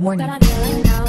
Warning. 0.00 0.99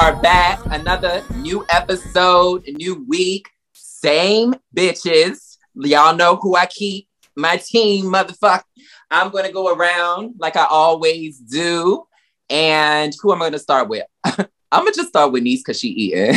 Are 0.00 0.14
back. 0.22 0.60
Another 0.66 1.22
new 1.36 1.64
episode, 1.70 2.66
a 2.66 2.72
new 2.72 3.04
week, 3.08 3.48
same 3.72 4.54
bitches. 4.76 5.56
Y'all 5.74 6.14
know 6.16 6.36
who 6.36 6.56
I 6.56 6.66
keep. 6.66 7.08
My 7.36 7.56
team, 7.56 8.06
motherfucker. 8.06 8.62
I'm 9.10 9.30
going 9.30 9.44
to 9.44 9.52
go 9.52 9.72
around 9.74 10.34
like 10.38 10.56
I 10.56 10.66
always 10.68 11.38
do. 11.38 12.04
And 12.50 13.12
who 13.22 13.32
am 13.32 13.38
I 13.42 13.44
going 13.46 13.52
to 13.52 13.58
start 13.58 13.88
with? 13.88 14.04
I'm 14.24 14.82
going 14.82 14.92
to 14.92 14.96
just 14.96 15.10
start 15.10 15.32
with 15.32 15.42
Niece 15.42 15.60
because 15.60 15.78
she 15.78 15.88
eating. 15.88 16.34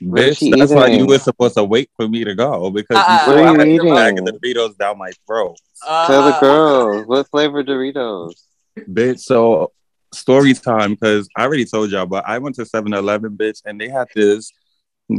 Bitch, 0.00 0.38
she 0.38 0.50
that's 0.52 0.72
why 0.72 0.86
you 0.86 1.06
were 1.06 1.18
supposed 1.18 1.56
to 1.56 1.64
wait 1.64 1.90
for 1.96 2.08
me 2.08 2.22
to 2.24 2.34
go 2.34 2.70
because 2.70 2.96
Uh-uh. 2.98 3.24
you 3.26 3.32
What 3.32 3.44
are 3.44 3.52
were 3.56 3.64
you 3.66 3.74
eating? 3.74 3.86
eating? 3.88 4.24
the 4.24 4.32
Doritos 4.32 4.78
down 4.78 4.96
my 4.98 5.10
throat. 5.26 5.56
Tell 5.84 6.22
the 6.22 6.36
Uh, 6.36 6.40
girls 6.40 7.06
what 7.06 7.28
flavor 7.28 7.64
Doritos. 7.64 8.34
Bitch, 8.78 9.18
so 9.20 9.72
story 10.12 10.54
time 10.54 10.92
because 10.92 11.28
I 11.36 11.44
already 11.44 11.64
told 11.64 11.90
y'all, 11.90 12.06
but 12.06 12.24
I 12.26 12.38
went 12.38 12.56
to 12.56 12.62
7-Eleven, 12.62 13.36
bitch, 13.36 13.62
and 13.64 13.80
they 13.80 13.88
had 13.88 14.08
this 14.14 14.52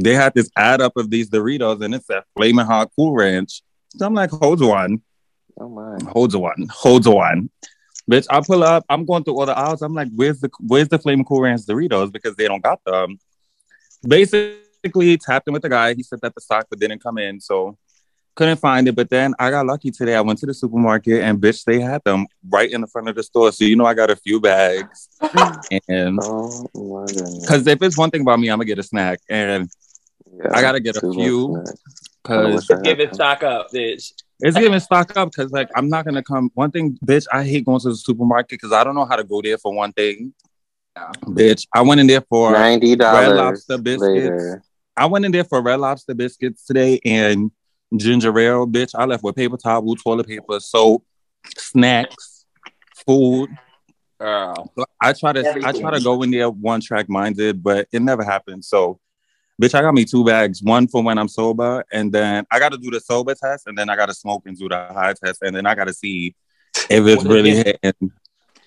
they 0.02 0.14
had 0.14 0.36
this 0.36 0.52
add 0.56 0.82
up 0.82 0.98
of 0.98 1.10
these 1.10 1.32
Doritos 1.32 1.84
and 1.84 1.96
it's 1.96 2.06
said 2.06 2.22
flaming 2.36 2.66
hot 2.66 2.92
cool 2.96 3.14
ranch. 3.16 3.64
So 3.98 4.06
I'm 4.06 4.14
like, 4.14 4.30
holds 4.30 4.62
on, 4.62 5.02
Oh 5.60 5.68
my! 5.68 5.98
holds 6.12 6.36
one, 6.38 6.68
hold 6.72 7.06
on. 7.08 7.50
Bitch, 8.10 8.26
I 8.30 8.42
pull 8.42 8.64
up, 8.64 8.86
I'm 8.90 9.06
going 9.06 9.24
through 9.24 9.40
all 9.40 9.46
the 9.46 9.58
aisles. 9.58 9.82
I'm 9.82 9.94
like, 9.94 10.08
where's 10.16 10.40
the 10.40 10.50
where's 10.60 10.88
the 10.88 10.98
flaming 10.98 11.26
cool 11.26 11.42
ranch 11.42 11.62
Doritos? 11.62 12.12
Because 12.12 12.36
they 12.36 12.48
don't 12.48 12.64
got 12.64 12.84
them. 12.86 13.20
Basically, 14.08 15.18
tapped 15.18 15.48
in 15.48 15.54
with 15.54 15.64
the 15.64 15.70
guy. 15.70 15.94
He 15.94 16.04
said 16.04 16.20
that 16.22 16.34
the 16.34 16.42
stock 16.42 16.68
but 16.70 16.80
didn't 16.80 17.04
come 17.04 17.18
in, 17.18 17.42
so 17.42 17.78
couldn't 18.40 18.58
find 18.58 18.88
it. 18.88 18.96
But 18.96 19.10
then 19.10 19.34
I 19.38 19.50
got 19.52 19.66
lucky 19.66 19.92
today. 19.92 20.16
I 20.16 20.22
went 20.22 20.40
to 20.40 20.46
the 20.46 20.54
supermarket 20.54 21.22
and 21.22 21.40
bitch, 21.42 21.66
they 21.66 21.82
had 21.82 22.02
them 22.06 22.26
right 22.50 22.72
in 22.72 22.80
the 22.80 22.88
front 22.88 23.10
of 23.10 23.16
the 23.16 23.24
store. 23.24 23.52
So 23.52 23.66
you 23.66 23.76
know 23.76 23.86
I 23.86 23.94
got 23.94 24.10
a 24.10 24.16
few 24.16 24.40
bags. 24.40 25.10
and 25.90 26.18
Oh 26.24 26.66
my 26.74 27.06
goodness! 27.08 27.40
because 27.42 27.68
if 27.68 27.82
it's 27.82 27.98
one 27.98 28.10
thing 28.10 28.22
about 28.22 28.40
me, 28.40 28.48
I'm 28.50 28.58
gonna 28.58 28.66
get 28.66 28.80
a 28.80 28.84
snack. 28.84 29.20
And 29.30 29.70
Yeah, 30.38 30.52
I 30.54 30.62
gotta 30.62 30.80
get 30.80 30.96
a 30.96 31.02
few. 31.02 31.62
because 32.24 32.46
I 32.46 32.56
wish 32.56 32.72
I 32.72 32.82
Give 32.82 33.02
it 33.02 33.14
stock 33.14 33.44
up, 33.44 33.72
bitch. 33.74 34.14
it's 34.40 34.58
giving 34.58 34.80
stock 34.80 35.18
up 35.18 35.32
because 35.32 35.52
like 35.52 35.70
I'm 35.76 35.90
not 35.90 36.06
gonna 36.06 36.24
come. 36.24 36.50
One 36.54 36.72
thing, 36.72 36.98
bitch, 37.06 37.28
I 37.34 37.44
hate 37.44 37.66
going 37.66 37.82
to 37.82 37.90
the 37.90 37.98
supermarket 37.98 38.52
because 38.52 38.72
I 38.72 38.86
don't 38.86 38.96
know 38.96 39.06
how 39.06 39.18
to 39.18 39.26
go 39.26 39.42
there 39.42 39.58
for 39.58 39.74
one 39.76 39.92
thing. 39.92 40.34
Yeah. 40.96 41.12
Bitch, 41.26 41.68
I 41.76 41.82
went 41.82 42.00
in 42.00 42.08
there 42.08 42.22
for 42.22 42.54
ninety 42.54 42.96
dollars. 42.96 43.28
Red 43.28 43.36
Lobster 43.36 43.78
biscuits. 43.78 44.02
later. 44.02 44.64
I 44.96 45.08
went 45.08 45.26
in 45.26 45.34
there 45.34 45.44
for 45.44 45.62
Red 45.62 45.82
Lobster 45.82 46.14
biscuits 46.14 46.66
today 46.66 47.00
and 47.04 47.52
ginger 47.96 48.38
ale, 48.38 48.68
bitch. 48.68 48.94
I 48.98 49.06
left 49.06 49.24
with 49.24 49.36
paper 49.36 49.58
towel, 49.58 49.96
toilet 49.96 50.28
paper, 50.28 50.60
soap, 50.60 51.04
snacks, 51.58 52.46
food. 53.06 53.50
Girl. 54.20 54.72
I 55.02 55.14
try 55.14 55.32
to 55.34 55.50
I 55.66 55.72
try 55.72 55.92
to 55.92 56.04
go 56.04 56.22
in 56.24 56.32
there 56.32 56.50
one 56.50 56.82
track 56.82 57.08
minded, 57.08 57.64
but 57.64 57.88
it 57.92 58.02
never 58.02 58.24
happened. 58.24 58.66
So, 58.66 59.00
bitch, 59.62 59.74
I 59.74 59.82
got 59.82 59.94
me 59.94 60.04
two 60.04 60.26
bags. 60.26 60.62
One 60.62 60.88
for 60.88 61.02
when 61.02 61.18
I'm 61.18 61.30
sober, 61.30 61.86
and 61.92 62.12
then 62.12 62.46
I 62.52 62.60
got 62.60 62.74
to 62.74 62.78
do 62.78 62.92
the 62.92 63.00
sober 63.00 63.34
test, 63.34 63.68
and 63.68 63.78
then 63.78 63.90
I 63.90 63.96
got 63.96 64.08
to 64.08 64.14
smoke 64.14 64.44
and 64.46 64.58
do 64.58 64.68
the 64.68 64.76
high 64.76 65.14
test, 65.14 65.42
and 65.42 65.56
then 65.56 65.66
I 65.66 65.74
got 65.74 65.88
to 65.88 65.94
see 65.94 66.36
if 66.90 67.08
it's 67.08 67.24
really 67.24 67.52
hitting. 67.52 68.12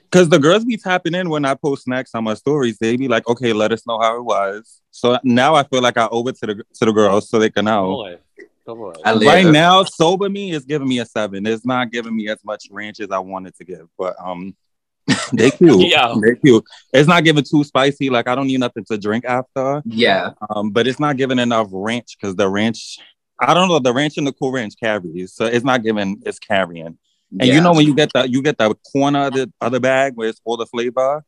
Because 0.05 0.29
the 0.29 0.39
girls 0.39 0.65
be 0.65 0.77
tapping 0.77 1.15
in 1.15 1.31
when 1.31 1.45
I 1.45 1.55
post 1.55 1.85
snacks 1.85 2.15
on 2.15 2.25
my 2.25 2.35
stories. 2.35 2.79
They 2.79 2.97
be 2.97 3.09
like, 3.09 3.27
"Okay, 3.29 3.53
let 3.53 3.73
us 3.73 3.87
know 3.87 3.99
how 3.99 4.17
it 4.17 4.23
was." 4.23 4.81
So 4.91 5.19
now 5.23 5.55
I 5.55 5.65
feel 5.65 5.83
like 5.83 5.99
I 5.99 6.09
owe 6.11 6.27
it 6.29 6.37
to 6.39 6.47
the 6.47 6.55
to 6.55 6.85
the 6.85 6.93
girls 6.93 7.29
so 7.29 7.39
they 7.39 7.51
can 7.51 7.67
know. 7.67 7.93
Boy. 7.93 8.19
Come 8.67 8.81
on. 8.81 8.95
I. 9.05 9.15
Right 9.15 9.47
now, 9.47 9.85
sober 9.85 10.29
me 10.29 10.53
is 10.53 10.65
giving 10.65 10.89
me 10.89 11.01
a 11.01 11.07
seven. 11.07 11.47
It's 11.47 11.67
not 11.67 11.91
giving 11.91 12.15
me 12.15 12.29
as 12.29 12.39
much 12.45 12.67
ranch 12.71 13.01
as 13.01 13.11
I 13.11 13.19
wanted 13.19 13.57
to 13.57 13.65
give, 13.65 13.89
but 13.99 14.15
um, 14.23 14.55
they 15.33 15.51
cute. 15.51 15.81
Yeah. 15.91 16.15
They 16.21 16.37
cute. 16.37 16.65
It's 16.93 17.09
not 17.09 17.25
giving 17.25 17.45
too 17.45 17.65
spicy. 17.65 18.11
Like 18.11 18.29
I 18.29 18.35
don't 18.35 18.47
need 18.47 18.61
nothing 18.61 18.85
to 18.87 18.99
drink 18.99 19.25
after. 19.25 19.83
yeah. 19.85 20.31
Um, 20.51 20.71
but 20.71 20.87
it's 20.87 21.01
not 21.01 21.17
giving 21.17 21.39
enough 21.39 21.69
ranch 21.71 22.17
because 22.19 22.37
the 22.37 22.49
ranch. 22.49 22.99
I 23.41 23.55
don't 23.55 23.69
know. 23.69 23.81
The 23.81 23.93
ranch 23.93 24.19
and 24.19 24.27
the 24.27 24.33
cool 24.33 24.53
ranch 24.53 24.75
carries, 24.79 25.35
so 25.35 25.47
it's 25.47 25.65
not 25.65 25.83
giving. 25.83 26.23
It's 26.25 26.39
carrying. 26.39 26.99
And 27.39 27.49
yeah. 27.49 27.55
you 27.55 27.61
know 27.61 27.73
when 27.73 27.87
you 27.87 27.95
get 27.95 28.13
the 28.13 28.29
you 28.29 28.43
get 28.43 28.59
the 28.59 28.75
corner 28.93 29.27
of 29.27 29.33
the 29.33 29.51
other 29.61 29.81
bag 29.81 30.13
where 30.15 30.29
it's 30.29 30.41
all 30.45 30.57
the 30.57 30.67
flavor. 30.67 31.25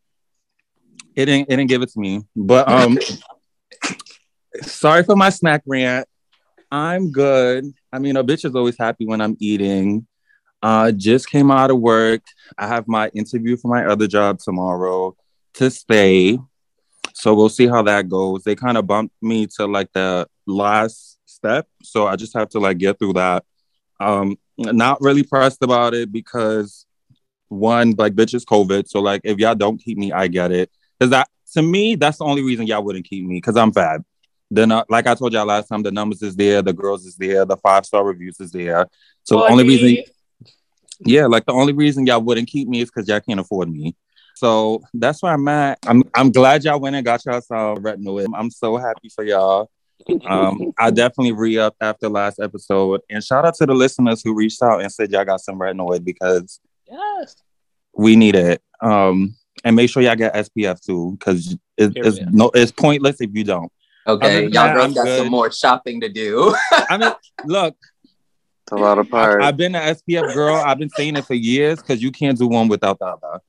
It 1.17 1.27
didn't. 1.27 1.49
It 1.49 1.57
didn't 1.57 1.69
give 1.69 1.83
it 1.83 1.91
to 1.91 1.99
me. 1.99 2.23
But 2.37 2.69
um, 2.69 2.99
sorry 4.63 5.03
for 5.03 5.17
my 5.17 5.31
snack 5.31 5.63
rant. 5.67 6.07
I'm 6.71 7.13
good. 7.13 7.73
I 7.93 7.99
mean, 7.99 8.17
a 8.17 8.25
bitch 8.25 8.45
is 8.45 8.55
always 8.55 8.79
happy 8.79 9.07
when 9.07 9.21
I'm 9.21 9.37
eating. 9.41 10.07
Uh, 10.63 10.93
just 10.93 11.29
came 11.29 11.51
out 11.51 11.71
of 11.71 11.79
work. 11.79 12.23
I 12.57 12.67
have 12.67 12.89
my 12.89 13.09
interview 13.09 13.57
for 13.57 13.69
my 13.69 13.85
other 13.85 14.07
job 14.07 14.39
tomorrow 14.39 15.15
to 15.55 15.71
stay. 15.71 16.39
So 17.13 17.35
we'll 17.35 17.49
see 17.49 17.67
how 17.67 17.83
that 17.83 18.09
goes. 18.09 18.45
They 18.45 18.57
kind 18.57 18.79
of 18.79 18.87
bumped 18.87 19.15
me 19.23 19.47
to 19.57 19.67
like 19.67 19.93
the 19.93 20.27
last 20.47 21.19
step. 21.27 21.69
So 21.83 22.07
I 22.07 22.17
just 22.17 22.35
have 22.35 22.49
to 22.51 22.61
like 22.61 22.79
get 22.79 22.99
through 22.99 23.13
that. 23.15 23.45
Um, 24.01 24.37
not 24.57 25.01
really 25.01 25.23
pressed 25.23 25.63
about 25.63 25.95
it 25.95 26.11
because 26.11 26.87
one, 27.49 27.95
like 27.99 28.15
bitch 28.15 28.35
is 28.35 28.45
COVID. 28.45 28.89
So 28.89 29.01
like 29.01 29.21
if 29.25 29.39
y'all 29.39 29.55
don't 29.55 29.79
keep 29.79 29.99
me, 29.99 30.13
I 30.13 30.29
get 30.29 30.51
it. 30.51 30.71
Cause 31.01 31.11
that 31.11 31.29
to 31.53 31.63
me, 31.63 31.95
that's 31.95 32.19
the 32.19 32.25
only 32.25 32.43
reason 32.43 32.67
y'all 32.67 32.83
wouldn't 32.83 33.05
keep 33.05 33.25
me, 33.25 33.37
because 33.37 33.57
I'm 33.57 33.73
fat. 33.73 34.01
Then 34.55 34.71
uh, 34.73 34.85
like 34.89 35.07
I 35.07 35.15
told 35.15 35.33
y'all 35.33 35.47
last 35.47 35.69
time, 35.69 35.83
the 35.83 35.91
numbers 35.91 36.23
is 36.23 36.37
there, 36.37 36.63
the 36.63 36.73
girls 36.73 37.05
is 37.05 37.17
there, 37.17 37.45
the 37.45 37.57
five 37.57 37.85
star 37.85 38.05
reviews 38.05 38.39
is 38.41 38.53
there. 38.53 38.87
So 39.25 39.39
the 39.39 39.51
only 39.51 39.65
reason 39.65 40.05
yeah, 41.01 41.27
like 41.27 41.45
the 41.45 41.53
only 41.53 41.73
reason 41.73 42.07
y'all 42.07 42.21
wouldn't 42.21 42.49
keep 42.49 42.69
me 42.69 42.81
is 42.81 42.91
because 42.91 43.09
y'all 43.09 43.21
can't 43.21 43.41
afford 43.41 43.69
me. 43.69 43.97
So 44.37 44.83
that's 44.95 45.23
where 45.23 45.33
I'm 45.33 45.47
at. 45.49 45.79
I'm 45.87 46.05
I'm 46.15 46.31
glad 46.31 46.65
y'all 46.65 46.81
went 46.81 46.97
and 46.97 47.05
got 47.05 47.25
y'all 47.25 47.41
some 47.41 47.77
retinoid. 47.79 48.29
I'm 48.37 48.51
so 48.51 48.77
happy 48.77 49.09
for 49.09 49.25
y'all. 49.25 49.71
Um, 50.27 50.73
I 50.79 50.91
definitely 50.91 51.33
re 51.33 51.59
up 51.59 51.77
after 51.81 52.09
last 52.09 52.39
episode. 52.41 53.01
And 53.09 53.23
shout 53.25 53.45
out 53.45 53.55
to 53.55 53.67
the 53.67 53.75
listeners 53.75 54.23
who 54.23 54.35
reached 54.35 54.63
out 54.63 54.83
and 54.83 54.93
said 54.93 55.11
y'all 55.11 55.25
got 55.25 55.41
some 55.41 55.59
retinoid 55.59 56.05
because 56.05 56.61
Yes. 56.91 57.37
we 57.97 58.17
need 58.17 58.35
it. 58.37 58.63
Um, 58.81 59.35
and 59.65 59.77
make 59.77 59.89
sure 59.89 60.03
y'all 60.03 60.17
get 60.17 60.35
SPF 60.35 60.81
too, 60.85 61.17
because 61.19 61.57
it, 61.77 61.93
it's 61.97 62.21
no 62.21 62.51
it's 62.55 62.73
pointless 62.73 63.21
if 63.21 63.31
you 63.33 63.45
don't. 63.45 63.73
Okay. 64.07 64.47
Y'all 64.49 64.73
girls 64.75 64.85
I'm 64.87 64.93
got 64.95 65.05
good. 65.05 65.19
some 65.19 65.31
more 65.31 65.51
shopping 65.51 66.01
to 66.03 66.09
do. 66.09 66.55
I 66.73 66.99
mean, 66.99 67.13
look, 67.47 67.77
It's 68.65 68.73
a 68.73 68.77
lot 68.77 68.99
of 68.99 69.09
parts. 69.11 69.45
I've 69.45 69.57
been 69.57 69.75
an 69.75 69.95
SPF 69.95 70.35
girl. 70.35 70.57
I've 70.57 70.79
been 70.79 70.91
saying 70.91 71.17
it 71.17 71.25
for 71.25 71.35
years 71.35 71.81
because 71.81 72.03
you 72.03 72.11
can't 72.13 72.39
do 72.39 72.47
one 72.47 72.69
without 72.69 72.99
the 72.99 73.07
other. 73.07 73.41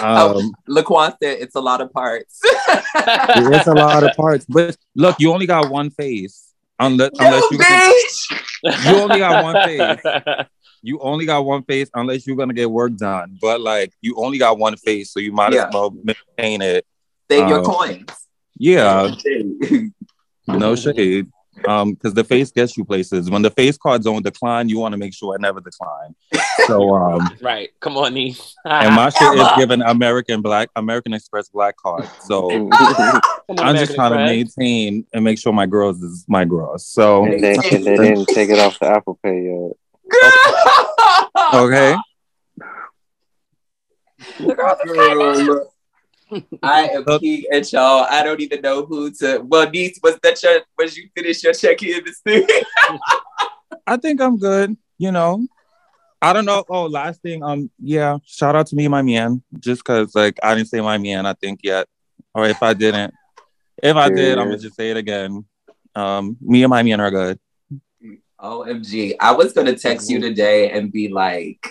Oh. 0.00 0.38
Um, 0.40 0.52
Laquan 0.68 1.10
said 1.22 1.38
it's 1.40 1.54
a 1.54 1.60
lot 1.60 1.80
of 1.80 1.92
parts. 1.92 2.40
it's 2.44 3.66
a 3.68 3.72
lot 3.74 4.02
of 4.02 4.10
parts, 4.16 4.44
but 4.48 4.76
look, 4.96 5.16
you 5.20 5.32
only 5.32 5.46
got 5.46 5.70
one 5.70 5.90
face. 5.90 6.50
Unless, 6.80 7.10
unless 7.20 7.44
you 7.52 7.58
you, 7.58 7.64
bitch! 7.64 8.84
you 8.90 8.96
only 9.00 9.18
got 9.20 9.44
one 9.44 9.64
face. 9.64 10.46
You 10.82 10.98
only 11.00 11.24
got 11.24 11.46
one 11.46 11.62
face 11.62 11.88
unless 11.94 12.26
you're 12.26 12.34
gonna 12.36 12.52
get 12.54 12.68
work 12.68 12.96
done. 12.96 13.38
But 13.40 13.60
like, 13.60 13.92
you 14.00 14.16
only 14.16 14.38
got 14.38 14.58
one 14.58 14.76
face, 14.76 15.12
so 15.12 15.20
you 15.20 15.30
might 15.32 15.52
Yeah. 15.52 15.68
as 15.68 15.72
well 15.74 15.94
maintain 16.02 16.60
it. 16.60 16.84
Save 17.30 17.48
your 17.48 17.58
Um, 17.60 17.64
coins. 17.64 18.10
Yeah, 18.58 19.14
no 20.46 20.76
shade. 20.76 21.30
Um, 21.68 21.94
because 21.94 22.14
the 22.14 22.24
face 22.24 22.50
gets 22.50 22.76
you 22.76 22.84
places. 22.84 23.30
When 23.30 23.42
the 23.42 23.50
face 23.50 23.76
cards 23.76 24.04
don't 24.04 24.24
decline, 24.24 24.68
you 24.68 24.78
want 24.80 24.92
to 24.92 24.98
make 24.98 25.14
sure 25.14 25.34
it 25.34 25.40
never 25.40 25.60
decline. 25.60 26.14
So 26.66 26.94
um, 26.94 27.28
right. 27.42 27.68
Come 27.80 27.98
on, 27.98 28.14
Nee. 28.14 28.34
and 28.64 28.94
my 28.94 29.10
shit 29.10 29.36
is 29.38 29.48
given 29.56 29.82
American 29.82 30.40
Black 30.40 30.70
American 30.76 31.12
Express 31.12 31.50
Black 31.50 31.76
card. 31.76 32.08
So 32.22 32.50
on, 32.50 32.72
I'm 32.72 33.76
just 33.76 33.92
American 33.92 33.94
trying 33.94 34.12
to 34.12 34.24
maintain 34.24 35.06
and 35.12 35.22
make 35.24 35.38
sure 35.38 35.52
my 35.52 35.66
girls 35.66 36.02
is 36.02 36.24
my 36.26 36.46
girls. 36.46 36.86
So 36.86 37.26
and 37.26 37.42
they, 37.42 37.54
and 37.54 37.84
they 37.84 37.96
didn't 37.96 38.26
take 38.28 38.48
it 38.48 38.58
off 38.58 38.78
the 38.78 38.86
Apple 38.86 39.18
Pay 39.22 39.42
yet. 39.42 39.72
okay. 41.54 41.96
The 44.38 44.54
girls 44.54 44.78
Girl, 45.46 45.73
I 46.62 46.88
am 46.88 47.04
king 47.18 47.44
at 47.52 47.72
y'all. 47.72 48.06
I 48.08 48.22
don't 48.22 48.40
even 48.40 48.60
know 48.60 48.84
who 48.86 49.10
to. 49.12 49.42
Well, 49.44 49.68
niece, 49.70 49.98
was 50.02 50.18
that 50.22 50.42
your? 50.42 50.60
Was 50.78 50.96
you 50.96 51.08
finish 51.14 51.42
your 51.42 51.52
check 51.52 51.82
in 51.82 52.04
this 52.04 52.20
thing? 52.20 52.46
I 53.86 53.96
think 53.96 54.20
I'm 54.20 54.38
good. 54.38 54.76
You 54.98 55.12
know, 55.12 55.46
I 56.22 56.32
don't 56.32 56.44
know. 56.44 56.64
Oh, 56.68 56.86
last 56.86 57.22
thing. 57.22 57.42
Um, 57.42 57.70
yeah. 57.78 58.18
Shout 58.24 58.56
out 58.56 58.66
to 58.68 58.76
me 58.76 58.88
my 58.88 59.02
man. 59.02 59.42
Just 59.58 59.84
cause 59.84 60.14
like 60.14 60.38
I 60.42 60.54
didn't 60.54 60.68
say 60.68 60.80
my 60.80 60.98
man, 60.98 61.26
I 61.26 61.34
think 61.34 61.60
yet. 61.62 61.86
Or 62.34 62.46
if 62.46 62.62
I 62.62 62.74
didn't. 62.74 63.12
If 63.82 63.96
I 63.96 64.08
did, 64.08 64.38
I'm 64.38 64.46
gonna 64.46 64.58
just 64.58 64.76
say 64.76 64.90
it 64.90 64.96
again. 64.96 65.44
Um, 65.94 66.36
me 66.40 66.62
and 66.62 66.70
my 66.70 66.82
man 66.82 67.00
are 67.00 67.10
good. 67.10 67.38
OMG. 68.40 69.16
I 69.20 69.32
was 69.32 69.52
gonna 69.52 69.76
text 69.76 70.10
you 70.10 70.20
today 70.20 70.70
and 70.70 70.92
be 70.92 71.08
like, 71.08 71.68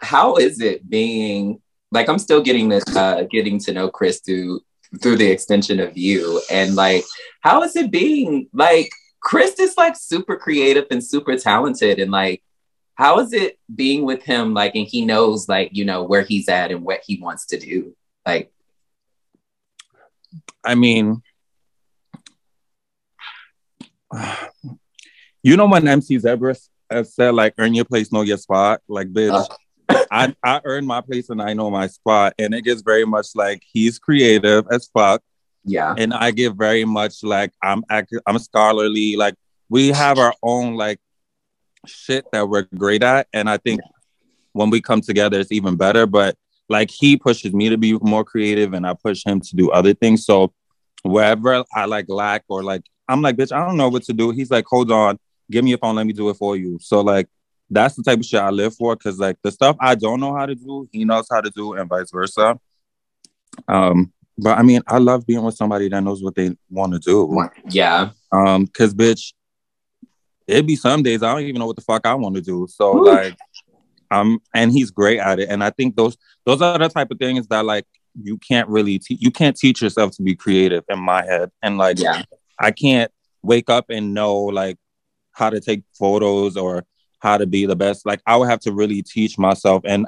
how 0.00 0.36
is 0.36 0.60
it 0.60 0.88
being 0.88 1.60
like 1.94 2.08
I'm 2.08 2.18
still 2.18 2.42
getting 2.42 2.68
this 2.68 2.84
uh 2.94 3.22
getting 3.30 3.58
to 3.60 3.72
know 3.72 3.88
Chris 3.88 4.20
through 4.20 4.60
through 5.00 5.16
the 5.16 5.30
extension 5.30 5.80
of 5.80 5.96
you. 5.96 6.42
And 6.50 6.74
like 6.74 7.04
how 7.40 7.62
is 7.62 7.76
it 7.76 7.90
being 7.90 8.48
like 8.52 8.90
Chris 9.20 9.58
is 9.58 9.76
like 9.76 9.96
super 9.96 10.36
creative 10.36 10.86
and 10.90 11.02
super 11.02 11.38
talented. 11.38 11.98
And 12.00 12.10
like 12.10 12.42
how 12.96 13.20
is 13.20 13.32
it 13.32 13.58
being 13.74 14.04
with 14.04 14.22
him 14.22 14.54
like 14.54 14.74
and 14.74 14.86
he 14.86 15.04
knows 15.04 15.48
like 15.48 15.70
you 15.72 15.84
know 15.84 16.02
where 16.02 16.22
he's 16.22 16.48
at 16.48 16.70
and 16.70 16.82
what 16.82 17.00
he 17.06 17.20
wants 17.20 17.46
to 17.46 17.58
do? 17.58 17.96
Like 18.26 18.52
I 20.64 20.74
mean, 20.74 21.22
you 25.42 25.56
know 25.56 25.66
when 25.66 25.86
MC 25.86 26.18
Zebra 26.18 26.56
has 26.90 27.14
said 27.14 27.34
like 27.34 27.54
earn 27.58 27.74
your 27.74 27.84
place, 27.84 28.12
know 28.12 28.22
your 28.22 28.38
spot. 28.38 28.80
Like, 28.88 29.12
bitch, 29.12 29.46
I 29.88 30.34
I 30.42 30.60
earn 30.64 30.86
my 30.86 31.00
place 31.00 31.28
and 31.30 31.42
I 31.42 31.54
know 31.54 31.70
my 31.70 31.86
spot, 31.86 32.34
and 32.38 32.54
it 32.54 32.62
gets 32.62 32.82
very 32.82 33.04
much 33.04 33.28
like 33.34 33.62
he's 33.72 33.98
creative 33.98 34.66
as 34.70 34.86
fuck, 34.86 35.22
yeah 35.64 35.94
and 35.96 36.12
I 36.12 36.30
get 36.30 36.54
very 36.54 36.84
much 36.84 37.22
like 37.22 37.52
I'm 37.62 37.84
act- 37.90 38.14
I'm 38.26 38.38
scholarly. 38.38 39.16
Like 39.16 39.34
we 39.68 39.88
have 39.88 40.18
our 40.18 40.34
own 40.42 40.74
like 40.74 40.98
shit 41.86 42.24
that 42.32 42.48
we're 42.48 42.66
great 42.76 43.02
at, 43.02 43.28
and 43.32 43.48
I 43.48 43.58
think 43.58 43.80
when 44.52 44.70
we 44.70 44.80
come 44.80 45.00
together, 45.00 45.40
it's 45.40 45.52
even 45.52 45.76
better. 45.76 46.06
But 46.06 46.36
like 46.68 46.90
he 46.90 47.16
pushes 47.16 47.52
me 47.52 47.68
to 47.68 47.78
be 47.78 47.98
more 48.00 48.24
creative, 48.24 48.72
and 48.72 48.86
I 48.86 48.94
push 48.94 49.24
him 49.24 49.40
to 49.40 49.56
do 49.56 49.70
other 49.70 49.94
things. 49.94 50.24
So 50.24 50.52
wherever 51.02 51.64
I 51.74 51.84
like 51.84 52.08
lack 52.08 52.44
or 52.48 52.62
like 52.62 52.82
I'm 53.08 53.20
like, 53.20 53.36
bitch, 53.36 53.52
I 53.52 53.64
don't 53.64 53.76
know 53.76 53.88
what 53.88 54.04
to 54.04 54.12
do. 54.12 54.30
He's 54.30 54.50
like, 54.50 54.64
hold 54.66 54.90
on, 54.90 55.18
give 55.50 55.64
me 55.64 55.70
your 55.70 55.78
phone, 55.78 55.96
let 55.96 56.06
me 56.06 56.12
do 56.12 56.30
it 56.30 56.34
for 56.34 56.56
you. 56.56 56.78
So 56.80 57.00
like 57.00 57.28
that's 57.70 57.94
the 57.94 58.02
type 58.02 58.18
of 58.18 58.24
shit 58.24 58.40
I 58.40 58.50
live 58.50 58.74
for 58.74 58.94
because 58.96 59.18
like 59.18 59.36
the 59.42 59.50
stuff 59.50 59.76
I 59.80 59.94
don't 59.94 60.20
know 60.20 60.34
how 60.34 60.46
to 60.46 60.54
do, 60.54 60.88
he 60.92 61.04
knows 61.04 61.26
how 61.30 61.40
to 61.40 61.50
do, 61.50 61.74
and 61.74 61.88
vice 61.88 62.10
versa. 62.10 62.58
Um, 63.68 64.12
but 64.36 64.58
I 64.58 64.62
mean, 64.62 64.82
I 64.86 64.98
love 64.98 65.26
being 65.26 65.42
with 65.42 65.56
somebody 65.56 65.88
that 65.88 66.00
knows 66.02 66.22
what 66.22 66.34
they 66.34 66.56
want 66.70 66.92
to 66.92 66.98
do. 66.98 67.48
yeah 67.68 68.10
Um, 68.32 68.66
cause 68.66 68.92
bitch, 68.92 69.32
it'd 70.46 70.66
be 70.66 70.76
some 70.76 71.02
days 71.02 71.22
I 71.22 71.32
don't 71.32 71.42
even 71.42 71.60
know 71.60 71.66
what 71.66 71.76
the 71.76 71.82
fuck 71.82 72.06
I 72.06 72.14
want 72.14 72.34
to 72.34 72.42
do. 72.42 72.66
So 72.68 72.98
Ooh. 72.98 73.04
like, 73.04 73.36
um, 74.10 74.40
and 74.54 74.72
he's 74.72 74.90
great 74.90 75.20
at 75.20 75.38
it. 75.38 75.48
And 75.48 75.62
I 75.62 75.70
think 75.70 75.96
those 75.96 76.16
those 76.44 76.60
are 76.60 76.78
the 76.78 76.88
type 76.88 77.10
of 77.10 77.18
things 77.18 77.46
that 77.48 77.64
like 77.64 77.86
you 78.20 78.38
can't 78.38 78.68
really 78.68 78.98
te- 78.98 79.18
you 79.20 79.30
can't 79.30 79.56
teach 79.56 79.82
yourself 79.82 80.12
to 80.16 80.22
be 80.22 80.34
creative 80.34 80.84
in 80.88 80.98
my 80.98 81.24
head. 81.24 81.50
And 81.62 81.78
like, 81.78 81.98
yeah 81.98 82.22
I 82.58 82.70
can't 82.70 83.10
wake 83.42 83.70
up 83.70 83.86
and 83.90 84.14
know 84.14 84.36
like 84.36 84.76
how 85.32 85.50
to 85.50 85.60
take 85.60 85.82
photos 85.98 86.56
or 86.56 86.84
how 87.24 87.38
to 87.38 87.46
be 87.46 87.66
the 87.66 87.74
best. 87.74 88.06
Like 88.06 88.20
I 88.26 88.36
would 88.36 88.48
have 88.48 88.60
to 88.60 88.72
really 88.72 89.02
teach 89.02 89.36
myself. 89.38 89.82
And 89.84 90.06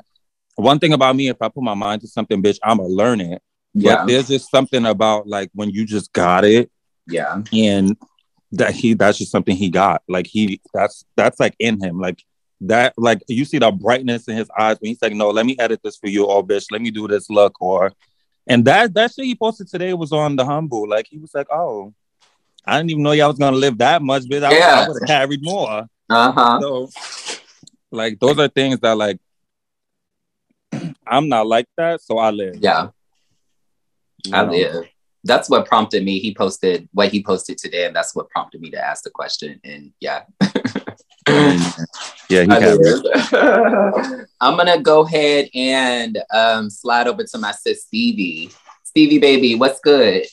one 0.55 0.79
thing 0.79 0.93
about 0.93 1.17
me, 1.17 1.29
if 1.29 1.41
I 1.41 1.49
put 1.49 1.65
my 1.65 1.75
mind 1.75 2.03
to 2.03 2.09
something, 2.09 2.43
bitch, 2.43 2.59
I'ma 2.63 2.85
learn 2.85 3.21
it. 3.21 3.43
yeah 3.75 3.97
But 3.97 4.07
there's 4.07 4.29
just 4.29 4.51
something 4.51 4.87
about 4.87 5.27
like 5.27 5.51
when 5.55 5.71
you 5.71 5.85
just 5.85 6.13
got 6.13 6.45
it 6.45 6.71
yeah 7.09 7.43
and 7.53 7.97
that 8.53 8.75
he 8.75 8.95
that's 8.95 9.19
just 9.19 9.33
something 9.33 9.57
he 9.57 9.71
got. 9.71 10.03
Like 10.09 10.27
he 10.27 10.61
that's 10.73 11.05
that's 11.17 11.41
like 11.41 11.57
in 11.59 11.83
him. 11.83 11.99
Like 11.99 12.23
that 12.63 12.95
like 12.97 13.23
you 13.29 13.45
see 13.45 13.59
the 13.59 13.71
brightness 13.71 14.29
in 14.29 14.37
his 14.37 14.49
eyes 14.59 14.77
when 14.81 14.91
he's 14.91 15.03
like, 15.03 15.15
no, 15.15 15.31
let 15.31 15.47
me 15.47 15.57
edit 15.59 15.81
this 15.83 15.97
for 15.97 16.09
you, 16.09 16.27
oh 16.27 16.43
bitch, 16.43 16.67
let 16.71 16.81
me 16.83 16.91
do 16.91 17.09
this 17.09 17.29
look 17.31 17.61
or 17.61 17.93
and 18.47 18.65
that 18.67 18.95
that 18.95 19.13
shit 19.13 19.25
he 19.25 19.35
posted 19.35 19.69
today 19.69 19.93
was 19.95 20.13
on 20.13 20.37
the 20.37 20.45
humble. 20.45 20.89
Like 20.89 21.07
he 21.09 21.19
was 21.19 21.35
like, 21.35 21.49
oh, 21.51 21.93
I 22.65 22.79
didn't 22.79 22.91
even 22.91 23.03
know 23.03 23.13
y'all 23.13 23.29
was 23.29 23.39
gonna 23.39 23.57
live 23.57 23.79
that 23.79 24.03
much, 24.03 24.25
bitch. 24.25 24.43
I, 24.43 24.57
Yeah. 24.57 24.85
I 24.85 24.89
would 24.89 25.01
have 25.01 25.09
carried 25.09 25.41
more. 25.53 25.87
Uh-huh 26.09 26.61
So 26.61 26.91
like 27.91 28.19
those 28.21 28.39
are 28.39 28.49
things 28.49 28.79
that 28.81 28.97
like 28.97 29.19
I'm 31.07 31.29
not 31.29 31.47
like 31.47 31.67
that, 31.77 32.01
so 32.03 32.19
I 32.19 32.31
live. 32.31 32.57
yeah 32.61 32.89
you 34.25 34.35
I 34.35 34.45
know? 34.45 34.51
live. 34.51 34.85
That's 35.25 35.51
what 35.51 35.67
prompted 35.67 36.05
me. 36.05 36.19
He 36.19 36.35
posted 36.35 36.89
what 36.93 37.09
he 37.11 37.23
posted 37.23 37.59
today, 37.59 37.87
and 37.87 37.95
that's 37.97 38.15
what 38.15 38.29
prompted 38.31 38.61
me 38.61 38.71
to 38.71 38.85
ask 38.85 39.03
the 39.05 39.11
question. 39.11 39.61
And 39.65 39.93
yeah, 40.01 40.23
Yeah, 42.29 42.43
he 42.43 42.49
I 42.51 42.59
carried. 42.59 42.81
live. 42.81 44.27
I'm 44.41 44.57
gonna 44.57 44.81
go 44.81 45.05
ahead 45.05 45.49
and 45.55 46.19
um, 46.33 46.71
slide 46.71 47.07
over 47.09 47.25
to 47.25 47.39
my 47.39 47.53
sis 47.53 47.83
Stevie. 47.85 48.51
Stevie, 48.85 49.19
baby, 49.19 49.55
what's 49.55 49.81
good? 49.81 50.27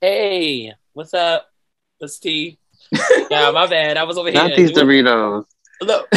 Hey, 0.00 0.72
what's 0.92 1.14
up? 1.14 1.46
What's 1.98 2.18
T. 2.18 2.58
yeah, 3.30 3.50
my 3.50 3.66
bad. 3.66 3.96
I 3.96 4.04
was 4.04 4.18
over 4.18 4.30
here. 4.30 4.42
Not 4.42 4.56
these 4.56 4.72
doing- 4.72 5.04
Doritos. 5.04 5.44
Look, 5.80 6.08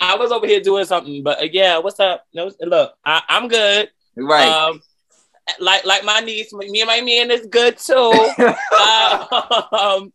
I 0.00 0.16
was 0.16 0.30
over 0.30 0.46
here 0.46 0.60
doing 0.60 0.84
something, 0.84 1.22
but 1.22 1.40
uh, 1.40 1.46
yeah, 1.50 1.78
what's 1.78 1.98
up? 2.00 2.24
No, 2.34 2.50
look, 2.60 2.94
I, 3.04 3.22
I'm 3.28 3.48
good. 3.48 3.90
Right. 4.16 4.46
Um, 4.48 4.82
like 5.60 5.84
like 5.84 6.04
my 6.04 6.20
niece, 6.20 6.52
me 6.52 6.80
and 6.80 6.88
my 6.88 7.00
man 7.00 7.30
is 7.30 7.46
good 7.46 7.78
too. 7.78 7.94
um, 9.76 10.12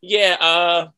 yeah, 0.00 0.36
uh, 0.40 0.88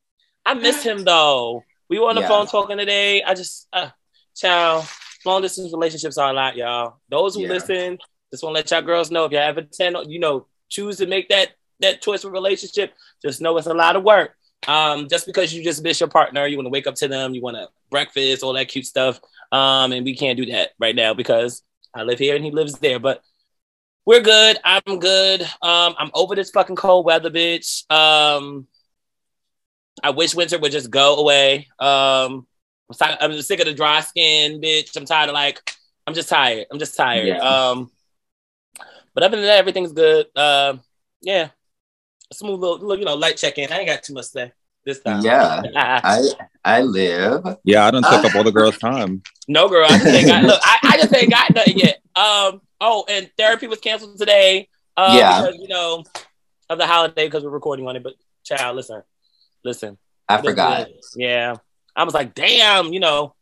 I 0.45 0.55
miss 0.55 0.83
him 0.83 1.05
though. 1.05 1.63
We 1.89 1.99
were 1.99 2.09
on 2.09 2.15
the 2.17 2.23
Yeah. 2.23 2.29
phone 2.29 2.47
talking 2.47 2.79
today. 2.79 3.23
I 3.23 3.35
just, 3.35 3.69
uh, 3.73 3.91
child, 4.35 4.87
long 5.27 5.43
distance 5.43 5.73
relationships 5.73 6.17
are 6.17 6.31
a 6.31 6.33
lot, 6.33 6.57
y'all. 6.57 6.97
Those 7.11 7.35
who 7.35 7.43
Yeah. 7.43 7.49
listen, 7.51 7.99
just 8.33 8.43
want 8.43 8.55
to 8.55 8.61
let 8.61 8.71
y'all 8.71 8.81
girls 8.83 9.11
know 9.11 9.27
if 9.27 9.33
y'all 9.33 9.43
ever 9.43 9.63
tend, 9.63 9.97
you 10.09 10.19
know, 10.19 10.47
choose 10.71 10.97
to 10.97 11.07
make 11.07 11.29
that 11.29 11.51
that 11.85 12.03
choice 12.03 12.23
for 12.23 12.31
relationship, 12.31 12.95
just 13.23 13.41
know 13.41 13.57
it's 13.57 13.67
a 13.67 13.75
lot 13.75 13.97
of 13.97 14.03
work. 14.03 14.37
Um, 14.67 15.09
just 15.09 15.27
because 15.27 15.53
you 15.53 15.63
just 15.63 15.83
miss 15.83 16.01
your 16.01 16.09
partner, 16.09 16.47
you 16.47 16.57
want 16.57 16.67
to 16.67 16.71
wake 16.71 16.87
up 16.87 16.95
to 16.97 17.09
them, 17.09 17.35
you 17.35 17.43
want 17.43 17.57
to 17.57 17.69
breakfast, 17.91 18.43
all 18.43 18.55
that 18.55 18.69
cute 18.69 18.87
stuff. 18.87 19.21
Um, 19.53 19.93
and 19.93 20.05
we 20.05 20.17
can't 20.17 20.39
do 20.39 20.47
that 20.47 20.71
right 20.79 20.97
now 20.97 21.15
because 21.15 21.63
I 21.95 22.03
live 22.03 22.19
here 22.19 22.35
and 22.35 22.45
he 22.45 22.51
lives 22.51 22.79
there. 22.79 22.99
But 22.99 23.23
we're 24.07 24.21
good. 24.21 24.59
I'm 24.65 24.99
good. 24.99 25.43
Um, 25.43 25.95
I'm 25.99 26.11
over 26.15 26.35
this 26.35 26.51
fucking 26.51 26.77
cold 26.77 27.07
weather, 27.07 27.31
bitch. 27.31 27.91
Um, 27.91 28.67
I 30.03 30.11
wish 30.11 30.35
winter 30.35 30.59
would 30.59 30.73
just 30.73 30.91
go 30.91 31.17
away. 31.17 31.69
Um, 31.79 32.47
I'm, 32.89 32.95
si- 32.95 33.17
I'm 33.21 33.43
sick 33.43 33.61
of 33.61 33.67
the 33.67 33.75
dry 33.75 34.01
skin, 34.01 34.61
bitch. 34.61 34.97
I'm 34.97 35.07
tired 35.07 35.29
of 35.29 35.35
like, 35.35 35.75
I'm 36.07 36.15
just 36.15 36.29
tired. 36.29 36.67
I'm 36.71 36.79
just 36.79 36.97
tired. 36.97 37.27
Yeah. 37.27 37.39
Um, 37.39 37.91
but 39.15 39.23
other 39.23 39.37
than 39.37 39.47
that, 39.47 39.59
everything's 39.59 39.93
good. 39.93 40.27
Um, 40.37 40.81
yeah, 41.23 41.51
smooth 42.33 42.61
little, 42.61 42.79
little, 42.79 42.99
you 42.99 43.05
know, 43.05 43.15
light 43.15 43.37
check 43.37 43.59
in. 43.59 43.73
I 43.73 43.79
ain't 43.79 43.89
got 43.89 44.03
too 44.03 44.15
much 44.15 44.27
to 44.27 44.31
say 44.31 44.53
this 44.85 45.01
time. 45.01 45.23
yeah, 45.23 45.63
I 45.77 46.23
I 46.65 46.83
live. 46.83 47.43
Yeah, 47.65 47.87
I 47.87 47.91
done 47.91 48.03
took 48.03 48.25
Uh, 48.25 48.29
up 48.29 48.35
all 48.35 48.45
the 48.45 48.53
girls' 48.53 48.79
time. 48.91 49.23
No, 49.49 49.69
girl, 49.69 49.85
I 49.89 49.99
just 49.99 50.07
ain't 50.07 50.27
got. 50.29 50.45
Look, 50.45 50.61
I, 50.65 50.79
I 50.83 50.97
just 50.97 51.15
ain't 51.15 51.31
got 51.31 51.51
nothing 51.55 51.79
yet. 51.79 52.01
Um. 52.17 52.61
Oh, 52.81 53.05
and 53.09 53.31
therapy 53.39 53.67
was 53.67 53.81
canceled 53.81 54.19
today. 54.19 54.69
Uh, 54.97 55.15
Yeah. 55.19 55.41
Because, 55.43 55.57
you 55.61 55.69
know, 55.69 56.05
of 56.69 56.79
the 56.79 56.87
holiday 56.87 57.27
because 57.27 57.43
we're 57.43 57.51
recording 57.51 57.87
on 57.89 57.97
it. 57.97 58.03
But 58.03 58.15
child, 58.45 58.77
listen, 58.77 59.03
listen. 59.65 59.97
I 60.29 60.43
forgot. 60.43 60.89
Yeah. 61.17 61.57
I 61.97 62.05
was 62.05 62.13
like, 62.13 62.35
damn. 62.35 62.93
You 62.93 63.01
know, 63.01 63.35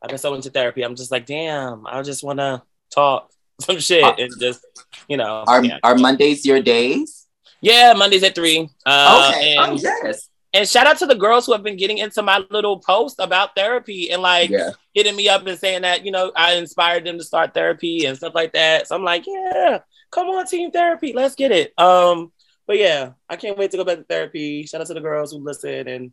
I've 0.00 0.08
been 0.08 0.18
so 0.18 0.32
into 0.34 0.48
therapy. 0.50 0.82
I'm 0.82 0.94
just 0.96 1.10
like, 1.10 1.26
damn. 1.26 1.86
I 1.86 2.00
just 2.02 2.24
want 2.24 2.38
to 2.38 2.62
talk 2.90 3.30
some 3.60 3.78
shit 3.80 4.02
and 4.18 4.32
just, 4.40 4.64
you 5.08 5.16
know. 5.18 5.44
Are 5.46 5.62
yeah. 5.62 5.78
are 5.82 5.94
Mondays 5.96 6.46
your 6.46 6.62
days? 6.62 7.25
Yeah, 7.60 7.92
Mondays 7.96 8.22
at 8.22 8.34
three. 8.34 8.68
Uh, 8.84 9.32
okay. 9.34 9.56
And, 9.56 9.72
oh 9.72 9.74
yes. 9.74 10.28
and 10.54 10.68
shout 10.68 10.86
out 10.86 10.98
to 10.98 11.06
the 11.06 11.14
girls 11.14 11.46
who 11.46 11.52
have 11.52 11.62
been 11.62 11.76
getting 11.76 11.98
into 11.98 12.22
my 12.22 12.44
little 12.50 12.78
post 12.80 13.16
about 13.18 13.54
therapy 13.56 14.10
and 14.10 14.22
like 14.22 14.50
Yeah. 14.50 14.70
hitting 14.94 15.16
me 15.16 15.28
up 15.28 15.46
and 15.46 15.58
saying 15.58 15.82
that, 15.82 16.04
you 16.04 16.10
know, 16.12 16.32
I 16.36 16.54
inspired 16.54 17.04
them 17.04 17.18
to 17.18 17.24
start 17.24 17.54
therapy 17.54 18.06
and 18.06 18.16
stuff 18.16 18.34
like 18.34 18.52
that. 18.52 18.88
So 18.88 18.96
I'm 18.96 19.04
like, 19.04 19.24
yeah, 19.26 19.78
come 20.10 20.28
on, 20.28 20.46
team 20.46 20.70
therapy. 20.70 21.12
Let's 21.12 21.34
get 21.34 21.52
it. 21.52 21.72
Um, 21.78 22.32
but 22.66 22.78
yeah, 22.78 23.12
I 23.28 23.36
can't 23.36 23.58
wait 23.58 23.70
to 23.72 23.76
go 23.76 23.84
back 23.84 23.98
to 23.98 24.04
therapy. 24.04 24.64
Shout 24.64 24.80
out 24.80 24.86
to 24.88 24.94
the 24.94 25.00
girls 25.00 25.32
who 25.32 25.38
listen 25.38 25.88
and 25.88 26.12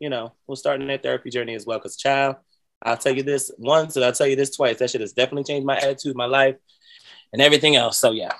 you 0.00 0.08
know, 0.10 0.32
we're 0.48 0.56
starting 0.56 0.88
their 0.88 0.98
therapy 0.98 1.30
journey 1.30 1.54
as 1.54 1.64
well. 1.64 1.78
Cause 1.78 1.96
child, 1.96 2.36
I'll 2.82 2.96
tell 2.96 3.14
you 3.14 3.22
this 3.22 3.52
once 3.56 3.94
and 3.94 4.04
I'll 4.04 4.12
tell 4.12 4.26
you 4.26 4.34
this 4.34 4.56
twice. 4.56 4.78
That 4.78 4.90
shit 4.90 5.00
has 5.00 5.12
definitely 5.12 5.44
changed 5.44 5.64
my 5.64 5.76
attitude, 5.76 6.16
my 6.16 6.24
life, 6.26 6.56
and 7.32 7.40
everything 7.40 7.76
else. 7.76 8.00
So 8.00 8.10
yeah. 8.10 8.32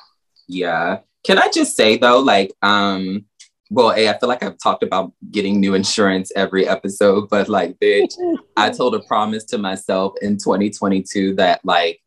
Yeah. 0.48 0.98
Can 1.24 1.38
I 1.38 1.48
just 1.52 1.76
say 1.76 1.96
though, 1.96 2.18
like, 2.20 2.52
um, 2.62 3.26
well, 3.70 3.90
hey, 3.90 4.08
I 4.08 4.18
feel 4.18 4.28
like 4.28 4.42
I've 4.42 4.58
talked 4.58 4.82
about 4.82 5.12
getting 5.30 5.58
new 5.58 5.74
insurance 5.74 6.30
every 6.36 6.68
episode, 6.68 7.30
but 7.30 7.48
like, 7.48 7.78
bitch, 7.78 8.12
I 8.56 8.70
told 8.70 8.94
a 8.94 9.00
promise 9.00 9.44
to 9.46 9.58
myself 9.58 10.14
in 10.20 10.36
2022 10.36 11.36
that 11.36 11.60
like 11.64 12.00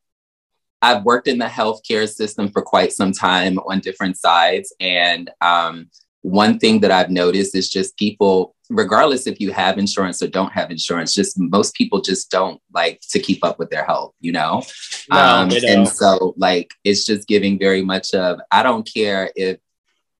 I've 0.81 1.03
worked 1.03 1.27
in 1.27 1.39
the 1.39 1.45
healthcare 1.45 2.07
system 2.07 2.49
for 2.49 2.61
quite 2.61 2.93
some 2.93 3.11
time 3.11 3.57
on 3.57 3.79
different 3.79 4.17
sides. 4.17 4.75
And 4.79 5.31
um, 5.41 5.89
one 6.25 6.57
thing 6.57 6.79
that 6.79 6.89
I've 6.89 7.11
noticed 7.11 7.55
is 7.55 7.69
just 7.69 7.95
people, 7.97 8.55
regardless 8.71 9.27
if 9.27 9.39
you 9.39 9.51
have 9.51 9.77
insurance 9.77 10.23
or 10.23 10.27
don't 10.27 10.51
have 10.51 10.71
insurance, 10.71 11.13
just 11.13 11.39
most 11.39 11.75
people 11.75 12.01
just 12.01 12.31
don't 12.31 12.59
like 12.73 12.99
to 13.11 13.19
keep 13.19 13.45
up 13.45 13.59
with 13.59 13.69
their 13.69 13.85
health, 13.85 14.15
you 14.21 14.31
know? 14.31 14.63
No, 15.11 15.17
um, 15.19 15.51
and 15.51 15.87
so 15.87 16.33
like 16.35 16.71
it's 16.83 17.05
just 17.05 17.27
giving 17.27 17.59
very 17.59 17.83
much 17.83 18.15
of 18.15 18.39
I 18.51 18.63
don't 18.63 18.89
care 18.91 19.31
if 19.35 19.59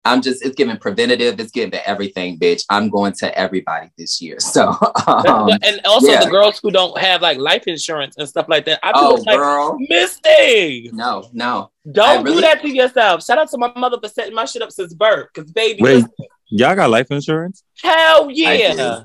I'm 0.05 0.21
just 0.21 0.45
it's 0.45 0.55
giving 0.55 0.77
preventative, 0.77 1.39
it's 1.39 1.51
giving 1.51 1.79
everything, 1.85 2.37
bitch. 2.39 2.63
I'm 2.69 2.89
going 2.89 3.13
to 3.13 3.37
everybody 3.37 3.89
this 3.97 4.21
year. 4.21 4.39
So 4.39 4.69
um, 5.07 5.49
and 5.63 5.81
also 5.85 6.11
yeah. 6.11 6.23
the 6.23 6.29
girls 6.29 6.59
who 6.61 6.71
don't 6.71 6.97
have 6.99 7.21
like 7.21 7.37
life 7.39 7.63
insurance 7.67 8.15
and 8.17 8.27
stuff 8.29 8.47
like 8.47 8.65
that. 8.65 8.79
I 8.83 8.91
oh 8.95 9.17
feel 9.17 9.25
like 9.25 9.37
girl. 9.37 9.77
Misty. 9.89 10.89
No, 10.93 11.29
no. 11.33 11.71
Don't 11.91 12.23
really- 12.23 12.35
do 12.37 12.41
that 12.41 12.61
to 12.61 12.69
yourself. 12.69 13.23
Shout 13.25 13.37
out 13.39 13.49
to 13.49 13.57
my 13.57 13.71
mother 13.75 13.97
for 13.99 14.07
setting 14.07 14.33
my 14.35 14.45
shit 14.45 14.61
up 14.61 14.71
since 14.71 14.93
birth. 14.93 15.27
Cause 15.33 15.51
baby, 15.51 15.81
Wait. 15.81 15.95
listen, 15.95 16.11
Y'all 16.49 16.75
got 16.75 16.89
life 16.89 17.07
insurance? 17.09 17.63
hell 17.81 18.29
yeah. 18.31 19.01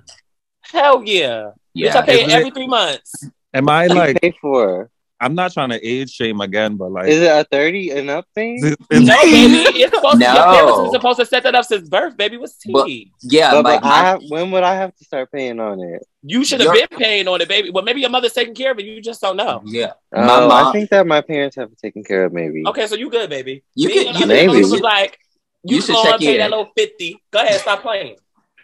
Hell 0.61 1.02
yeah. 1.04 1.50
Bitch, 1.76 1.95
I 1.97 2.02
pay 2.02 2.23
Is 2.25 2.28
it- 2.28 2.37
every 2.37 2.50
three 2.50 2.66
months. 2.69 3.12
Am 3.52 3.69
I 3.69 3.83
What 3.83 3.88
do 3.88 3.95
you 3.95 4.00
like? 4.00 4.21
pay 4.21 4.35
for? 4.40 4.90
I'm 5.20 5.34
not 5.34 5.52
trying 5.52 5.68
to 5.68 5.86
age 5.86 6.10
shame 6.10 6.40
again, 6.40 6.76
but 6.76 6.90
like, 6.92 7.08
Is 7.08 7.20
it 7.20 7.26
a 7.30 7.44
thirty 7.44 7.90
and 7.90 8.08
up 8.08 8.26
thing? 8.34 8.56
is- 8.64 8.76
No, 8.90 9.14
baby. 9.20 9.56
It's 9.82 9.94
supposed 9.94 10.18
to 10.18 10.24
your 10.24 10.34
No. 10.34 10.44
parents 10.44 10.92
supposed 10.92 11.18
to 11.20 11.26
set 11.26 11.42
that 11.42 11.54
up 11.54 11.64
since 11.66 11.88
birth, 11.88 12.16
baby. 12.16 12.36
What's 12.38 12.56
But- 12.70 12.88
Yeah, 13.22 13.50
But, 13.52 13.64
like 13.64 13.82
but 13.82 13.88
I 13.92 14.02
have, 14.04 14.20
when 14.28 14.50
would 14.50 14.62
I 14.62 14.74
have 14.76 14.94
to 14.96 15.04
start 15.04 15.30
paying 15.30 15.60
on 15.60 15.80
it? 15.80 16.06
You 16.22 16.44
should 16.44 16.60
have 16.60 16.72
been 16.72 16.98
paying 16.98 17.28
on 17.28 17.40
it, 17.40 17.48
baby. 17.48 17.70
Well, 17.70 17.84
maybe 17.84 18.00
your 18.00 18.10
mother's 18.10 18.32
taking 18.32 18.54
care 18.54 18.72
of 18.72 18.78
it. 18.78 18.86
You 18.86 19.00
just 19.02 19.20
don't 19.20 19.36
know. 19.36 19.62
yeah. 19.66 19.92
Oh, 20.14 20.20
My 20.20 20.40
mom- 20.46 20.66
I 20.68 20.72
think 20.72 20.88
that 20.90 21.06
my 21.06 21.20
parents 21.20 21.56
have 21.56 21.70
taken 21.76 22.02
care 22.02 22.24
of. 22.24 22.32
Maybe. 22.32 22.62
Okay, 22.66 22.86
so 22.86 22.94
you 22.96 23.10
good, 23.10 23.28
baby. 23.30 23.62
You 23.74 23.88
Me 23.88 23.94
could- 23.94 24.06
you 24.16 24.24
other 24.24 24.26
maybe. 24.26 24.48
was 24.58 24.80
like, 24.80 25.18
you, 25.64 25.76
You 25.76 25.82
should 25.82 25.94
go 25.94 26.02
check 26.04 26.12
and 26.14 26.20
pay 26.22 26.32
in. 26.34 26.38
that 26.38 26.50
little 26.50 26.70
fifty. 26.76 27.22
Go 27.30 27.40
ahead, 27.40 27.60
stop 27.60 27.82
playing. 27.82 28.16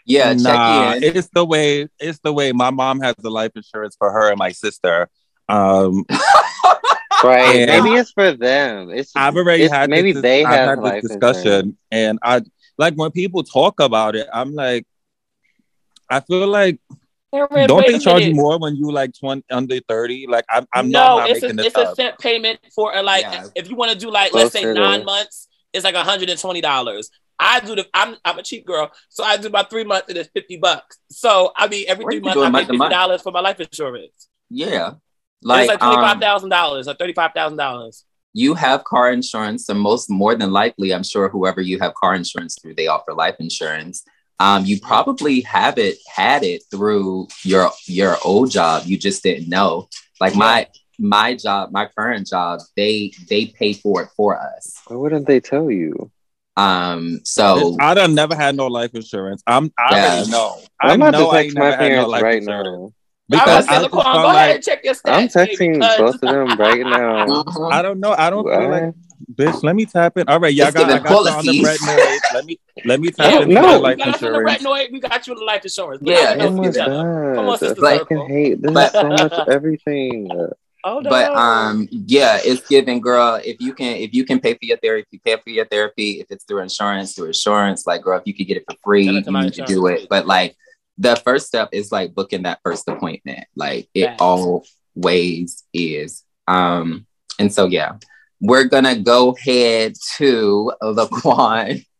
Yeah, 0.06 0.32
nah, 0.34 0.92
check 0.94 1.02
in. 1.02 1.16
it's 1.16 1.28
the 1.34 1.44
way. 1.44 1.88
It's 1.98 2.20
the 2.20 2.32
way. 2.32 2.52
My 2.52 2.70
mom 2.70 3.00
has 3.00 3.14
the 3.18 3.30
life 3.30 3.50
insurance 3.56 3.96
for 3.98 4.10
her 4.10 4.30
and 4.30 4.38
my 4.38 4.52
sister. 4.52 5.08
Um, 5.48 6.04
Right. 7.24 7.66
Maybe 7.66 7.90
it's 7.94 8.12
for 8.12 8.32
them. 8.32 8.90
It's 8.90 9.10
I've 9.16 9.34
already 9.36 9.64
it's- 9.64 9.76
had 9.76 9.88
maybe 9.90 10.12
this, 10.12 10.22
they 10.22 10.44
I've 10.44 10.54
have 10.54 10.68
had 10.68 10.78
life 10.80 11.02
this 11.02 11.12
discussion, 11.12 11.76
and 11.90 12.18
I 12.22 12.42
like 12.78 12.94
when 12.94 13.10
people 13.10 13.42
talk 13.42 13.80
about 13.80 14.14
it. 14.14 14.28
I'm 14.32 14.54
like, 14.54 14.86
I 16.10 16.20
feel 16.20 16.46
like 16.46 16.78
don't 17.32 17.50
Wait 17.52 17.86
they 17.86 17.98
charge 17.98 18.22
you 18.24 18.34
more 18.34 18.58
when 18.58 18.76
you 18.76 18.92
like 18.92 19.12
20 19.18 19.42
under 19.50 19.80
30? 19.88 20.26
Like 20.28 20.44
I'm, 20.50 20.66
I'm 20.72 20.90
no, 20.90 21.18
not, 21.18 21.30
it's 21.30 21.40
making 21.42 21.58
a, 21.58 21.62
this 21.62 21.66
it's 21.68 21.76
a 21.76 21.88
up. 21.88 21.96
set 21.96 22.18
payment 22.18 22.60
for 22.74 22.94
a, 22.94 23.02
like 23.02 23.22
Yeah. 23.22 23.46
if 23.54 23.68
you 23.68 23.76
want 23.76 23.92
to 23.92 23.98
do 23.98 24.10
like 24.10 24.32
let's 24.34 24.52
say 24.52 24.60
Closer 24.60 24.74
to- 24.74 24.80
nine 24.80 25.04
months, 25.04 25.48
it's 25.72 25.84
like 25.84 25.94
hundred 25.96 26.28
and 26.28 26.38
twenty 26.38 26.60
dollars. 26.60 27.10
I 27.38 27.60
do 27.60 27.74
the 27.76 27.86
I'm 27.94 28.16
I'm 28.26 28.38
a 28.38 28.42
cheap 28.42 28.66
girl, 28.66 28.92
so 29.08 29.24
I 29.24 29.36
do 29.38 29.48
about 29.48 29.70
three 29.70 29.84
months 29.84 30.08
and 30.10 30.18
it's 30.18 30.28
fifty 30.32 30.58
bucks. 30.58 30.98
So 31.10 31.52
I 31.56 31.66
mean 31.66 31.86
every 31.88 32.04
What 32.04 32.12
three 32.12 32.20
months 32.20 32.36
I 32.38 32.44
pay 32.46 32.50
month 32.52 32.68
fifty 32.68 32.88
dollars 32.90 33.22
for 33.22 33.32
my 33.32 33.40
life 33.40 33.58
insurance. 33.58 34.28
yeah. 34.50 34.92
Like, 35.42 35.58
Like, 35.58 35.60
it's 35.60 35.68
like 35.68 35.80
twenty 35.80 35.96
five 35.96 36.14
um, 36.16 36.20
thousand 36.20 36.50
dollars 36.50 36.88
or 36.88 36.94
thirty 36.94 37.12
five 37.12 37.32
thousand 37.34 37.58
dollars. 37.58 38.04
you 38.32 38.54
have 38.54 38.84
car 38.84 39.10
insurance, 39.10 39.68
and 39.68 39.80
most 39.80 40.10
more 40.10 40.34
than 40.34 40.50
likely, 40.52 40.92
I'm 40.92 41.02
sure 41.04 41.28
whoever 41.28 41.60
you 41.60 41.78
have 41.80 41.94
car 41.94 42.14
insurance 42.14 42.56
through, 42.60 42.74
they 42.74 42.86
offer 42.86 43.12
life 43.14 43.36
insurance. 43.38 44.04
Um, 44.38 44.64
you 44.66 44.80
probably 44.80 45.40
have 45.42 45.78
it 45.78 45.96
had 46.14 46.42
it 46.42 46.62
through 46.70 47.28
your 47.42 47.70
your 47.86 48.16
old 48.24 48.50
job. 48.50 48.82
You 48.86 48.98
just 48.98 49.22
didn't 49.22 49.48
know. 49.48 49.88
Like 50.20 50.34
my 50.34 50.66
my 50.98 51.34
job, 51.34 51.70
my 51.72 51.86
current 51.96 52.26
job, 52.26 52.60
they 52.76 53.12
they 53.30 53.46
pay 53.46 53.72
for 53.72 54.02
it 54.02 54.08
for 54.16 54.38
us. 54.38 54.74
Why 54.86 54.96
wouldn't 54.96 55.26
they 55.26 55.40
tell 55.40 55.70
you? 55.70 56.10
Um, 56.56 57.20
so 57.24 57.76
I 57.80 57.94
done 57.94 58.14
never 58.14 58.34
had 58.34 58.56
no 58.56 58.66
life 58.66 58.94
insurance. 58.94 59.42
I'm 59.46 59.72
I 59.78 59.94
Yeah. 59.94 60.08
already 60.16 60.30
know. 60.30 60.60
I 60.80 60.92
I'm 60.92 61.00
about 61.02 61.10
know 61.12 61.28
to 61.28 61.28
I 61.28 61.38
text 61.38 61.44
ain't 61.44 61.56
my 61.56 61.70
never 61.70 61.76
had 61.76 61.92
no 61.92 62.06
parents 62.06 62.10
life 62.10 62.22
right 62.22 62.36
insurance. 62.38 62.68
now. 62.68 62.92
I 63.32 63.34
was 63.34 63.40
Because 63.40 63.66
I 63.66 63.70
saying, 63.70 63.82
just 63.82 63.92
Laquan, 63.94 64.02
felt 64.04 64.14
go 64.14 64.22
ahead 64.22 64.34
like 64.34 64.54
and 64.54 64.64
check 64.64 64.84
your 64.84 64.94
stats. 64.94 65.00
I'm 65.12 65.28
texting 65.28 65.72
because- 65.74 65.98
both 65.98 66.14
of 66.14 66.20
them 66.20 66.56
right 66.58 66.80
now. 66.80 67.44
I 67.70 67.82
don't 67.82 67.98
know. 68.00 68.14
I 68.16 68.30
don't 68.30 68.44
feel 68.44 68.70
like 68.70 68.94
bitch. 69.34 69.62
Let 69.64 69.74
me 69.74 69.86
tap 69.86 70.16
in. 70.18 70.28
All 70.28 70.38
right, 70.38 70.54
y'all 70.54 70.68
It's 70.68 70.76
got, 70.76 70.84
I 70.84 70.98
giving 70.98 71.02
got 71.02 71.10
you 71.10 71.16
on 71.16 71.46
the 71.46 71.62
red 71.64 71.78
policies. 71.78 71.86
noise. 71.96 72.20
Let 72.34 72.44
me 72.44 72.60
let 72.84 73.00
me 73.00 73.10
tap 73.10 73.32
Yeah, 73.32 73.40
into 73.42 73.54
no. 73.54 73.62
we 73.62 73.78
life 73.78 73.98
got 73.98 74.08
us 74.14 74.22
in 74.22 74.32
the 74.32 74.38
retinoid. 74.38 74.92
We 74.92 75.00
got 75.00 75.26
you 75.26 75.32
in 75.32 75.38
the 75.40 75.44
life 75.44 75.64
insurance. 75.64 76.02
Yeah, 76.04 76.34
But 76.36 76.44
it's 76.44 76.44
Oh 76.44 76.50
my 76.52 76.62
giving- 76.64 76.84
Come 76.84 76.92
on, 76.92 77.46
god! 77.46 77.58
sister 77.58 77.84
I 77.86 77.96
circle. 77.98 78.06
can 78.06 78.26
hate. 78.28 78.62
This 78.62 78.70
is 78.76 78.92
so 78.92 79.08
much 79.08 79.48
everything. 79.48 80.30
Oh, 80.84 81.00
no. 81.00 81.10
but 81.10 81.34
um 81.34 81.88
yeah 81.90 82.38
it's 82.44 82.64
given 82.68 83.00
girl 83.00 83.40
if 83.44 83.56
you 83.60 83.74
can 83.74 83.96
if 83.96 84.14
you 84.14 84.24
can 84.24 84.38
pay 84.38 84.52
for 84.52 84.60
your 84.62 84.76
therapy 84.76 85.20
pay 85.24 85.34
for 85.42 85.50
your 85.50 85.64
therapy 85.64 86.20
if 86.20 86.28
it's 86.30 86.44
through 86.44 86.60
insurance 86.60 87.12
through 87.14 87.26
insurance 87.26 87.88
like 87.88 88.02
girl 88.02 88.16
if 88.20 88.22
you 88.24 88.32
could 88.32 88.46
get 88.46 88.56
it 88.58 88.64
for 88.70 88.76
free 88.84 89.02
you 89.02 89.18
out 89.18 89.42
need 89.42 89.52
to 89.54 89.64
do 89.64 89.88
it 89.88 90.06
but 90.08 90.28
like 90.28 90.56
the 90.98 91.16
first 91.16 91.46
step 91.46 91.68
is 91.72 91.92
like 91.92 92.14
booking 92.14 92.42
that 92.44 92.60
first 92.62 92.88
appointment 92.88 93.46
like 93.54 93.88
it 93.94 94.06
Facts. 94.06 94.22
always 94.22 95.64
is 95.72 96.24
um 96.48 97.06
and 97.38 97.52
so 97.52 97.66
yeah 97.66 97.96
we're 98.40 98.64
gonna 98.64 98.98
go 98.98 99.34
ahead 99.38 99.94
to 100.16 100.72
Laquan. 100.82 101.84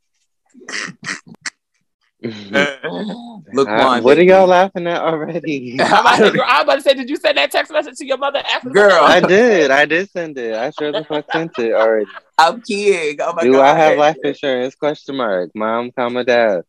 Laquan, 2.22 3.98
Uh, 3.98 4.00
what 4.00 4.18
are 4.18 4.22
y'all 4.22 4.46
laughing 4.46 4.86
at 4.86 5.00
already? 5.00 5.78
I'm 5.80 6.00
about, 6.00 6.16
to, 6.16 6.30
girl, 6.30 6.44
I'm 6.46 6.64
about 6.64 6.74
to 6.76 6.80
say, 6.82 6.94
did 6.94 7.08
you 7.08 7.16
send 7.16 7.38
that 7.38 7.50
text 7.50 7.72
message 7.72 7.96
to 7.98 8.06
your 8.06 8.18
mother 8.18 8.42
after 8.52 8.70
Girl. 8.70 8.98
I 9.02 9.20
did. 9.20 9.70
I 9.70 9.84
did 9.84 10.10
send 10.10 10.36
it. 10.38 10.54
I 10.54 10.70
sure 10.70 10.92
the 10.92 11.04
fuck 11.04 11.30
sent 11.30 11.58
it 11.58 11.72
already. 11.72 12.10
I'm 12.38 12.60
kidding. 12.62 13.18
Oh 13.22 13.32
my 13.34 13.44
Do 13.44 13.52
god. 13.52 13.64
I 13.64 13.78
have 13.78 13.98
life 13.98 14.16
insurance? 14.22 14.74
Question 14.74 15.16
mark. 15.16 15.50
Mom, 15.54 15.92
comma, 15.92 16.24
dad. 16.24 16.62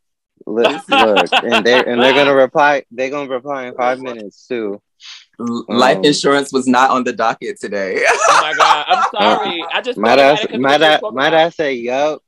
Look, 0.45 0.87
look, 0.89 1.27
and 1.43 1.65
they 1.65 1.83
and 1.83 2.01
they're 2.01 2.13
gonna 2.13 2.35
reply. 2.35 2.83
They're 2.91 3.09
gonna 3.09 3.29
reply 3.29 3.67
in 3.67 3.75
five 3.75 3.99
minutes 3.99 4.47
too. 4.47 4.81
Life 5.39 5.97
Um, 5.97 6.05
insurance 6.05 6.51
was 6.51 6.67
not 6.67 6.89
on 6.89 7.03
the 7.03 7.13
docket 7.13 7.59
today. 7.59 8.03
Oh 8.29 8.39
my 8.41 8.53
god, 8.57 8.85
I'm 8.87 9.03
sorry. 9.11 9.65
I 9.73 9.81
just 9.81 9.97
might 9.97 10.13
I, 10.13 10.15
dad, 10.15 10.31
about 10.33 10.43
it 10.43 10.49
'cause 10.51 10.59
my 10.59 10.69
we 10.69 10.71
just 10.73 10.81
dad, 10.81 10.97
spoke 10.99 11.13
my 11.13 11.27
about 11.27 11.37
dad 11.37 11.53
say, 11.53 11.73
"Yup." 11.73 12.21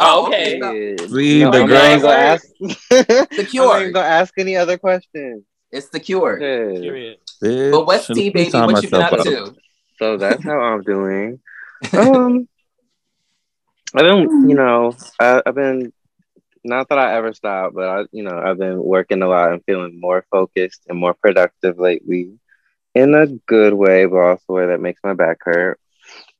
Oh, 0.00 0.26
okay. 0.26 0.58
Yeah. 0.58 1.06
See, 1.06 1.42
No, 1.44 1.50
the 1.50 1.58
I'm 1.62 1.68
not 1.68 1.68
girls- 1.68 1.88
even 1.88 2.00
gonna 2.00 2.16
ask. 2.16 2.46
I'm 3.50 3.66
not 3.66 3.92
gonna 3.92 4.06
ask 4.06 4.34
any 4.38 4.56
other 4.56 4.76
questions. 4.78 5.44
It's 5.72 5.90
secured. 5.90 6.42
Yeah. 6.42 6.80
Period. 6.80 7.18
Bitch, 7.42 7.70
But 7.72 7.86
what's 7.86 8.08
let 8.08 8.16
T 8.16 8.30
baby? 8.30 8.50
What 8.52 8.82
you 8.82 8.90
been 8.90 9.00
myself 9.00 9.12
up 9.20 9.24
to? 9.26 9.54
So 9.98 10.16
that's 10.16 10.42
how 10.44 10.58
I'm 10.60 10.82
doing. 10.82 11.40
Um, 11.92 12.48
I've 13.94 14.02
been, 14.02 14.48
you 14.48 14.54
know, 14.56 14.94
I, 15.20 15.42
I've 15.46 15.54
been. 15.54 15.92
Not 16.64 16.88
that 16.88 16.98
I 16.98 17.14
ever 17.16 17.32
stop, 17.32 17.72
but 17.74 17.88
I, 17.88 18.04
you 18.12 18.22
know, 18.24 18.38
I've 18.38 18.58
been 18.58 18.82
working 18.82 19.22
a 19.22 19.28
lot 19.28 19.52
and 19.52 19.62
feeling 19.64 20.00
more 20.00 20.24
focused 20.30 20.82
and 20.88 20.98
more 20.98 21.14
productive 21.14 21.78
lately, 21.78 22.38
in 22.94 23.14
a 23.14 23.26
good 23.46 23.74
way, 23.74 24.06
but 24.06 24.16
also 24.18 24.44
way 24.54 24.66
that 24.66 24.80
makes 24.80 25.00
my 25.04 25.14
back 25.14 25.38
hurt. 25.42 25.78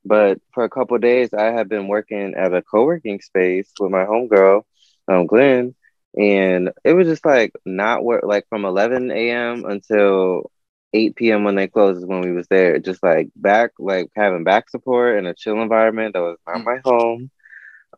But 0.04 0.38
for 0.54 0.64
a 0.64 0.70
couple 0.70 0.98
days, 0.98 1.32
I 1.34 1.46
have 1.52 1.68
been 1.68 1.88
working 1.88 2.34
at 2.36 2.54
a 2.54 2.62
co-working 2.62 3.20
space 3.20 3.70
with 3.78 3.90
my 3.90 4.04
homegirl, 4.04 4.62
um, 5.08 5.26
Glenn, 5.26 5.74
and 6.18 6.70
it 6.84 6.92
was 6.94 7.06
just 7.08 7.24
like 7.26 7.52
not 7.64 8.04
work 8.04 8.24
like 8.24 8.44
from 8.48 8.64
11 8.64 9.30
a.m. 9.30 9.64
until 9.66 10.50
8 10.94 11.30
p.m. 11.32 11.44
when 11.44 11.54
they 11.56 11.68
closed 11.68 12.06
when 12.06 12.20
we 12.22 12.32
was 12.32 12.46
there. 12.48 12.78
Just 12.78 13.02
like 13.02 13.28
back, 13.36 13.70
like 13.78 14.08
having 14.16 14.44
back 14.44 14.68
support 14.70 15.18
in 15.18 15.26
a 15.26 15.34
chill 15.34 15.60
environment 15.62 16.14
that 16.14 16.22
was 16.22 16.38
not 16.46 16.64
my 16.64 16.78
home. 16.84 17.30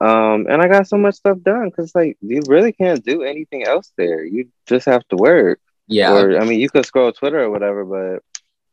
Um, 0.00 0.46
and 0.48 0.60
I 0.60 0.68
got 0.68 0.88
so 0.88 0.96
much 0.96 1.16
stuff 1.16 1.38
done 1.40 1.70
because 1.70 1.94
like 1.94 2.16
you 2.20 2.42
really 2.46 2.72
can't 2.72 3.04
do 3.04 3.22
anything 3.22 3.64
else 3.64 3.92
there. 3.96 4.24
You 4.24 4.48
just 4.66 4.86
have 4.86 5.06
to 5.08 5.16
work. 5.16 5.60
Yeah. 5.88 6.12
Or 6.14 6.38
I 6.38 6.44
mean, 6.44 6.60
you 6.60 6.68
could 6.68 6.86
scroll 6.86 7.12
Twitter 7.12 7.40
or 7.40 7.50
whatever, 7.50 7.84
but 7.84 8.22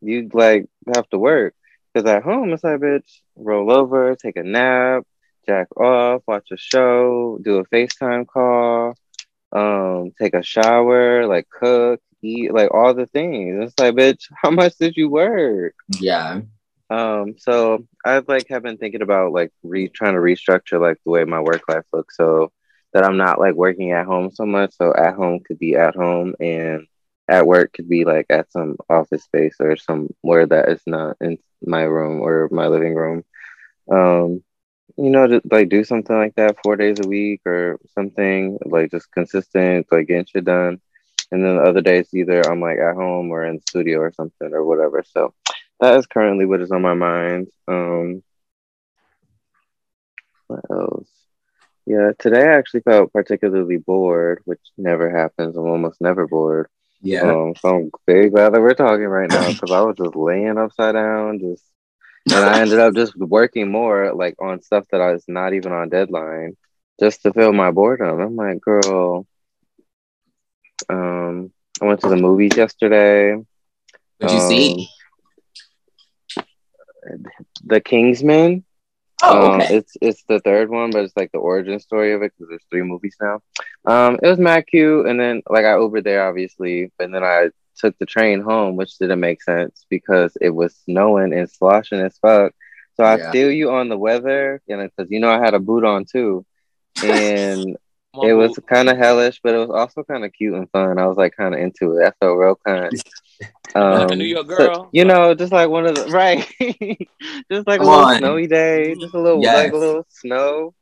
you 0.01 0.29
like 0.33 0.67
have 0.93 1.07
to 1.09 1.17
work. 1.17 1.53
Because 1.93 2.09
at 2.09 2.23
home, 2.23 2.51
it's 2.51 2.63
like, 2.63 2.79
bitch, 2.79 3.19
roll 3.35 3.71
over, 3.71 4.15
take 4.15 4.35
a 4.35 4.43
nap, 4.43 5.03
jack 5.45 5.67
off, 5.77 6.23
watch 6.27 6.49
a 6.51 6.57
show, 6.57 7.37
do 7.41 7.57
a 7.57 7.65
FaceTime 7.65 8.25
call, 8.25 8.95
um, 9.51 10.11
take 10.19 10.33
a 10.33 10.41
shower, 10.41 11.27
like 11.27 11.47
cook, 11.49 12.01
eat, 12.23 12.51
like 12.51 12.73
all 12.73 12.93
the 12.93 13.05
things. 13.07 13.63
It's 13.63 13.79
like, 13.79 13.93
bitch, 13.95 14.23
how 14.35 14.49
much 14.49 14.75
did 14.77 14.97
you 14.97 15.09
work? 15.09 15.75
Yeah. 15.99 16.41
Um, 16.93 17.39
so 17.39 17.87
I've 18.05 18.27
like 18.27 18.47
have 18.49 18.61
been 18.61 18.77
thinking 18.77 19.01
about 19.01 19.31
like 19.31 19.51
re 19.63 19.87
trying 19.87 20.13
to 20.13 20.19
restructure 20.19 20.79
like 20.79 20.97
the 21.03 21.09
way 21.09 21.23
my 21.23 21.39
work 21.39 21.63
life 21.67 21.85
looks 21.91 22.15
so 22.15 22.51
that 22.93 23.03
I'm 23.03 23.17
not 23.17 23.39
like 23.39 23.55
working 23.55 23.93
at 23.93 24.05
home 24.05 24.29
so 24.31 24.45
much. 24.45 24.75
So 24.75 24.93
at 24.93 25.15
home 25.15 25.39
could 25.39 25.57
be 25.57 25.75
at 25.75 25.95
home 25.95 26.35
and 26.39 26.85
at 27.27 27.47
work 27.47 27.73
could 27.73 27.89
be 27.89 28.05
like 28.05 28.27
at 28.29 28.51
some 28.51 28.77
office 28.91 29.23
space 29.23 29.55
or 29.59 29.75
somewhere 29.75 30.45
that 30.45 30.69
is 30.69 30.83
not 30.85 31.17
in 31.19 31.39
my 31.65 31.81
room 31.81 32.21
or 32.21 32.47
my 32.51 32.67
living 32.67 32.93
room. 32.93 33.23
Um, 33.91 34.43
you 34.95 35.09
know, 35.09 35.25
to 35.25 35.41
like 35.49 35.69
do 35.69 35.83
something 35.83 36.15
like 36.15 36.35
that 36.35 36.57
four 36.63 36.75
days 36.75 36.99
a 37.03 37.07
week 37.07 37.41
or 37.47 37.79
something 37.95 38.59
like 38.65 38.91
just 38.91 39.11
consistent, 39.11 39.87
like 39.91 40.07
getting 40.07 40.25
shit 40.25 40.45
done. 40.45 40.79
And 41.31 41.43
then 41.43 41.55
the 41.55 41.63
other 41.63 41.81
days, 41.81 42.13
either 42.13 42.41
I'm 42.47 42.61
like 42.61 42.77
at 42.77 42.93
home 42.93 43.31
or 43.31 43.45
in 43.45 43.59
studio 43.67 43.97
or 43.97 44.13
something 44.13 44.53
or 44.53 44.63
whatever. 44.63 45.03
So 45.03 45.33
that 45.79 45.97
is 45.97 46.07
currently 46.07 46.45
what 46.45 46.61
is 46.61 46.71
on 46.71 46.81
my 46.81 46.93
mind. 46.93 47.47
Um, 47.67 48.23
what 50.47 50.61
else? 50.69 51.09
Yeah, 51.85 52.11
today 52.17 52.41
I 52.41 52.57
actually 52.57 52.81
felt 52.81 53.11
particularly 53.11 53.77
bored, 53.77 54.41
which 54.45 54.61
never 54.77 55.09
happens. 55.09 55.57
I'm 55.57 55.67
almost 55.67 55.99
never 55.99 56.27
bored. 56.27 56.67
Yeah. 57.01 57.23
Um, 57.23 57.53
so 57.59 57.75
I'm 57.75 57.91
very 58.07 58.29
glad 58.29 58.53
that 58.53 58.61
we're 58.61 58.73
talking 58.73 59.05
right 59.05 59.29
now 59.29 59.51
because 59.51 59.71
I 59.71 59.81
was 59.81 59.97
just 59.97 60.15
laying 60.15 60.57
upside 60.57 60.95
down, 60.95 61.39
just 61.39 61.63
and 62.27 62.45
I 62.45 62.61
ended 62.61 62.79
up 62.79 62.95
just 62.95 63.17
working 63.17 63.69
more 63.69 64.13
like 64.13 64.35
on 64.41 64.61
stuff 64.61 64.85
that 64.91 65.01
I 65.01 65.11
was 65.11 65.25
not 65.27 65.53
even 65.53 65.73
on 65.73 65.89
deadline 65.89 66.55
just 66.99 67.21
to 67.23 67.33
fill 67.33 67.51
my 67.51 67.71
boredom. 67.71 68.19
I'm 68.19 68.35
like, 68.35 68.61
girl. 68.61 69.27
Um, 70.89 71.51
I 71.81 71.85
went 71.85 71.99
to 72.01 72.09
the 72.09 72.15
movies 72.15 72.55
yesterday. 72.55 73.35
What'd 74.19 74.33
you 74.33 74.39
see? 74.39 74.87
The 77.65 77.81
Kingsman. 77.81 78.63
Oh, 79.23 79.45
Um, 79.45 79.55
okay. 79.55 79.67
it's 79.69 79.93
it's 80.01 80.23
the 80.27 80.39
third 80.39 80.69
one, 80.69 80.91
but 80.91 81.03
it's 81.03 81.15
like 81.15 81.31
the 81.31 81.39
origin 81.39 81.79
story 81.79 82.13
of 82.13 82.21
it 82.21 82.33
because 82.37 82.49
there's 82.49 82.65
three 82.69 82.83
movies 82.83 83.15
now. 83.21 83.39
Um, 83.85 84.19
it 84.21 84.27
was 84.27 84.39
mad 84.39 84.65
cute, 84.67 85.05
and 85.07 85.19
then 85.19 85.41
like 85.49 85.65
I 85.65 85.73
Ubered 85.75 86.03
there, 86.03 86.27
obviously, 86.27 86.91
and 86.99 87.13
then 87.13 87.23
I 87.23 87.49
took 87.77 87.97
the 87.99 88.05
train 88.05 88.41
home, 88.41 88.75
which 88.75 88.97
didn't 88.97 89.19
make 89.19 89.41
sense 89.41 89.85
because 89.89 90.35
it 90.41 90.49
was 90.49 90.75
snowing 90.85 91.33
and 91.33 91.49
sloshing 91.49 91.99
as 92.01 92.17
fuck. 92.19 92.53
So 92.95 93.03
I 93.03 93.17
Yeah. 93.17 93.31
feel 93.31 93.51
you 93.51 93.71
on 93.71 93.89
the 93.89 93.97
weather, 93.97 94.61
you 94.67 94.77
know, 94.77 94.87
because 94.87 95.09
you 95.11 95.19
know 95.19 95.29
I 95.31 95.39
had 95.39 95.53
a 95.53 95.59
boot 95.59 95.83
on 95.85 96.05
too, 96.05 96.45
and 97.01 97.77
it 98.21 98.33
was 98.33 98.57
kind 98.67 98.89
of 98.89 98.97
hellish, 98.97 99.39
but 99.43 99.55
it 99.55 99.59
was 99.59 99.69
also 99.69 100.03
kind 100.03 100.25
of 100.25 100.33
cute 100.33 100.53
and 100.55 100.69
fun. 100.71 100.99
I 100.99 101.07
was 101.07 101.17
like 101.17 101.35
kind 101.35 101.53
of 101.53 101.59
into 101.61 101.97
it. 101.97 102.05
I 102.07 102.11
felt 102.19 102.37
real 102.37 102.57
kind. 102.65 102.91
Like 103.75 104.09
a 104.09 104.11
Um, 104.13 104.17
New 104.19 104.25
York 104.25 104.47
so- 104.49 104.55
girl. 104.57 104.89
you 104.91 105.05
know, 105.05 105.33
just 105.33 105.51
like 105.51 105.69
one 105.69 105.85
of 105.85 105.95
the 105.95 106.07
right, 106.09 106.45
just 107.51 107.67
like 107.67 107.79
Come 107.79 107.87
a 107.87 107.91
little 107.91 108.05
on. 108.05 108.17
snowy 108.17 108.47
day, 108.47 108.95
just 108.95 109.13
a 109.15 109.19
little 109.19 109.41
Yes. 109.41 109.55
like 109.55 109.73
a 109.73 109.77
little 109.77 110.05
snow, 110.09 110.73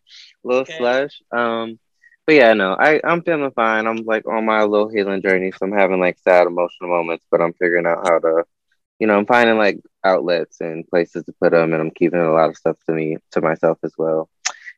a 0.43 0.47
little 0.47 0.61
Okay. 0.63 0.77
slush. 0.77 1.21
Um, 1.31 1.79
but 2.25 2.35
yeah, 2.35 2.53
no, 2.53 2.75
I 2.77 2.99
I'm 3.03 3.21
feeling 3.23 3.51
fine. 3.51 3.87
I'm 3.87 3.97
like 4.05 4.27
on 4.27 4.45
my 4.45 4.63
little 4.63 4.89
healing 4.89 5.21
journey, 5.21 5.51
so 5.51 5.59
I'm 5.65 5.71
having 5.71 5.99
like 5.99 6.17
sad 6.19 6.47
emotional 6.47 6.89
moments, 6.89 7.25
but 7.31 7.41
I'm 7.41 7.53
figuring 7.53 7.85
out 7.87 8.07
how 8.07 8.19
to, 8.19 8.43
you 8.99 9.07
know, 9.07 9.17
I'm 9.17 9.25
finding 9.25 9.57
like 9.57 9.79
outlets 10.03 10.59
and 10.61 10.87
places 10.87 11.23
to 11.25 11.33
put 11.41 11.51
them, 11.51 11.73
and 11.73 11.81
I'm 11.81 11.91
keeping 11.91 12.19
a 12.19 12.31
lot 12.31 12.49
of 12.49 12.57
stuff 12.57 12.77
to 12.87 12.91
me 12.93 13.17
to 13.31 13.41
myself 13.41 13.79
as 13.83 13.93
well. 13.97 14.29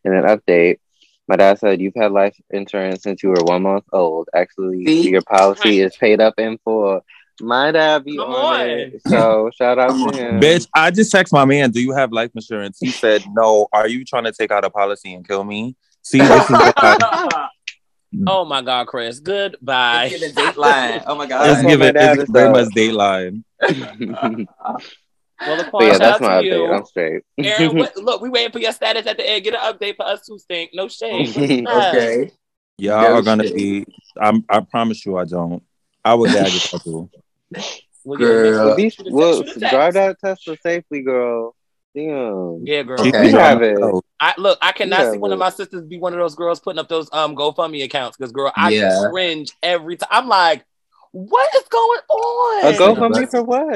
And 0.05 0.13
an 0.13 0.23
update. 0.25 0.77
My 1.25 1.37
dad 1.37 1.57
said 1.57 1.79
you've 1.79 1.95
had 1.95 2.11
life 2.11 2.35
insurance 2.49 3.03
since 3.03 3.23
you 3.23 3.29
were 3.29 3.43
one 3.45 3.61
month 3.63 3.85
old. 3.93 4.27
Actually, 4.35 4.85
See? 4.85 5.09
your 5.09 5.21
policy 5.21 5.79
is 5.79 5.95
paid 5.95 6.19
up 6.19 6.33
in 6.37 6.57
full. 6.65 6.99
My 7.43 7.71
dad 7.71 8.03
be 8.05 8.17
Come 8.17 8.29
on, 8.29 8.61
on. 8.61 8.69
it. 8.69 9.01
So 9.07 9.51
shout 9.57 9.79
out 9.79 9.89
to 9.89 10.17
him. 10.17 10.39
Bitch, 10.39 10.67
I 10.73 10.91
just 10.91 11.13
texted 11.13 11.33
my 11.33 11.45
man, 11.45 11.71
do 11.71 11.81
you 11.81 11.93
have 11.93 12.11
life 12.11 12.31
insurance? 12.35 12.77
He 12.79 12.91
said, 12.91 13.23
no. 13.33 13.67
Are 13.73 13.87
you 13.87 14.05
trying 14.05 14.23
to 14.25 14.31
take 14.31 14.51
out 14.51 14.65
a 14.65 14.69
policy 14.69 15.13
and 15.13 15.27
kill 15.27 15.43
me? 15.43 15.75
See, 16.01 16.19
this 16.19 16.49
is 16.49 16.57
why. 16.57 16.97
oh 18.27 18.45
my 18.45 18.61
God, 18.61 18.87
Chris. 18.87 19.19
Goodbye. 19.19 20.09
It's 20.11 20.35
Dateline. 20.35 21.03
Oh 21.05 21.15
my 21.15 21.25
god. 21.25 21.45
That's 21.45 21.63
what 21.63 21.69
giving 21.69 21.87
my 21.87 21.91
dad 21.91 22.19
it's 22.19 22.31
very 22.31 22.49
much 22.49 22.67
Dateline. 22.69 23.43
Well, 25.45 25.57
the 25.57 25.69
but 25.71 25.83
yeah, 25.83 25.97
that's 25.97 26.21
out 26.21 26.21
my 26.21 26.41
update. 26.41 26.45
you. 26.45 26.71
I'm 26.73 26.85
straight. 26.85 27.23
Aaron, 27.37 27.75
what, 27.77 27.97
look, 27.97 28.21
we 28.21 28.29
waiting 28.29 28.51
for 28.51 28.59
your 28.59 28.71
status 28.71 29.05
at 29.07 29.17
the 29.17 29.29
end. 29.29 29.43
Get 29.43 29.55
an 29.55 29.59
update 29.59 29.97
for 29.97 30.05
us 30.05 30.25
too, 30.25 30.37
Stink. 30.37 30.71
No 30.73 30.87
shade. 30.87 31.35
What's 31.35 31.61
up? 31.67 31.93
Okay. 31.93 32.31
Y'all 32.77 33.01
No 33.01 33.17
are 33.17 33.21
gonna 33.21 33.43
shit. 33.43 33.55
be. 33.55 33.85
I'm. 34.19 34.45
I 34.49 34.61
promise 34.61 35.05
you, 35.05 35.17
I 35.17 35.25
don't. 35.25 35.61
I 36.03 36.13
would 36.13 36.31
gag 36.31 36.53
if 36.53 36.73
I 36.73 36.77
do. 36.83 37.09
We'll 38.05 38.19
Girl. 38.19 38.75
get- 38.75 38.83
Well, 38.83 38.89
shoot 38.89 38.99
a 38.99 39.03
text, 39.03 39.11
well, 39.13 39.33
shoot 39.43 39.55
a 39.55 39.59
text. 39.61 39.73
drive 39.73 39.93
that 39.93 40.19
Tesla 40.19 40.57
safely, 40.61 41.01
girl. 41.03 41.55
Damn. 41.95 42.65
Yeah, 42.65 42.83
girl. 42.83 42.97
She 43.01 43.09
Okay. 43.09 43.29
You 43.29 43.37
have 43.37 43.59
driving 43.59 43.77
it. 43.95 44.03
I 44.19 44.33
look. 44.37 44.57
I 44.61 44.71
cannot 44.73 44.99
Yeah, 44.99 45.11
see 45.13 45.17
one 45.19 45.31
of 45.31 45.39
my 45.39 45.49
sisters 45.49 45.83
be 45.83 45.99
one 45.99 46.11
of 46.11 46.19
those 46.19 46.35
girls 46.35 46.59
putting 46.59 46.79
up 46.79 46.89
those 46.89 47.07
um 47.13 47.33
GoFundMe 47.35 47.83
accounts 47.83 48.17
because 48.17 48.31
girl, 48.33 48.51
I 48.57 48.71
Yeah. 48.71 49.07
cringe 49.09 49.51
every 49.63 49.95
time. 49.95 50.09
I'm 50.11 50.27
like, 50.27 50.65
what 51.11 51.47
is 51.55 51.63
going 51.69 51.99
on? 52.09 52.65
A 52.73 52.77
GoFundMe 52.77 53.29
for 53.31 53.43
what? 53.43 53.67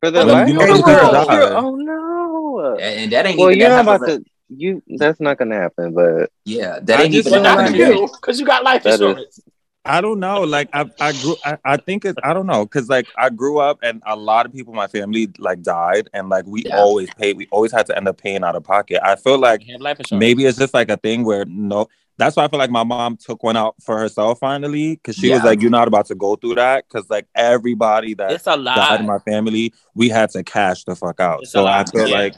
For 0.00 0.10
the 0.10 0.20
For 0.20 0.24
the 0.24 0.24
life 0.24 0.46
funeral. 0.46 0.76
insurance? 0.76 1.26
Girl. 1.28 1.52
Oh 1.56 1.74
no. 1.76 2.70
And, 2.80 2.80
and 3.00 3.12
that 3.12 3.26
ain't 3.26 3.38
Well, 3.38 3.48
even 3.50 3.58
you're 3.60 3.68
that 3.68 3.84
not 3.84 3.92
half 3.92 4.00
about 4.00 4.08
of 4.10 4.14
a- 4.16 4.18
to. 4.20 4.24
You. 4.48 4.82
That's 4.96 5.20
not 5.20 5.36
gonna 5.38 5.56
happen. 5.56 5.92
But 5.92 6.30
Yeah, 6.44 6.78
that 6.82 7.00
I 7.00 7.02
ain't 7.02 7.12
just 7.12 7.26
even 7.28 7.42
Well, 7.42 7.56
feel 7.56 7.56
that 7.56 7.56
not 7.56 7.70
half 7.72 7.78
like- 7.78 7.90
of 7.90 7.94
you, 8.00 8.08
because 8.20 8.40
you 8.40 8.46
got 8.46 8.62
life 8.64 8.84
That 8.84 8.94
is- 8.94 9.00
insurance. 9.00 9.40
I 9.86 10.00
don't 10.00 10.20
know. 10.20 10.42
Like 10.42 10.68
I, 10.72 10.90
I 11.00 11.12
grew. 11.12 11.36
I, 11.44 11.58
I 11.64 11.76
think 11.76 12.04
it's. 12.04 12.18
I 12.22 12.32
don't 12.32 12.46
know 12.46 12.64
because 12.64 12.88
like 12.88 13.06
I 13.16 13.30
grew 13.30 13.58
up 13.58 13.78
and 13.82 14.02
a 14.06 14.16
lot 14.16 14.44
of 14.46 14.52
people 14.52 14.72
in 14.72 14.76
my 14.76 14.86
family 14.88 15.28
like 15.38 15.62
died 15.62 16.08
and 16.12 16.28
like 16.28 16.44
we 16.46 16.64
Yeah. 16.64 16.78
always 16.78 17.08
paid. 17.14 17.36
We 17.36 17.46
always 17.50 17.72
had 17.72 17.86
to 17.86 17.96
end 17.96 18.08
up 18.08 18.18
paying 18.18 18.44
out 18.44 18.56
of 18.56 18.64
pocket. 18.64 19.00
I 19.02 19.16
feel 19.16 19.38
like 19.38 19.64
You 19.66 19.72
have 19.74 19.80
life 19.80 19.98
insurance. 20.00 20.20
maybe 20.20 20.44
it's 20.44 20.58
just 20.58 20.74
like 20.74 20.90
a 20.90 20.96
thing 20.96 21.24
where 21.24 21.44
no. 21.46 21.88
That's 22.18 22.34
why 22.34 22.44
I 22.44 22.48
feel 22.48 22.58
like 22.58 22.70
my 22.70 22.82
mom 22.84 23.18
took 23.18 23.42
one 23.42 23.58
out 23.58 23.74
for 23.82 23.98
herself 23.98 24.38
finally 24.38 24.94
because 24.94 25.16
she 25.16 25.30
was 25.30 25.42
like, 25.44 25.60
"You're 25.60 25.70
not 25.70 25.86
about 25.86 26.06
to 26.06 26.14
go 26.14 26.34
through 26.34 26.54
that," 26.54 26.86
because 26.88 27.10
like 27.10 27.26
everybody 27.34 28.14
that 28.14 28.30
it's 28.32 28.46
a 28.46 28.56
died 28.56 28.60
lot. 28.62 29.00
in 29.00 29.06
my 29.06 29.18
family, 29.18 29.74
we 29.94 30.08
had 30.08 30.30
to 30.30 30.42
cash 30.42 30.84
the 30.84 30.96
fuck 30.96 31.20
out. 31.20 31.42
It's 31.42 31.52
so 31.52 31.66
I 31.66 31.84
feel 31.84 32.08
yeah. 32.08 32.14
like 32.16 32.34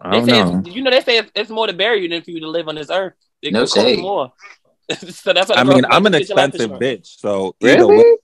I 0.00 0.10
They 0.10 0.16
don't 0.18 0.26
say 0.28 0.70
know. 0.70 0.70
you 0.70 0.82
know 0.82 0.90
they 0.92 1.00
say 1.00 1.18
it's, 1.18 1.30
it's 1.34 1.50
more 1.50 1.66
to 1.66 1.72
bury 1.72 2.02
you 2.02 2.08
than 2.08 2.22
for 2.22 2.30
you 2.30 2.38
to 2.40 2.48
live 2.48 2.68
on 2.68 2.76
this 2.76 2.88
earth. 2.88 3.14
It 3.42 3.52
No 3.52 3.66
shade. 3.66 3.98
more. 3.98 4.32
so 5.08 5.32
that's 5.32 5.48
what 5.48 5.58
I 5.58 5.64
the 5.64 5.74
mean, 5.74 5.84
I'm 5.86 6.04
an 6.06 6.12
like, 6.12 6.22
get 6.22 6.28
your 6.28 6.36
life 6.36 6.54
expensive 6.54 6.78
bitch, 6.78 7.18
so 7.18 7.54
really, 7.60 8.16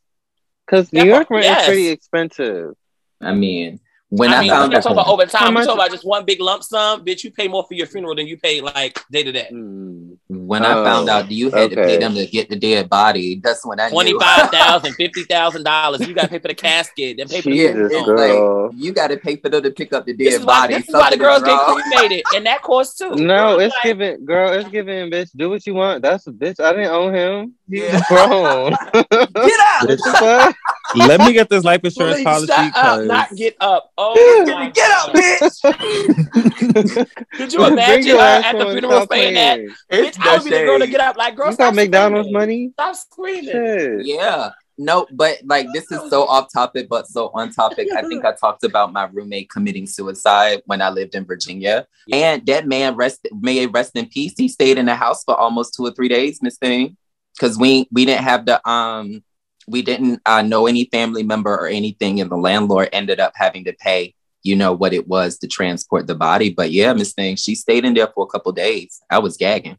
because 0.66 0.92
New 0.92 1.04
York 1.04 1.30
rent 1.30 1.44
yes. 1.44 1.62
is 1.62 1.66
pretty 1.66 1.88
expensive. 1.88 2.74
I 3.20 3.34
mean, 3.34 3.80
when 4.10 4.30
I, 4.32 4.36
I 4.36 4.40
mean, 4.42 4.50
found 4.50 4.72
we're 4.72 4.80
talking 4.80 4.92
about 4.92 5.08
over 5.08 5.24
time. 5.26 5.54
We're 5.54 5.64
talking 5.64 5.78
about 5.80 5.90
just 5.90 6.04
one 6.04 6.24
big 6.24 6.40
lump 6.40 6.62
sum. 6.62 7.04
Bitch, 7.04 7.24
you 7.24 7.30
pay 7.30 7.48
more 7.48 7.64
for 7.66 7.74
your 7.74 7.86
funeral 7.86 8.14
than 8.14 8.26
you 8.26 8.36
pay 8.36 8.60
like 8.60 9.00
day 9.10 9.22
to 9.22 9.32
day. 9.32 9.48
Hmm. 9.50 10.14
when 10.28 10.64
I 10.64 10.74
found 10.84 11.08
Oh, 11.08 11.12
out 11.12 11.30
you 11.30 11.50
had 11.50 11.70
to 11.70 11.76
pay 11.76 11.96
them 11.98 12.14
to 12.14 12.26
get 12.26 12.48
the 12.48 12.56
dead 12.56 12.88
body, 12.90 13.40
that's 13.42 13.64
when 13.64 13.78
I 13.80 13.86
knew. 13.86 13.92
Twenty 13.92 14.18
five 14.18 14.50
thousand, 14.50 14.94
fifty 14.94 15.22
thousand 15.24 15.62
dollars. 15.64 16.06
You 16.06 16.14
got 16.14 16.22
to 16.22 16.28
pay 16.28 16.38
for 16.40 16.48
the 16.48 16.54
casket. 16.54 17.16
Then 17.18 17.28
pay 17.28 17.40
for 17.40 17.50
the 17.50 17.56
Shit, 17.56 17.74
Jesus, 17.76 17.92
it's 17.92 17.94
tombstone. 18.06 18.16
girl. 18.16 18.66
like 18.66 18.74
you 18.76 18.92
got 18.92 19.08
to 19.08 19.16
pay 19.16 19.36
for 19.36 19.48
them 19.48 19.62
to 19.62 19.70
pick 19.70 19.92
up 19.92 20.06
the 20.06 20.12
This 20.12 20.38
dead 20.38 20.46
why 20.46 20.62
body. 20.62 20.74
this 20.74 20.88
is 20.88 20.94
why 20.94 21.10
the 21.10 21.16
girls 21.16 21.42
is 21.42 21.44
get 21.48 21.58
cremated, 21.60 22.24
and 22.34 22.46
that 22.46 22.62
costs 22.62 22.98
too. 22.98 23.10
No, 23.14 23.56
Girls 23.58 23.62
it's 23.62 23.74
like, 23.76 23.84
giving, 23.84 24.24
girl. 24.24 24.52
It's 24.52 24.68
giving, 24.70 25.10
bitch. 25.10 25.30
Do 25.36 25.50
what 25.50 25.64
you 25.66 25.74
want. 25.74 26.02
That's 26.02 26.26
a 26.26 26.32
bitch. 26.32 26.58
I 26.60 26.72
didn't 26.72 26.88
own 26.88 27.14
him. 27.14 27.54
He's 27.70 27.83
Yeah. 27.83 28.00
grown. 28.09 28.70
Get 28.92 29.11
out! 29.12 29.88
What 29.88 29.98
the 29.98 30.54
let 30.96 31.20
me 31.20 31.33
get 31.33 31.48
this 31.48 31.62
life 31.64 31.80
insurance 31.85 32.16
Please 32.16 32.24
policy. 32.24 32.46
shut 32.48 32.59
up, 32.66 32.74
'cause- 32.74 33.06
not 33.06 33.35
get 33.37 33.56
up. 33.61 33.90
Oh, 33.96 34.44
my 34.46 34.70
Get 34.70 34.90
up, 34.90 35.12
bitch! 35.14 37.06
Could 37.37 37.52
you 37.52 37.64
imagine 37.66 38.06
your 38.06 38.18
uh, 38.18 38.42
her 38.42 38.48
at 38.48 38.59
the 38.59 38.64
funeral 38.72 38.92
stop 39.02 39.12
saying 39.12 39.35
that? 39.35 39.61
It's 39.88 40.18
Bitch, 40.18 40.26
I 40.26 40.35
would 40.37 40.44
be 40.44 40.50
the 40.50 40.64
girl 40.64 40.78
to 40.78 40.87
get 40.87 41.00
up. 41.00 41.16
Like, 41.16 41.37
girl, 41.37 41.46
You 41.48 41.52
stop 41.54 41.68
got 41.68 41.74
McDonald's 41.76 42.26
screaming. 42.28 42.40
money? 42.40 42.70
Stop 42.74 42.96
screaming. 42.96 43.44
Shit. 43.52 44.06
Yeah. 44.06 44.50
No, 44.83 45.06
but 45.12 45.37
like 45.44 45.66
this 45.74 45.92
is 45.92 46.00
so 46.09 46.24
off 46.26 46.50
topic, 46.50 46.88
but 46.88 47.06
so 47.06 47.30
on 47.35 47.52
topic. 47.52 47.88
I 47.94 48.00
think 48.00 48.24
I 48.24 48.33
talked 48.33 48.64
about 48.64 48.94
my 48.94 49.04
roommate 49.12 49.50
committing 49.50 49.87
suicide 49.87 50.62
when 50.64 50.80
I 50.80 50.88
lived 50.88 51.14
in 51.14 51.26
Virginia. 51.26 51.87
And 52.11 52.46
that 52.46 52.66
man 52.66 52.96
rest 52.96 53.28
may 53.30 53.66
rest 53.66 53.94
in 53.94 54.06
peace. 54.06 54.33
He 54.38 54.48
stayed 54.48 54.78
in 54.78 54.87
the 54.87 54.94
house 54.94 55.22
for 55.22 55.35
almost 55.37 55.74
two 55.74 55.85
or 55.85 55.90
three 55.90 56.09
days, 56.09 56.40
Miss 56.40 56.56
Thing. 56.56 56.96
Cause 57.38 57.58
we 57.58 57.88
we 57.90 58.04
didn't 58.04 58.24
have 58.24 58.44
the 58.44 58.66
um 58.68 59.22
we 59.70 59.82
didn't 59.82 60.20
uh, 60.26 60.42
know 60.42 60.66
any 60.66 60.86
family 60.86 61.22
member 61.22 61.54
or 61.54 61.68
anything, 61.68 62.20
and 62.20 62.30
the 62.30 62.36
landlord 62.36 62.88
ended 62.92 63.20
up 63.20 63.32
having 63.36 63.64
to 63.64 63.72
pay, 63.72 64.14
you 64.42 64.56
know, 64.56 64.72
what 64.72 64.92
it 64.92 65.06
was 65.06 65.38
to 65.38 65.46
transport 65.46 66.06
the 66.06 66.14
body. 66.14 66.50
But 66.50 66.72
yeah, 66.72 66.92
Miss 66.92 67.12
Thing, 67.12 67.36
she 67.36 67.54
stayed 67.54 67.84
in 67.84 67.94
there 67.94 68.08
for 68.08 68.24
a 68.24 68.26
couple 68.26 68.52
days. 68.52 69.00
I 69.08 69.18
was 69.18 69.36
gagging. 69.36 69.78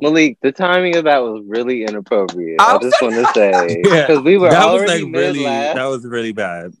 Malik, 0.00 0.38
the 0.40 0.52
timing 0.52 0.96
of 0.96 1.04
that 1.04 1.18
was 1.18 1.42
really 1.46 1.84
inappropriate. 1.84 2.60
I 2.60 2.76
I 2.76 2.78
just 2.78 3.02
want 3.02 3.14
to 3.14 3.26
say 3.34 3.82
Yeah, 3.84 4.06
because 4.06 4.22
we 4.22 4.38
were 4.38 4.50
that 4.50 4.72
was 4.72 4.82
like 4.82 5.02
really. 5.12 5.44
laugh. 5.44 5.74
That 5.74 5.86
was 5.86 6.04
really 6.06 6.32
bad. 6.32 6.72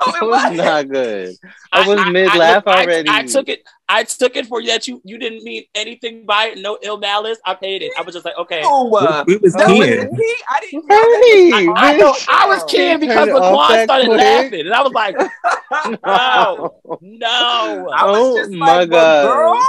Oh, 0.06 0.12
That 0.12 0.22
was 0.26 0.56
not 0.56 0.88
good. 0.88 1.34
I 1.72 1.86
was 1.88 1.98
I- 1.98 2.10
mid 2.10 2.28
I- 2.28 2.36
laugh 2.36 2.66
look, 2.66 2.76
I- 2.76 2.84
already. 2.84 3.08
I, 3.10 3.22
took 3.24 3.48
it. 3.48 3.62
I 3.88 4.04
took 4.04 4.36
it 4.36 4.46
for 4.46 4.62
that 4.64 4.86
you 4.86 5.00
you 5.04 5.18
didn't 5.18 5.42
mean 5.42 5.64
anything 5.74 6.24
by 6.26 6.46
it. 6.50 6.58
No 6.58 6.78
ill 6.82 6.98
malice. 6.98 7.38
I 7.44 7.54
paid 7.54 7.82
it. 7.82 7.90
I 7.98 8.02
was 8.02 8.14
just 8.14 8.24
like, 8.24 8.36
okay. 8.38 8.62
Oh, 8.64 8.94
uh, 8.94 9.24
we, 9.26 9.34
we 9.36 9.40
was 9.40 9.54
that 9.54 9.68
Oh, 9.68 9.76
was 9.76 9.86
keying. 9.88 10.12
me. 10.16 10.34
I 10.48 10.60
didn't 10.60 10.86
know 10.86 11.20
Hey, 11.22 11.50
that. 11.66 11.74
I 11.76 11.96
know. 11.96 12.14
I 12.28 12.46
was 12.46 12.62
kidding 12.64 13.00
because 13.00 13.26
Turn 13.26 13.36
it 13.36 13.40
Laquan 13.40 13.84
started 13.84 14.06
quick. 14.06 14.18
laughing, 14.20 14.60
and 14.60 14.74
I 14.74 14.82
was 14.82 14.92
like, 14.92 15.16
no, 16.04 16.80
no. 17.00 17.90
I 17.92 18.04
was 18.06 18.18
Oh 18.18 18.36
just 18.38 18.50
my 18.52 18.78
like, 18.78 18.90
God. 18.90 19.26
but 19.26 19.34
girl. 19.34 19.66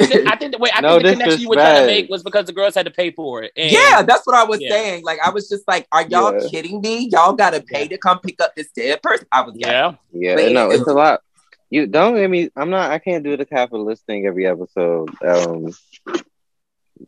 I 0.00 0.36
think, 0.36 0.52
the 0.52 0.58
way 0.58 0.70
I 0.74 0.80
No 0.80 0.92
think 0.92 1.02
the 1.04 1.10
connection 1.12 1.40
you 1.40 1.48
were 1.48 1.54
trying 1.56 1.80
to 1.82 1.86
make 1.86 2.08
was 2.08 2.22
because 2.22 2.46
the 2.46 2.52
girls 2.52 2.74
had 2.74 2.86
to 2.86 2.90
pay 2.92 3.10
for 3.10 3.42
it. 3.42 3.52
And 3.56 3.70
Yeah, 3.70 4.02
that's 4.02 4.26
what 4.26 4.36
I 4.36 4.44
was 4.44 4.60
Yeah. 4.60 4.70
saying. 4.70 5.04
Like, 5.04 5.18
I 5.24 5.30
was 5.30 5.48
just 5.48 5.66
like, 5.68 5.86
are 5.92 6.02
y'all 6.08 6.34
Yeah. 6.34 6.48
kidding 6.50 6.80
me? 6.80 7.08
Y'all 7.10 7.32
got 7.32 7.50
to 7.54 7.60
pay 7.62 7.82
Yeah. 7.82 7.88
to 7.88 7.98
come 7.98 8.20
pick 8.20 8.40
up 8.40 8.54
this 8.56 8.70
dead 8.70 9.02
person. 9.02 9.26
I 9.32 9.42
was 9.42 9.54
like, 9.54 9.66
yeah. 9.66 9.94
Yeah, 10.12 10.34
But 10.36 10.52
no, 10.52 10.70
it's 10.70 10.86
a 10.86 10.92
lot. 10.92 11.20
You 11.70 11.86
don't 11.86 12.14
get 12.16 12.30
me. 12.30 12.50
I'm 12.56 12.70
not. 12.70 12.90
I 12.90 12.98
can't 12.98 13.22
do 13.22 13.36
the 13.36 13.44
capitalist 13.44 14.06
thing 14.06 14.26
every 14.26 14.46
episode. 14.46 15.10
Um, 15.22 15.72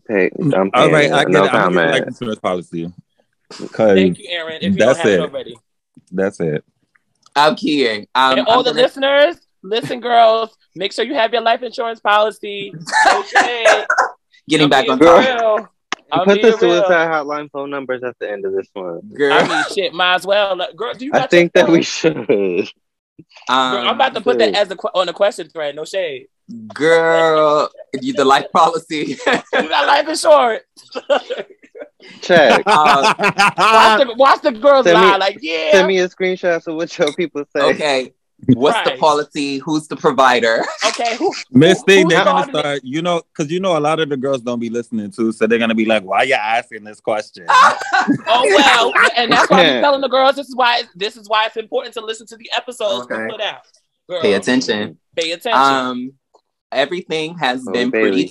pay. 0.06 0.30
I'm 0.38 0.52
All 0.54 0.70
paying 0.72 0.92
right, 0.92 1.12
I 1.12 1.24
get 1.24 1.30
no 1.32 1.44
it. 1.44 1.54
I'm 1.54 1.72
gonna 1.74 1.98
get 1.98 2.08
insurance 2.08 2.38
policy 2.40 2.92
because 3.60 3.94
Thank 3.94 4.18
you, 4.18 4.26
Aaron. 4.28 4.58
If 4.60 4.72
you 4.74 4.78
That's 4.78 4.98
don't 4.98 5.06
have 5.06 5.06
it 5.06 5.14
it. 5.14 5.20
already, 5.20 5.56
that's 6.12 6.40
it. 6.40 6.64
I'm 7.36 7.56
kidding. 7.56 8.06
Um, 8.14 8.38
and 8.38 8.46
all 8.48 8.58
I'm 8.58 8.64
the 8.64 8.70
gonna- 8.70 8.82
listeners, 8.82 9.36
listen, 9.62 10.00
girls, 10.00 10.56
make 10.74 10.92
sure 10.92 11.04
you 11.04 11.14
have 11.14 11.32
your 11.32 11.42
life 11.42 11.62
insurance 11.62 12.00
policy. 12.00 12.72
Okay. 13.14 13.84
Getting 14.48 14.64
I'm 14.64 14.70
back 14.70 14.88
on 14.88 14.98
Girl. 14.98 15.68
I'm 16.12 16.24
Put 16.24 16.28
the 16.28 16.34
being 16.42 16.44
real. 16.46 16.58
suicide 16.58 17.08
hotline 17.08 17.48
phone 17.52 17.70
numbers 17.70 18.02
at 18.02 18.18
the 18.18 18.28
end 18.28 18.44
of 18.44 18.52
this 18.52 18.66
one. 18.72 19.00
Girl, 19.14 19.32
I 19.32 19.46
mean, 19.46 19.62
shit, 19.72 19.92
might 19.94 20.16
as 20.16 20.26
well. 20.26 20.56
Girl, 20.74 20.92
do 20.94 21.04
you 21.04 21.12
I 21.14 21.26
think 21.28 21.52
your 21.54 21.64
that 21.66 21.70
we 21.72 21.84
phone? 21.84 22.26
should. 22.26 22.68
um, 23.48 23.74
Girl, 23.74 23.88
I'm 23.88 23.94
about 23.94 24.14
to 24.14 24.20
put 24.20 24.38
that 24.38 24.54
as 24.56 24.66
the 24.68 24.76
que- 24.76 24.90
on 24.92 25.06
the 25.06 25.12
question 25.12 25.48
thread. 25.50 25.76
No 25.76 25.84
shade. 25.84 26.26
girl, 26.74 27.70
you 28.00 28.12
the 28.12 28.24
life 28.24 28.50
policy. 28.52 29.16
You 29.52 29.68
got 29.68 29.86
life 29.86 30.08
insurance. 30.08 30.64
Check. 32.22 32.66
um, 32.66 33.02
watch, 33.04 34.00
the, 34.06 34.14
watch 34.16 34.42
the 34.42 34.52
girls 34.52 34.86
Send 34.86 34.98
me- 35.00 35.06
lie. 35.06 35.16
Like, 35.16 35.38
yeah. 35.40 35.72
Send 35.72 35.86
me 35.88 35.98
a 35.98 36.08
screenshot 36.08 36.66
of 36.66 36.74
what 36.74 36.96
your 36.98 37.12
people 37.14 37.44
say. 37.54 37.62
okay, 37.62 38.12
what's 38.48 38.88
the 38.90 38.96
policy? 38.96 39.58
Who's 39.58 39.86
the 39.88 39.96
provider? 39.96 40.64
okay. 40.88 41.16
Who, 41.16 41.32
Miss 41.52 41.78
who- 41.78 41.84
Thing, 41.84 42.08
they're 42.08 42.24
gonna 42.24 42.44
starting 42.44 42.56
it? 42.56 42.60
start, 42.60 42.80
you 42.84 43.02
know, 43.02 43.22
because 43.22 43.50
you 43.52 43.60
know 43.60 43.76
a 43.76 43.80
lot 43.80 44.00
of 44.00 44.08
the 44.08 44.16
girls 44.16 44.40
don't 44.42 44.58
be 44.60 44.70
listening 44.70 45.10
to, 45.12 45.32
so 45.32 45.46
they're 45.46 45.58
gonna 45.58 45.74
be 45.74 45.84
like, 45.84 46.02
"Why 46.02 46.18
are 46.18 46.24
you 46.24 46.34
asking 46.34 46.84
this 46.84 47.00
question?" 47.00 47.46
Oh 48.32 48.44
well, 48.54 48.92
and 49.16 49.32
that's 49.32 49.50
why 49.50 49.60
I'm 49.64 49.82
telling 49.82 50.00
the 50.00 50.08
girls 50.08 50.36
this 50.36 50.48
is 50.48 50.54
why 50.56 50.82
this 50.94 51.16
is 51.16 51.28
why 51.28 51.46
it's 51.46 51.56
important 51.56 51.94
to 51.94 52.00
listen 52.04 52.26
to 52.28 52.36
the 52.36 52.50
episodes 52.56 53.06
we 53.08 53.16
Okay. 53.16 53.26
put 53.30 53.40
out. 53.40 53.60
Girls, 54.08 54.22
Pay 54.22 54.32
attention. 54.34 54.98
Pay 55.16 55.32
attention. 55.32 55.60
Um, 55.60 56.12
everything 56.72 57.36
has 57.38 57.64
Oh, 57.66 57.72
been 57.72 57.90
Bailey. 57.90 58.10
pretty. 58.10 58.30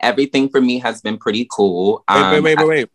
Everything 0.00 0.48
for 0.48 0.60
me 0.60 0.78
has 0.78 1.00
been 1.02 1.18
pretty 1.18 1.46
cool. 1.50 2.04
wait, 2.08 2.16
Um, 2.16 2.32
wait, 2.32 2.40
wait, 2.40 2.58
wait, 2.58 2.68
wait. 2.68 2.88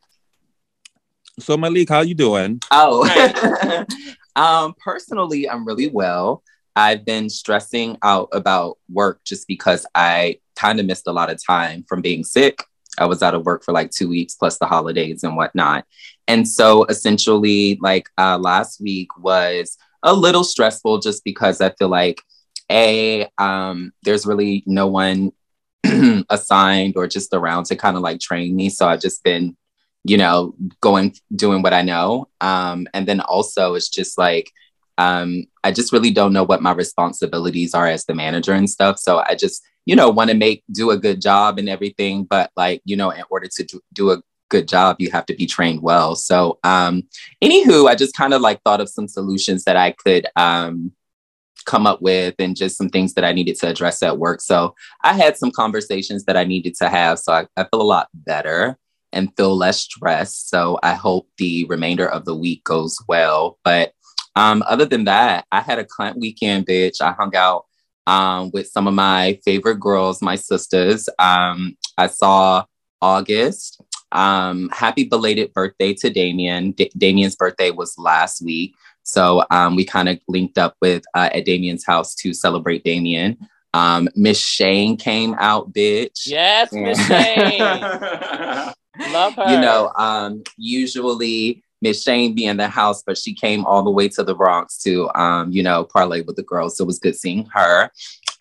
So 1.39 1.55
Malik, 1.57 1.89
how 1.89 2.01
you 2.01 2.15
doing? 2.15 2.61
Oh, 2.71 3.05
um, 4.35 4.73
personally, 4.77 5.49
I'm 5.49 5.65
really 5.65 5.87
well. 5.87 6.43
I've 6.75 7.05
been 7.05 7.29
stressing 7.29 7.97
out 8.03 8.29
about 8.33 8.77
work 8.89 9.21
just 9.23 9.47
because 9.47 9.85
I 9.95 10.39
kind 10.55 10.79
of 10.79 10.85
missed 10.85 11.07
a 11.07 11.13
lot 11.13 11.29
of 11.31 11.39
time 11.45 11.85
from 11.87 12.01
being 12.01 12.23
sick. 12.23 12.63
I 12.97 13.05
was 13.05 13.21
out 13.21 13.33
of 13.33 13.45
work 13.45 13.63
for 13.63 13.71
like 13.71 13.91
two 13.91 14.09
weeks 14.09 14.35
plus 14.35 14.57
the 14.57 14.65
holidays 14.65 15.23
and 15.23 15.35
whatnot. 15.35 15.85
And 16.27 16.47
so 16.47 16.85
essentially, 16.85 17.77
like 17.81 18.09
uh, 18.17 18.37
last 18.37 18.81
week 18.81 19.09
was 19.17 19.77
a 20.03 20.13
little 20.13 20.43
stressful 20.43 20.99
just 20.99 21.23
because 21.23 21.61
I 21.61 21.71
feel 21.71 21.89
like, 21.89 22.21
A, 22.71 23.29
um, 23.37 23.91
there's 24.03 24.25
really 24.25 24.63
no 24.65 24.87
one 24.87 25.31
assigned 26.29 26.95
or 26.95 27.07
just 27.07 27.33
around 27.33 27.65
to 27.65 27.75
kind 27.75 27.95
of 27.95 28.03
like 28.03 28.19
train 28.19 28.55
me. 28.55 28.69
So 28.69 28.87
I've 28.87 29.01
just 29.01 29.23
been 29.23 29.55
you 30.05 30.17
know, 30.17 30.55
going 30.81 31.15
doing 31.35 31.63
what 31.63 31.73
I 31.73 31.81
know. 31.81 32.29
Um, 32.39 32.87
and 32.93 33.07
then 33.07 33.21
also 33.21 33.73
it's 33.73 33.89
just 33.89 34.17
like 34.17 34.51
um, 34.97 35.45
I 35.63 35.71
just 35.71 35.91
really 35.91 36.11
don't 36.11 36.31
know 36.31 36.43
what 36.43 36.61
my 36.61 36.71
responsibilities 36.71 37.73
are 37.73 37.87
as 37.87 38.05
the 38.05 38.13
manager 38.13 38.53
and 38.53 38.69
stuff. 38.69 38.99
So 38.99 39.23
I 39.27 39.35
just, 39.35 39.63
you 39.85 39.95
know, 39.95 40.09
want 40.09 40.29
to 40.29 40.35
make 40.35 40.63
do 40.71 40.91
a 40.91 40.97
good 40.97 41.21
job 41.21 41.57
and 41.57 41.67
everything. 41.67 42.23
But 42.23 42.51
like, 42.55 42.81
you 42.85 42.95
know, 42.95 43.09
in 43.09 43.23
order 43.29 43.47
to 43.47 43.81
do, 43.93 44.11
a 44.11 44.21
good 44.49 44.67
job, 44.67 44.97
you 44.99 45.09
have 45.09 45.25
to 45.25 45.33
be 45.33 45.47
trained 45.47 45.81
well. 45.81 46.15
So 46.15 46.59
um, 46.63 47.03
anywho, 47.43 47.89
I 47.89 47.95
just 47.95 48.15
kind 48.15 48.33
of 48.33 48.41
like 48.41 48.61
thought 48.61 48.79
of 48.79 48.89
some 48.89 49.07
solutions 49.07 49.63
that 49.63 49.75
I 49.75 49.91
could 49.91 50.27
um 50.35 50.91
come 51.65 51.87
up 51.87 51.99
with 51.99 52.35
and 52.37 52.55
just 52.55 52.77
some 52.77 52.89
things 52.89 53.15
that 53.15 53.25
I 53.25 53.31
needed 53.31 53.55
to 53.57 53.69
address 53.69 54.03
at 54.03 54.19
work. 54.19 54.39
So 54.39 54.75
I 55.03 55.13
had 55.13 55.35
some 55.35 55.49
conversations 55.49 56.25
that 56.25 56.37
I 56.37 56.43
needed 56.43 56.75
to 56.75 56.89
have. 56.89 57.17
So 57.17 57.33
I, 57.33 57.47
I 57.57 57.63
feel 57.63 57.81
a 57.81 57.83
lot 57.83 58.07
better 58.13 58.77
and 59.15 59.35
feel 59.35 59.55
less 59.57 59.79
stressed. 59.79 60.49
So 60.49 60.77
I 60.83 60.93
hope 60.93 61.27
the 61.37 61.65
remainder 61.65 62.07
of 62.07 62.25
the 62.25 62.35
week 62.35 62.63
goes 62.63 62.97
well. 63.07 63.57
But 63.63 63.93
um, 64.35 64.63
other 64.67 64.85
than 64.85 65.05
that, 65.05 65.45
I 65.51 65.61
had 65.61 65.79
a 65.79 65.85
client 65.85 66.19
weekend, 66.19 66.67
bitch. 66.67 67.01
I 67.01 67.13
hung 67.13 67.35
out 67.35 67.65
um, 68.05 68.51
with 68.53 68.67
some 68.67 68.87
of 68.87 68.93
my 68.93 69.39
favorite 69.43 69.79
girls, 69.79 70.21
my 70.21 70.35
sisters. 70.35 71.09
Um, 71.17 71.77
I 71.97 72.07
saw 72.07 72.65
August. 73.01 73.81
Um, 74.11 74.69
happy 74.71 75.05
belated 75.05 75.53
birthday 75.53 75.93
to 75.95 76.09
Damien. 76.09 76.71
D- 76.71 76.91
Damien's 76.97 77.35
birthday 77.35 77.71
was 77.71 77.97
last 77.97 78.41
week. 78.43 78.75
So 79.03 79.43
um, 79.51 79.75
we 79.75 79.85
kind 79.85 80.09
of 80.09 80.19
linked 80.27 80.57
up 80.57 80.75
with 80.81 81.03
uh, 81.13 81.29
at 81.33 81.45
Damien's 81.45 81.85
house 81.85 82.15
to 82.15 82.33
celebrate 82.33 82.83
Damien. 82.83 83.37
Um, 83.73 84.07
Miss 84.15 84.39
Shane 84.39 84.95
came 84.97 85.35
out, 85.37 85.73
bitch. 85.73 86.27
yes, 86.27 86.71
Miss 86.71 87.05
Shane. 87.07 87.83
Love 89.11 89.35
her. 89.35 89.45
you 89.49 89.59
know, 89.59 89.91
um, 89.95 90.43
usually 90.57 91.63
Miss 91.81 92.01
Shane 92.01 92.33
be 92.33 92.45
in 92.45 92.57
the 92.57 92.67
house, 92.67 93.03
but 93.05 93.17
she 93.17 93.33
came 93.33 93.65
all 93.65 93.83
the 93.83 93.91
way 93.91 94.07
to 94.09 94.23
the 94.23 94.33
Bronx 94.33 94.77
to, 94.79 95.09
um, 95.13 95.51
you 95.51 95.61
know, 95.61 95.83
parlay 95.83 96.21
with 96.21 96.35
the 96.35 96.43
girls. 96.43 96.77
So 96.77 96.83
it 96.83 96.87
was 96.87 96.99
good 96.99 97.15
seeing 97.15 97.45
her. 97.53 97.91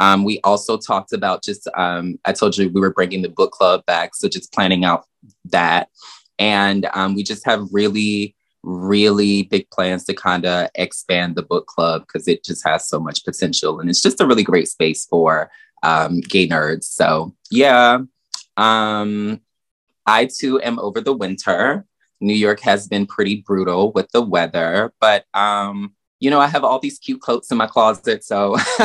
Um, 0.00 0.24
we 0.24 0.40
also 0.44 0.76
talked 0.76 1.12
about 1.12 1.42
just, 1.42 1.68
um, 1.76 2.18
I 2.24 2.32
told 2.32 2.56
you 2.56 2.68
we 2.68 2.80
were 2.80 2.92
bringing 2.92 3.22
the 3.22 3.28
book 3.28 3.52
club 3.52 3.84
back. 3.86 4.14
So 4.14 4.28
just 4.28 4.52
planning 4.52 4.84
out 4.84 5.04
that. 5.46 5.88
And 6.38 6.88
um, 6.94 7.14
we 7.14 7.22
just 7.22 7.44
have 7.44 7.68
really, 7.70 8.34
really 8.62 9.42
big 9.44 9.68
plans 9.70 10.04
to 10.04 10.14
kind 10.14 10.46
of 10.46 10.70
expand 10.74 11.36
the 11.36 11.42
book 11.42 11.66
club 11.66 12.06
because 12.06 12.26
it 12.26 12.44
just 12.44 12.66
has 12.66 12.88
so 12.88 12.98
much 12.98 13.24
potential. 13.24 13.78
And 13.78 13.88
it's 13.88 14.02
just 14.02 14.20
a 14.20 14.26
really 14.26 14.42
great 14.42 14.68
space 14.68 15.06
for 15.06 15.50
um, 15.82 16.20
gay 16.20 16.48
nerds. 16.48 16.84
So, 16.84 17.34
yeah. 17.50 17.98
Um, 18.56 19.40
I 20.06 20.26
too 20.26 20.60
am 20.60 20.78
over 20.78 21.00
the 21.00 21.12
winter. 21.12 21.86
New 22.20 22.34
York 22.34 22.60
has 22.60 22.86
been 22.88 23.06
pretty 23.06 23.42
brutal 23.46 23.92
with 23.92 24.10
the 24.12 24.22
weather, 24.22 24.92
but 25.00 25.24
um, 25.34 25.94
you 26.20 26.30
know, 26.30 26.40
I 26.40 26.46
have 26.46 26.64
all 26.64 26.78
these 26.78 26.98
cute 26.98 27.20
coats 27.22 27.50
in 27.50 27.58
my 27.58 27.66
closet, 27.66 28.24
so 28.24 28.56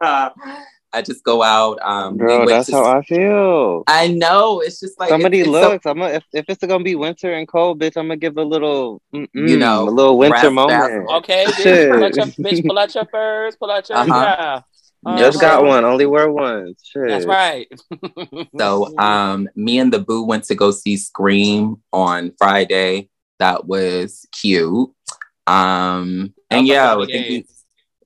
I 0.00 1.02
just 1.04 1.24
go 1.24 1.42
out. 1.42 1.78
Um, 1.82 2.16
Girl, 2.16 2.46
that's 2.46 2.70
how 2.70 2.84
I 2.84 3.02
feel. 3.02 3.82
I 3.88 4.08
know. 4.08 4.60
It's 4.60 4.78
just 4.78 4.98
like 5.00 5.08
Somebody 5.08 5.40
it's, 5.40 5.48
it's 5.48 5.56
so- 5.58 5.70
looks. 5.72 5.86
I'm 5.86 5.98
gonna, 5.98 6.14
if, 6.14 6.24
if 6.32 6.44
it's 6.48 6.64
gonna 6.64 6.84
be 6.84 6.94
winter 6.94 7.32
and 7.32 7.48
cold, 7.48 7.80
bitch, 7.80 7.96
I'm 7.96 8.04
gonna 8.06 8.16
give 8.16 8.36
a 8.36 8.42
little, 8.44 9.02
You 9.12 9.56
know, 9.58 9.88
a 9.88 9.90
little 9.90 10.16
winter 10.16 10.50
moment. 10.50 10.78
dazzle. 10.80 11.12
Okay, 11.16 11.44
bitch, 11.46 11.90
pull 11.92 12.04
out 12.04 12.16
your 12.16 12.26
bitch, 12.26 12.66
pull 12.66 12.78
out 12.78 12.94
your 12.94 13.06
furs, 13.06 13.56
pull 13.56 13.70
out 13.72 13.88
your 13.88 13.98
Uh-huh. 13.98 14.36
yeah. 14.38 14.60
Just 15.18 15.40
got 15.40 15.64
one. 15.64 15.84
Only 15.84 16.06
wear 16.06 16.30
one. 16.30 16.74
Shit. 16.82 17.08
That's 17.08 17.26
right. 17.26 17.66
So 18.58 18.96
um, 18.98 19.48
me 19.56 19.78
and 19.78 19.92
the 19.92 19.98
boo 19.98 20.24
went 20.24 20.44
to 20.44 20.54
go 20.54 20.70
see 20.70 20.96
Scream 20.96 21.82
on 21.92 22.32
Friday. 22.38 23.08
That 23.38 23.66
was 23.66 24.26
cute. 24.32 24.90
Um, 25.46 26.32
and 26.50 26.66
yeah, 26.66 26.94
I 26.96 27.06
think 27.06 27.28
we- 27.28 27.46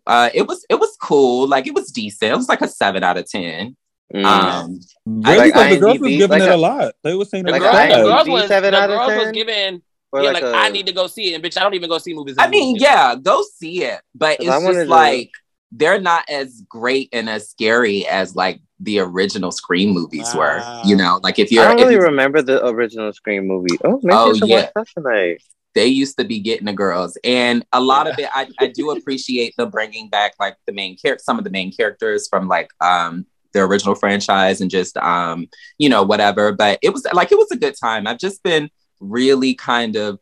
uh, 0.06 0.30
it 0.32 0.46
was 0.46 0.64
it 0.70 0.76
was 0.76 0.96
cool. 1.00 1.46
Like 1.48 1.66
it 1.66 1.74
was 1.74 1.90
decent. 1.92 2.32
It 2.32 2.36
was 2.36 2.48
like 2.48 2.62
a 2.62 2.68
seven 2.68 3.04
out 3.04 3.18
of 3.18 3.28
ten. 3.28 3.76
Mm. 4.14 4.24
Um, 4.24 4.80
Really? 5.04 5.36
like 5.38 5.52
Because 5.52 5.70
the 5.70 5.80
girls 5.80 5.98
was 5.98 6.08
giving 6.10 6.28
like 6.30 6.42
it 6.42 6.48
a- 6.48 6.54
a 6.54 6.56
lot. 6.56 6.94
They 7.04 7.14
were 7.14 7.24
saying 7.26 7.44
the 7.44 7.50
it 7.50 7.60
Like 7.60 7.62
was 7.62 7.70
girls, 7.70 7.88
the 7.88 7.88
bad. 7.94 8.02
girls 8.04 8.26
IMDb 8.26 8.32
was, 8.32 8.42
the 8.42 8.48
seven 8.48 8.74
out 8.74 8.90
of 8.90 8.98
girls 8.98 9.24
was 9.24 9.32
giving 9.32 9.82
Or 10.12 10.22
yeah, 10.22 10.30
like 10.30 10.42
like, 10.42 10.54
a- 10.54 10.56
I 10.56 10.68
need 10.70 10.86
to 10.86 10.92
go 10.92 11.06
see 11.08 11.32
it, 11.32 11.34
and 11.34 11.44
bitch, 11.44 11.58
I 11.58 11.62
don't 11.62 11.74
even 11.74 11.90
go 11.90 11.98
see 11.98 12.14
movies. 12.14 12.36
I 12.38 12.48
mean, 12.48 12.76
yeah, 12.76 13.14
go 13.20 13.42
see 13.56 13.84
it, 13.84 14.00
but 14.14 14.40
it's 14.40 14.48
I 14.48 14.56
wanted 14.56 14.72
just 14.74 14.84
to- 14.86 14.90
like 14.90 15.30
they're 15.72 16.00
not 16.00 16.24
as 16.30 16.62
great 16.68 17.08
and 17.12 17.28
as 17.28 17.50
scary 17.50 18.06
as 18.06 18.34
like 18.34 18.60
the 18.80 19.00
original 19.00 19.50
Scream 19.50 19.90
movies 19.90 20.34
were. 20.34 20.62
You 20.84 20.96
know, 20.96 21.20
like 21.22 21.38
if 21.38 21.50
you're, 21.52 21.64
I 21.64 21.68
don't 21.68 21.80
really 21.80 21.94
you- 21.94 22.00
remember 22.00 22.40
the 22.42 22.64
original 22.66 23.12
Scream 23.12 23.46
movie. 23.46 23.76
Oh, 23.84 24.00
maybe 24.02 24.16
Oh, 24.16 24.32
yeah. 24.46 24.70
tonight. 24.96 25.42
they 25.74 25.86
used 25.86 26.16
to 26.18 26.24
be 26.24 26.40
getting 26.40 26.66
the 26.66 26.72
girls, 26.72 27.18
and 27.24 27.64
a 27.72 27.80
lot 27.80 28.06
of 28.08 28.18
it, 28.18 28.28
I, 28.32 28.48
I 28.58 28.66
do 28.68 28.90
appreciate 28.96 29.54
them 29.56 29.70
bringing 29.70 30.08
back 30.08 30.32
like 30.40 30.56
the 30.66 30.72
main 30.72 30.96
character, 30.96 31.22
some 31.22 31.38
of 31.38 31.44
the 31.44 31.50
main 31.50 31.70
characters 31.72 32.28
from 32.28 32.48
like 32.48 32.70
um 32.80 33.26
the 33.52 33.60
original 33.60 33.94
franchise 33.94 34.60
and 34.60 34.70
just 34.70 34.96
um 34.98 35.48
you 35.78 35.88
know 35.88 36.02
whatever. 36.02 36.52
But 36.52 36.78
it 36.82 36.90
was 36.94 37.06
like 37.12 37.30
it 37.32 37.38
was 37.38 37.50
a 37.50 37.56
good 37.56 37.74
time. 37.78 38.06
I've 38.06 38.18
just 38.18 38.42
been 38.42 38.70
really 39.00 39.54
kind 39.54 39.96
of 39.96 40.18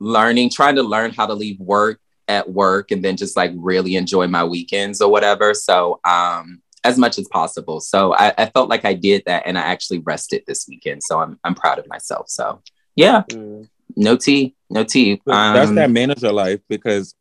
learning, 0.00 0.50
trying 0.50 0.76
to 0.76 0.82
learn 0.82 1.12
how 1.12 1.26
to 1.26 1.34
leave 1.34 1.58
work 1.60 2.00
at 2.28 2.50
work 2.50 2.90
and 2.90 3.04
then 3.04 3.16
just 3.16 3.36
like 3.36 3.52
really 3.56 3.96
enjoy 3.96 4.26
my 4.26 4.44
weekends 4.44 5.00
or 5.00 5.10
whatever. 5.10 5.54
So 5.54 6.00
um 6.04 6.60
as 6.84 6.96
much 6.96 7.18
as 7.18 7.26
possible. 7.28 7.80
So 7.80 8.14
I, 8.14 8.32
I 8.38 8.46
felt 8.46 8.68
like 8.68 8.84
I 8.84 8.94
did 8.94 9.24
that 9.26 9.42
and 9.46 9.58
I 9.58 9.62
actually 9.62 9.98
rested 9.98 10.44
this 10.46 10.66
weekend. 10.68 11.02
So 11.02 11.20
I'm 11.20 11.38
I'm 11.42 11.54
proud 11.54 11.78
of 11.78 11.88
myself. 11.88 12.28
So 12.28 12.62
yeah, 12.94 13.22
Mm. 13.30 13.68
no 13.96 14.16
tea, 14.16 14.54
no 14.70 14.84
tea. 14.84 15.20
that's 15.26 15.70
Um, 15.70 15.74
that 15.76 15.90
manager 15.90 16.32
life 16.32 16.60
because 16.68 17.14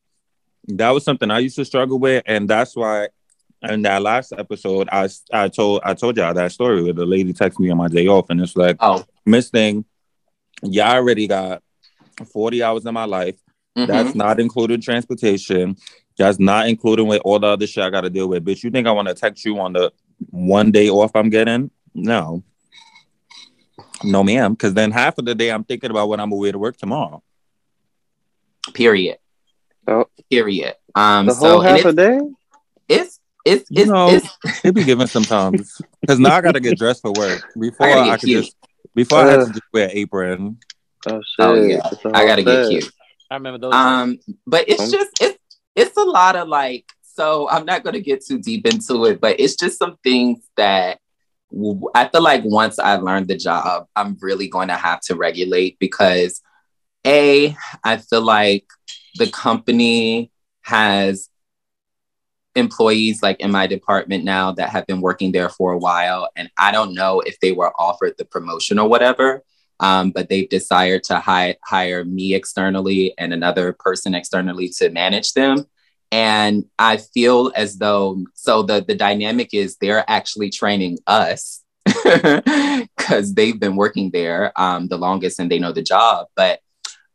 that 0.69 0.89
was 0.91 1.03
something 1.03 1.31
I 1.31 1.39
used 1.39 1.55
to 1.55 1.65
struggle 1.65 1.97
with, 1.97 2.23
and 2.25 2.49
that's 2.49 2.75
why 2.75 3.07
in 3.63 3.81
that 3.83 4.01
last 4.01 4.33
episode 4.37 4.87
I 4.91 5.09
I 5.31 5.47
told 5.47 5.81
I 5.83 5.93
told 5.93 6.17
y'all 6.17 6.33
that 6.33 6.51
story 6.51 6.83
where 6.83 6.93
the 6.93 7.05
lady 7.05 7.33
texted 7.33 7.59
me 7.59 7.69
on 7.71 7.77
my 7.77 7.87
day 7.87 8.07
off, 8.07 8.29
and 8.29 8.39
it's 8.41 8.55
like 8.55 8.77
Oh, 8.79 9.03
Miss 9.25 9.49
Thing, 9.49 9.85
y'all 10.61 10.95
already 10.95 11.27
got 11.27 11.63
forty 12.31 12.61
hours 12.61 12.85
in 12.85 12.93
my 12.93 13.05
life. 13.05 13.35
Mhm. 13.77 13.87
That's 13.87 14.15
not 14.15 14.39
including 14.39 14.81
transportation. 14.81 15.77
That's 16.17 16.39
not 16.39 16.67
including 16.67 17.07
with 17.07 17.21
all 17.23 17.39
the 17.39 17.47
other 17.47 17.67
shit 17.67 17.83
I 17.83 17.89
got 17.91 18.01
to 18.01 18.09
deal 18.09 18.27
with. 18.27 18.43
Bitch, 18.43 18.63
you 18.63 18.71
think 18.71 18.87
I 18.87 18.91
want 18.91 19.07
to 19.07 19.13
text 19.13 19.45
you 19.45 19.59
on 19.59 19.73
the 19.73 19.91
one 20.31 20.71
day 20.71 20.89
off 20.89 21.11
I'm 21.15 21.29
getting? 21.29 21.69
No. 21.93 22.43
No, 24.03 24.23
ma'am. 24.23 24.53
Because 24.53 24.73
then 24.73 24.91
half 24.91 25.17
of 25.17 25.25
the 25.25 25.35
day 25.35 25.51
I'm 25.51 25.63
thinking 25.63 25.91
about 25.91 26.09
when 26.09 26.19
I'm 26.19 26.31
away 26.31 26.51
to 26.51 26.59
work 26.59 26.77
tomorrow. 26.77 27.23
period. 28.73 29.17
Oh. 29.87 30.05
Period. 30.29 30.75
Um, 30.95 31.27
The 31.27 31.33
so 31.33 31.47
whole 31.47 31.61
and 31.61 31.69
half 31.69 31.77
it's, 31.79 31.85
a 31.85 31.93
day? 31.93 32.19
it's 32.89 33.19
it's 33.45 33.71
You 33.71 33.85
know, 33.85 34.09
it's 34.09 34.27
it 34.65 34.73
be 34.75 34.83
given 34.83 35.07
sometimes 35.07 35.79
because 36.01 36.19
now 36.19 36.35
I 36.35 36.41
gotta 36.41 36.59
get 36.59 36.77
dressed 36.77 37.01
for 37.01 37.13
work. 37.13 37.41
Before 37.57 37.85
I 37.87 37.89
gotta 37.89 38.01
I, 38.01 38.05
get 38.11 38.19
could 38.19 38.27
cute. 38.27 38.43
just 38.45 38.55
before 38.93 39.19
I 39.19 39.27
had 39.31 39.37
to 39.39 39.45
just 39.47 39.61
wear 39.73 39.89
apron. 39.93 40.57
Oh 41.07 41.21
shit! 41.21 41.23
oh 41.39 41.53
yeah. 41.55 41.79
It's 41.91 42.03
a 42.03 42.11
I 42.13 42.19
whole 42.19 42.27
gotta 42.27 42.43
get 42.43 42.65
set. 42.65 42.69
cute. 42.69 42.91
I 43.29 43.35
remember 43.35 43.59
those. 43.59 43.73
Um, 43.73 44.19
but 44.45 44.65
it's 44.67 44.81
Um, 44.81 44.91
just 44.91 45.21
it's 45.21 45.37
it's 45.75 45.97
a 45.97 46.03
lot 46.03 46.35
of 46.35 46.47
like. 46.47 46.85
So 47.01 47.49
I'm 47.49 47.65
not 47.65 47.83
gonna 47.83 47.99
get 47.99 48.25
too 48.25 48.39
deep 48.39 48.67
into 48.67 49.05
it, 49.05 49.19
but 49.19 49.39
it's 49.39 49.55
just 49.55 49.79
some 49.79 49.97
things 50.03 50.39
that 50.55 50.99
I 51.95 52.07
feel 52.09 52.21
like 52.21 52.43
once 52.45 52.77
I 52.77 52.97
learned 52.97 53.27
the 53.27 53.37
job, 53.37 53.87
I'm 53.95 54.17
really 54.21 54.47
going 54.47 54.67
to 54.67 54.75
have 54.75 54.99
to 55.01 55.15
regulate 55.15 55.79
because 55.79 56.41
a 57.05 57.55
I 57.83 57.97
feel 57.97 58.21
like 58.21 58.65
the 59.15 59.27
company 59.27 60.29
has 60.61 61.29
employees 62.55 63.21
like 63.21 63.39
in 63.39 63.51
my 63.51 63.67
department 63.67 64.23
now 64.23 64.51
that 64.51 64.69
have 64.69 64.85
been 64.87 64.99
working 64.99 65.31
there 65.31 65.47
for 65.47 65.73
a 65.73 65.77
while 65.77 66.27
and 66.35 66.49
i 66.57 66.71
don't 66.71 66.95
know 66.95 67.19
if 67.21 67.39
they 67.39 67.51
were 67.51 67.71
offered 67.79 68.13
the 68.17 68.25
promotion 68.25 68.79
or 68.79 68.89
whatever 68.89 69.43
um, 69.79 70.11
but 70.11 70.29
they've 70.29 70.49
decided 70.49 71.03
to 71.05 71.19
hi- 71.19 71.57
hire 71.63 72.03
me 72.03 72.33
externally 72.33 73.13
and 73.17 73.33
another 73.33 73.73
person 73.73 74.15
externally 74.15 74.69
to 74.77 74.89
manage 74.89 75.33
them. 75.33 75.65
And 76.09 76.63
i 76.79 76.95
feel 76.97 77.51
as 77.53 77.77
though 77.79 78.23
so 78.33 78.63
the 78.63 78.81
the 78.87 78.95
dynamic 78.95 79.53
is 79.53 79.75
they're 79.75 80.05
actually 80.07 80.49
training 80.49 80.99
us 81.05 81.65
because 81.85 83.33
they've 83.33 83.59
been 83.59 83.75
working 83.75 84.11
there 84.11 84.53
um, 84.55 84.87
the 84.87 84.97
longest 84.97 85.39
and 85.39 85.51
they 85.51 85.59
know 85.59 85.71
the 85.71 85.81
job. 85.81 86.27
But 86.35 86.59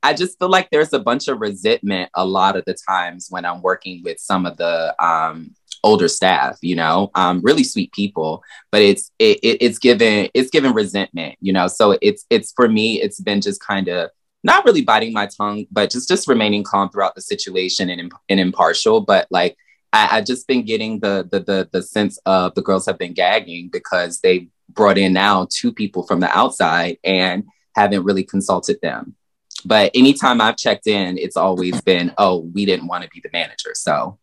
I 0.03 0.15
just 0.15 0.39
feel 0.39 0.49
like 0.49 0.69
there's 0.71 0.93
a 0.93 0.99
bunch 0.99 1.29
of 1.29 1.41
resentment 1.41 2.11
a 2.15 2.25
lot 2.25 2.57
of 2.57 2.65
the 2.65 2.77
times 2.89 3.29
when 3.31 3.45
I'm 3.45 3.63
working 3.63 4.03
with 4.03 4.19
some 4.19 4.47
of 4.47 4.57
the 4.57 4.95
um, 5.05 5.55
older 5.83 6.09
staff, 6.09 6.59
you 6.63 6.77
know, 6.77 7.11
um, 7.15 7.41
really 7.43 7.65
sweet 7.65 7.93
people, 7.93 8.43
but 8.71 8.83
it's 8.83 9.11
it, 9.19 9.39
it, 9.43 9.59
it's 9.61 9.79
given 9.79 10.29
it's 10.35 10.51
given 10.51 10.73
resentment, 10.73 11.37
you 11.41 11.53
know. 11.53 11.69
So 11.69 11.99
it's 12.01 12.25
it's 12.31 12.53
for 12.53 12.69
me, 12.69 13.01
it's 13.01 13.21
been 13.21 13.41
just 13.41 13.61
kind 13.61 13.89
of 13.89 14.11
not 14.45 14.65
really 14.65 14.83
biting 14.83 15.13
my 15.13 15.27
tongue, 15.27 15.67
but 15.71 15.91
just 15.91 16.09
just 16.09 16.29
remaining 16.29 16.65
calm 16.65 16.91
throughout 16.91 17.15
the 17.15 17.23
situation 17.23 17.91
and, 17.91 18.13
and 18.29 18.41
impartial. 18.41 19.01
But 19.01 19.27
like 19.31 19.57
I, 19.93 20.19
I 20.19 20.21
just 20.21 20.47
been 20.47 20.65
getting 20.65 21.01
the, 21.01 21.29
the 21.31 21.41
the 21.41 21.69
the 21.73 21.83
sense 21.83 22.19
of 22.27 22.55
the 22.55 22.63
girls 22.63 22.87
have 22.87 22.99
been 22.99 23.13
gagging 23.15 23.71
because 23.73 24.21
they 24.21 24.49
brought 24.69 24.99
in 24.99 25.13
now 25.13 25.47
two 25.51 25.73
people 25.73 26.03
from 26.05 26.21
the 26.21 26.37
outside 26.37 26.99
and 27.05 27.45
haven't 27.75 28.05
really 28.05 28.25
consulted 28.25 28.79
them 28.83 29.17
but 29.65 29.91
anytime 29.95 30.41
I've 30.41 30.57
checked 30.57 30.87
in, 30.87 31.19
it's 31.19 31.37
always 31.37 31.81
been, 31.83 32.13
oh, 32.19 32.39
we 32.53 32.67
didn't 32.67 32.89
want 32.89 33.05
to 33.05 33.11
be 33.11 33.21
the 33.21 33.31
manager. 33.33 33.71
So 33.75 34.19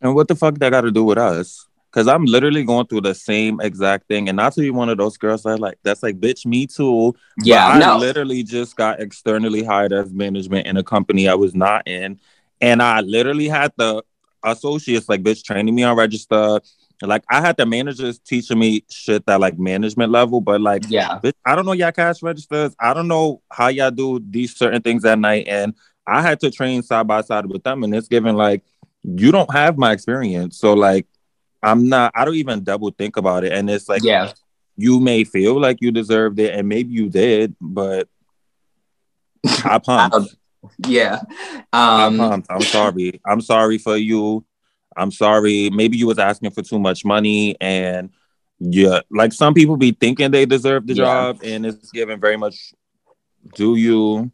And 0.00 0.14
what 0.14 0.28
the 0.28 0.34
fuck 0.34 0.58
that 0.58 0.70
got 0.70 0.82
to 0.82 0.90
do 0.90 1.04
with 1.04 1.18
us? 1.18 1.66
Because 1.90 2.08
I'm 2.08 2.24
literally 2.24 2.64
going 2.64 2.86
through 2.86 3.02
the 3.02 3.14
same 3.14 3.60
exact 3.60 4.08
thing, 4.08 4.28
and 4.28 4.36
not 4.36 4.52
to 4.54 4.60
be 4.60 4.70
one 4.70 4.88
of 4.88 4.98
those 4.98 5.16
girls 5.16 5.44
that 5.44 5.60
like 5.60 5.78
that's 5.84 6.02
like, 6.02 6.18
bitch, 6.20 6.44
me 6.44 6.66
too. 6.66 7.14
Yeah, 7.42 7.66
I 7.66 7.96
literally 7.98 8.42
just 8.42 8.76
got 8.76 9.00
externally 9.00 9.62
hired 9.62 9.92
as 9.92 10.12
management 10.12 10.66
in 10.66 10.76
a 10.76 10.82
company 10.82 11.28
I 11.28 11.34
was 11.34 11.54
not 11.54 11.86
in, 11.86 12.18
and 12.60 12.82
I 12.82 13.00
literally 13.00 13.48
had 13.48 13.72
the 13.76 14.02
associates 14.44 15.08
like 15.08 15.22
bitch 15.22 15.44
training 15.44 15.74
me 15.74 15.84
on 15.84 15.96
register. 15.96 16.60
Like 17.02 17.24
I 17.30 17.40
had 17.40 17.56
the 17.56 17.66
managers 17.66 18.18
teaching 18.18 18.58
me 18.58 18.84
shit 18.90 19.26
that 19.26 19.40
like 19.40 19.58
management 19.58 20.10
level, 20.10 20.40
but 20.40 20.60
like 20.60 20.84
yeah, 20.88 21.18
bitch, 21.22 21.34
I 21.46 21.54
don't 21.54 21.66
know 21.66 21.72
y'all 21.72 21.92
cash 21.92 22.22
registers. 22.22 22.74
I 22.80 22.94
don't 22.94 23.08
know 23.08 23.40
how 23.50 23.68
y'all 23.68 23.90
do 23.90 24.20
these 24.28 24.56
certain 24.56 24.82
things 24.82 25.04
at 25.04 25.18
night. 25.18 25.46
And 25.48 25.74
I 26.06 26.22
had 26.22 26.40
to 26.40 26.50
train 26.50 26.82
side 26.82 27.06
by 27.06 27.22
side 27.22 27.46
with 27.46 27.62
them. 27.62 27.82
And 27.82 27.94
it's 27.94 28.08
given 28.08 28.36
like, 28.36 28.62
you 29.04 29.30
don't 29.32 29.52
have 29.52 29.76
my 29.78 29.92
experience. 29.92 30.58
So 30.58 30.72
like, 30.74 31.06
I'm 31.62 31.88
not, 31.88 32.12
I 32.14 32.24
don't 32.24 32.34
even 32.36 32.64
double 32.64 32.90
think 32.90 33.16
about 33.16 33.44
it. 33.44 33.52
And 33.52 33.68
it's 33.70 33.88
like, 33.88 34.02
yeah, 34.02 34.32
you 34.76 34.98
may 35.00 35.24
feel 35.24 35.60
like 35.60 35.78
you 35.80 35.92
deserved 35.92 36.38
it 36.40 36.54
and 36.54 36.68
maybe 36.68 36.92
you 36.92 37.08
did, 37.08 37.54
but 37.60 38.08
I 39.64 39.78
pumped. 39.78 40.36
yeah. 40.86 41.20
I 41.72 42.06
Um, 42.06 42.18
pumped. 42.18 42.46
I'm 42.50 42.60
sorry. 42.62 43.20
I'm 43.26 43.40
sorry 43.40 43.78
for 43.78 43.96
you. 43.96 44.44
I'm 44.96 45.10
sorry. 45.10 45.70
Maybe 45.70 45.96
you 45.96 46.06
was 46.06 46.18
asking 46.18 46.50
for 46.52 46.62
too 46.62 46.78
much 46.78 47.04
money 47.04 47.56
and 47.60 48.10
yeah, 48.60 49.00
like 49.10 49.32
some 49.32 49.52
people 49.52 49.76
be 49.76 49.90
thinking 49.92 50.30
they 50.30 50.46
deserve 50.46 50.86
the 50.86 50.94
Yeah. 50.94 51.04
job 51.04 51.40
and 51.42 51.66
it's 51.66 51.90
given 51.90 52.20
very 52.20 52.36
much 52.36 52.72
do 53.54 53.74
you. 53.76 54.30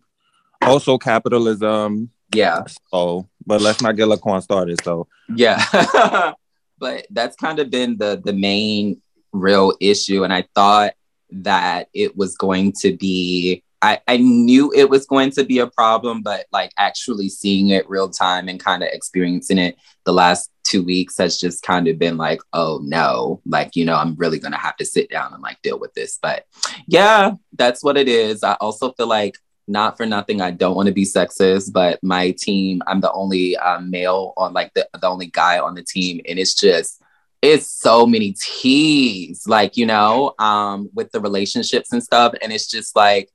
Also 0.63 0.99
capitalism. 0.99 2.11
yeah, 2.35 2.65
So, 2.93 3.29
but 3.47 3.61
let's 3.61 3.81
not 3.81 3.97
get 3.97 4.09
Laquan 4.09 4.43
started. 4.43 4.83
So 4.83 5.09
yeah. 5.35 6.33
but 6.81 7.07
that's 7.11 7.37
kind 7.37 7.61
of 7.61 7.71
been 7.71 7.99
the 7.99 8.21
the 8.25 8.33
main 8.33 9.01
real 9.33 9.75
issue, 9.81 10.25
and 10.25 10.33
I 10.33 10.47
thought 10.55 10.95
that 11.31 11.89
it 11.95 12.17
was 12.17 12.37
going 12.37 12.73
to 12.81 12.97
be. 12.97 13.63
I, 13.83 13.99
I 14.07 14.19
knew 14.19 14.71
it 14.77 14.91
was 14.91 15.07
going 15.07 15.31
to 15.31 15.45
be 15.45 15.59
a 15.59 15.67
problem, 15.67 16.21
but 16.21 16.45
like 16.53 16.71
actually 16.77 17.31
seeing 17.31 17.71
it 17.71 17.89
real 17.89 18.11
time 18.11 18.47
and 18.47 18.61
kind 18.61 18.83
of 18.83 18.91
experiencing 18.93 19.57
it 19.57 19.77
the 20.05 20.13
last 20.13 20.51
two 20.65 20.85
weeks 20.85 21.17
has 21.17 21.39
just 21.39 21.63
kind 21.63 21.89
of 21.89 21.99
been 21.99 22.19
like, 22.19 22.43
oh 22.53 22.81
no, 22.83 23.41
like, 23.47 23.75
you 23.77 23.87
know, 23.87 23.97
I'm 23.97 24.17
really 24.17 24.39
going 24.39 24.53
to 24.53 24.59
have 24.59 24.77
to 24.77 24.85
sit 24.85 25.09
down 25.09 25.33
and 25.33 25.43
like 25.43 25.63
deal 25.63 25.79
with 25.79 25.95
this. 25.95 26.19
But 26.21 26.45
yeah, 26.87 27.33
that's 27.57 27.83
what 27.83 27.97
it 27.97 28.07
is. 28.07 28.45
I 28.45 28.53
also 28.61 28.93
feel 28.93 29.07
like, 29.07 29.37
not 29.69 29.97
for 29.97 30.07
nothing, 30.07 30.41
I 30.41 30.51
don't 30.51 30.75
want 30.75 30.89
to 30.89 30.95
be 30.95 31.05
sexist, 31.05 31.73
but 31.73 31.99
my 32.03 32.33
team, 32.33 32.83
I'm 32.87 33.01
the 33.01 33.13
only 33.13 33.57
um, 33.57 33.91
male 33.91 34.33
on 34.37 34.53
like 34.53 34.73
the, 34.75 34.89
the 35.01 35.09
only 35.09 35.27
guy 35.27 35.59
on 35.59 35.75
the 35.75 35.85
team. 35.85 36.21
And 36.29 36.39
it's 36.39 36.55
just, 36.55 37.03
it's 37.43 37.71
so 37.71 38.07
many 38.07 38.35
teas, 38.41 39.45
like, 39.47 39.77
you 39.77 39.87
know, 39.87 40.35
um, 40.39 40.91
with 40.95 41.11
the 41.13 41.21
relationships 41.21 41.93
and 41.93 42.03
stuff. 42.03 42.35
And 42.43 42.53
it's 42.53 42.69
just 42.69 42.95
like, 42.97 43.31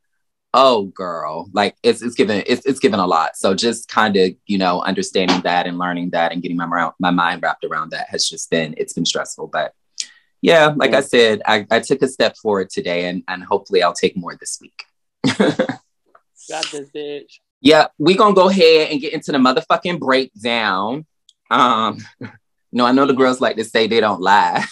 oh 0.57 0.85
girl 0.95 1.49
like 1.51 1.75
it's 1.83 2.01
it's 2.01 2.15
given 2.15 2.41
it's, 2.47 2.65
it's 2.65 2.79
given 2.79 2.97
a 2.97 3.05
lot 3.05 3.35
so 3.35 3.53
just 3.53 3.89
kind 3.89 4.15
of 4.15 4.31
you 4.45 4.57
know 4.57 4.81
understanding 4.83 5.41
that 5.41 5.67
and 5.67 5.77
learning 5.77 6.09
that 6.11 6.31
and 6.31 6.41
getting 6.41 6.55
my 6.55 6.65
around, 6.65 6.93
my 6.97 7.11
mind 7.11 7.41
wrapped 7.43 7.65
around 7.65 7.91
that 7.91 8.07
has 8.07 8.27
just 8.29 8.49
been 8.49 8.73
it's 8.77 8.93
been 8.93 9.05
stressful 9.05 9.47
but 9.47 9.73
yeah 10.41 10.73
like 10.77 10.93
i 10.93 11.01
said 11.01 11.41
i, 11.45 11.67
I 11.69 11.81
took 11.81 12.01
a 12.01 12.07
step 12.07 12.37
forward 12.37 12.69
today 12.69 13.09
and 13.09 13.21
and 13.27 13.43
hopefully 13.43 13.83
i'll 13.83 13.93
take 13.93 14.15
more 14.15 14.37
this 14.39 14.57
week 14.61 14.85
Got 16.49 16.65
this 16.71 16.89
bitch. 16.89 17.39
yeah 17.61 17.87
we 17.97 18.15
gonna 18.15 18.35
go 18.35 18.49
ahead 18.49 18.91
and 18.91 19.01
get 19.01 19.13
into 19.13 19.31
the 19.31 19.37
motherfucking 19.37 19.99
breakdown 19.99 21.05
um 21.49 21.97
no 22.71 22.85
i 22.85 22.91
know 22.91 23.05
the 23.05 23.13
girls 23.13 23.41
like 23.41 23.55
to 23.57 23.63
say 23.63 23.87
they 23.87 23.99
don't 23.99 24.21
lie 24.21 24.63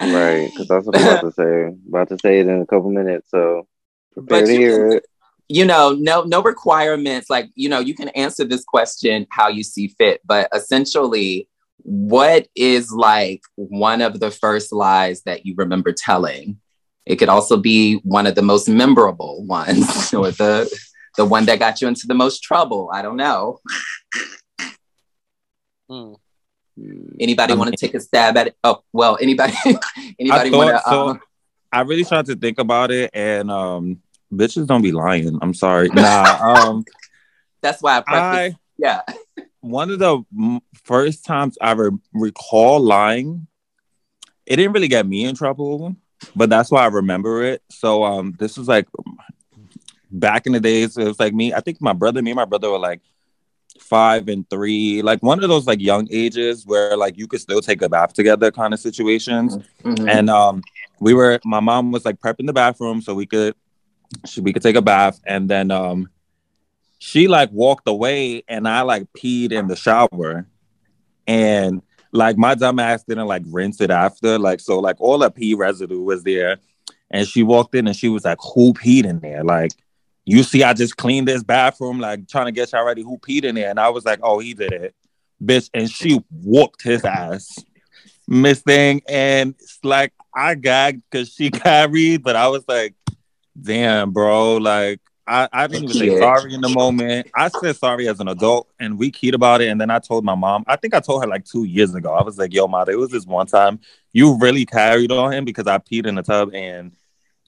Right, 0.00 0.48
because 0.50 0.68
that's 0.68 0.86
what 0.86 0.96
I'm 0.96 1.02
about 1.02 1.20
to 1.22 1.32
say. 1.32 1.76
About 1.88 2.08
to 2.10 2.18
say 2.18 2.38
it 2.40 2.46
in 2.46 2.60
a 2.60 2.66
couple 2.66 2.90
minutes, 2.90 3.30
so 3.30 3.66
prepare 4.12 4.40
But 4.42 4.46
to 4.46 4.52
you 4.52 4.60
hear 4.60 4.88
it. 4.92 5.06
you 5.48 5.64
know 5.64 5.90
no 5.98 6.22
no 6.22 6.40
requirements 6.42 7.28
like 7.28 7.50
you 7.56 7.68
know 7.68 7.80
you 7.80 7.94
can 7.94 8.08
answer 8.10 8.44
this 8.44 8.62
question 8.64 9.26
how 9.30 9.48
you 9.48 9.64
see 9.64 9.88
fit 9.88 10.20
but 10.24 10.48
essentially 10.54 11.48
what 11.82 12.46
is 12.54 12.92
like 12.92 13.40
one 13.56 14.02
of 14.02 14.20
the 14.20 14.30
first 14.30 14.72
lies 14.72 15.22
that 15.22 15.44
you 15.46 15.54
remember 15.56 15.92
telling 15.92 16.60
it 17.08 17.16
could 17.16 17.28
also 17.28 17.56
be 17.56 17.96
one 18.04 18.26
of 18.26 18.34
the 18.36 18.42
most 18.42 18.68
memorable 18.68 19.44
ones 19.46 20.12
or 20.18 20.30
the 20.30 20.68
the 21.16 21.24
one 21.24 21.46
that 21.46 21.58
got 21.58 21.80
you 21.80 21.88
into 21.88 22.06
the 22.06 22.14
most 22.14 22.42
trouble 22.42 22.90
i 22.92 23.02
don't 23.02 23.16
know 23.16 23.58
Hmm. 25.90 26.12
anybody 27.18 27.54
want 27.54 27.70
to 27.70 27.76
take 27.76 27.94
a 27.94 28.00
stab 28.00 28.36
at 28.36 28.48
it 28.48 28.56
oh 28.62 28.82
well 28.92 29.18
anybody 29.20 29.54
anybody 30.20 30.50
I 30.52 30.56
want 30.56 30.70
to 30.76 30.82
so. 30.88 31.08
um, 31.08 31.20
I 31.72 31.80
really 31.80 32.04
tried 32.04 32.26
to 32.26 32.36
think 32.36 32.58
about 32.58 32.90
it 32.90 33.10
and 33.14 33.50
um 33.50 34.00
bitches 34.32 34.66
don't 34.66 34.82
be 34.82 34.92
lying. 34.92 35.38
I'm 35.42 35.54
sorry. 35.54 35.88
Nah, 35.88 36.36
um 36.40 36.84
that's 37.62 37.82
why 37.82 37.96
i 37.96 38.00
prefaced 38.02 38.56
I 38.56 38.58
yeah 38.78 39.00
one 39.60 39.90
of 39.90 39.98
the 39.98 40.22
m- 40.38 40.60
first 40.84 41.24
times 41.24 41.58
I 41.60 41.72
re- 41.72 41.90
recall 42.12 42.78
lying, 42.80 43.48
it 44.46 44.56
didn't 44.56 44.72
really 44.72 44.88
get 44.88 45.06
me 45.06 45.24
in 45.24 45.34
trouble, 45.34 45.96
but 46.34 46.50
that's 46.50 46.70
why 46.70 46.82
I 46.82 46.86
remember 46.88 47.42
it. 47.42 47.62
So 47.70 48.04
um, 48.04 48.34
this 48.38 48.56
was 48.56 48.68
like 48.68 48.88
back 50.10 50.46
in 50.46 50.52
the 50.52 50.60
days. 50.60 50.96
It 50.96 51.04
was 51.04 51.20
like 51.20 51.34
me. 51.34 51.52
I 51.54 51.60
think 51.60 51.80
my 51.80 51.92
brother, 51.92 52.22
me 52.22 52.30
and 52.30 52.36
my 52.36 52.44
brother 52.44 52.70
were 52.70 52.78
like 52.78 53.00
five 53.80 54.28
and 54.28 54.48
three, 54.50 55.02
like 55.02 55.22
one 55.22 55.42
of 55.42 55.48
those 55.48 55.66
like 55.66 55.80
young 55.80 56.08
ages 56.10 56.66
where 56.66 56.96
like 56.96 57.16
you 57.16 57.26
could 57.26 57.40
still 57.40 57.60
take 57.60 57.82
a 57.82 57.88
bath 57.88 58.12
together 58.12 58.50
kind 58.50 58.74
of 58.74 58.80
situations. 58.80 59.58
Mhm. 59.82 60.08
And 60.08 60.30
um, 60.30 60.62
we 61.00 61.14
were. 61.14 61.40
My 61.44 61.60
mom 61.60 61.92
was 61.92 62.04
like 62.04 62.20
prepping 62.20 62.46
the 62.46 62.52
bathroom 62.52 63.00
so 63.00 63.14
we 63.14 63.26
could, 63.26 63.54
she, 64.26 64.40
we 64.40 64.52
could 64.52 64.62
take 64.62 64.76
a 64.76 64.82
bath, 64.82 65.20
and 65.26 65.48
then 65.48 65.70
um, 65.70 66.08
she 66.98 67.28
like 67.28 67.50
walked 67.52 67.88
away 67.88 68.42
and 68.48 68.66
I 68.66 68.82
like 68.82 69.06
peed 69.16 69.52
in 69.52 69.68
the 69.68 69.76
shower 69.76 70.46
and 71.26 71.82
like 72.12 72.36
my 72.36 72.54
dumb 72.54 72.78
ass 72.78 73.04
didn't 73.04 73.26
like 73.26 73.42
rinse 73.46 73.80
it 73.80 73.90
after. 73.90 74.38
Like 74.38 74.60
so 74.60 74.78
like 74.78 74.96
all 75.00 75.18
the 75.18 75.30
pee 75.30 75.54
residue 75.54 76.02
was 76.02 76.22
there. 76.22 76.58
And 77.10 77.26
she 77.26 77.42
walked 77.42 77.74
in 77.74 77.86
and 77.86 77.96
she 77.96 78.08
was 78.08 78.24
like, 78.24 78.38
Who 78.54 78.74
peed 78.74 79.04
in 79.04 79.20
there? 79.20 79.42
Like, 79.44 79.72
you 80.24 80.42
see, 80.42 80.62
I 80.62 80.74
just 80.74 80.96
cleaned 80.96 81.26
this 81.28 81.42
bathroom, 81.42 82.00
like 82.00 82.28
trying 82.28 82.46
to 82.46 82.52
get 82.52 82.72
y'all 82.72 82.84
ready. 82.84 83.02
Who 83.02 83.18
peed 83.18 83.44
in 83.44 83.54
there? 83.54 83.70
And 83.70 83.80
I 83.80 83.88
was 83.88 84.04
like, 84.04 84.20
Oh, 84.22 84.38
he 84.38 84.54
did 84.54 84.72
it. 84.72 84.94
bitch, 85.42 85.70
and 85.72 85.90
she 85.90 86.22
whooped 86.30 86.82
his 86.82 87.04
ass. 87.04 87.64
Miss 88.26 88.60
Thing, 88.60 89.00
and 89.08 89.54
it's 89.58 89.78
like 89.82 90.12
I 90.34 90.54
gagged 90.54 91.02
because 91.10 91.32
she 91.32 91.50
carried, 91.52 92.22
but 92.22 92.36
I 92.36 92.48
was 92.48 92.62
like, 92.68 92.94
damn, 93.60 94.10
bro, 94.10 94.58
like 94.58 95.00
I, 95.28 95.48
I 95.52 95.66
didn't 95.66 95.84
even 95.90 95.96
say 95.96 96.18
sorry 96.18 96.54
in 96.54 96.60
the 96.60 96.68
moment. 96.70 97.28
I 97.34 97.48
said 97.48 97.76
sorry 97.76 98.08
as 98.08 98.20
an 98.20 98.28
adult, 98.28 98.68
and 98.80 98.98
we 98.98 99.10
keyed 99.10 99.34
about 99.34 99.60
it. 99.60 99.68
And 99.68 99.80
then 99.80 99.90
I 99.90 99.98
told 99.98 100.24
my 100.24 100.34
mom. 100.34 100.64
I 100.66 100.76
think 100.76 100.94
I 100.94 101.00
told 101.00 101.22
her 101.22 101.28
like 101.28 101.44
two 101.44 101.64
years 101.64 101.94
ago. 101.94 102.12
I 102.14 102.22
was 102.22 102.38
like, 102.38 102.52
"Yo, 102.54 102.66
ma, 102.66 102.82
it 102.88 102.98
was 102.98 103.10
this 103.10 103.26
one 103.26 103.46
time 103.46 103.80
you 104.12 104.38
really 104.38 104.64
carried 104.64 105.12
on 105.12 105.32
him 105.32 105.44
because 105.44 105.66
I 105.66 105.78
peed 105.78 106.06
in 106.06 106.14
the 106.14 106.22
tub, 106.22 106.54
and 106.54 106.92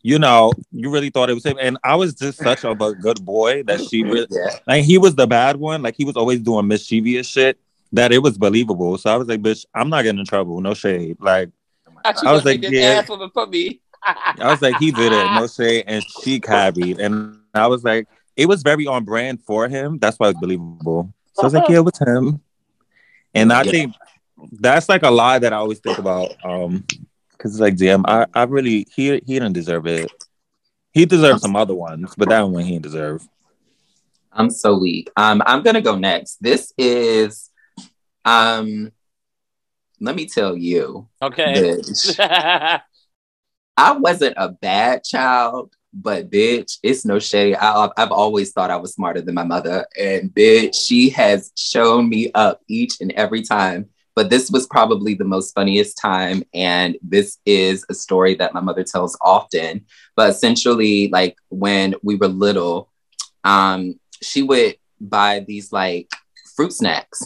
you 0.02 0.18
know, 0.18 0.52
you 0.72 0.90
really 0.90 1.10
thought 1.10 1.30
it 1.30 1.34
was 1.34 1.44
him." 1.46 1.56
And 1.60 1.78
I 1.82 1.96
was 1.96 2.14
just 2.14 2.38
such 2.38 2.64
of 2.64 2.72
a 2.72 2.74
bu- 2.74 2.94
good 2.96 3.24
boy 3.24 3.62
that 3.64 3.80
she 3.80 4.02
really 4.04 4.26
Yeah. 4.30 4.56
like 4.66 4.84
he 4.84 4.98
was 4.98 5.14
the 5.14 5.26
bad 5.26 5.56
one. 5.56 5.82
Like 5.82 5.96
he 5.96 6.04
was 6.04 6.16
always 6.16 6.40
doing 6.40 6.68
mischievous 6.68 7.26
shit 7.26 7.58
that 7.92 8.12
it 8.12 8.18
was 8.18 8.36
believable. 8.38 8.98
So 8.98 9.12
I 9.12 9.16
was 9.16 9.28
like, 9.28 9.40
"Bitch, 9.42 9.64
I'm 9.74 9.88
not 9.88 10.02
getting 10.02 10.20
in 10.20 10.26
trouble. 10.26 10.60
No 10.60 10.74
shade." 10.74 11.16
Like 11.20 11.50
I 12.04 12.14
I 12.26 12.32
was 12.32 12.44
like, 12.44 12.62
yeah. 12.62 13.02
for, 13.02 13.28
for 13.30 13.46
me. 13.46 13.80
I 14.02 14.50
was 14.50 14.62
like, 14.62 14.76
he 14.78 14.90
did 14.90 15.12
it, 15.12 15.32
no 15.34 15.46
shade, 15.56 15.84
and 15.86 16.02
she 16.22 16.40
carried, 16.40 16.98
and 16.98 17.39
I 17.54 17.66
was 17.66 17.84
like, 17.84 18.06
it 18.36 18.46
was 18.46 18.62
very 18.62 18.86
on 18.86 19.04
brand 19.04 19.42
for 19.42 19.68
him. 19.68 19.98
That's 19.98 20.18
why 20.18 20.28
it's 20.28 20.38
believable. 20.38 21.12
So 21.34 21.42
I 21.42 21.46
was 21.46 21.54
like, 21.54 21.68
yeah, 21.68 21.76
it 21.76 21.84
was 21.84 21.98
him, 21.98 22.40
and 23.34 23.52
I 23.52 23.62
Yeah. 23.64 23.70
think 23.70 23.94
that's 24.52 24.88
like 24.88 25.02
a 25.02 25.10
lie 25.10 25.38
that 25.38 25.52
I 25.52 25.56
always 25.56 25.78
think 25.80 25.98
about. 25.98 26.36
Um, 26.44 26.84
because 27.32 27.52
it's 27.52 27.60
like, 27.60 27.76
damn, 27.76 28.04
I, 28.06 28.26
I 28.34 28.44
really 28.44 28.86
he 28.94 29.10
he 29.10 29.18
didn't 29.34 29.52
deserve 29.54 29.86
it. 29.86 30.10
He 30.92 31.06
deserved 31.06 31.40
some 31.40 31.56
other 31.56 31.74
ones, 31.74 32.14
but 32.16 32.28
that 32.28 32.42
one 32.42 32.62
he 32.64 32.72
didn't 32.72 32.82
deserve. 32.84 33.26
I'm 34.32 34.50
so 34.50 34.78
weak. 34.78 35.10
Um, 35.16 35.42
I'm 35.46 35.62
gonna 35.62 35.80
go 35.80 35.96
next. 35.96 36.36
This 36.40 36.72
is, 36.78 37.50
um, 38.24 38.92
let 40.00 40.14
me 40.14 40.26
tell 40.26 40.56
you, 40.56 41.08
Okay. 41.22 41.76
bitch. 41.78 42.18
I 43.76 43.92
wasn't 43.92 44.34
a 44.36 44.48
bad 44.50 45.04
child, 45.04 45.74
but 45.92 46.30
bitch, 46.30 46.78
it's 46.82 47.04
no 47.04 47.18
shade. 47.18 47.56
I, 47.56 47.88
I've 47.96 48.12
always 48.12 48.52
thought 48.52 48.70
I 48.70 48.76
was 48.76 48.94
smarter 48.94 49.20
than 49.20 49.34
my 49.34 49.44
mother, 49.44 49.86
and 49.98 50.30
bitch, 50.30 50.74
she 50.74 51.10
has 51.10 51.52
shown 51.56 52.08
me 52.08 52.30
up 52.34 52.60
each 52.68 53.00
and 53.00 53.12
every 53.12 53.42
time. 53.42 53.90
But 54.14 54.28
this 54.28 54.50
was 54.50 54.66
probably 54.66 55.14
the 55.14 55.24
most 55.24 55.54
funniest 55.54 55.98
time, 55.98 56.42
and 56.52 56.96
this 57.02 57.38
is 57.46 57.84
a 57.88 57.94
story 57.94 58.34
that 58.36 58.54
my 58.54 58.60
mother 58.60 58.84
tells 58.84 59.16
often. 59.20 59.86
But 60.16 60.30
essentially, 60.30 61.08
like 61.08 61.36
when 61.48 61.94
we 62.02 62.16
were 62.16 62.28
little, 62.28 62.90
um, 63.44 63.98
she 64.22 64.42
would 64.42 64.76
buy 65.00 65.44
these 65.46 65.72
like 65.72 66.10
fruit 66.56 66.72
snacks, 66.72 67.24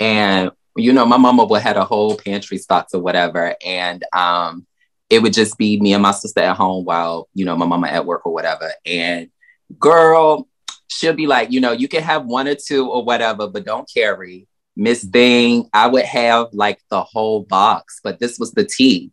and 0.00 0.50
you 0.76 0.92
know, 0.92 1.06
my 1.06 1.18
mama 1.18 1.44
would 1.44 1.62
had 1.62 1.76
a 1.76 1.84
whole 1.84 2.16
pantry 2.16 2.58
stocks 2.58 2.94
or 2.94 3.00
whatever, 3.00 3.54
and 3.64 4.04
um, 4.12 4.66
it 5.10 5.20
would 5.20 5.32
just 5.32 5.58
be 5.58 5.78
me 5.80 5.92
and 5.92 6.02
my 6.02 6.12
sister 6.12 6.40
at 6.40 6.56
home 6.56 6.84
while 6.84 7.28
you 7.34 7.44
know 7.44 7.56
my 7.56 7.66
mama 7.66 7.88
at 7.88 8.06
work 8.06 8.26
or 8.26 8.32
whatever. 8.32 8.72
And 8.84 9.30
girl, 9.78 10.48
she'll 10.88 11.14
be 11.14 11.26
like, 11.26 11.50
you 11.50 11.60
know, 11.60 11.72
you 11.72 11.88
can 11.88 12.02
have 12.02 12.24
one 12.24 12.48
or 12.48 12.54
two 12.54 12.90
or 12.90 13.04
whatever, 13.04 13.48
but 13.48 13.64
don't 13.64 13.88
carry. 13.92 14.46
Miss 14.76 15.04
Thing, 15.04 15.68
I 15.72 15.86
would 15.86 16.04
have 16.04 16.48
like 16.52 16.80
the 16.90 17.02
whole 17.02 17.42
box, 17.42 18.00
but 18.02 18.18
this 18.18 18.38
was 18.38 18.52
the 18.52 18.64
tea. 18.64 19.12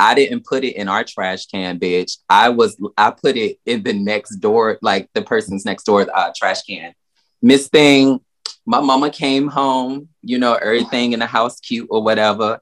I 0.00 0.14
didn't 0.14 0.44
put 0.44 0.64
it 0.64 0.76
in 0.76 0.88
our 0.88 1.02
trash 1.04 1.46
can, 1.46 1.78
bitch. 1.78 2.18
I 2.28 2.50
was 2.50 2.76
I 2.96 3.10
put 3.10 3.36
it 3.36 3.58
in 3.66 3.82
the 3.82 3.92
next 3.92 4.36
door, 4.36 4.78
like 4.80 5.08
the 5.12 5.22
person's 5.22 5.64
next 5.64 5.84
door 5.84 6.06
uh, 6.12 6.32
trash 6.36 6.62
can. 6.62 6.94
Miss 7.42 7.68
Thing, 7.68 8.20
my 8.66 8.80
mama 8.80 9.10
came 9.10 9.48
home, 9.48 10.08
you 10.22 10.38
know, 10.38 10.54
everything 10.54 11.12
in 11.12 11.20
the 11.20 11.26
house 11.26 11.60
cute 11.60 11.88
or 11.90 12.02
whatever. 12.02 12.60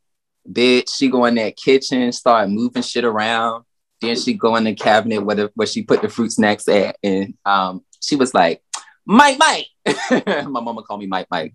Bitch, 0.50 0.90
she 0.94 1.08
go 1.08 1.24
in 1.24 1.34
that 1.36 1.56
kitchen, 1.56 2.12
start 2.12 2.48
moving 2.48 2.82
shit 2.82 3.04
around. 3.04 3.64
Then 4.00 4.16
she 4.16 4.34
go 4.34 4.56
in 4.56 4.64
the 4.64 4.74
cabinet 4.74 5.24
where, 5.24 5.36
the, 5.36 5.50
where 5.54 5.66
she 5.66 5.82
put 5.82 6.02
the 6.02 6.08
fruit 6.08 6.32
snacks 6.32 6.68
at. 6.68 6.96
And 7.02 7.34
um, 7.44 7.82
she 8.00 8.16
was 8.16 8.34
like, 8.34 8.62
Mike, 9.06 9.38
Mike. 9.38 9.66
my 10.26 10.60
mama 10.60 10.82
called 10.82 11.00
me 11.00 11.06
Mike, 11.06 11.28
Mike. 11.30 11.54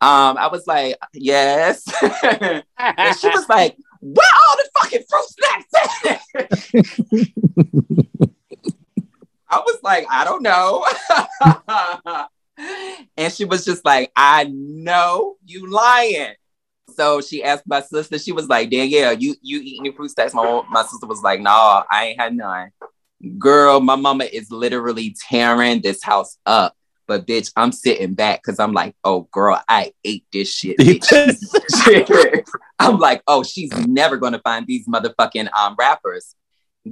Um, 0.00 0.36
I 0.36 0.48
was 0.48 0.66
like, 0.66 0.96
yes. 1.14 1.84
and 2.02 2.64
she 3.18 3.28
was 3.28 3.48
like, 3.48 3.76
where 4.00 4.26
all 4.48 4.56
the 4.56 4.68
fucking 4.80 5.04
fruit 5.08 5.28
snacks 5.28 5.72
at? 6.06 6.22
I 9.48 9.60
was 9.60 9.78
like, 9.82 10.06
I 10.10 10.24
don't 10.24 10.42
know. 10.42 10.84
and 13.16 13.32
she 13.32 13.46
was 13.46 13.64
just 13.64 13.84
like, 13.84 14.10
I 14.14 14.52
know 14.52 15.36
you 15.44 15.70
lying. 15.70 16.34
So 16.96 17.20
she 17.20 17.44
asked 17.44 17.64
my 17.66 17.82
sister, 17.82 18.18
she 18.18 18.32
was 18.32 18.48
like, 18.48 18.70
Danielle, 18.70 19.12
you 19.12 19.34
you 19.42 19.60
eating 19.60 19.84
your 19.84 19.94
fruit 19.94 20.10
snacks? 20.10 20.32
My, 20.32 20.62
my 20.70 20.82
sister 20.82 21.06
was 21.06 21.22
like, 21.22 21.40
no, 21.40 21.50
I 21.90 22.06
ain't 22.06 22.20
had 22.20 22.34
none. 22.34 22.70
Girl, 23.38 23.80
my 23.80 23.96
mama 23.96 24.24
is 24.24 24.50
literally 24.50 25.14
tearing 25.28 25.82
this 25.82 26.02
house 26.02 26.38
up. 26.46 26.74
But 27.06 27.26
bitch, 27.26 27.52
I'm 27.54 27.70
sitting 27.70 28.14
back 28.14 28.42
because 28.42 28.58
I'm 28.58 28.72
like, 28.72 28.96
oh 29.04 29.28
girl, 29.30 29.60
I 29.68 29.92
ate 30.04 30.24
this 30.32 30.52
shit. 30.52 30.78
bitch. 30.78 31.36
I'm 32.78 32.98
like, 32.98 33.22
oh, 33.26 33.42
she's 33.42 33.72
never 33.86 34.16
gonna 34.16 34.40
find 34.40 34.66
these 34.66 34.88
motherfucking 34.88 35.52
um 35.52 35.76
wrappers. 35.78 36.34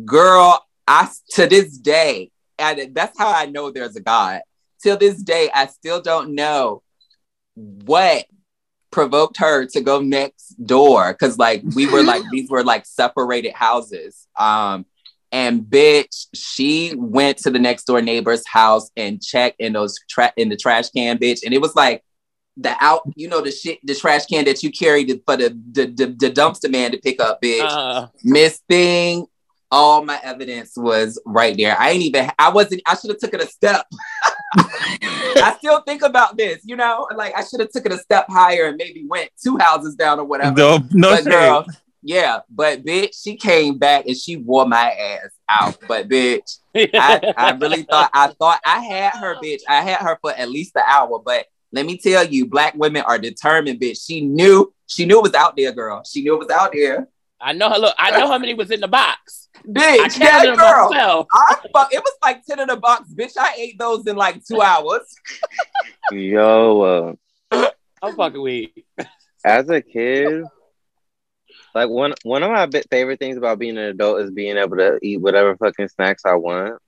Girl, 0.05 0.65
I 0.87 1.09
to 1.31 1.47
this 1.47 1.79
day, 1.79 2.31
and 2.59 2.95
that's 2.95 3.19
how 3.19 3.33
I 3.33 3.47
know 3.47 3.71
there's 3.71 3.97
a 3.97 4.01
God. 4.01 4.43
Till 4.83 4.99
this 4.99 5.23
day, 5.23 5.51
I 5.55 5.67
still 5.67 6.03
don't 6.03 6.35
know 6.35 6.83
what 7.55 8.27
provoked 8.95 9.37
her 9.39 9.67
to 9.67 9.81
go 9.81 10.01
next 10.01 10.55
door 10.65 11.13
because 11.13 11.37
like 11.39 11.63
we 11.75 11.85
were 11.87 12.03
like 12.03 12.23
these 12.33 12.49
were 12.49 12.65
like 12.65 12.87
separated 12.87 13.53
houses 13.53 14.27
um 14.37 14.87
and 15.33 15.63
bitch 15.63 16.27
she 16.33 16.95
went 16.97 17.37
to 17.39 17.51
the 17.51 17.59
next 17.59 17.85
door 17.85 18.01
neighbor's 18.01 18.47
house 18.47 18.91
and 18.97 19.21
checked 19.21 19.61
in 19.61 19.73
those 19.73 19.99
tra- 20.09 20.33
in 20.37 20.49
the 20.49 20.57
trash 20.57 20.89
can 20.91 21.19
bitch 21.19 21.41
and 21.45 21.53
it 21.53 21.61
was 21.61 21.75
like 21.75 22.03
the 22.57 22.75
out 22.81 23.03
you 23.17 23.29
know 23.29 23.41
the 23.41 23.51
shit 23.51 23.79
the 23.83 23.95
trash 23.97 24.27
can 24.27 24.45
that 24.45 24.63
you 24.63 24.71
carried 24.71 25.09
for 25.27 25.37
the 25.37 25.49
the, 25.73 25.87
the, 25.87 26.07
the 26.07 26.31
dumpster 26.31 26.71
man 26.71 26.93
to 26.93 26.99
pick 26.99 27.21
up 27.21 27.43
bitch 27.43 27.61
Uh, 27.63 28.07
Miss 28.23 28.61
Thing, 28.69 29.27
all 29.73 30.05
my 30.05 30.21
evidence 30.23 30.75
was 30.77 31.21
right 31.27 31.57
there. 31.57 31.77
I 31.77 31.91
ain't 31.91 32.03
even, 32.05 32.31
I 32.39 32.51
wasn't, 32.51 32.83
I 32.87 32.95
should 32.95 33.11
have 33.11 33.19
took 33.19 33.35
it 33.35 33.43
a 33.43 33.47
step. 33.47 33.85
I 34.57 35.55
still 35.59 35.81
think 35.83 36.03
about 36.03 36.37
this, 36.37 36.61
you 36.65 36.77
know, 36.77 37.09
like 37.15 37.35
I 37.37 37.45
should 37.45 37.61
have 37.61 37.71
took 37.71 37.87
it 37.87 37.93
a 37.93 37.99
step 37.99 38.27
higher 38.29 38.67
and 38.67 38.77
maybe 38.77 39.05
went 39.07 39.31
two 39.43 39.57
houses 39.59 39.95
down 39.95 40.21
or 40.21 40.25
whatever. 40.25 40.57
no, 40.57 40.79
no 40.93 41.11
but 41.11 41.25
girl, 41.25 41.67
yeah, 42.03 42.41
but 42.51 42.85
bitch, 42.85 43.21
she 43.23 43.37
came 43.37 43.79
back 43.79 44.07
and 44.07 44.17
she 44.17 44.37
wore 44.37 44.67
my 44.67 44.91
ass 44.91 45.31
out. 45.49 45.79
But 45.89 46.09
bitch, 46.09 46.59
I, 46.75 47.33
I 47.37 47.53
really 47.53 47.83
thought 47.91 48.11
I 48.13 48.29
thought 48.29 48.61
I 48.65 48.81
had 48.81 49.15
her, 49.15 49.37
bitch. 49.37 49.63
I 49.69 49.81
had 49.81 50.01
her 50.01 50.19
for 50.21 50.33
at 50.33 50.51
least 50.51 50.77
an 50.77 50.83
hour. 50.87 51.21
But 51.25 51.47
let 51.73 51.87
me 51.87 51.97
tell 51.97 52.25
you, 52.25 52.47
black 52.47 52.75
women 52.75 53.03
are 53.07 53.19
determined, 53.19 53.81
bitch. 53.81 54.05
She 54.07 54.21
knew, 54.21 54.73
she 54.87 55.07
knew 55.07 55.19
it 55.19 55.23
was 55.23 55.35
out 55.35 55.57
there, 55.57 55.73
girl. 55.73 56.03
She 56.05 56.23
knew 56.23 56.35
it 56.35 56.47
was 56.47 56.51
out 56.51 56.73
there. 56.75 57.09
I 57.45 57.53
know 57.53 57.69
her. 57.69 57.79
Look, 57.79 57.95
I 57.99 58.11
know 58.19 58.27
how 58.27 58.39
many 58.39 58.55
was 58.55 58.71
in 58.71 58.81
the 58.81 58.89
box. 58.89 59.51
I 59.57 59.69
Bitch, 59.69 60.19
counted 60.19 60.21
yeah, 60.21 60.57
girl. 60.57 60.91
myself. 60.91 61.27
I 61.33 61.57
fuck, 61.73 61.93
it 61.93 62.01
was 62.01 62.17
like 62.23 62.45
10 62.45 62.59
in 62.61 62.71
a 62.71 62.77
box, 62.77 63.13
bitch. 63.13 63.35
I 63.39 63.55
ate 63.59 63.79
those 63.79 64.07
in 64.07 64.17
like 64.17 64.43
two 64.45 64.63
hours. 64.63 65.15
Yo, 66.11 67.17
uh, 67.53 67.71
I'm 68.03 68.17
fucking 68.17 68.41
weak. 68.41 68.87
as 69.45 69.69
a 69.69 69.83
kid, 69.83 70.45
like 71.75 71.91
one 71.91 72.15
one 72.23 72.43
of 72.43 72.51
my 72.51 72.69
favorite 72.91 73.19
things 73.19 73.37
about 73.37 73.59
being 73.59 73.77
an 73.77 73.85
adult 73.85 74.23
is 74.23 74.31
being 74.31 74.57
able 74.57 74.79
to 74.79 74.99
eat 75.03 75.21
whatever 75.21 75.55
fucking 75.57 75.89
snacks 75.89 76.23
I 76.25 76.37
want. 76.37 76.81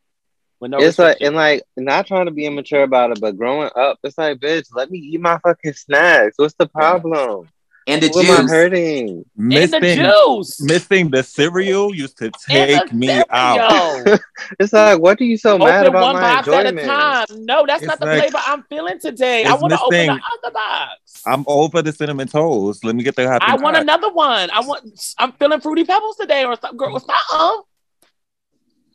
No 0.62 0.79
it's 0.79 0.99
like 0.99 1.19
and 1.21 1.37
like 1.37 1.62
not 1.77 2.07
trying 2.07 2.27
to 2.27 2.33
be 2.33 2.47
immature 2.47 2.83
about 2.83 3.11
it, 3.11 3.21
but 3.21 3.37
growing 3.37 3.70
up, 3.76 3.99
it's 4.03 4.16
like, 4.16 4.39
bitch, 4.39 4.68
let 4.74 4.91
me 4.91 4.99
eat 4.99 5.20
my 5.20 5.39
fucking 5.39 5.74
snacks. 5.74 6.35
What's 6.39 6.55
the 6.55 6.66
problem? 6.66 7.49
And 7.89 8.03
the 8.03 8.09
What 8.09 8.24
am 8.26 8.32
I 8.32 8.41
juice. 8.43 8.51
hurting? 8.51 9.09
and 9.09 9.24
the 9.37 9.80
Missing, 9.80 10.05
juice. 10.05 10.61
missing 10.61 11.11
the 11.11 11.22
cereal 11.22 11.95
used 11.95 12.18
to 12.18 12.32
take 12.49 12.93
me 12.93 13.07
cereal. 13.07 13.24
out. 13.30 14.20
It's 14.59 14.72
like, 14.72 14.99
what 15.01 15.20
are 15.20 15.24
you 15.24 15.37
so 15.37 15.57
mad 15.57 15.87
about 15.87 16.03
one 16.03 16.14
my 16.16 16.20
box 16.43 16.49
at 16.49 16.66
a 16.66 16.72
time. 16.84 17.26
No, 17.45 17.64
that's 17.66 17.82
It's 17.82 17.89
not 17.89 18.01
the 18.01 18.07
like- 18.07 18.22
flavor 18.22 18.39
I'm 18.45 18.64
feeling 18.64 18.99
today. 18.99 19.45
I 19.45 19.55
want 19.55 19.72
to 19.72 19.80
open 19.80 20.07
the 20.07 20.12
other 20.45 20.53
box. 20.53 21.22
I'm 21.26 21.45
over 21.47 21.80
the 21.82 21.93
cinnamon 21.93 22.26
toast. 22.28 22.84
Let 22.84 22.97
me 22.97 23.03
get 23.05 23.14
the 23.16 23.26
happy. 23.28 23.45
I 23.47 23.55
want 23.57 23.74
Pack. 23.74 23.82
another 23.84 24.11
one. 24.12 24.51
I 24.51 24.61
want. 24.61 25.14
I'm 25.18 25.32
feeling 25.32 25.61
fruity 25.61 25.84
pebbles 25.84 26.16
today, 26.16 26.45
or 26.45 26.57
something. 26.61 26.76
Girl, 26.76 26.93
what's 26.93 27.07
not? 27.07 27.16
Uh. 27.32 27.57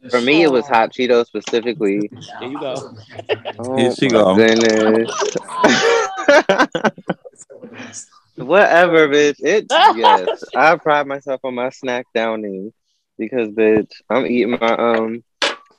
For 0.10 0.20
me, 0.22 0.42
it 0.44 0.52
was 0.52 0.66
hot 0.68 0.92
Cheetos 0.94 1.28
specifically. 1.28 2.10
There 2.40 2.50
you 2.50 2.60
go. 2.60 2.76
Oh 3.60 3.78
Here 3.78 3.94
she 3.96 4.08
my 4.08 4.12
go. 4.14 4.36
Goodness. 4.36 5.12
Whatever, 8.46 9.08
bitch. 9.08 9.36
It 9.40 9.68
yes. 9.70 10.44
I 10.56 10.76
pride 10.76 11.08
myself 11.08 11.42
on 11.44 11.56
my 11.56 11.70
snack 11.70 12.08
downing 12.14 12.74
because 13.18 13.50
bitch, 13.50 13.92
I'm 14.10 14.26
eating 14.26 14.52
my 14.52 14.76
um 14.76 15.24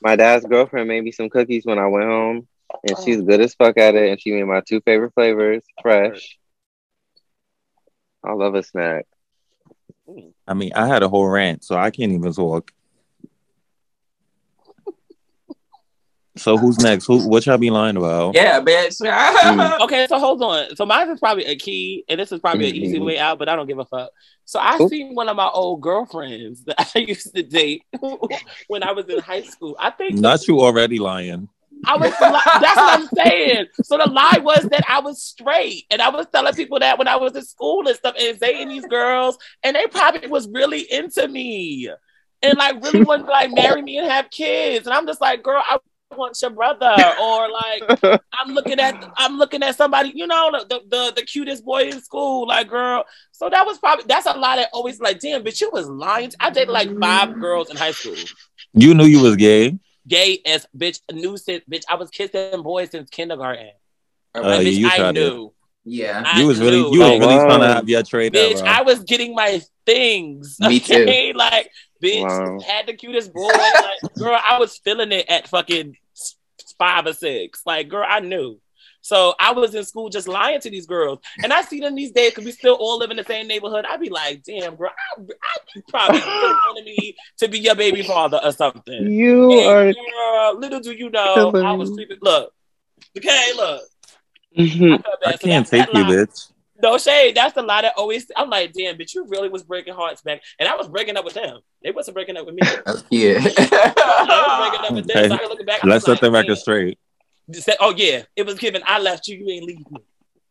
my 0.00 0.16
dad's 0.16 0.44
girlfriend 0.44 0.88
made 0.88 1.04
me 1.04 1.12
some 1.12 1.30
cookies 1.30 1.64
when 1.64 1.78
I 1.78 1.86
went 1.86 2.06
home. 2.06 2.48
and 2.84 2.96
she's 3.04 3.20
good 3.22 3.40
as 3.40 3.54
fuck 3.54 3.78
at 3.78 3.94
it. 3.94 4.10
And 4.10 4.20
she 4.20 4.32
made 4.32 4.44
my 4.44 4.60
two 4.66 4.80
favorite 4.80 5.14
flavors, 5.14 5.62
fresh. 5.80 6.38
I 8.24 8.32
love 8.32 8.54
a 8.54 8.62
snack. 8.62 9.06
I 10.46 10.54
mean, 10.54 10.72
I 10.74 10.86
had 10.86 11.02
a 11.02 11.08
whole 11.08 11.28
rant, 11.28 11.64
so 11.64 11.76
I 11.76 11.90
can't 11.90 12.12
even 12.12 12.32
talk. 12.32 12.72
So 16.36 16.56
who's 16.56 16.78
next? 16.78 17.06
Who? 17.06 17.28
What 17.28 17.44
y'all 17.44 17.58
be 17.58 17.70
lying 17.70 17.96
about? 17.96 18.34
Yeah, 18.34 18.60
bitch. 18.60 19.00
Okay, 19.82 20.06
so 20.08 20.18
hold 20.18 20.42
on. 20.42 20.74
So 20.76 20.86
mine 20.86 21.10
is 21.10 21.20
probably 21.20 21.44
a 21.44 21.56
key, 21.56 22.04
and 22.08 22.18
this 22.18 22.32
is 22.32 22.40
probably 22.40 22.70
an 22.70 22.74
easy 22.74 22.98
Mhm. 22.98 23.04
way 23.04 23.18
out, 23.18 23.38
but 23.38 23.48
I 23.48 23.56
don't 23.56 23.66
give 23.66 23.78
a 23.78 23.84
fuck. 23.84 24.10
So 24.46 24.58
I 24.58 24.78
Oop. 24.78 24.88
seen 24.90 25.14
one 25.14 25.28
of 25.28 25.36
my 25.36 25.48
old 25.48 25.82
girlfriends 25.82 26.64
that 26.66 26.90
I 26.94 27.00
used 27.00 27.34
to 27.34 27.42
date 27.42 27.82
when 28.68 28.82
I 28.82 28.92
was 28.92 29.06
in 29.08 29.18
high 29.18 29.42
school. 29.42 29.76
I 29.78 29.90
think 29.90 30.18
Not 30.20 30.48
you 30.48 30.60
already 30.60 30.98
lying. 30.98 31.48
I 31.84 31.96
was. 31.96 32.10
That's 32.18 32.76
what 32.76 33.00
I'm 33.00 33.08
saying. 33.08 33.66
So 33.82 33.98
the 33.98 34.06
lie 34.06 34.38
was 34.40 34.68
that 34.68 34.84
I 34.88 35.00
was 35.00 35.22
straight, 35.22 35.84
and 35.90 36.00
I 36.00 36.08
was 36.10 36.26
telling 36.32 36.54
people 36.54 36.78
that 36.78 36.96
when 36.98 37.08
I 37.08 37.16
was 37.16 37.34
in 37.34 37.44
school 37.44 37.86
and 37.88 37.96
stuff, 37.96 38.14
and 38.18 38.38
dating 38.38 38.68
these 38.68 38.86
girls, 38.86 39.36
and 39.64 39.74
they 39.76 39.86
probably 39.88 40.28
was 40.28 40.48
really 40.48 40.80
into 40.92 41.26
me, 41.28 41.90
and 42.42 42.56
like 42.56 42.82
really 42.82 43.02
wanted 43.02 43.24
to 43.24 43.30
like 43.32 43.52
marry 43.52 43.82
me 43.82 43.98
and 43.98 44.08
have 44.10 44.30
kids, 44.30 44.86
and 44.86 44.94
I'm 44.94 45.06
just 45.06 45.20
like, 45.20 45.42
girl, 45.42 45.62
I 45.68 45.78
want 46.16 46.40
your 46.40 46.50
brother, 46.50 47.14
or 47.20 47.50
like 47.50 47.84
I'm 48.40 48.52
looking 48.54 48.78
at 48.80 48.94
I'm 49.16 49.38
looking 49.38 49.62
at 49.62 49.76
somebody, 49.76 50.12
you 50.14 50.26
know, 50.26 50.50
the, 50.52 50.66
the 50.68 50.80
the 50.88 51.12
the 51.16 51.22
cutest 51.22 51.64
boy 51.64 51.82
in 51.84 52.00
school, 52.02 52.46
like 52.48 52.68
girl. 52.68 53.04
So 53.32 53.48
that 53.50 53.66
was 53.66 53.78
probably 53.78 54.04
that's 54.06 54.26
a 54.26 54.32
lot 54.34 54.56
that 54.56 54.68
always 54.72 55.00
like, 55.00 55.20
damn, 55.20 55.42
bitch, 55.44 55.60
you 55.60 55.70
was 55.72 55.86
lying. 55.88 56.32
I 56.40 56.50
dated 56.50 56.70
like 56.70 56.98
five 57.00 57.38
girls 57.40 57.70
in 57.70 57.76
high 57.76 57.92
school 57.92 58.16
You 58.74 58.94
knew 58.94 59.04
you 59.06 59.20
was 59.20 59.36
gay. 59.36 59.78
gay 60.06 60.40
as 60.46 60.66
bitch 60.76 61.00
knew 61.12 61.36
since 61.36 61.62
bitch 61.70 61.82
I 61.88 61.94
was 61.96 62.10
kissing 62.10 62.62
boys 62.62 62.90
since 62.90 63.10
kindergarten. 63.10 63.70
Uh, 64.34 64.40
Like, 64.42 64.66
bitch, 64.66 64.78
you 64.78 64.88
I 64.88 64.96
tried 64.96 65.14
knew. 65.14 65.52
yeah. 65.84 66.22
I 66.24 66.40
You 66.40 66.46
was 66.46 66.58
really, 66.60 66.78
knew, 66.80 66.92
you 66.94 67.00
was 67.00 67.08
like, 67.10 67.20
really 67.20 67.34
Wow. 67.36 67.46
trying 67.46 67.60
to 67.60 67.68
have 67.74 67.88
your 67.88 68.02
trade. 68.02 68.32
bitch, 68.32 68.54
Bitch, 68.54 68.66
I 68.66 68.82
was 68.82 69.00
getting 69.04 69.34
my 69.34 69.60
things. 69.84 70.56
Me 70.60 70.80
too. 70.80 71.32
Like, 71.34 71.70
bitch 72.02 72.22
Wow. 72.22 72.60
had 72.60 72.86
the 72.86 72.94
cutest 72.94 73.32
boy. 73.32 73.52
Like, 73.52 74.00
girl, 74.18 74.38
I 74.42 74.58
was 74.58 74.78
feeling 74.78 75.12
it 75.12 75.26
at 75.28 75.48
fucking 75.48 75.88
s- 75.90 75.96
five 76.78 77.06
or 77.06 77.12
six. 77.12 77.62
Like, 77.66 77.88
girl, 77.88 78.04
I 78.08 78.20
knew. 78.20 78.60
So 79.04 79.34
I 79.40 79.52
was 79.52 79.74
in 79.74 79.84
school 79.84 80.08
just 80.10 80.28
lying 80.28 80.60
to 80.60 80.70
these 80.70 80.86
girls, 80.86 81.18
and 81.42 81.52
I 81.52 81.62
see 81.62 81.80
them 81.80 81.96
these 81.96 82.12
days 82.12 82.30
because 82.30 82.44
we 82.44 82.52
still 82.52 82.74
all 82.74 82.98
live 82.98 83.10
in 83.10 83.16
the 83.16 83.24
same 83.24 83.48
neighborhood. 83.48 83.84
I'd 83.88 83.98
be 84.00 84.10
like, 84.10 84.44
"Damn, 84.44 84.76
girl, 84.76 84.90
I, 84.90 85.20
I 85.22 85.56
you 85.74 85.82
probably 85.88 86.20
wanted 86.24 86.84
me 86.84 87.16
to 87.38 87.48
be 87.48 87.58
your 87.58 87.74
baby 87.74 88.02
father 88.02 88.40
or 88.42 88.52
something." 88.52 89.10
You 89.10 89.52
Yeah, 89.54 89.68
are. 89.70 89.92
girl, 89.92 90.58
little 90.60 90.78
do 90.80 90.92
you 90.92 91.10
know, 91.10 91.50
I 91.52 91.72
was 91.72 91.90
creeping. 91.90 92.18
Look, 92.22 92.52
okay, 93.18 93.52
look. 93.56 93.82
Mm-hmm. 94.56 94.84
I, 94.94 94.98
felt 94.98 95.20
bad. 95.22 95.34
I 95.34 95.36
can't 95.36 95.66
that- 95.68 95.86
take 95.86 95.94
you, 95.94 96.02
lie- 96.04 96.10
bitch. 96.10 96.52
No 96.82 96.98
shade. 96.98 97.36
That's 97.36 97.54
the 97.54 97.62
lie 97.62 97.82
that 97.82 97.94
always. 97.96 98.30
I'm 98.36 98.50
like, 98.50 98.72
damn, 98.72 98.96
bitch, 98.98 99.14
you 99.14 99.24
really 99.28 99.48
was 99.48 99.62
breaking 99.64 99.94
hearts 99.94 100.22
back, 100.22 100.42
and 100.60 100.68
I 100.68 100.76
was 100.76 100.88
breaking 100.88 101.16
up 101.16 101.24
with 101.24 101.34
them. 101.34 101.60
They 101.82 101.90
wasn't 101.90 102.14
breaking 102.14 102.36
up 102.36 102.46
with 102.46 102.54
me. 102.54 102.62
Yeah. 103.10 103.34
was 103.34 103.42
breaking 103.44 104.86
up 104.86 104.92
with 104.92 105.06
them. 105.06 105.30
So 105.30 105.36
I 105.36 105.48
looking 105.48 105.66
back. 105.66 105.84
Let's 105.84 106.06
was 106.06 106.16
set 106.16 106.20
the 106.20 106.30
record 106.30 106.48
damn. 106.48 106.56
straight. 106.56 106.98
Said, 107.52 107.76
oh 107.80 107.92
yeah, 107.96 108.22
it 108.36 108.46
was 108.46 108.58
given. 108.58 108.82
I 108.86 109.00
left 109.00 109.26
you. 109.28 109.36
You 109.36 109.48
ain't 109.50 109.64
leave 109.64 109.90
me. 109.90 110.00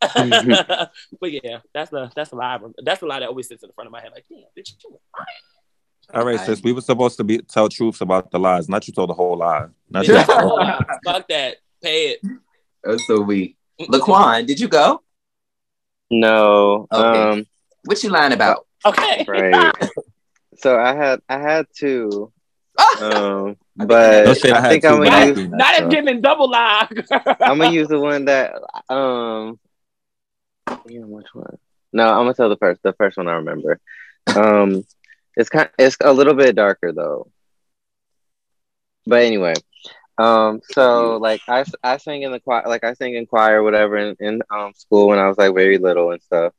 but 1.22 1.32
yeah, 1.32 1.60
that's 1.74 1.92
the 1.92 2.12
that's 2.16 2.32
the 2.32 2.36
lie. 2.36 2.60
That's 2.84 3.00
the 3.00 3.06
lie 3.06 3.20
that 3.20 3.30
always 3.30 3.48
sits 3.48 3.64
in 3.64 3.68
the 3.68 3.74
front 3.74 3.88
of 3.88 3.92
my 3.92 4.02
head. 4.02 4.12
Like, 4.14 4.26
damn, 4.30 4.40
bitch, 4.58 4.74
you 4.84 5.00
All 6.14 6.26
right, 6.26 6.40
I- 6.40 6.46
sis. 6.46 6.62
We 6.64 6.74
were 6.74 6.82
supposed 6.82 7.18
to 7.18 7.24
be 7.24 7.38
tell 7.40 7.70
truths 7.70 8.02
about 8.02 8.32
the 8.32 8.40
lies, 8.40 8.68
not 8.68 8.88
you 8.88 8.94
told 8.94 9.10
the 9.10 9.14
whole 9.14 9.38
lie. 9.38 9.68
Not 9.90 10.04
bitch, 10.04 10.08
you. 10.08 10.14
that's 10.16 10.28
the 10.28 10.40
whole 10.40 10.58
lie. 10.58 10.86
Fuck 11.06 11.28
that. 11.30 11.58
Pay 11.84 12.10
it. 12.10 12.22
That's 12.84 13.06
so 13.08 13.22
weak. 13.22 13.58
Laquan, 13.80 14.46
did 14.46 14.60
you 14.60 14.68
go? 14.68 15.02
No. 16.10 16.88
Okay. 16.92 17.24
Um. 17.24 17.46
What 17.86 18.04
you 18.04 18.10
lying 18.10 18.34
about? 18.34 18.68
Okay. 18.86 19.26
Right. 19.28 19.74
So 20.62 20.80
I 20.80 20.96
had 20.96 21.22
I 21.28 21.40
had 21.40 21.68
two. 21.76 22.32
Um. 23.02 23.58
But 23.76 24.26
No 24.26 24.34
shit, 24.34 24.54
I 24.54 24.66
I, 24.66 24.70
think 24.70 24.86
I'm 24.86 24.98
gonna 24.98 25.10
I 25.10 25.26
use. 25.26 25.50
Not 25.50 25.76
so. 25.76 25.86
as 25.86 25.94
giving 25.94 26.22
double 26.22 26.50
lie. 26.50 26.88
I'm 27.42 27.58
gonna 27.58 27.72
use 27.72 27.88
the 27.88 28.00
one 28.00 28.26
that 28.26 28.54
um. 28.90 29.60
Damn, 30.68 31.10
which 31.10 31.28
one? 31.34 31.58
No, 31.94 32.08
I'm 32.08 32.24
gonna 32.24 32.34
tell 32.34 32.50
the 32.50 32.58
first. 32.58 32.82
The 32.84 32.94
first 32.94 33.18
one 33.18 33.28
I 33.28 33.34
remember. 33.34 33.80
Um, 34.36 34.86
it's 35.36 35.50
kind. 35.50 35.70
It's 35.78 35.98
a 36.02 36.14
little 36.14 36.34
bit 36.34 36.56
darker 36.56 36.92
though. 36.92 37.32
But 39.06 39.24
anyway, 39.24 39.54
um, 40.18 40.62
so 40.64 41.18
like 41.18 41.42
I 41.48 41.66
I 41.84 41.98
sang 41.98 42.22
in 42.22 42.32
the 42.32 42.40
choir, 42.40 42.64
like 42.68 42.84
I 42.84 42.94
sang 42.94 43.16
in 43.16 43.26
choir, 43.26 43.64
whatever, 43.64 43.98
in, 43.98 44.16
in 44.20 44.42
um 44.50 44.74
school 44.76 45.08
when 45.08 45.20
I 45.20 45.28
was 45.28 45.38
like 45.38 45.54
very 45.54 45.78
little 45.78 46.12
and 46.12 46.22
stuff. 46.22 46.54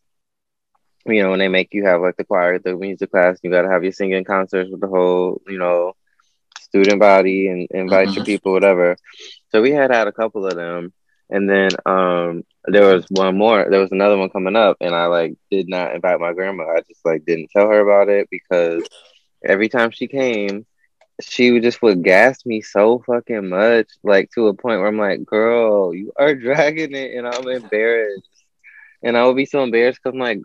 You 1.06 1.22
know, 1.22 1.30
when 1.30 1.38
they 1.38 1.48
make 1.48 1.68
you 1.72 1.84
have 1.86 2.00
like 2.00 2.16
the 2.16 2.24
choir, 2.24 2.58
the 2.58 2.76
music 2.76 3.10
class, 3.10 3.38
you 3.42 3.50
gotta 3.50 3.70
have 3.70 3.82
your 3.82 3.92
singing 3.92 4.24
concerts 4.24 4.70
with 4.70 4.80
the 4.80 4.88
whole, 4.88 5.40
you 5.46 5.58
know, 5.58 5.92
student 6.60 7.00
body 7.00 7.48
and 7.48 7.66
invite 7.70 8.14
your 8.16 8.22
Mhm. 8.22 8.24
people, 8.24 8.52
whatever. 8.52 8.96
So 9.50 9.62
we 9.62 9.70
had 9.72 9.90
had 9.92 10.08
a 10.08 10.12
couple 10.12 10.46
of 10.46 10.56
them, 10.56 10.92
and 11.30 11.48
then 11.48 11.70
um 11.86 12.42
there 12.66 12.84
was 12.86 13.06
one 13.08 13.36
more. 13.38 13.66
There 13.68 13.80
was 13.80 13.92
another 13.92 14.16
one 14.18 14.30
coming 14.30 14.56
up, 14.56 14.76
and 14.80 14.94
I 14.94 15.06
like 15.06 15.34
did 15.50 15.68
not 15.68 15.94
invite 15.94 16.20
my 16.20 16.32
grandma. 16.32 16.64
I 16.64 16.80
just 16.86 17.04
like 17.04 17.24
didn't 17.24 17.50
tell 17.54 17.68
her 17.68 17.80
about 17.80 18.08
it 18.08 18.28
because 18.30 18.84
every 19.46 19.68
time 19.68 19.90
she 19.90 20.06
came, 20.08 20.66
she 21.20 21.52
would 21.52 21.62
just 21.62 21.82
would 21.82 22.02
gas 22.02 22.44
me 22.46 22.60
so 22.62 23.02
fucking 23.06 23.48
much, 23.48 23.88
like 24.02 24.30
to 24.34 24.48
a 24.48 24.54
point 24.54 24.78
where 24.80 24.88
I'm 24.88 24.98
like, 24.98 25.24
girl, 25.24 25.94
you 25.94 26.12
are 26.18 26.34
dragging 26.36 26.94
it, 26.94 27.16
and 27.16 27.26
I'm 27.26 27.48
embarrassed. 27.48 28.28
And 29.02 29.16
I 29.16 29.24
would 29.26 29.36
be 29.36 29.46
so 29.46 29.62
embarrassed 29.62 30.00
because 30.02 30.14
I'm 30.14 30.20
like, 30.20 30.40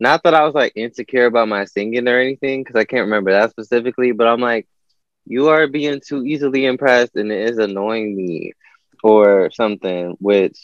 not 0.00 0.22
that 0.24 0.34
I 0.34 0.44
was 0.44 0.54
like 0.54 0.72
insecure 0.76 1.26
about 1.26 1.48
my 1.48 1.64
singing 1.64 2.08
or 2.08 2.18
anything, 2.18 2.62
because 2.62 2.76
I 2.76 2.84
can't 2.84 3.04
remember 3.04 3.32
that 3.32 3.50
specifically, 3.50 4.12
but 4.12 4.26
I'm 4.26 4.40
like, 4.40 4.66
you 5.26 5.48
are 5.48 5.66
being 5.66 6.00
too 6.06 6.24
easily 6.24 6.66
impressed, 6.66 7.16
and 7.16 7.30
it 7.32 7.50
is 7.50 7.58
annoying 7.58 8.16
me, 8.16 8.52
or 9.02 9.50
something, 9.52 10.16
which 10.20 10.58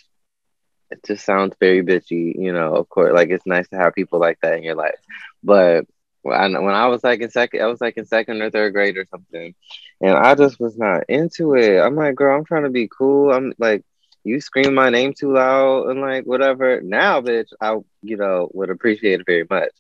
it 0.91 1.01
just 1.07 1.25
sounds 1.25 1.55
very 1.61 1.83
bitchy, 1.83 2.35
you 2.37 2.53
know. 2.53 2.75
Of 2.75 2.89
course, 2.89 3.13
like 3.15 3.31
it's 3.31 3.47
nice 3.47 3.69
to 3.69 3.77
have 3.77 3.95
people 3.95 4.19
like 4.21 4.39
that 4.43 4.55
in 4.59 4.63
your 4.65 4.75
life, 4.75 4.99
but 5.43 5.87
when 6.23 6.37
I, 6.57 6.59
when 6.61 6.75
I 6.75 6.87
was 6.89 7.03
like 7.03 7.21
in 7.21 7.31
second, 7.31 7.63
I 7.63 7.67
was 7.67 7.81
like 7.81 7.97
in 7.97 8.05
second 8.07 8.43
or 8.43 8.51
third 8.51 8.73
grade 8.75 8.97
or 8.97 9.07
something, 9.07 9.55
and 10.01 10.17
I 10.17 10.35
just 10.35 10.61
was 10.61 10.77
not 10.77 11.05
into 11.09 11.55
it. 11.55 11.79
I'm 11.81 11.97
like, 11.97 12.15
girl, 12.17 12.37
I'm 12.37 12.45
trying 12.45 12.65
to 12.65 12.71
be 12.71 12.89
cool. 12.89 13.33
I'm 13.33 13.53
like, 13.59 13.85
you 14.25 14.41
scream 14.41 14.75
my 14.75 14.91
name 14.91 15.15
too 15.15 15.33
loud 15.35 15.89
and 15.89 16.01
like 16.01 16.25
whatever. 16.25 16.81
Now, 16.83 17.21
bitch, 17.21 17.49
I 17.61 17.77
you 18.03 18.17
know 18.17 18.49
would 18.53 18.71
appreciate 18.71 19.21
it 19.21 19.27
very 19.27 19.47
much, 19.49 19.71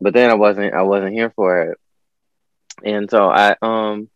but 0.00 0.14
then 0.14 0.30
I 0.30 0.34
wasn't. 0.34 0.74
I 0.74 0.82
wasn't 0.82 1.14
here 1.14 1.30
for 1.30 1.62
it, 1.70 1.78
and 2.84 3.10
so 3.10 3.28
I 3.28 3.56
um. 3.62 4.08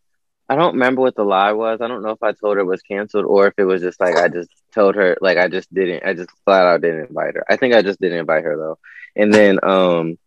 I 0.49 0.55
don't 0.57 0.75
remember 0.75 1.03
what 1.03 1.17
the 1.17 1.25
lie 1.25 1.53
was. 1.53 1.81
I 1.81 1.89
don't 1.89 2.03
know 2.03 2.11
if 2.11 2.23
I 2.23 2.33
told 2.33 2.57
her 2.57 2.61
it 2.61 2.67
was 2.67 2.83
canceled 2.83 3.25
or 3.25 3.49
if 3.49 3.55
it 3.59 3.65
was 3.65 3.83
just 3.83 4.01
like 4.01 4.17
I 4.17 4.29
just 4.29 4.51
told 4.73 4.95
her 4.95 5.17
like 5.21 5.39
I 5.39 5.49
just 5.49 5.73
didn't. 5.75 6.05
I 6.05 6.15
just 6.15 6.31
flat 6.45 6.67
out 6.67 6.83
didn't 6.83 7.07
invite 7.09 7.35
her. 7.35 7.45
I 7.49 7.57
think 7.57 7.75
I 7.75 7.83
just 7.83 8.01
didn't 8.01 8.19
invite 8.21 8.45
her 8.45 8.57
though. 8.57 8.79
And 9.17 9.33
then 9.35 9.59
um 9.65 10.19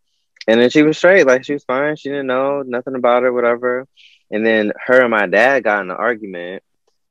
and 0.47 0.59
then 0.59 0.69
she 0.69 0.83
was 0.83 0.97
straight, 0.97 1.25
like 1.25 1.45
she 1.45 1.53
was 1.53 1.63
fine. 1.63 1.95
She 1.95 2.09
didn't 2.09 2.27
know 2.27 2.63
nothing 2.63 2.95
about 2.95 3.23
it, 3.23 3.31
whatever. 3.31 3.87
And 4.31 4.45
then 4.45 4.73
her 4.85 5.01
and 5.01 5.11
my 5.11 5.27
dad 5.27 5.63
got 5.63 5.83
in 5.83 5.91
an 5.91 5.97
argument. 5.97 6.63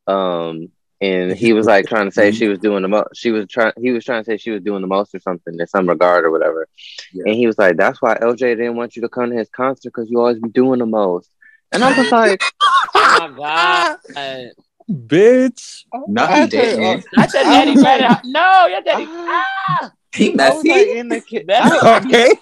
Um 0.06 0.70
and 1.00 1.32
he 1.32 1.52
was 1.52 1.66
like 1.66 1.86
trying 1.86 2.06
to 2.06 2.12
say 2.12 2.32
she 2.32 2.48
was 2.48 2.58
doing 2.58 2.82
the 2.82 2.88
most. 2.88 3.10
She 3.14 3.30
was 3.30 3.46
trying. 3.48 3.72
He 3.80 3.90
was 3.92 4.04
trying 4.04 4.22
to 4.22 4.24
say 4.30 4.36
she 4.36 4.50
was 4.50 4.62
doing 4.62 4.80
the 4.82 4.88
most 4.88 5.14
or 5.14 5.20
something 5.20 5.54
in 5.58 5.66
some 5.66 5.88
regard 5.88 6.24
or 6.24 6.30
whatever. 6.30 6.66
Yeah. 7.12 7.24
And 7.26 7.34
he 7.34 7.46
was 7.46 7.56
like, 7.58 7.76
"That's 7.76 8.02
why 8.02 8.16
LJ 8.16 8.38
didn't 8.56 8.76
want 8.76 8.96
you 8.96 9.02
to 9.02 9.08
come 9.08 9.30
to 9.30 9.36
his 9.36 9.48
concert 9.48 9.90
because 9.94 10.10
you 10.10 10.18
always 10.18 10.38
be 10.40 10.48
doing 10.48 10.78
the 10.80 10.86
most." 10.86 11.30
And 11.72 11.84
I 11.84 11.96
was 11.96 12.10
like, 12.10 12.42
oh 12.94 13.34
my 13.36 13.96
god. 14.16 14.50
Bitch. 14.90 15.84
No, 16.08 16.24
I 16.24 16.44
he 16.44 16.50
said, 16.50 16.50
didn't. 16.50 17.04
Not 17.14 17.32
your 17.34 17.42
I 17.42 17.44
daddy 17.44 17.70
was 17.74 17.82
better. 17.84 18.04
like- 18.08 18.24
No, 18.24 18.66
your 18.66 18.80
daddy. 18.82 19.04
Ah. 19.08 19.92
He 20.14 20.32
I 20.32 20.34
messy. 20.34 20.68
like 20.70 20.86
in 20.88 21.08
the 21.10 21.20
ki- 21.20 21.44
That's- 21.46 22.04
Okay. 22.06 22.32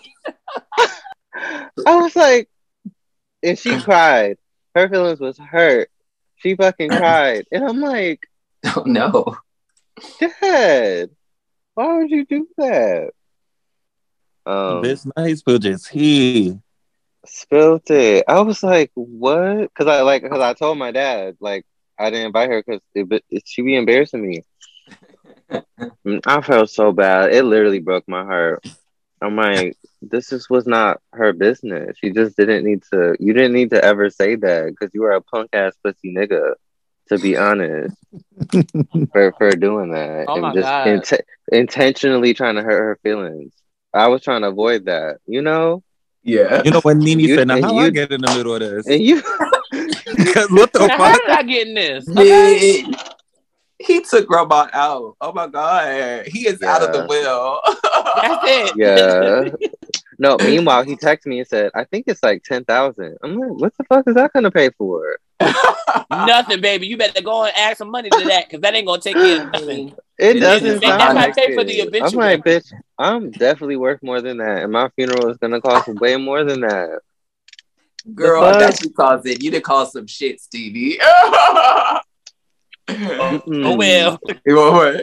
I 1.35 1.97
was 1.97 2.15
like, 2.17 2.49
and 3.43 3.59
she 3.59 3.79
cried. 3.81 4.39
Her 4.75 4.89
feelings 4.89 5.21
was 5.21 5.39
hurt. 5.39 5.91
She 6.37 6.55
fucking 6.55 6.91
cried, 6.91 7.47
and 7.51 7.65
I'm 7.65 7.81
like, 7.81 8.21
Oh, 8.75 8.83
no. 8.87 9.37
Dad, 10.21 11.11
why 11.75 11.99
would 11.99 12.11
you 12.11 12.25
do 12.25 12.49
that? 12.59 13.11
Um, 14.45 14.83
Bitch, 14.83 15.11
nice 15.17 15.43
just 15.59 15.89
he. 15.89 16.59
spilled 17.27 17.91
it. 17.91 18.25
I 18.29 18.41
was 18.41 18.62
like, 18.62 18.91
what? 18.95 19.59
Because 19.59 19.87
I 19.87 20.03
like, 20.03 20.23
because 20.23 20.41
I 20.41 20.55
told 20.55 20.79
my 20.79 20.91
dad, 20.91 21.37
like, 21.41 21.64
I 21.99 22.11
didn't 22.11 22.27
invite 22.27 22.51
her 22.51 22.62
because 22.62 22.81
it, 22.95 23.09
but 23.09 23.23
she 23.45 23.62
be 23.62 23.77
embarrassing 23.77 24.27
me. 24.27 24.45
I 26.27 26.41
felt 26.41 26.71
so 26.71 26.93
bad. 26.93 27.33
It 27.33 27.45
literally 27.45 27.81
broke 27.81 28.05
my 28.07 28.25
heart. 28.25 28.64
I'm 29.23 29.37
like, 29.37 29.77
this 30.03 30.29
just 30.29 30.51
was 30.51 30.67
not 30.67 31.01
her 31.12 31.33
business. 31.33 31.97
She 31.99 32.11
just 32.11 32.37
didn't 32.37 32.64
need 32.64 32.83
to. 32.93 33.17
You 33.19 33.33
didn't 33.33 33.55
need 33.55 33.71
to 33.71 33.83
ever 33.83 34.11
say 34.11 34.37
that 34.37 34.67
because 34.67 34.93
you 34.93 35.03
were 35.03 35.12
a 35.12 35.23
punk 35.23 35.51
ass 35.53 35.75
pussy 35.83 36.14
nigga. 36.14 36.55
To 37.09 37.19
be 37.19 37.37
honest, 37.37 37.97
for 39.13 39.33
for 39.39 39.51
doing 39.53 39.93
that 39.93 40.25
Oh 40.29 40.41
my 40.41 40.49
and 40.51 40.55
just 40.57 40.67
God. 40.67 40.87
int- 40.89 41.21
intentionally 41.53 42.35
trying 42.35 42.57
to 42.57 42.63
hurt 42.63 42.79
her 42.83 42.99
feelings. 43.03 43.53
I 43.95 44.09
was 44.09 44.23
trying 44.23 44.43
to 44.43 44.49
avoid 44.49 44.87
that, 44.87 45.19
you 45.27 45.41
know. 45.43 45.83
Yeah. 46.25 46.63
You 46.65 46.73
know 46.73 46.81
when 46.81 46.99
Nini 46.99 47.23
You- 47.25 47.37
said, 47.37 47.47
"Now 47.49 47.55
and 47.57 47.65
how 47.65 47.77
I 47.77 47.85
you- 47.85 47.91
get 47.93 48.11
in 48.11 48.21
the 48.23 48.35
middle 48.37 48.55
of 48.55 48.61
this?" 48.61 48.87
And 48.89 49.01
you, 49.01 49.23
Because 50.17 50.51
what 50.51 50.73
the 50.73 50.89
How 50.91 50.99
fuck? 51.13 51.21
did 51.27 51.31
I 51.31 51.43
get 51.45 51.69
in 51.69 51.75
this? 51.75 52.05
Bitch. 52.09 53.13
He 53.79 54.01
took 54.01 54.29
Robot 54.31 54.71
out. 54.73 55.15
Oh 55.21 55.33
my 55.33 55.47
god. 55.47 56.27
He 56.27 56.49
is 56.49 56.61
out 56.63 56.83
of 56.83 56.93
the 56.93 57.07
will. 57.09 57.61
That's 58.17 58.45
it. 58.47 58.73
yeah. 58.77 59.69
No. 60.19 60.37
Meanwhile, 60.39 60.83
he 60.85 60.97
texted 60.97 61.27
me 61.27 61.39
and 61.41 61.47
said, 61.49 61.71
"I 61.75 61.85
think 61.85 62.07
it's 62.09 62.23
like 62.23 62.43
ten 62.43 62.65
thousand. 62.65 63.17
I'm 63.23 63.37
like, 63.39 63.51
"What 63.61 63.75
the 63.79 63.85
fuck 63.85 64.09
is 64.09 64.15
that 64.15 64.33
gonna 64.33 64.51
pay 64.51 64.71
for?" 64.71 65.19
Nothing, 66.11 66.61
baby. 66.61 66.87
You 66.87 66.97
better 66.97 67.20
go 67.22 67.45
and 67.45 67.53
add 67.57 67.76
some 67.76 67.91
money 67.91 68.11
to 68.11 68.24
that 68.24 68.47
because 68.49 68.61
that 68.62 68.74
ain't 68.74 68.87
gonna 68.87 69.01
take 69.01 69.16
care 69.16 69.43
of 69.43 69.53
nothing. 69.53 69.95
It 70.18 70.37
It 70.37 70.41
doesn't 70.41 70.66
is. 70.66 70.80
sound 70.80 71.01
That 71.01 71.14
might 71.14 71.26
like 71.26 71.37
pay 71.37 71.55
for 71.55 71.64
the 71.64 71.80
it. 71.80 72.03
I'm 72.03 72.12
like, 72.14 72.45
bitch, 72.45 72.72
I'm 72.99 73.30
definitely 73.30 73.76
worth 73.76 74.03
more 74.03 74.20
than 74.22 74.39
that, 74.39 74.62
and 74.62 74.72
my 74.72 74.89
funeral 74.97 75.28
is 75.30 75.37
gonna 75.39 75.61
cost 75.61 75.89
way 75.89 76.16
more 76.16 76.43
than 76.45 76.61
that. 76.62 77.01
Girl, 78.14 78.41
The 78.43 78.51
fuck? 78.53 78.59
that's 78.61 78.82
you 78.82 78.91
caused 78.91 79.26
it. 79.26 79.43
You 79.43 79.51
did 79.51 79.62
cause 79.62 79.93
some 79.93 80.07
shit, 80.07 80.41
Stevie. 80.41 80.99
Oh 81.03 82.01
well. 83.76 84.20
You 84.47 84.55
know? 84.55 85.01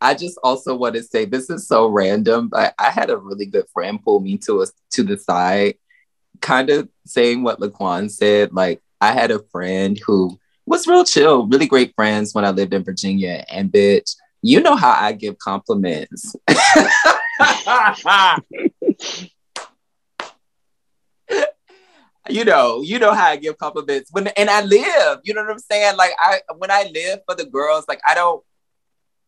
I 0.00 0.14
just 0.14 0.38
also 0.42 0.74
want 0.76 0.94
to 0.96 1.02
say 1.02 1.24
this 1.24 1.48
is 1.50 1.66
so 1.66 1.86
random, 1.86 2.48
but 2.48 2.74
I 2.78 2.90
had 2.90 3.10
a 3.10 3.16
really 3.16 3.46
good 3.46 3.64
friend 3.72 4.02
pull 4.02 4.20
me 4.20 4.36
to 4.38 4.60
us 4.62 4.72
to 4.92 5.02
the 5.02 5.16
side, 5.16 5.76
kind 6.40 6.68
of 6.70 6.88
saying 7.06 7.42
what 7.42 7.58
Laquan 7.58 8.10
said. 8.10 8.52
Like 8.52 8.82
I 9.00 9.12
had 9.12 9.30
a 9.30 9.42
friend 9.50 9.98
who 10.04 10.38
was 10.66 10.86
real 10.86 11.04
chill, 11.04 11.46
really 11.46 11.66
great 11.66 11.94
friends 11.94 12.34
when 12.34 12.44
I 12.44 12.50
lived 12.50 12.74
in 12.74 12.84
Virginia, 12.84 13.44
and 13.50 13.70
bitch, 13.70 14.16
you 14.42 14.60
know 14.60 14.76
how 14.76 14.92
I 14.92 15.12
give 15.12 15.38
compliments. 15.38 16.34
you 22.28 22.44
know, 22.44 22.82
you 22.82 22.98
know 22.98 23.12
how 23.12 23.26
I 23.26 23.36
give 23.36 23.58
compliments 23.58 24.10
when 24.12 24.28
and 24.28 24.50
I 24.50 24.62
live. 24.62 25.20
You 25.24 25.34
know 25.34 25.42
what 25.42 25.52
I'm 25.52 25.58
saying? 25.58 25.96
Like 25.96 26.12
I 26.18 26.40
when 26.56 26.70
I 26.70 26.90
live 26.94 27.20
for 27.26 27.34
the 27.34 27.46
girls, 27.46 27.84
like 27.88 28.00
I 28.06 28.14
don't 28.14 28.42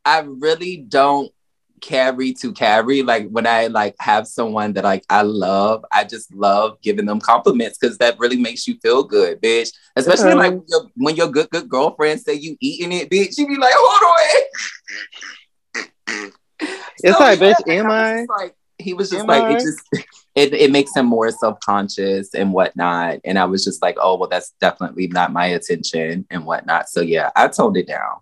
I 0.05 0.21
really 0.21 0.77
don't 0.77 1.33
carry 1.81 2.33
to 2.35 2.53
carry. 2.53 3.03
Like 3.03 3.29
when 3.29 3.47
I 3.47 3.67
like 3.69 3.95
have 4.01 4.27
someone 4.27 4.73
that 4.75 4.85
like 4.85 5.05
I 5.11 5.23
love, 5.23 5.85
I 5.93 6.05
just 6.05 6.33
love 6.35 6.81
giving 6.83 7.07
them 7.07 7.21
compliments 7.21 7.79
because 7.79 7.99
that 7.99 8.19
really 8.19 8.37
makes 8.39 8.67
you 8.67 8.79
feel 8.83 9.03
good, 9.05 9.41
bitch. 9.41 9.73
Especially 9.97 10.31
Okay. 10.31 10.39
like 10.39 10.53
when 10.53 10.65
your, 10.69 10.91
when 10.97 11.17
your 11.17 11.29
good 11.29 11.51
good 11.51 11.69
girlfriend 11.69 12.21
say 12.21 12.35
you 12.35 12.57
eating 12.61 12.93
it, 12.93 13.11
bitch. 13.11 13.39
You 13.39 13.47
be 13.47 13.57
like, 13.57 13.75
hold 13.77 14.17
on. 16.09 16.33
It's 17.03 17.21
like, 17.21 17.39
bitch, 17.39 17.69
am 17.69 17.91
I? 17.91 18.25
like 18.39 18.55
he 18.79 18.95
was 18.95 19.11
just 19.11 19.23
Am 19.23 19.27
like 19.27 19.45
I? 19.45 19.53
it 19.53 19.61
just 19.61 19.81
it, 20.35 20.53
it 20.55 20.71
makes 20.71 20.95
him 20.95 21.07
more 21.07 21.31
self-conscious 21.31 22.35
and 22.35 22.53
whatnot. 22.53 23.21
And 23.25 23.39
I 23.39 23.45
was 23.45 23.65
just 23.65 23.83
like, 23.83 23.97
oh 24.01 24.17
well, 24.17 24.29
that's 24.29 24.53
definitely 24.61 25.07
not 25.09 25.33
my 25.33 25.47
attention 25.47 26.27
and 26.31 26.45
whatnot. 26.47 26.89
So 26.89 27.01
yeah, 27.01 27.31
I 27.37 27.49
toned 27.49 27.77
it 27.77 27.87
down. 27.87 28.17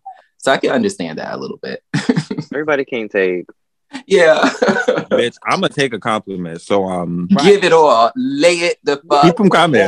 So 0.45 0.53
I 0.53 0.59
can 0.59 0.73
understand 0.73 1.19
that 1.19 1.33
a 1.33 1.39
little 1.39 1.57
bit. 1.57 1.83
Everybody 2.53 2.85
can't 2.85 3.11
take. 3.11 3.47
yeah. 4.07 4.41
Bitch, 5.11 5.37
I'm 5.43 5.61
gonna 5.63 5.71
take 5.71 5.95
a 5.95 5.99
compliment. 5.99 6.61
So 6.61 6.85
um, 6.85 7.29
Give 7.43 7.65
it 7.65 7.73
all. 7.73 8.13
Lay 8.15 8.57
it 8.57 8.79
the 8.85 9.01
fuck. 9.09 9.23
Keep 9.25 9.41
'em 9.41 9.49
coming. 9.49 9.81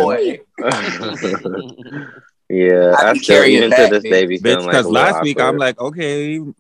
yeah, 2.49 2.95
I 2.99 3.11
I, 3.11 3.15
still 3.19 3.37
carrying 3.37 3.59
even 3.59 3.71
that, 3.71 3.91
to 3.91 4.01
this 4.01 4.05
bitch. 4.05 4.11
day 4.11 4.27
be 4.27 4.39
bitch, 4.39 4.43
feeling 4.45 4.59
like 4.65 4.71
because 4.73 4.87
a 4.87 4.89
little 4.89 5.13
last 5.13 5.23
week 5.23 5.39
I'm 5.41 5.59
like, 5.59 5.79
okay, 5.79 6.37
y'all 6.37 6.55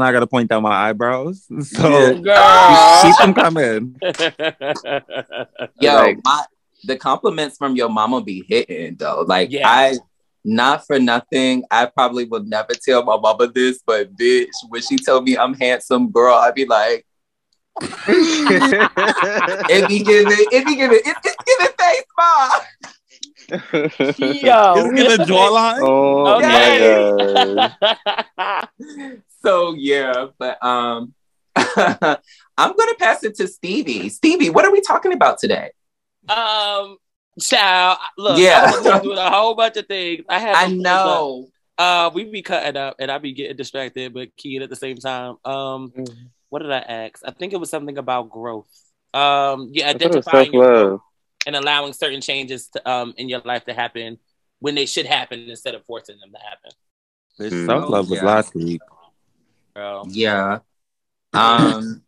not 0.00 0.10
gonna 0.10 0.26
point 0.26 0.50
out 0.50 0.62
my 0.62 0.88
eyebrows, 0.88 1.44
so 1.68 2.20
Yeah. 2.24 3.02
keep 3.02 3.16
them 3.18 3.34
coming. 3.34 3.94
Yo, 5.80 5.94
Like- 5.94 6.18
my 6.24 6.44
the 6.84 6.96
compliments 6.96 7.58
from 7.58 7.76
your 7.76 7.90
mama 7.90 8.22
be 8.22 8.42
hitting 8.48 8.96
though. 8.96 9.24
Like 9.28 9.52
Yeah. 9.52 9.68
I 9.68 9.98
not 10.44 10.86
for 10.86 10.98
nothing, 10.98 11.64
I 11.70 11.86
probably 11.86 12.24
would 12.24 12.46
never 12.46 12.72
tell 12.74 13.04
my 13.04 13.16
mama 13.18 13.46
this, 13.48 13.80
but 13.86 14.14
bitch, 14.16 14.48
when 14.68 14.82
she 14.82 14.96
told 14.96 15.24
me 15.24 15.36
I'm 15.36 15.54
handsome, 15.54 16.10
girl, 16.10 16.34
I'd 16.34 16.54
be 16.54 16.66
like, 16.66 17.06
it 18.08 19.88
be 19.88 20.00
giving, 20.02 20.36
it 20.50 20.66
be 20.66 20.76
giving, 20.76 20.98
it, 21.04 21.16
it's 21.24 21.36
giving 21.46 21.72
face 21.78 22.04
smile. 22.14 22.66
Yo. 24.18 24.74
Just 24.76 24.94
get 24.96 25.20
a 25.20 25.24
jawline. 25.24 25.80
oh 25.82 26.36
Okay. 26.36 26.48
my 26.48 27.72
god. 28.38 28.68
So 29.42 29.74
yeah, 29.74 30.26
but 30.38 30.62
um 30.64 31.14
I'm 31.56 32.16
gonna 32.76 32.94
pass 32.98 33.24
it 33.24 33.34
to 33.36 33.48
Stevie. 33.48 34.08
Stevie, 34.10 34.50
what 34.50 34.64
are 34.64 34.72
we 34.72 34.80
talking 34.80 35.12
about 35.12 35.38
today? 35.38 35.70
um, 36.28 36.96
child, 37.40 37.98
look, 38.18 38.38
Yeah. 38.38 38.70
yeah, 38.82 38.94
I'm 38.96 39.02
doing 39.02 39.18
a 39.18 39.30
whole 39.30 39.54
bunch 39.54 39.76
of 39.76 39.86
things. 39.86 40.24
I 40.28 40.38
have. 40.38 40.56
I 40.56 40.66
know. 40.68 41.48
Uh, 41.78 42.10
we 42.12 42.24
be 42.24 42.42
cutting 42.42 42.76
up, 42.76 42.96
and 42.98 43.10
I 43.10 43.18
be 43.18 43.32
getting 43.32 43.56
distracted, 43.56 44.12
but 44.12 44.36
keying 44.36 44.62
at 44.62 44.68
the 44.70 44.76
same 44.76 44.96
time. 44.98 45.36
Um, 45.44 45.92
what 46.50 46.60
did 46.62 46.70
I 46.70 46.78
ask? 46.80 47.22
I 47.24 47.30
think 47.30 47.52
it 47.52 47.56
was 47.60 47.70
something 47.70 47.96
about 47.96 48.28
growth. 48.30 48.66
Um, 49.14 49.70
yeah, 49.72 49.88
I 49.88 49.92
thought 49.92 50.02
it 50.02 50.14
was 50.14 50.26
identifying 50.26 50.52
your 50.52 50.64
self-love. 50.64 51.00
and 51.46 51.56
allowing 51.56 51.92
certain 51.94 52.20
changes 52.20 52.68
to, 52.68 52.90
um 52.90 53.14
in 53.16 53.28
your 53.28 53.40
life 53.44 53.64
to 53.64 53.72
happen 53.72 54.18
when 54.58 54.74
they 54.74 54.84
should 54.86 55.06
happen 55.06 55.48
instead 55.48 55.74
of 55.74 55.84
forcing 55.86 56.18
them 56.20 56.30
to 56.32 56.38
happen. 56.38 56.70
Bitch, 57.38 57.50
Mm. 57.52 57.66
self 57.66 57.88
love 57.88 58.10
was 58.10 58.18
Yeah. 58.18 58.26
last 58.26 58.54
week. 58.54 58.82
Bro, 59.74 60.04
Yeah. 60.10 60.58
Um 61.32 62.02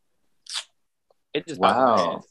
it 1.32 1.46
just 1.46 1.60
popped 1.60 2.00
in 2.00 2.06
Wow. 2.06 2.24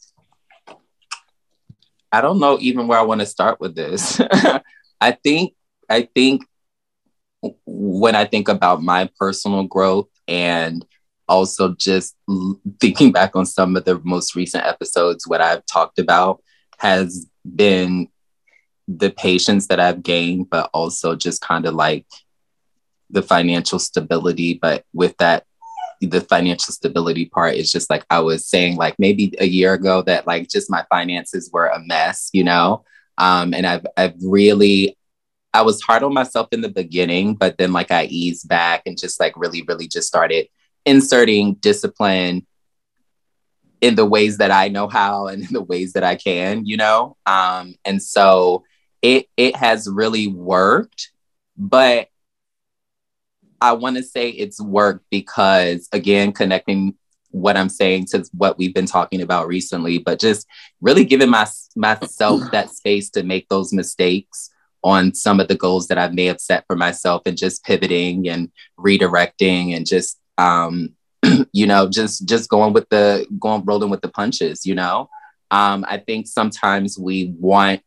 I 2.12 2.22
don't 2.22 2.40
know 2.40 2.58
even 2.60 2.88
where 2.88 3.00
I 3.00 3.04
want 3.04 3.22
to 3.22 3.26
start 3.26 3.60
with 3.60 3.76
this. 3.76 4.20
I 5.02 5.12
think 5.12 5.54
I 5.90 6.08
think 6.14 6.44
when 7.66 8.16
I 8.16 8.26
think 8.26 8.48
about 8.50 8.84
my 8.84 9.10
personal 9.18 9.64
growth 9.64 10.10
and 10.28 10.86
also 11.28 11.74
just 11.78 12.16
thinking 12.80 13.12
back 13.12 13.36
on 13.36 13.46
some 13.46 13.76
of 13.76 13.86
the 13.86 14.00
most 14.04 14.36
recent 14.36 14.66
episodes, 14.66 15.28
what 15.28 15.42
I've 15.42 15.66
talked 15.66 15.98
about 16.00 16.44
has 16.78 17.28
been 17.56 18.08
the 18.88 19.10
patience 19.10 19.68
that 19.68 19.80
I've 19.80 20.04
gained, 20.04 20.50
but 20.50 20.70
also 20.74 21.16
just 21.16 21.42
kind 21.42 21.66
of 21.66 21.74
like 21.74 22.06
the 23.10 23.22
financial 23.22 23.80
stability. 23.80 24.56
But 24.62 24.84
with 24.94 25.16
that, 25.18 25.46
the 26.02 26.22
financial 26.22 26.74
stability 26.74 27.26
part 27.26 27.56
is 27.56 27.72
just 27.72 27.90
like 27.90 28.06
I 28.10 28.20
was 28.20 28.46
saying, 28.46 28.76
like 28.76 28.98
maybe 28.98 29.34
a 29.40 29.46
year 29.46 29.74
ago 29.74 30.02
that 30.04 30.28
like 30.28 30.50
just 30.50 30.70
my 30.70 30.86
finances 30.90 31.50
were 31.54 31.68
a 31.68 31.80
mess, 31.80 32.30
you 32.34 32.44
know? 32.44 32.84
Um, 33.18 33.54
and 33.54 33.66
I've 33.66 33.86
I've 33.96 34.16
really 34.24 34.98
I 35.54 35.62
was 35.64 35.82
hard 35.82 36.04
on 36.04 36.14
myself 36.14 36.48
in 36.52 36.62
the 36.62 36.70
beginning, 36.70 37.36
but 37.36 37.58
then 37.58 37.74
like 37.74 37.92
I 37.92 38.06
eased 38.06 38.48
back 38.48 38.84
and 38.86 38.98
just 38.98 39.20
like 39.20 39.34
really, 39.36 39.64
really 39.68 39.88
just 39.88 40.08
started 40.08 40.48
inserting 40.86 41.56
discipline 41.56 42.48
in 43.82 43.96
the 43.96 44.06
ways 44.06 44.38
that 44.38 44.52
I 44.52 44.70
know 44.70 44.88
how 44.88 45.28
and 45.28 45.44
in 45.44 45.54
the 45.54 45.62
ways 45.62 45.94
that 45.94 46.04
I 46.04 46.16
can, 46.16 46.66
you 46.66 46.78
know? 46.78 47.18
Um, 47.26 47.76
and 47.86 48.02
so 48.02 48.64
it 49.02 49.28
it 49.38 49.56
has 49.56 49.90
really 49.90 50.28
worked, 50.28 51.12
but 51.58 52.08
I 53.62 53.74
want 53.74 53.98
to 53.98 54.04
say 54.04 54.30
it's 54.30 54.60
worked 54.60 55.06
because 55.12 55.88
again, 55.94 56.34
connecting 56.34 56.96
what 57.30 57.56
I'm 57.56 57.70
saying 57.70 58.08
to 58.08 58.26
what 58.34 58.58
we've 58.58 58.74
been 58.74 58.86
talking 58.86 59.22
about 59.22 59.48
recently, 59.48 60.00
but 60.00 60.20
just 60.20 60.48
really 60.82 61.06
giving 61.06 61.30
my 61.30 61.48
myself 61.76 62.42
that 62.52 62.72
space 62.72 63.10
to 63.12 63.24
make 63.24 63.48
those 63.50 63.72
mistakes 63.72 64.50
on 64.84 65.14
some 65.14 65.40
of 65.40 65.48
the 65.48 65.56
goals 65.56 65.88
that 65.88 65.98
I 65.98 66.10
may 66.10 66.26
have 66.26 66.42
set 66.42 66.66
for 66.68 66.76
myself 66.76 67.22
and 67.26 67.38
just 67.38 67.64
pivoting 67.64 68.28
and 68.28 68.52
redirecting 68.80 69.76
and 69.76 69.86
just 69.86 70.20
um 70.38 70.96
you 71.54 71.68
know 71.68 71.88
just 71.88 72.28
just 72.28 72.50
going 72.50 72.74
with 72.74 72.90
the 72.90 73.28
going 73.40 73.64
rolling 73.64 73.90
with 73.92 74.02
the 74.02 74.10
punches 74.10 74.66
you 74.66 74.76
know? 74.76 75.10
Um 75.52 75.86
I 75.88 75.98
think 75.98 76.28
sometimes 76.28 76.98
we 76.98 77.34
want 77.38 77.82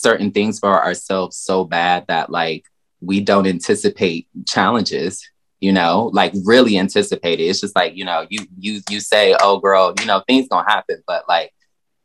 certain 0.00 0.30
things 0.30 0.58
for 0.58 0.82
ourselves 0.82 1.36
so 1.36 1.64
bad 1.64 2.04
that 2.08 2.30
like 2.30 2.64
we 3.00 3.20
don't 3.20 3.46
anticipate 3.46 4.26
challenges 4.46 5.28
you 5.60 5.72
know 5.72 6.10
like 6.12 6.32
really 6.44 6.78
anticipate 6.78 7.40
it. 7.40 7.44
It's 7.44 7.60
just 7.60 7.74
like 7.74 7.96
you 7.96 8.04
know 8.04 8.26
you 8.28 8.46
you 8.58 8.80
you 8.88 9.00
say 9.00 9.34
oh 9.40 9.58
girl 9.58 9.94
you 9.98 10.06
know 10.06 10.22
things 10.26 10.48
gonna 10.48 10.68
happen 10.68 11.02
but 11.06 11.24
like 11.28 11.52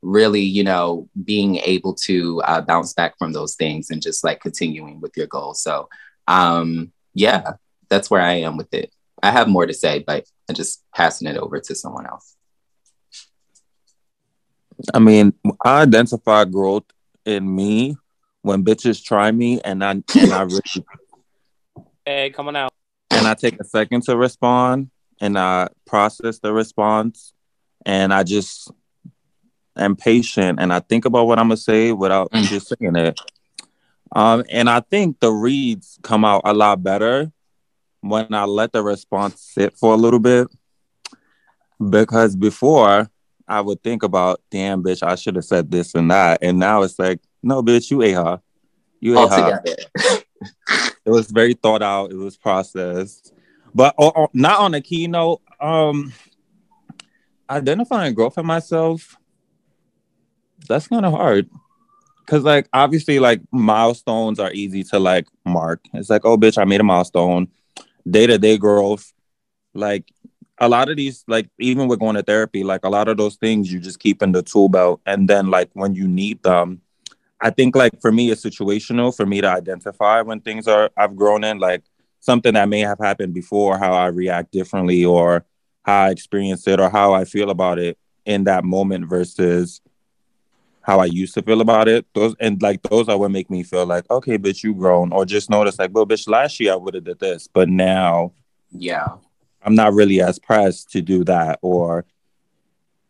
really 0.01 0.41
you 0.41 0.63
know 0.63 1.07
being 1.23 1.57
able 1.57 1.93
to 1.93 2.41
uh, 2.41 2.61
bounce 2.61 2.93
back 2.93 3.17
from 3.17 3.31
those 3.31 3.55
things 3.55 3.89
and 3.89 4.01
just 4.01 4.23
like 4.23 4.41
continuing 4.41 4.99
with 5.01 5.15
your 5.15 5.27
goals. 5.27 5.61
So 5.61 5.89
um 6.27 6.91
yeah 7.13 7.53
that's 7.89 8.09
where 8.09 8.21
i 8.21 8.33
am 8.33 8.57
with 8.57 8.73
it. 8.73 8.91
I 9.21 9.31
have 9.31 9.47
more 9.47 9.65
to 9.65 9.73
say 9.73 9.99
but 10.05 10.25
i'm 10.49 10.55
just 10.55 10.83
passing 10.95 11.27
it 11.27 11.37
over 11.37 11.59
to 11.59 11.75
someone 11.75 12.05
else. 12.05 12.35
I 14.93 14.99
mean, 14.99 15.33
I 15.63 15.83
identify 15.83 16.45
growth 16.45 16.85
in 17.25 17.53
me 17.53 17.95
when 18.41 18.63
bitches 18.63 19.03
try 19.03 19.31
me 19.31 19.61
and 19.61 19.83
I 19.83 19.91
and 19.91 20.33
I 20.33 20.41
really 20.41 20.61
Hey, 22.05 22.29
coming 22.31 22.55
out. 22.55 22.71
and 23.11 23.25
I 23.27 23.33
take 23.33 23.59
a 23.59 23.63
second 23.63 24.03
to 24.03 24.17
respond 24.17 24.89
and 25.21 25.37
I 25.39 25.69
process 25.85 26.39
the 26.39 26.51
response 26.51 27.33
and 27.85 28.13
I 28.13 28.23
just 28.23 28.69
am 29.77 29.95
patient 29.95 30.59
and 30.59 30.73
I 30.73 30.79
think 30.79 31.05
about 31.05 31.27
what 31.27 31.39
I'm 31.39 31.45
gonna 31.47 31.57
say 31.57 31.91
without 31.93 32.31
Mm. 32.31 32.47
just 32.49 32.67
saying 32.79 32.95
it. 32.97 33.19
Um, 34.15 34.43
and 34.51 34.69
I 34.69 34.81
think 34.81 35.19
the 35.21 35.31
reads 35.31 35.97
come 36.03 36.25
out 36.25 36.41
a 36.45 36.53
lot 36.53 36.83
better 36.83 37.31
when 38.01 38.33
I 38.33 38.43
let 38.43 38.73
the 38.73 38.83
response 38.83 39.41
sit 39.41 39.77
for 39.77 39.93
a 39.93 39.97
little 39.97 40.19
bit. 40.19 40.47
Because 41.89 42.35
before 42.35 43.09
I 43.47 43.61
would 43.61 43.83
think 43.83 44.03
about, 44.03 44.41
damn 44.49 44.83
bitch, 44.83 45.03
I 45.03 45.15
should 45.15 45.35
have 45.35 45.45
said 45.45 45.69
this 45.71 45.95
and 45.95 46.09
that. 46.11 46.39
And 46.41 46.59
now 46.59 46.83
it's 46.83 46.97
like, 46.97 47.19
no, 47.41 47.61
bitch, 47.61 47.91
you 47.91 48.01
her. 48.15 48.41
You 48.99 49.15
her. 49.15 49.63
It 51.05 51.09
was 51.09 51.29
very 51.29 51.53
thought 51.53 51.81
out. 51.81 52.11
It 52.11 52.15
was 52.15 52.37
processed. 52.37 53.33
But 53.75 53.93
not 54.33 54.59
on 54.59 54.73
a 54.73 54.81
keynote. 54.81 55.41
Um 55.59 56.13
identifying 57.49 58.13
growth 58.13 58.37
in 58.37 58.45
myself 58.45 59.17
that's 60.67 60.87
kind 60.87 61.05
of 61.05 61.13
hard. 61.13 61.49
Because 62.25 62.43
like 62.43 62.69
obviously 62.73 63.19
like 63.19 63.41
milestones 63.51 64.39
are 64.39 64.51
easy 64.53 64.83
to 64.85 64.99
like 64.99 65.27
mark. 65.45 65.81
It's 65.93 66.09
like 66.09 66.25
oh 66.25 66.37
bitch 66.37 66.57
i 66.57 66.65
made 66.65 66.81
a 66.81 66.83
milestone. 66.83 67.47
Day-to-day 68.09 68.57
growth 68.57 69.11
like 69.73 70.11
a 70.59 70.69
lot 70.69 70.89
of 70.89 70.97
these 70.97 71.23
like 71.27 71.49
even 71.59 71.87
with 71.87 71.99
going 71.99 72.15
to 72.15 72.23
therapy 72.23 72.63
like 72.63 72.85
a 72.85 72.89
lot 72.89 73.07
of 73.07 73.17
those 73.17 73.35
things 73.35 73.71
you 73.71 73.79
just 73.79 73.99
keep 73.99 74.21
in 74.21 74.31
the 74.31 74.43
tool 74.43 74.69
belt 74.69 75.01
and 75.05 75.27
then 75.27 75.49
like 75.49 75.69
when 75.73 75.95
you 75.95 76.07
need 76.07 76.41
them 76.43 76.81
I 77.43 77.49
think 77.49 77.75
like 77.75 77.99
for 77.99 78.11
me, 78.11 78.31
it's 78.31 78.41
situational 78.43 79.15
for 79.15 79.25
me 79.25 79.41
to 79.41 79.49
identify 79.49 80.21
when 80.21 80.39
things 80.39 80.65
are 80.65 80.89
I've 80.95 81.15
grown 81.17 81.43
in, 81.43 81.59
like 81.59 81.83
something 82.21 82.53
that 82.53 82.69
may 82.69 82.79
have 82.79 82.99
happened 82.99 83.33
before, 83.33 83.77
how 83.77 83.91
I 83.91 84.07
react 84.07 84.53
differently, 84.53 85.03
or 85.03 85.45
how 85.83 86.05
I 86.05 86.09
experience 86.11 86.65
it, 86.69 86.79
or 86.79 86.89
how 86.89 87.13
I 87.13 87.25
feel 87.25 87.49
about 87.49 87.79
it 87.79 87.97
in 88.25 88.45
that 88.45 88.63
moment 88.63 89.09
versus 89.09 89.81
how 90.83 90.99
I 90.99 91.05
used 91.05 91.33
to 91.33 91.41
feel 91.41 91.59
about 91.59 91.89
it. 91.89 92.05
Those 92.15 92.33
and 92.39 92.61
like 92.61 92.81
those 92.83 93.09
are 93.09 93.17
what 93.17 93.31
make 93.31 93.49
me 93.49 93.61
feel 93.63 93.85
like, 93.85 94.09
okay, 94.09 94.37
bitch, 94.37 94.63
you 94.63 94.73
grown, 94.73 95.11
or 95.11 95.25
just 95.25 95.49
notice 95.49 95.77
like, 95.77 95.91
well, 95.93 96.07
bitch, 96.07 96.29
last 96.29 96.61
year 96.61 96.71
I 96.71 96.77
would 96.77 96.93
have 96.93 97.03
did 97.03 97.19
this, 97.19 97.49
but 97.51 97.67
now 97.67 98.31
Yeah. 98.71 99.17
I'm 99.65 99.75
not 99.75 99.93
really 99.93 100.21
as 100.21 100.39
pressed 100.39 100.91
to 100.91 101.01
do 101.01 101.23
that, 101.25 101.59
or 101.61 102.05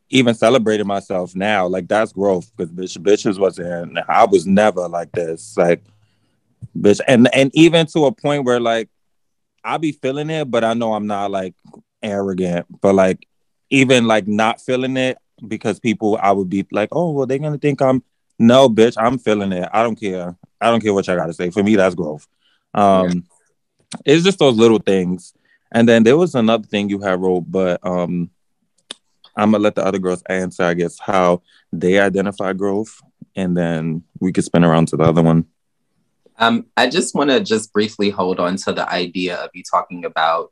even 0.09 0.35
celebrating 0.35 0.87
myself 0.87 1.35
now, 1.35 1.67
like 1.67 1.87
that's 1.87 2.13
growth 2.13 2.51
because 2.55 2.71
bitch, 2.71 2.97
bitches 2.99 3.39
wasn't. 3.39 3.97
I 4.07 4.25
was 4.25 4.45
never 4.45 4.87
like 4.87 5.11
this, 5.11 5.57
like 5.57 5.83
bitch, 6.77 7.01
and 7.07 7.33
and 7.33 7.51
even 7.53 7.87
to 7.87 8.05
a 8.05 8.11
point 8.11 8.45
where 8.45 8.59
like 8.59 8.89
I 9.63 9.77
be 9.77 9.91
feeling 9.91 10.29
it, 10.29 10.51
but 10.51 10.63
I 10.63 10.73
know 10.73 10.93
I'm 10.93 11.07
not 11.07 11.31
like 11.31 11.55
arrogant, 12.01 12.67
but 12.81 12.93
like 12.93 13.25
even 13.69 14.05
like 14.05 14.27
not 14.27 14.61
feeling 14.61 14.97
it 14.97 15.17
because 15.47 15.79
people 15.79 16.19
I 16.21 16.31
would 16.31 16.49
be 16.49 16.65
like, 16.71 16.89
oh 16.91 17.11
well, 17.11 17.25
they're 17.25 17.39
gonna 17.39 17.57
think 17.57 17.81
I'm 17.81 18.03
no 18.39 18.69
bitch, 18.69 18.95
I'm 18.97 19.17
feeling 19.17 19.51
it. 19.51 19.69
I 19.71 19.83
don't 19.83 19.95
care. 19.95 20.35
I 20.59 20.69
don't 20.69 20.81
care 20.81 20.93
what 20.93 21.07
y'all 21.07 21.17
gotta 21.17 21.33
say. 21.33 21.49
For 21.49 21.63
me, 21.63 21.75
that's 21.75 21.95
growth. 21.95 22.27
Um, 22.73 23.25
it's 24.05 24.23
just 24.23 24.39
those 24.39 24.55
little 24.55 24.79
things. 24.79 25.33
And 25.73 25.89
then 25.89 26.03
there 26.03 26.17
was 26.17 26.35
another 26.35 26.67
thing 26.67 26.89
you 26.89 26.99
had 26.99 27.19
wrote, 27.19 27.51
but 27.51 27.85
um, 27.85 28.29
I'm 29.35 29.51
gonna 29.51 29.63
let 29.63 29.75
the 29.75 29.85
other 29.85 29.99
girls 29.99 30.21
answer, 30.29 30.63
I 30.63 30.75
guess, 30.75 30.99
how 30.99 31.41
they 31.71 31.99
identify 31.99 32.53
growth, 32.53 33.01
and 33.35 33.57
then 33.57 34.03
we 34.19 34.31
could 34.31 34.43
spin 34.43 34.63
around 34.63 34.89
to 34.89 34.97
the 34.97 35.03
other 35.03 35.23
one. 35.23 35.45
Um, 36.37 36.67
I 36.77 36.89
just 36.89 37.15
want 37.15 37.29
to 37.29 37.39
just 37.39 37.73
briefly 37.73 38.09
hold 38.09 38.39
on 38.39 38.55
to 38.57 38.71
the 38.71 38.89
idea 38.89 39.37
of 39.37 39.49
you 39.53 39.63
talking 39.63 40.05
about 40.05 40.51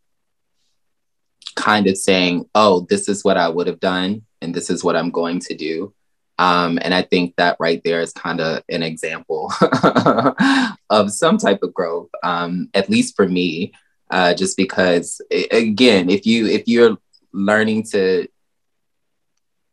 kind 1.56 1.88
of 1.88 1.98
saying, 1.98 2.46
oh, 2.56 2.86
this 2.90 3.08
is 3.08 3.24
what 3.24 3.38
I 3.38 3.50
would 3.50 3.68
have 3.68 3.80
done, 3.80 4.24
and 4.42 4.54
this 4.54 4.70
is 4.70 4.84
what 4.84 4.96
I'm 4.96 5.12
going 5.12 5.40
to 5.42 5.56
do. 5.56 5.94
Um, 6.40 6.80
and 6.82 6.94
I 6.94 7.04
think 7.04 7.36
that 7.36 7.58
right 7.60 7.82
there 7.84 8.02
is 8.02 8.14
kind 8.14 8.42
of 8.42 8.64
an 8.70 8.82
example 8.82 9.54
of 10.90 11.12
some 11.12 11.38
type 11.38 11.62
of 11.62 11.74
growth, 11.74 12.10
um, 12.24 12.70
at 12.74 12.90
least 12.90 13.16
for 13.16 13.28
me, 13.28 13.74
uh, 14.12 14.34
just 14.34 14.58
because, 14.58 15.22
again, 15.52 16.10
if 16.10 16.26
you 16.26 16.48
if 16.48 16.68
you're 16.68 16.98
learning 17.34 17.84
to 17.84 18.28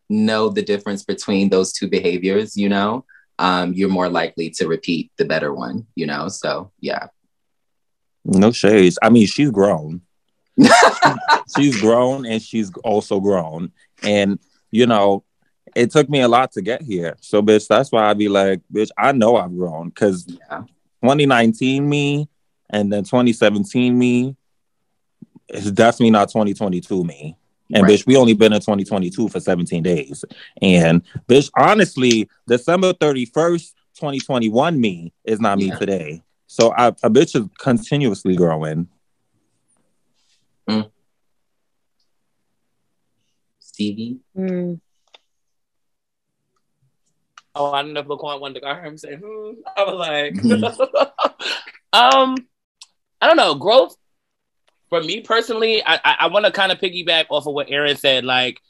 know 0.09 0.49
the 0.49 0.63
difference 0.63 1.05
between 1.05 1.51
those 1.51 1.73
two 1.73 1.89
behaviors, 1.89 2.57
you 2.57 2.69
know, 2.69 3.05
um, 3.39 3.75
you're 3.75 3.89
more 3.89 4.09
likely 4.09 4.51
to 4.51 4.67
repeat 4.67 5.11
the 5.19 5.25
better 5.25 5.53
one, 5.53 5.87
you 5.95 6.07
know? 6.07 6.29
So, 6.29 6.73
yeah. 6.81 7.09
No 8.25 8.53
shades. 8.53 8.99
I 9.03 9.11
mean, 9.11 9.27
she's 9.27 9.51
grown. 9.51 10.03
she's 11.57 11.81
grown, 11.81 12.27
and 12.27 12.43
she's 12.43 12.71
also 12.85 13.21
grown. 13.21 13.73
And 14.03 14.39
you 14.71 14.87
know, 14.87 15.25
it 15.75 15.91
took 15.91 16.09
me 16.09 16.21
a 16.21 16.29
lot 16.29 16.53
to 16.53 16.63
get 16.63 16.83
here. 16.83 17.17
So, 17.21 17.41
bitch, 17.43 17.67
that's 17.69 17.91
why 17.93 18.09
I 18.11 18.15
be 18.15 18.29
like, 18.29 18.61
bitch, 18.73 18.91
I 18.99 19.13
know 19.13 19.37
I've 19.37 19.57
grown 19.57 19.89
because 19.89 20.27
Yeah. 20.29 20.65
2019 21.03 21.89
me 21.89 22.29
and 22.71 22.93
then 22.93 23.05
2017 23.05 23.99
me 23.99 24.37
is 25.49 25.71
definitely 25.73 26.11
not 26.11 26.29
2022 26.29 27.05
me. 27.05 27.37
And 27.73 27.83
Right. 27.83 27.93
bitch, 27.93 28.07
we 28.07 28.17
only 28.17 28.35
been 28.35 28.53
in 28.53 28.61
2022 28.61 29.29
for 29.29 29.41
17 29.41 29.83
days. 29.83 30.25
And 30.63 31.03
bitch, 31.27 31.51
honestly, 31.57 32.29
December 32.47 32.93
31st, 32.95 33.75
2021 33.95 34.81
me 34.81 35.13
is 35.25 35.41
not 35.41 35.59
me 35.59 35.71
today. 35.73 36.23
So 36.47 36.73
I, 36.73 36.89
a 36.89 37.11
bitch 37.11 37.37
is 37.37 37.47
continuously 37.59 38.37
growing. 38.37 38.89
Stevie? 43.79 44.19
Mm. 44.37 44.81
Oh, 47.55 47.71
I 47.71 47.83
don't 47.83 47.93
know 47.93 48.01
if 48.01 48.07
Laquan 48.07 48.41
wanted 48.41 48.61
to 48.61 48.67
I 48.67 48.75
heard 48.75 48.89
him 48.89 48.99
say, 48.99 49.15
hmm. 49.15 49.53
I 49.77 49.85
was 49.85 49.95
like, 49.95 51.13
um, 51.93 52.37
I 53.21 53.27
don't 53.27 53.37
know. 53.37 53.55
Growth 53.55 53.97
for 54.91 55.03
me 55.03 55.21
personally, 55.21 55.83
I 55.85 55.97
I, 56.05 56.17
I 56.21 56.27
want 56.29 56.47
to 56.47 56.53
kind 56.53 56.73
of 56.73 56.79
piggyback 56.79 57.27
off 57.31 57.47
of 57.47 57.55
what 57.55 57.71
Aaron 57.71 57.97
said. 57.97 58.25
Like, 58.25 58.61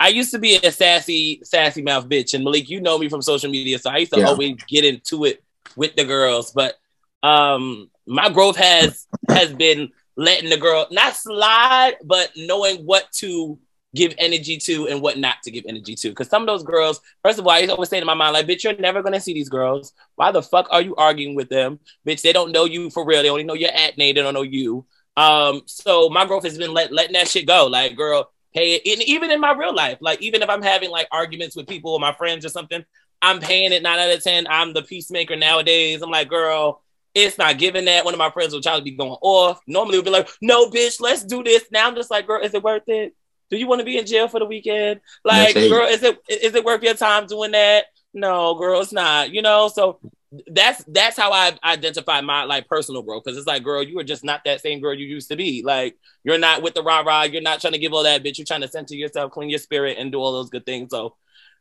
I 0.00 0.08
used 0.08 0.32
to 0.32 0.38
be 0.38 0.56
a 0.56 0.72
sassy, 0.72 1.40
sassy 1.44 1.82
mouth 1.82 2.08
bitch, 2.08 2.34
and 2.34 2.44
Malik, 2.44 2.68
you 2.68 2.80
know 2.80 2.98
me 2.98 3.08
from 3.08 3.22
social 3.22 3.50
media, 3.50 3.78
so 3.78 3.90
I 3.90 3.98
used 3.98 4.12
to 4.12 4.18
Yeah. 4.18 4.26
always 4.26 4.56
get 4.68 4.84
into 4.84 5.24
it 5.24 5.42
with 5.76 5.96
the 5.96 6.04
girls. 6.04 6.52
But 6.52 6.74
um, 7.22 7.90
my 8.06 8.28
growth 8.28 8.56
has 8.56 9.06
has 9.30 9.52
been 9.52 9.90
letting 10.16 10.50
the 10.50 10.56
girl 10.58 10.86
not 10.90 11.16
slide, 11.16 11.94
but 12.04 12.30
knowing 12.36 12.84
what 12.84 13.10
to 13.12 13.58
give 13.94 14.14
energy 14.18 14.58
to 14.58 14.88
and 14.88 15.00
what 15.00 15.18
not 15.18 15.36
to 15.44 15.50
give 15.50 15.64
energy 15.68 15.94
to. 15.94 16.08
Because 16.08 16.28
some 16.28 16.42
of 16.42 16.46
those 16.46 16.62
girls, 16.62 17.00
first 17.22 17.38
of 17.38 17.46
all, 17.46 17.52
I 17.52 17.58
used 17.58 17.70
to 17.70 17.74
always 17.74 17.88
say 17.88 18.00
to 18.00 18.06
my 18.06 18.14
mind, 18.14 18.34
like, 18.34 18.46
bitch, 18.46 18.64
you're 18.64 18.76
never 18.76 19.02
gonna 19.02 19.20
see 19.20 19.34
these 19.34 19.48
girls. 19.48 19.92
Why 20.16 20.32
the 20.32 20.42
fuck 20.42 20.68
are 20.70 20.82
you 20.82 20.94
arguing 20.96 21.34
with 21.34 21.48
them? 21.48 21.78
Bitch, 22.06 22.22
they 22.22 22.32
don't 22.32 22.52
know 22.52 22.64
you 22.64 22.90
for 22.90 23.06
real. 23.06 23.22
They 23.22 23.30
only 23.30 23.44
know 23.44 23.54
your 23.54 23.70
at 23.70 23.96
name, 23.96 24.14
they 24.14 24.22
don't 24.22 24.34
know 24.34 24.42
you. 24.42 24.84
Um, 25.16 25.62
so 25.66 26.08
my 26.08 26.26
growth 26.26 26.44
has 26.44 26.58
been 26.58 26.74
let, 26.74 26.92
letting 26.92 27.12
that 27.12 27.28
shit 27.28 27.46
go. 27.46 27.66
Like, 27.66 27.96
girl, 27.96 28.30
pay 28.52 28.74
it. 28.74 28.82
And 28.86 29.02
even 29.08 29.30
in 29.30 29.40
my 29.40 29.52
real 29.52 29.74
life, 29.74 29.98
like 30.00 30.20
even 30.20 30.42
if 30.42 30.48
I'm 30.48 30.62
having 30.62 30.90
like 30.90 31.08
arguments 31.12 31.56
with 31.56 31.68
people 31.68 31.92
or 31.92 32.00
my 32.00 32.12
friends 32.12 32.44
or 32.44 32.48
something, 32.48 32.84
I'm 33.22 33.40
paying 33.40 33.72
it 33.72 33.82
nine 33.82 33.98
out 33.98 34.14
of 34.14 34.22
ten. 34.22 34.46
I'm 34.48 34.72
the 34.74 34.82
peacemaker 34.82 35.36
nowadays. 35.36 36.02
I'm 36.02 36.10
like, 36.10 36.28
girl, 36.28 36.82
it's 37.14 37.38
not 37.38 37.58
giving 37.58 37.84
that. 37.86 38.04
One 38.04 38.12
of 38.12 38.18
my 38.18 38.30
friends 38.30 38.52
will 38.52 38.60
try 38.60 38.76
to 38.76 38.82
be 38.82 38.90
going 38.90 39.16
off. 39.22 39.60
Normally 39.66 39.98
would 39.98 40.04
be 40.04 40.10
like, 40.10 40.28
no, 40.42 40.68
bitch, 40.68 41.00
let's 41.00 41.24
do 41.24 41.42
this. 41.42 41.64
Now 41.70 41.86
I'm 41.88 41.94
just 41.94 42.10
like, 42.10 42.26
girl, 42.26 42.42
is 42.42 42.54
it 42.54 42.62
worth 42.62 42.82
it? 42.88 43.14
Do 43.50 43.56
you 43.56 43.66
want 43.66 43.80
to 43.80 43.84
be 43.84 43.98
in 43.98 44.06
jail 44.06 44.28
for 44.28 44.40
the 44.40 44.46
weekend? 44.46 45.00
Like, 45.24 45.54
girl, 45.54 45.86
is 45.86 46.02
it 46.02 46.18
is 46.28 46.54
it 46.54 46.64
worth 46.64 46.82
your 46.82 46.94
time 46.94 47.26
doing 47.26 47.52
that? 47.52 47.86
No, 48.12 48.54
girl, 48.54 48.80
it's 48.80 48.92
not. 48.92 49.30
You 49.32 49.42
know, 49.42 49.68
so 49.68 50.00
that's 50.48 50.82
that's 50.88 51.16
how 51.16 51.32
I 51.32 51.56
identify 51.64 52.20
my 52.20 52.44
like 52.44 52.68
personal 52.68 53.02
growth 53.02 53.24
because 53.24 53.38
it's 53.38 53.46
like, 53.46 53.62
girl, 53.62 53.82
you 53.82 53.98
are 53.98 54.04
just 54.04 54.24
not 54.24 54.42
that 54.44 54.60
same 54.60 54.80
girl 54.80 54.94
you 54.94 55.06
used 55.06 55.28
to 55.30 55.36
be. 55.36 55.62
Like, 55.64 55.96
you're 56.24 56.38
not 56.38 56.62
with 56.62 56.74
the 56.74 56.82
rah 56.82 57.00
rah. 57.00 57.22
You're 57.24 57.42
not 57.42 57.60
trying 57.60 57.74
to 57.74 57.78
give 57.78 57.92
all 57.92 58.02
that, 58.04 58.24
bitch. 58.24 58.38
You're 58.38 58.46
trying 58.46 58.62
to 58.62 58.68
center 58.68 58.94
yourself, 58.94 59.32
clean 59.32 59.50
your 59.50 59.58
spirit, 59.58 59.96
and 59.98 60.10
do 60.10 60.18
all 60.18 60.32
those 60.32 60.50
good 60.50 60.66
things. 60.66 60.90
So, 60.90 61.16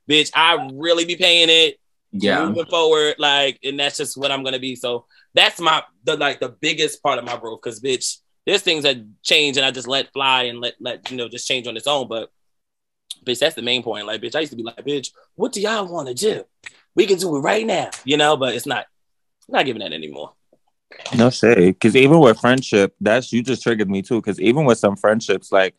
bitch, 0.09 0.31
I 0.33 0.69
really 0.73 1.05
be 1.05 1.15
paying 1.15 1.49
it 1.49 1.79
Yeah. 2.11 2.45
moving 2.45 2.65
forward, 2.65 3.15
like, 3.19 3.59
and 3.63 3.79
that's 3.79 3.97
just 3.97 4.17
what 4.17 4.31
I'm 4.31 4.43
gonna 4.43 4.59
be. 4.59 4.75
So 4.75 5.05
that's 5.33 5.59
my 5.59 5.83
the 6.03 6.15
like 6.17 6.39
the 6.39 6.49
biggest 6.49 7.01
part 7.03 7.19
of 7.19 7.25
my 7.25 7.37
growth 7.37 7.61
because 7.61 7.79
bitch, 7.79 8.17
there's 8.45 8.61
things 8.61 8.83
that 8.83 8.97
change 9.21 9.57
and 9.57 9.65
I 9.65 9.71
just 9.71 9.87
let 9.87 10.11
fly 10.11 10.43
and 10.43 10.59
let 10.59 10.75
let 10.79 11.09
you 11.09 11.17
know 11.17 11.29
just 11.29 11.47
change 11.47 11.67
on 11.67 11.77
its 11.77 11.87
own. 11.87 12.07
But 12.07 12.31
bitch, 13.25 13.39
that's 13.39 13.55
the 13.55 13.61
main 13.61 13.83
point. 13.83 14.05
Like, 14.05 14.21
bitch, 14.21 14.35
I 14.35 14.41
used 14.41 14.51
to 14.51 14.57
be 14.57 14.63
like, 14.63 14.85
bitch, 14.85 15.11
what 15.35 15.53
do 15.53 15.61
y'all 15.61 15.87
want 15.87 16.07
to 16.09 16.13
do? 16.13 16.43
We 16.95 17.05
can 17.05 17.17
do 17.17 17.35
it 17.35 17.39
right 17.39 17.65
now, 17.65 17.89
you 18.05 18.17
know, 18.17 18.37
but 18.37 18.55
it's 18.55 18.65
not 18.65 18.85
not 19.47 19.65
giving 19.65 19.81
that 19.81 19.93
anymore. 19.93 20.33
No 21.17 21.29
say, 21.29 21.71
Because 21.71 21.95
even 21.95 22.19
with 22.19 22.39
friendship, 22.39 22.95
that's 23.01 23.33
you 23.33 23.41
just 23.41 23.63
triggered 23.63 23.89
me 23.89 24.01
too. 24.01 24.21
Because 24.21 24.39
even 24.39 24.65
with 24.65 24.77
some 24.77 24.95
friendships, 24.95 25.51
like 25.51 25.75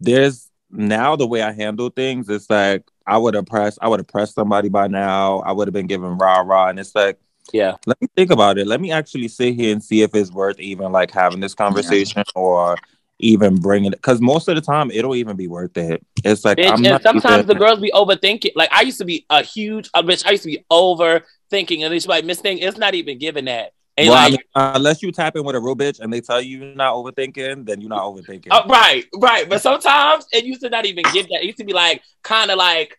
there's 0.00 0.48
now 0.70 1.16
the 1.16 1.26
way 1.26 1.42
I 1.42 1.52
handle 1.52 1.90
things, 1.90 2.28
it's 2.28 2.48
like 2.48 2.84
I 3.06 3.18
would 3.18 3.34
have 3.34 3.46
pressed, 3.46 3.78
I 3.82 3.88
would 3.88 4.00
have 4.00 4.08
pressed 4.08 4.34
somebody 4.34 4.68
by 4.68 4.88
now. 4.88 5.40
I 5.40 5.52
would 5.52 5.68
have 5.68 5.74
been 5.74 5.86
given 5.86 6.18
rah 6.18 6.40
rah, 6.40 6.68
and 6.68 6.78
it's 6.78 6.94
like 6.94 7.18
Yeah. 7.52 7.76
Let 7.86 8.00
me 8.00 8.08
think 8.16 8.30
about 8.30 8.58
it. 8.58 8.66
Let 8.66 8.80
me 8.80 8.90
actually 8.90 9.28
sit 9.28 9.54
here 9.54 9.72
and 9.72 9.82
see 9.82 10.02
if 10.02 10.14
it's 10.14 10.30
worth 10.32 10.58
even 10.58 10.92
like 10.92 11.10
having 11.10 11.40
this 11.40 11.54
conversation 11.54 12.24
or 12.34 12.76
even 13.20 13.56
bringing 13.56 13.92
it. 13.92 13.96
Because 13.98 14.20
most 14.20 14.48
of 14.48 14.54
the 14.56 14.60
time, 14.60 14.90
it'll 14.90 15.14
even 15.14 15.36
be 15.36 15.46
worth 15.46 15.76
it. 15.76 16.04
It's 16.24 16.44
like 16.44 16.58
Bitch, 16.58 16.68
I'm 16.68 16.74
and 16.74 16.82
not 16.84 17.02
sometimes 17.02 17.44
even- 17.44 17.46
the 17.46 17.54
girls 17.54 17.80
be 17.80 17.92
overthinking. 17.94 18.52
Like 18.56 18.72
I 18.72 18.82
used 18.82 18.98
to 18.98 19.04
be 19.04 19.24
a 19.30 19.42
huge, 19.42 19.88
uh, 19.94 20.02
bitch. 20.02 20.26
I 20.26 20.32
used 20.32 20.42
to 20.44 20.48
be 20.48 20.64
overthinking, 20.70 21.84
and 21.84 21.94
it's 21.94 22.06
like 22.06 22.24
Miss 22.24 22.40
Thing. 22.40 22.58
It's 22.58 22.78
not 22.78 22.94
even 22.94 23.18
giving 23.18 23.44
that. 23.44 23.72
And 23.96 24.08
Well, 24.08 24.18
I 24.18 24.30
mean, 24.30 24.38
unless 24.56 25.04
you 25.04 25.12
tap 25.12 25.36
in 25.36 25.44
with 25.44 25.54
a 25.54 25.60
real 25.60 25.76
bitch 25.76 26.00
and 26.00 26.12
they 26.12 26.20
tell 26.20 26.40
you 26.40 26.58
you're 26.58 26.74
not 26.74 26.94
overthinking, 26.94 27.64
then 27.64 27.80
you're 27.80 27.88
not 27.90 28.02
overthinking. 28.02 28.48
uh, 28.50 28.64
right, 28.68 29.04
right. 29.16 29.48
But 29.48 29.62
sometimes 29.62 30.26
it 30.32 30.44
used 30.44 30.62
to 30.62 30.68
not 30.70 30.84
even 30.84 31.04
give 31.12 31.28
that. 31.28 31.42
It 31.42 31.44
used 31.44 31.58
to 31.58 31.64
be 31.64 31.72
like 31.72 32.02
kind 32.24 32.50
of 32.50 32.58
like 32.58 32.98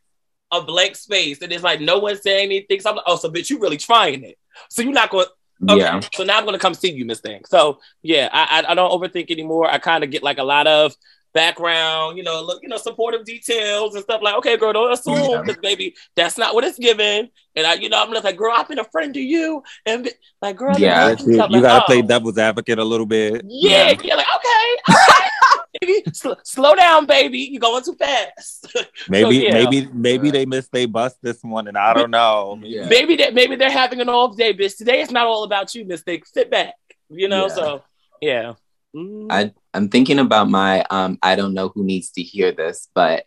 a 0.62 0.66
blank 0.66 0.96
space, 0.96 1.42
and 1.42 1.52
it's 1.52 1.64
like 1.64 1.82
no 1.82 2.00
one's 2.00 2.22
saying 2.22 2.46
anything. 2.46 2.80
So 2.80 2.90
I'm 2.90 2.96
like, 2.98 3.06
oh, 3.08 3.16
so 3.18 3.30
bitch, 3.30 3.50
you 3.50 3.60
really 3.60 3.78
trying 3.78 4.24
it. 4.24 4.38
So 4.70 4.82
you're 4.82 4.92
not 4.94 5.10
going. 5.10 5.28
Okay, 5.70 5.80
Yeah. 5.80 6.02
so 6.14 6.24
now 6.24 6.38
I'm 6.38 6.46
gonna 6.46 6.60
come 6.60 6.74
see 6.74 6.92
you, 6.92 7.06
Miss 7.06 7.22
Thing. 7.22 7.42
So 7.46 7.80
yeah, 8.02 8.30
I 8.32 8.62
I, 8.62 8.72
I 8.72 8.76
don't 8.76 8.92
overthink 8.92 9.32
anymore. 9.32 9.70
I 9.70 9.78
kind 9.78 10.04
of 10.04 10.12
get 10.12 10.22
like 10.24 10.38
a 10.38 10.44
lot 10.44 10.68
of 10.68 10.96
background, 11.34 12.18
you 12.18 12.24
know, 12.24 12.42
look, 12.42 12.64
you 12.64 12.70
know, 12.70 12.78
supportive 12.78 13.26
details 13.26 13.94
and 13.94 14.02
stuff 14.04 14.22
like, 14.24 14.36
okay, 14.36 14.56
girl, 14.58 14.72
don't 14.74 14.92
assume 14.94 15.16
Yeah. 15.32 15.42
because 15.42 15.58
baby, 15.62 15.94
that's 16.16 16.38
not 16.38 16.56
what 16.56 16.64
it's 16.64 16.80
given. 16.80 17.30
And 17.58 17.68
I, 17.68 17.74
you 17.74 17.90
know, 17.90 18.02
I'm 18.02 18.12
just 18.12 18.24
like, 18.24 18.38
girl, 18.38 18.54
I've 18.56 18.68
been 18.70 18.80
a 18.80 18.86
friend 18.86 19.14
to 19.14 19.20
you, 19.20 19.62
and 19.86 20.10
like, 20.42 20.56
girl, 20.56 20.74
Yeah. 20.80 21.10
you 21.20 21.34
you 21.34 21.38
like, 21.38 21.62
gotta 21.62 21.84
oh. 21.84 21.86
play 21.86 22.02
devil's 22.02 22.38
advocate 22.38 22.80
a 22.80 22.84
little 22.84 23.06
bit. 23.06 23.42
Yeah, 23.46 23.92
Yeah. 23.92 24.02
yeah, 24.02 24.16
like 24.16 24.28
okay, 24.36 24.76
okay. 24.90 25.30
baby, 25.80 26.04
sl- 26.14 26.34
slow 26.44 26.76
down, 26.76 27.06
baby. 27.06 27.40
You're 27.52 27.60
going 27.60 27.84
too 27.84 27.96
fast. 27.96 28.76
Maybe, 29.10 29.38
yeah. 29.38 29.54
maybe, 29.54 29.88
maybe 29.94 30.32
they 30.32 30.46
missed 30.46 30.72
they 30.72 30.86
bust 30.86 31.18
this 31.22 31.44
one, 31.44 31.68
and 31.68 31.78
I 31.78 31.94
don't 31.94 32.12
know. 32.12 32.60
Yeah. 32.66 32.88
maybe 32.88 33.16
that 33.18 33.34
maybe 33.34 33.56
they're 33.56 33.70
having 33.70 34.02
an 34.02 34.10
off 34.10 34.36
day, 34.36 34.54
bitch. 34.54 34.78
Today 34.78 35.02
it's 35.02 35.12
not 35.12 35.28
all 35.28 35.44
about 35.44 35.76
you, 35.76 35.86
Miss 35.86 36.02
Thing. 36.02 36.24
Sit 36.26 36.50
back, 36.50 36.74
you 37.10 37.28
know. 37.28 37.48
Yeah. 37.48 37.54
So 37.54 37.84
yeah. 38.22 38.54
Mm. 38.96 39.28
I 39.30 39.54
I'm 39.74 39.90
thinking 39.90 40.20
about 40.20 40.50
my 40.50 40.84
um 40.90 41.20
I 41.22 41.36
don't 41.36 41.54
know 41.54 41.70
who 41.70 41.84
needs 41.84 42.10
to 42.12 42.24
hear 42.24 42.52
this, 42.52 42.88
but 42.96 43.26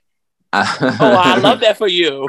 oh, 0.52 0.76
I 0.80 1.38
love 1.40 1.60
that 1.60 1.78
for 1.78 1.88
you. 1.88 2.26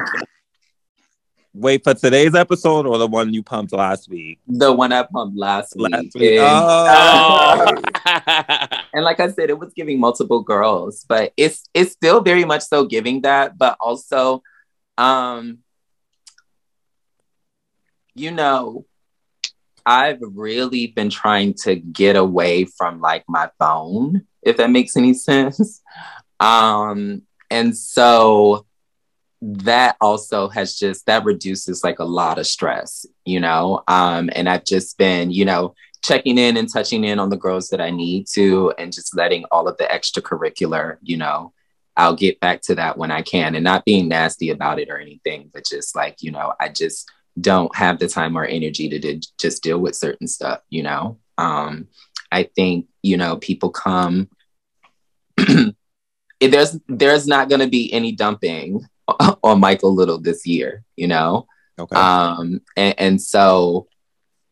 Wait 1.52 1.82
for 1.82 1.94
today's 1.94 2.34
episode 2.36 2.86
or 2.86 2.96
the 2.96 3.06
one 3.08 3.34
you 3.34 3.42
pumped 3.42 3.72
last 3.72 4.08
week. 4.08 4.38
the 4.46 4.72
one 4.72 4.92
I 4.92 5.02
pumped 5.02 5.36
last 5.36 5.74
week. 5.76 5.90
Last 5.90 6.14
week. 6.14 6.38
And, 6.38 6.46
Oh. 6.46 7.66
and 8.94 9.04
like 9.04 9.18
I 9.18 9.28
said, 9.30 9.50
it 9.50 9.58
was 9.58 9.72
giving 9.74 9.98
multiple 9.98 10.42
girls, 10.42 11.04
but 11.08 11.32
it's 11.36 11.68
it's 11.74 11.90
still 11.92 12.20
very 12.20 12.44
much 12.44 12.62
so 12.62 12.84
giving 12.84 13.22
that, 13.22 13.58
but 13.58 13.76
also 13.80 14.42
um 14.96 15.58
you 18.14 18.30
know, 18.30 18.86
I've 19.84 20.18
really 20.20 20.88
been 20.88 21.10
trying 21.10 21.54
to 21.64 21.74
get 21.74 22.14
away 22.16 22.64
from 22.66 23.00
like 23.00 23.24
my 23.28 23.50
phone, 23.58 24.26
if 24.42 24.56
that 24.58 24.70
makes 24.70 24.96
any 24.96 25.14
sense. 25.28 25.80
Um, 26.38 27.22
and 27.50 27.76
so 27.76 28.66
that 29.42 29.96
also 30.00 30.48
has 30.48 30.78
just 30.78 31.06
that 31.06 31.24
reduces 31.24 31.82
like 31.82 31.98
a 31.98 32.04
lot 32.04 32.38
of 32.38 32.46
stress, 32.46 33.06
you 33.24 33.40
know. 33.40 33.82
Um, 33.88 34.30
and 34.34 34.48
I've 34.48 34.64
just 34.64 34.98
been, 34.98 35.30
you 35.30 35.44
know, 35.44 35.74
checking 36.02 36.38
in 36.38 36.56
and 36.56 36.70
touching 36.70 37.04
in 37.04 37.18
on 37.18 37.30
the 37.30 37.36
girls 37.36 37.68
that 37.68 37.80
I 37.80 37.90
need 37.90 38.26
to, 38.34 38.72
and 38.78 38.92
just 38.92 39.16
letting 39.16 39.44
all 39.50 39.66
of 39.66 39.76
the 39.78 39.84
extracurricular, 39.84 40.98
you 41.02 41.16
know, 41.16 41.52
I'll 41.96 42.16
get 42.16 42.40
back 42.40 42.60
to 42.62 42.74
that 42.76 42.98
when 42.98 43.10
I 43.10 43.22
can, 43.22 43.54
and 43.54 43.64
not 43.64 43.84
being 43.84 44.08
nasty 44.08 44.50
about 44.50 44.78
it 44.78 44.90
or 44.90 44.98
anything, 44.98 45.50
but 45.52 45.64
just 45.64 45.96
like, 45.96 46.22
you 46.22 46.30
know, 46.30 46.52
I 46.60 46.68
just 46.68 47.10
don't 47.40 47.74
have 47.74 47.98
the 47.98 48.08
time 48.08 48.36
or 48.36 48.44
energy 48.44 48.88
to 48.88 49.20
just 49.38 49.62
deal 49.62 49.78
with 49.78 49.96
certain 49.96 50.26
stuff, 50.26 50.60
you 50.68 50.82
know. 50.82 51.18
Um, 51.38 51.88
I 52.30 52.42
think, 52.44 52.86
you 53.02 53.16
know, 53.16 53.36
people 53.36 53.70
come. 53.70 54.28
there's 56.40 56.78
there's 56.88 57.26
not 57.26 57.48
going 57.48 57.60
to 57.60 57.68
be 57.68 57.92
any 57.92 58.12
dumping 58.12 58.86
on 59.42 59.60
Michael 59.60 59.94
Little 59.94 60.18
this 60.18 60.46
year, 60.46 60.84
you 60.96 61.08
know. 61.08 61.46
Okay. 61.78 61.96
Um, 61.96 62.60
and, 62.76 62.94
and 62.98 63.22
so 63.22 63.88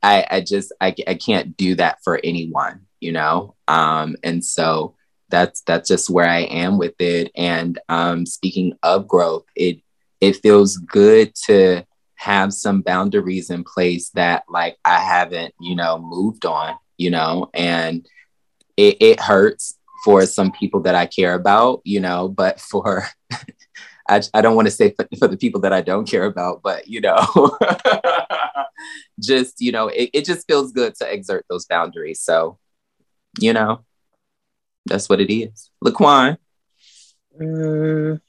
I, 0.02 0.26
I 0.30 0.40
just 0.40 0.72
I, 0.80 0.94
I 1.06 1.14
can't 1.14 1.56
do 1.56 1.74
that 1.76 1.98
for 2.02 2.20
anyone, 2.22 2.86
you 3.00 3.12
know. 3.12 3.54
Um, 3.66 4.16
and 4.22 4.44
so 4.44 4.94
that's 5.28 5.62
that's 5.62 5.88
just 5.88 6.10
where 6.10 6.28
I 6.28 6.40
am 6.40 6.78
with 6.78 6.94
it. 7.00 7.30
And 7.34 7.78
um, 7.88 8.24
speaking 8.26 8.78
of 8.82 9.08
growth, 9.08 9.44
it 9.54 9.80
it 10.20 10.36
feels 10.36 10.76
good 10.76 11.34
to 11.46 11.84
have 12.16 12.52
some 12.52 12.82
boundaries 12.82 13.50
in 13.50 13.62
place 13.62 14.10
that 14.10 14.44
like 14.48 14.76
I 14.84 15.00
haven't, 15.00 15.54
you 15.60 15.76
know, 15.76 15.98
moved 15.98 16.44
on, 16.44 16.76
you 16.96 17.10
know, 17.10 17.48
and 17.54 18.06
it, 18.76 18.96
it 19.00 19.20
hurts 19.20 19.78
for 20.04 20.26
some 20.26 20.50
people 20.50 20.80
that 20.80 20.94
I 20.94 21.06
care 21.06 21.34
about, 21.34 21.80
you 21.84 22.00
know, 22.00 22.28
but 22.28 22.60
for 22.60 23.06
I, 24.08 24.22
I 24.34 24.40
don't 24.40 24.56
want 24.56 24.66
to 24.66 24.72
say 24.72 24.90
for, 24.96 25.06
for 25.18 25.28
the 25.28 25.36
people 25.36 25.60
that 25.62 25.72
I 25.72 25.80
don't 25.82 26.08
care 26.08 26.24
about, 26.24 26.62
but 26.62 26.88
you 26.88 27.00
know, 27.00 27.18
just 29.20 29.60
you 29.60 29.72
know, 29.72 29.88
it, 29.88 30.10
it 30.12 30.24
just 30.24 30.46
feels 30.46 30.72
good 30.72 30.94
to 30.96 31.12
exert 31.12 31.44
those 31.48 31.66
boundaries. 31.66 32.20
So, 32.20 32.58
you 33.38 33.52
know, 33.52 33.84
that's 34.86 35.08
what 35.08 35.20
it 35.20 35.32
is. 35.32 35.70
Laquan. 35.84 36.38
Mm, 37.40 38.20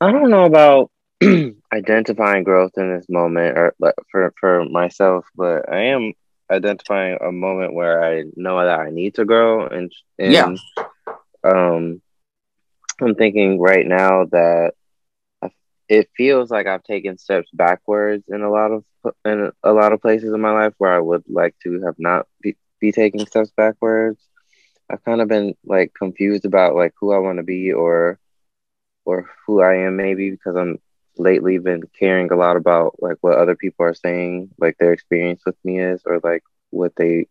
I 0.00 0.12
don't 0.12 0.30
know 0.30 0.44
about 0.44 0.90
identifying 1.72 2.44
growth 2.44 2.72
in 2.76 2.94
this 2.94 3.06
moment 3.08 3.56
or 3.56 3.74
for 4.10 4.34
for 4.40 4.64
myself, 4.66 5.24
but 5.36 5.72
I 5.72 5.84
am 5.86 6.12
identifying 6.50 7.18
a 7.20 7.32
moment 7.32 7.74
where 7.74 8.04
I 8.04 8.24
know 8.36 8.58
that 8.64 8.80
I 8.80 8.90
need 8.90 9.14
to 9.14 9.24
grow 9.24 9.66
and 9.66 9.90
and 10.18 10.32
Yeah. 10.32 10.56
um 11.44 12.02
I'm 13.00 13.14
thinking 13.14 13.60
right 13.60 13.86
now 13.86 14.26
that 14.26 14.72
it 15.88 16.08
feels 16.16 16.50
like 16.50 16.66
I've 16.66 16.82
taken 16.82 17.18
steps 17.18 17.50
backwards 17.52 18.24
in 18.28 18.42
a 18.42 18.50
lot 18.50 18.70
of 18.72 18.84
in 19.24 19.50
a 19.62 19.72
lot 19.72 19.92
of 19.92 20.00
places 20.00 20.32
in 20.32 20.40
my 20.40 20.52
life 20.52 20.74
where 20.78 20.92
I 20.94 21.00
would 21.00 21.24
like 21.28 21.54
to 21.64 21.82
have 21.82 21.96
not 21.98 22.26
be, 22.40 22.56
be 22.80 22.92
taking 22.92 23.26
steps 23.26 23.50
backwards. 23.56 24.20
I've 24.90 25.04
kind 25.04 25.20
of 25.20 25.28
been 25.28 25.54
like 25.64 25.92
confused 25.94 26.44
about 26.44 26.74
like 26.74 26.94
who 27.00 27.12
I 27.12 27.18
want 27.18 27.38
to 27.38 27.42
be 27.44 27.72
or 27.72 28.18
or 29.04 29.28
who 29.46 29.60
I 29.60 29.76
am 29.86 29.96
maybe 29.96 30.30
because 30.30 30.56
I'm 30.56 30.78
lately 31.18 31.58
been 31.58 31.82
caring 31.98 32.30
a 32.32 32.36
lot 32.36 32.56
about 32.56 32.96
like 33.00 33.16
what 33.20 33.38
other 33.38 33.54
people 33.56 33.86
are 33.86 33.94
saying, 33.94 34.50
like 34.58 34.76
their 34.78 34.92
experience 34.92 35.42
with 35.44 35.56
me 35.64 35.80
is 35.80 36.02
or 36.06 36.20
like 36.22 36.42
what 36.70 36.92
they 36.96 37.26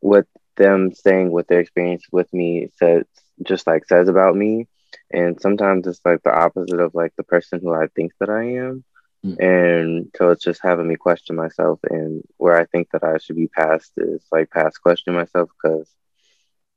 what 0.00 0.26
them 0.56 0.92
saying 0.92 1.30
what 1.30 1.48
their 1.48 1.60
experience 1.60 2.04
with 2.10 2.32
me 2.32 2.70
says 2.76 3.04
just 3.42 3.66
like 3.66 3.86
says 3.86 4.08
about 4.08 4.36
me. 4.36 4.68
And 5.12 5.40
sometimes 5.40 5.86
it's 5.86 6.00
like 6.04 6.22
the 6.22 6.34
opposite 6.34 6.80
of 6.80 6.94
like 6.94 7.12
the 7.16 7.22
person 7.22 7.60
who 7.60 7.72
I 7.72 7.86
think 7.94 8.12
that 8.18 8.30
I 8.30 8.56
am. 8.56 8.84
Mm. 9.24 9.38
And 9.40 10.10
so 10.16 10.30
it's 10.30 10.44
just 10.44 10.60
having 10.62 10.88
me 10.88 10.96
question 10.96 11.36
myself 11.36 11.80
and 11.88 12.22
where 12.36 12.56
I 12.58 12.64
think 12.64 12.90
that 12.92 13.04
I 13.04 13.18
should 13.18 13.36
be 13.36 13.48
past 13.48 13.92
is 13.96 14.24
like 14.30 14.50
past 14.50 14.80
questioning 14.82 15.18
myself 15.18 15.50
because 15.62 15.88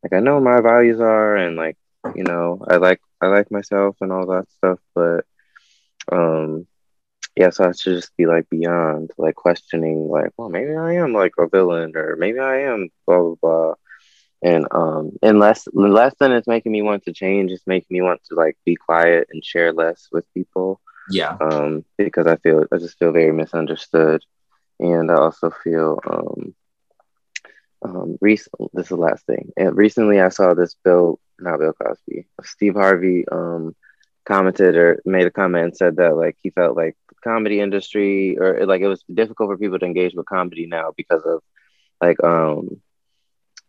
like 0.03 0.13
I 0.13 0.19
know 0.19 0.35
what 0.35 0.43
my 0.43 0.61
values 0.61 0.99
are 0.99 1.35
and 1.35 1.55
like 1.57 1.77
you 2.15 2.23
know 2.23 2.63
I 2.67 2.77
like 2.77 3.01
I 3.21 3.27
like 3.27 3.51
myself 3.51 3.97
and 4.01 4.11
all 4.11 4.27
that 4.27 4.49
stuff 4.51 4.79
but 4.95 5.25
um 6.11 6.65
yeah 7.39 7.51
so 7.51 7.65
I 7.65 7.73
should 7.73 7.95
just 7.97 8.17
be 8.17 8.27
like 8.27 8.49
beyond 8.49 9.11
like 9.17 9.35
questioning 9.35 10.09
like 10.09 10.31
well 10.37 10.49
maybe 10.49 10.75
I 10.75 10.95
am 10.95 11.13
like 11.13 11.33
a 11.39 11.47
villain 11.47 11.93
or 11.95 12.17
maybe 12.17 12.39
I 12.39 12.61
am 12.73 12.89
blah 13.07 13.19
blah 13.21 13.35
blah 13.41 13.73
and 14.43 14.67
um 14.71 15.11
and 15.23 15.39
less 15.39 15.67
less 15.73 16.15
than 16.19 16.31
it's 16.33 16.47
making 16.47 16.73
me 16.73 16.83
want 16.83 17.05
to 17.05 17.13
change 17.13 17.51
it's 17.51 17.67
making 17.67 17.95
me 17.95 18.01
want 18.01 18.21
to 18.29 18.35
like 18.35 18.57
be 18.65 18.75
quiet 18.75 19.27
and 19.31 19.43
share 19.45 19.73
less 19.73 20.09
with 20.11 20.25
people 20.33 20.79
Yeah. 21.09 21.37
um, 21.41 21.85
because 21.97 22.27
I 22.27 22.37
feel 22.37 22.65
I 22.71 22.77
just 22.77 22.97
feel 22.99 23.11
very 23.11 23.31
misunderstood, 23.33 24.21
and 24.79 25.11
I 25.11 25.15
also 25.15 25.49
feel 25.63 25.99
um, 26.09 26.53
um, 27.83 28.17
recent. 28.21 28.53
This 28.73 28.85
is 28.85 28.89
the 28.89 28.95
last 28.97 29.25
thing. 29.25 29.51
And 29.57 29.77
recently, 29.77 30.19
I 30.19 30.29
saw 30.29 30.53
this 30.53 30.75
Bill, 30.83 31.19
not 31.39 31.59
Bill 31.59 31.73
Cosby, 31.73 32.27
Steve 32.43 32.75
Harvey, 32.75 33.25
um, 33.31 33.75
commented 34.29 34.75
or 34.77 35.01
made 35.05 35.27
a 35.27 35.31
comment 35.31 35.65
and 35.65 35.77
said 35.77 35.97
that 35.97 36.15
like 36.17 36.37
he 36.41 36.51
felt 36.51 36.77
like 36.77 36.95
the 37.09 37.15
comedy 37.23 37.59
industry 37.61 38.37
or 38.39 38.65
like 38.65 38.81
it 38.81 38.87
was 38.87 39.03
difficult 39.13 39.49
for 39.49 39.57
people 39.57 39.79
to 39.79 39.85
engage 39.85 40.13
with 40.15 40.25
comedy 40.27 40.67
now 40.67 40.91
because 40.97 41.23
of 41.25 41.41
like 42.01 42.23
um 42.23 42.81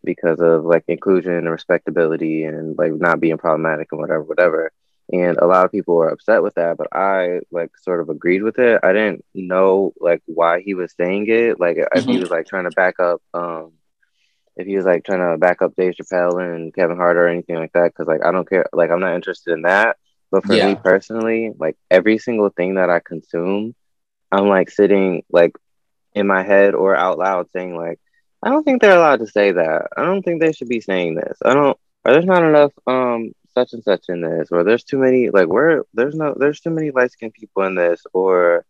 because 0.03 0.39
of 0.39 0.65
like 0.65 0.83
inclusion 0.87 1.33
and 1.33 1.49
respectability 1.51 2.43
and 2.43 2.77
like 2.77 2.93
not 2.93 3.19
being 3.19 3.37
problematic 3.37 3.87
and 3.91 4.01
whatever 4.01 4.23
whatever. 4.23 4.71
And 5.11 5.37
a 5.37 5.45
lot 5.47 5.65
of 5.65 5.71
people 5.71 5.95
were 5.95 6.09
upset 6.09 6.43
with 6.43 6.55
that 6.55 6.77
but 6.77 6.87
i 6.95 7.39
like 7.51 7.71
sort 7.77 8.01
of 8.01 8.09
agreed 8.09 8.43
with 8.43 8.59
it. 8.59 8.79
I 8.83 8.93
didn't 8.93 9.25
know 9.33 9.93
like 9.99 10.21
why 10.25 10.61
he 10.61 10.73
was 10.75 10.93
saying 10.97 11.25
it. 11.29 11.59
Like 11.59 11.77
if 11.93 12.05
he 12.05 12.17
Mhm. 12.17 12.19
was 12.19 12.29
like 12.31 12.47
trying 12.47 12.65
to 12.65 12.71
back 12.71 12.99
up 12.99 13.21
um 13.33 13.71
if 14.57 14.67
he 14.67 14.75
was 14.77 14.85
like 14.85 15.03
trying 15.05 15.19
to 15.19 15.37
back 15.37 15.61
up 15.61 15.75
dave 15.75 15.93
chappelle 15.93 16.41
and 16.43 16.73
kevin 16.73 16.97
hart 16.97 17.17
or 17.17 17.27
anything 17.27 17.55
like 17.55 17.71
that 17.73 17.91
because 17.91 18.07
like 18.07 18.23
i 18.25 18.31
don't 18.31 18.49
care 18.49 18.65
like 18.73 18.89
i'm 18.91 18.99
not 18.99 19.15
interested 19.15 19.53
in 19.53 19.61
that 19.63 19.97
but 20.31 20.45
for 20.45 20.55
Yeah. 20.55 20.67
me 20.67 20.75
personally 20.75 21.51
like 21.59 21.77
every 21.91 22.17
single 22.17 22.49
thing 22.49 22.75
that 22.75 22.89
i 22.89 22.99
consume 22.99 23.73
i'm 24.31 24.47
like 24.47 24.69
sitting 24.69 25.23
like 25.31 25.53
in 26.13 26.27
my 26.27 26.43
head 26.43 26.73
or 26.75 26.95
out 26.95 27.17
loud 27.19 27.49
saying 27.51 27.75
like, 27.75 27.99
I 28.43 28.49
don't 28.49 28.63
think 28.63 28.81
they're 28.81 28.97
allowed 28.97 29.19
to 29.19 29.27
say 29.27 29.51
that. 29.51 29.87
I 29.97 30.03
don't 30.05 30.23
think 30.23 30.41
they 30.41 30.51
should 30.51 30.69
be 30.69 30.81
saying 30.81 31.15
this. 31.15 31.37
I 31.45 31.53
don't. 31.53 31.77
Or 32.05 32.13
there's 32.13 32.25
not 32.25 32.43
enough 32.43 32.71
um 32.87 33.31
such 33.53 33.73
and 33.73 33.83
such 33.83 34.05
in 34.09 34.21
this, 34.21 34.49
or 34.51 34.63
there's 34.63 34.83
too 34.83 34.97
many 34.97 35.29
like 35.29 35.47
where 35.47 35.83
there's 35.93 36.15
no 36.15 36.35
there's 36.37 36.59
too 36.61 36.69
many 36.71 36.91
light 36.91 37.11
skinned 37.11 37.33
people 37.33 37.63
in 37.63 37.75
this, 37.75 38.03
or 38.13 38.65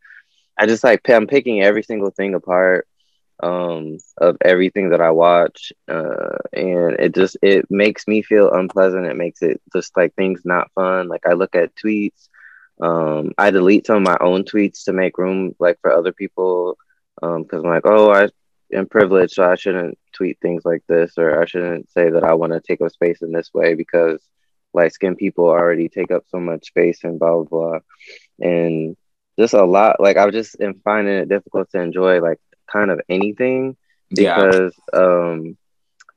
I 0.58 0.66
just 0.66 0.84
like 0.84 1.08
I'm 1.10 1.28
picking 1.28 1.62
every 1.62 1.84
single 1.84 2.12
thing 2.12 2.34
apart 2.36 2.88
um 3.42 3.98
of 4.18 4.38
everything 4.44 4.90
that 4.92 5.02
I 5.02 5.12
watch, 5.12 5.74
uh, 5.90 6.38
and 6.54 7.00
it 7.00 7.16
just 7.16 7.38
it 7.42 7.66
makes 7.70 8.08
me 8.08 8.22
feel 8.22 8.52
unpleasant. 8.52 9.06
It 9.08 9.18
makes 9.18 9.42
it 9.42 9.62
just 9.74 9.96
like 9.98 10.14
things 10.16 10.42
not 10.46 10.72
fun. 10.76 11.08
Like 11.08 11.26
I 11.28 11.34
look 11.34 11.56
at 11.56 11.76
tweets, 11.76 12.30
um, 12.82 13.32
I 13.38 13.52
delete 13.52 13.86
some 13.88 13.98
of 13.98 14.04
my 14.04 14.18
own 14.22 14.44
tweets 14.44 14.86
to 14.86 14.94
make 14.94 15.18
room 15.18 15.54
like 15.60 15.78
for 15.82 15.92
other 15.92 16.12
people, 16.14 16.78
um, 17.22 17.44
because 17.44 17.64
I'm 17.64 17.70
like, 17.70 17.86
oh, 17.86 18.12
I 18.12 18.30
am 18.74 18.88
privileged, 18.88 19.34
so 19.34 19.44
I 19.44 19.56
shouldn't 19.56 19.98
tweet 20.14 20.38
things 20.42 20.64
like 20.66 20.84
this, 20.88 21.14
or 21.18 21.42
I 21.42 21.46
shouldn't 21.46 21.90
say 21.92 22.10
that 22.12 22.24
I 22.24 22.34
want 22.36 22.54
to 22.54 22.62
take 22.62 22.82
up 22.82 22.92
space 22.92 23.22
in 23.22 23.32
this 23.32 23.52
way 23.54 23.76
because 23.76 24.24
light 24.74 24.94
skinned 24.94 25.18
people 25.18 25.46
already 25.48 25.90
take 25.90 26.12
up 26.12 26.24
so 26.28 26.40
much 26.40 26.68
space 26.68 27.04
and 27.04 27.20
blah 27.20 27.44
blah 27.44 27.46
blah. 27.46 27.80
And 28.40 28.96
just 29.40 29.54
a 29.54 29.64
lot 29.66 30.00
like 30.00 30.18
I 30.18 30.30
just 30.32 30.60
am 30.62 30.82
finding 30.84 31.16
it 31.16 31.30
difficult 31.30 31.70
to 31.72 31.82
enjoy 31.82 32.22
like 32.22 32.40
kind 32.72 32.92
of 32.92 33.02
anything 33.10 33.76
because 34.10 34.74
yeah. 34.94 35.00
um 35.00 35.58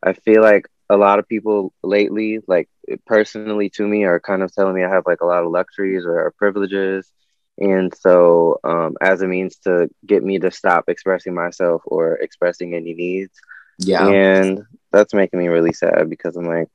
I 0.02 0.12
feel 0.12 0.42
like 0.42 0.68
a 0.90 0.96
lot 0.96 1.18
of 1.18 1.28
people 1.28 1.72
lately, 1.82 2.40
like 2.46 2.68
personally 3.06 3.70
to 3.70 3.86
me, 3.86 4.04
are 4.04 4.20
kind 4.20 4.42
of 4.42 4.54
telling 4.54 4.74
me 4.74 4.84
I 4.84 4.90
have 4.90 5.04
like 5.06 5.22
a 5.22 5.26
lot 5.26 5.42
of 5.44 5.50
luxuries 5.50 6.04
or, 6.04 6.26
or 6.26 6.30
privileges. 6.32 7.10
And 7.56 7.94
so, 7.94 8.58
um, 8.64 8.96
as 9.00 9.22
a 9.22 9.28
means 9.28 9.56
to 9.60 9.88
get 10.04 10.22
me 10.22 10.40
to 10.40 10.50
stop 10.50 10.84
expressing 10.88 11.34
myself 11.34 11.82
or 11.86 12.16
expressing 12.16 12.74
any 12.74 12.94
needs, 12.94 13.32
yeah. 13.78 14.06
And 14.06 14.62
that's 14.92 15.14
making 15.14 15.40
me 15.40 15.48
really 15.48 15.72
sad 15.72 16.08
because 16.08 16.36
I'm 16.36 16.46
like, 16.46 16.68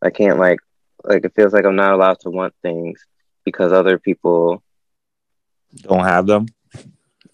I 0.00 0.10
can't 0.10 0.38
like, 0.38 0.60
like 1.04 1.24
it 1.24 1.34
feels 1.34 1.52
like 1.52 1.64
I'm 1.64 1.76
not 1.76 1.92
allowed 1.92 2.20
to 2.20 2.30
want 2.30 2.54
things 2.62 3.04
because 3.44 3.72
other 3.72 3.98
people 3.98 4.62
don't 5.82 6.04
have 6.04 6.26
them. 6.26 6.46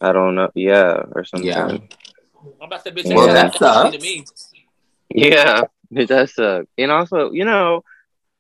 I 0.05 0.13
don't 0.13 0.35
know. 0.35 0.51
Yeah, 0.55 1.03
or 1.13 1.25
something. 1.25 1.49
Yeah. 1.49 1.79
I'm 2.61 2.67
about 2.67 2.85
to 2.85 2.93
be 2.93 3.03
well, 3.07 3.27
that 3.27 3.55
sucks. 3.55 3.97
To 3.97 4.03
me. 4.03 4.25
Yeah, 5.09 5.63
it 5.91 6.07
does 6.07 6.35
suck. 6.35 6.67
And 6.77 6.91
also, 6.91 7.31
you 7.33 7.45
know, 7.45 7.85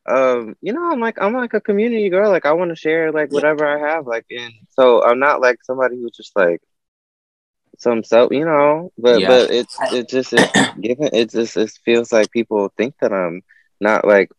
um, 0.06 0.56
you 0.60 0.72
know, 0.72 0.90
I'm 0.90 1.00
like 1.00 1.20
I'm 1.20 1.32
like 1.32 1.54
a 1.54 1.60
community 1.60 2.10
girl. 2.10 2.30
Like 2.30 2.46
I 2.46 2.52
want 2.52 2.70
to 2.70 2.76
share 2.76 3.12
like 3.12 3.32
whatever 3.32 3.66
I 3.66 3.78
have. 3.78 4.06
Like, 4.06 4.26
and 4.30 4.52
so 4.70 5.02
I'm 5.02 5.18
not 5.18 5.40
like 5.40 5.64
somebody 5.64 5.96
who's 5.96 6.16
just 6.16 6.36
like 6.36 6.60
some 7.78 8.04
self, 8.04 8.30
you 8.32 8.44
know. 8.44 8.92
But 8.98 9.20
yeah. 9.20 9.28
but 9.28 9.50
it's 9.50 9.76
it 9.92 10.08
just 10.08 10.34
it's 10.34 10.78
given 10.80 11.10
it 11.12 11.30
just 11.30 11.56
it 11.56 11.70
feels 11.84 12.12
like 12.12 12.30
people 12.30 12.70
think 12.76 12.94
that 13.00 13.12
I'm 13.12 13.42
not 13.80 14.06
like 14.06 14.30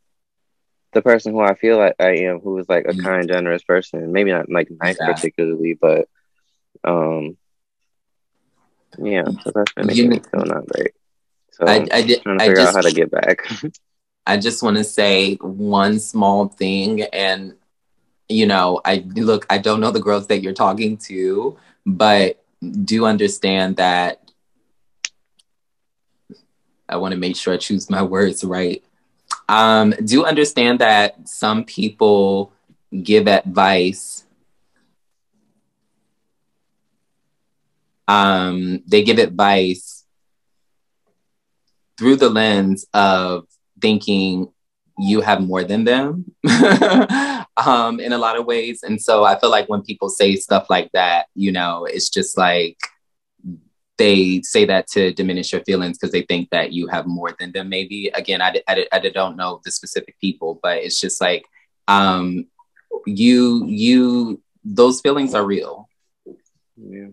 the 0.94 1.02
person 1.02 1.34
who 1.34 1.42
I 1.42 1.56
feel 1.56 1.78
like 1.78 1.96
I 2.00 2.18
am, 2.28 2.40
who 2.40 2.58
is 2.60 2.70
like 2.70 2.86
a 2.86 2.94
mm. 2.94 3.04
kind, 3.04 3.28
generous 3.28 3.64
person. 3.64 4.12
Maybe 4.12 4.32
not 4.32 4.50
like 4.50 4.70
nice 4.70 4.98
yeah. 5.00 5.12
particularly, 5.12 5.74
but 5.74 6.08
um, 6.86 7.38
yeah. 8.98 9.26
So 9.44 9.52
that's 9.54 9.74
been 9.74 9.88
me 9.88 10.20
feel 10.20 10.46
not 10.46 10.68
great. 10.68 10.92
So 11.52 11.66
I, 11.66 11.88
I 11.92 12.02
did. 12.02 12.22
Trying 12.22 12.40
to 12.40 12.46
figure 12.46 12.62
I 12.62 12.64
just, 12.64 12.78
out 12.78 12.84
how 12.84 12.90
to 12.90 12.96
get 12.96 13.12
back. 13.12 13.40
I 14.28 14.38
just 14.38 14.64
want 14.64 14.78
to 14.78 14.84
say 14.84 15.36
one 15.36 16.00
small 16.00 16.48
thing, 16.48 17.04
and 17.04 17.56
you 18.30 18.46
know, 18.46 18.82
I 18.86 19.06
look. 19.16 19.46
I 19.50 19.58
don't 19.58 19.80
know 19.80 19.92
the 19.92 20.02
girls 20.02 20.28
that 20.28 20.42
you're 20.42 20.54
talking 20.54 20.98
to, 21.10 21.58
but 21.86 22.44
do 22.84 23.06
understand 23.06 23.78
that. 23.78 24.22
I 26.88 26.98
want 26.98 27.14
to 27.14 27.18
make 27.18 27.36
sure 27.36 27.54
I 27.54 27.58
choose 27.58 27.90
my 27.90 28.04
words 28.04 28.44
right. 28.44 28.84
Um, 29.50 29.92
do 30.04 30.24
understand 30.24 30.80
that 30.80 31.28
some 31.28 31.64
people 31.64 32.52
give 33.02 33.28
advice 33.28 34.25
um, 38.08 38.82
they 38.88 39.04
give 39.04 39.18
advice 39.18 40.06
through 41.98 42.18
the 42.18 42.30
lens 42.30 42.86
of 42.94 43.48
thinking 43.82 44.52
you 44.98 45.22
have 45.22 45.42
more 45.42 45.64
than 45.64 45.84
them 45.84 46.26
um, 47.58 48.00
in 48.00 48.14
a 48.14 48.18
lot 48.18 48.38
of 48.38 48.46
ways. 48.46 48.82
And 48.84 49.02
so 49.02 49.24
I 49.24 49.38
feel 49.40 49.50
like 49.50 49.68
when 49.68 49.82
people 49.82 50.10
say 50.10 50.36
stuff 50.36 50.68
like 50.70 50.92
that, 50.94 51.26
you 51.36 51.52
know, 51.52 51.86
it's 51.86 52.10
just 52.10 52.38
like 52.38 52.78
they 53.98 54.42
say 54.42 54.66
that 54.66 54.88
to 54.88 55.14
diminish 55.14 55.52
your 55.52 55.64
feelings 55.64 55.98
because 55.98 56.12
they 56.12 56.24
think 56.24 56.50
that 56.50 56.72
you 56.72 56.88
have 56.88 57.08
more 57.08 57.34
than 57.40 57.52
them. 57.52 57.70
Maybe 57.70 58.08
again, 58.14 58.42
I, 58.42 58.62
I, 58.68 58.88
I 58.92 59.00
don't 59.00 59.38
know 59.38 59.62
the 59.64 59.72
specific 59.72 60.20
people, 60.20 60.60
but 60.62 60.78
it's 60.80 61.00
just 61.00 61.22
like 61.22 61.46
um, 61.88 62.48
you 63.06 63.66
you 63.68 64.42
those 64.64 65.02
feelings 65.02 65.34
are 65.34 65.46
real. 65.46 65.90
Yeah. 66.78 67.10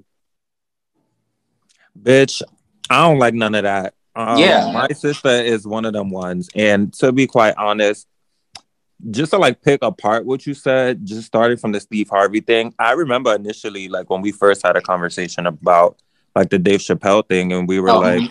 Bitch, 2.02 2.42
I 2.90 3.08
don't 3.08 3.18
like 3.18 3.34
none 3.34 3.54
of 3.54 3.62
that. 3.62 3.94
Um, 4.14 4.38
yeah. 4.38 4.70
My 4.72 4.88
sister 4.88 5.28
is 5.28 5.66
one 5.66 5.84
of 5.84 5.92
them 5.92 6.10
ones. 6.10 6.48
And 6.54 6.92
to 6.94 7.12
be 7.12 7.26
quite 7.26 7.54
honest, 7.56 8.06
just 9.10 9.32
to 9.32 9.38
like 9.38 9.62
pick 9.62 9.82
apart 9.82 10.26
what 10.26 10.46
you 10.46 10.54
said, 10.54 11.04
just 11.04 11.26
starting 11.26 11.56
from 11.56 11.72
the 11.72 11.80
Steve 11.80 12.08
Harvey 12.08 12.40
thing, 12.40 12.74
I 12.78 12.92
remember 12.92 13.34
initially, 13.34 13.88
like 13.88 14.10
when 14.10 14.20
we 14.20 14.32
first 14.32 14.64
had 14.64 14.76
a 14.76 14.80
conversation 14.80 15.46
about 15.46 15.96
like 16.36 16.50
the 16.50 16.58
Dave 16.58 16.80
Chappelle 16.80 17.26
thing, 17.26 17.52
and 17.52 17.68
we 17.68 17.80
were 17.80 17.90
oh. 17.90 18.00
like, 18.00 18.30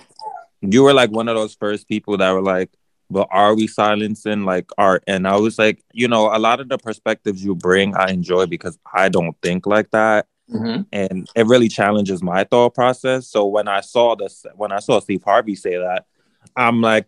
you 0.62 0.84
were 0.84 0.94
like 0.94 1.12
one 1.12 1.28
of 1.28 1.36
those 1.36 1.56
first 1.56 1.88
people 1.88 2.18
that 2.18 2.32
were 2.32 2.42
like, 2.42 2.70
but 3.10 3.28
are 3.32 3.54
we 3.54 3.68
silencing 3.68 4.46
like 4.46 4.72
art? 4.78 5.04
And 5.08 5.28
I 5.28 5.36
was 5.36 5.60
like, 5.60 5.84
you 5.92 6.08
know, 6.08 6.34
a 6.34 6.40
lot 6.40 6.62
of 6.62 6.70
the 6.70 6.78
perspectives 6.78 7.44
you 7.44 7.56
bring, 7.56 7.96
I 7.96 8.12
enjoy 8.12 8.46
because 8.46 8.80
I 8.94 9.10
don't 9.10 9.36
think 9.42 9.66
like 9.66 9.92
that. 9.92 10.28
Mm-hmm. 10.52 10.82
And 10.92 11.30
it 11.36 11.48
really 11.48 11.70
challenges 11.70 12.22
my 12.22 12.44
thought 12.44 12.74
process. 12.74 13.28
So 13.28 13.46
when 13.46 13.68
I 13.68 13.82
saw 13.82 14.16
this, 14.16 14.46
when 14.56 14.72
I 14.72 14.80
saw 14.80 15.00
Steve 15.00 15.24
Harvey 15.24 15.56
say 15.56 15.78
that, 15.78 16.06
I'm 16.56 16.82
like, 16.82 17.08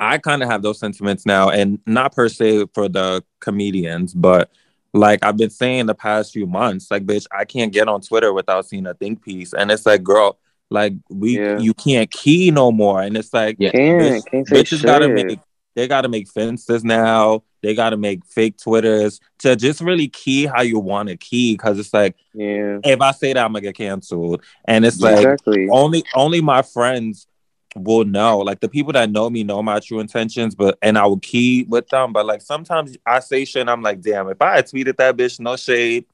I 0.00 0.18
kind 0.18 0.42
of 0.42 0.50
have 0.50 0.62
those 0.62 0.78
sentiments 0.78 1.24
now, 1.24 1.50
and 1.50 1.78
not 1.86 2.14
per 2.14 2.28
se 2.28 2.66
for 2.74 2.88
the 2.88 3.24
comedians, 3.40 4.12
but 4.12 4.50
like 4.92 5.24
I've 5.24 5.36
been 5.36 5.50
saying 5.50 5.86
the 5.86 5.94
past 5.94 6.32
few 6.32 6.46
months, 6.46 6.90
like, 6.90 7.06
bitch, 7.06 7.26
I 7.32 7.44
can't 7.44 7.72
get 7.72 7.88
on 7.88 8.00
Twitter 8.00 8.32
without 8.32 8.66
seeing 8.66 8.86
a 8.86 8.94
think 8.94 9.22
piece. 9.22 9.54
And 9.54 9.70
it's 9.70 9.86
like, 9.86 10.02
girl, 10.02 10.38
like 10.70 10.94
we 11.08 11.38
yeah. 11.38 11.58
you 11.58 11.74
can't 11.74 12.10
key 12.10 12.50
no 12.50 12.72
more. 12.72 13.00
And 13.02 13.16
it's 13.16 13.32
like 13.32 13.56
yeah. 13.58 13.70
bitch, 13.72 14.24
bitches 14.48 14.82
gotta 14.84 15.08
make 15.08 15.38
they 15.74 15.88
gotta 15.88 16.08
make 16.08 16.28
fences 16.28 16.84
now. 16.84 17.42
They 17.64 17.74
got 17.74 17.90
to 17.90 17.96
make 17.96 18.26
fake 18.26 18.58
Twitters 18.58 19.20
to 19.38 19.56
just 19.56 19.80
really 19.80 20.08
key 20.08 20.44
how 20.44 20.60
you 20.60 20.78
want 20.78 21.08
to 21.08 21.16
key. 21.16 21.56
Cause 21.56 21.78
it's 21.78 21.94
like, 21.94 22.14
yeah, 22.34 22.78
if 22.84 23.00
I 23.00 23.12
say 23.12 23.32
that, 23.32 23.42
I'm 23.42 23.52
gonna 23.52 23.62
get 23.62 23.74
canceled. 23.74 24.42
And 24.68 24.84
it's 24.84 25.00
like 25.00 25.16
exactly. 25.16 25.68
only 25.70 26.04
only 26.14 26.42
my 26.42 26.60
friends 26.60 27.26
will 27.74 28.04
know. 28.04 28.40
Like 28.40 28.60
the 28.60 28.68
people 28.68 28.92
that 28.92 29.10
know 29.10 29.30
me 29.30 29.44
know 29.44 29.62
my 29.62 29.80
true 29.80 30.00
intentions, 30.00 30.54
but 30.54 30.76
and 30.82 30.98
I 30.98 31.06
will 31.06 31.20
key 31.20 31.64
with 31.66 31.88
them. 31.88 32.12
But 32.12 32.26
like 32.26 32.42
sometimes 32.42 32.98
I 33.06 33.20
say 33.20 33.46
shit, 33.46 33.62
and 33.62 33.70
I'm 33.70 33.80
like, 33.80 34.02
damn, 34.02 34.28
if 34.28 34.42
I 34.42 34.56
had 34.56 34.66
tweeted 34.66 34.98
that 34.98 35.16
bitch, 35.16 35.40
no 35.40 35.56
shade. 35.56 36.04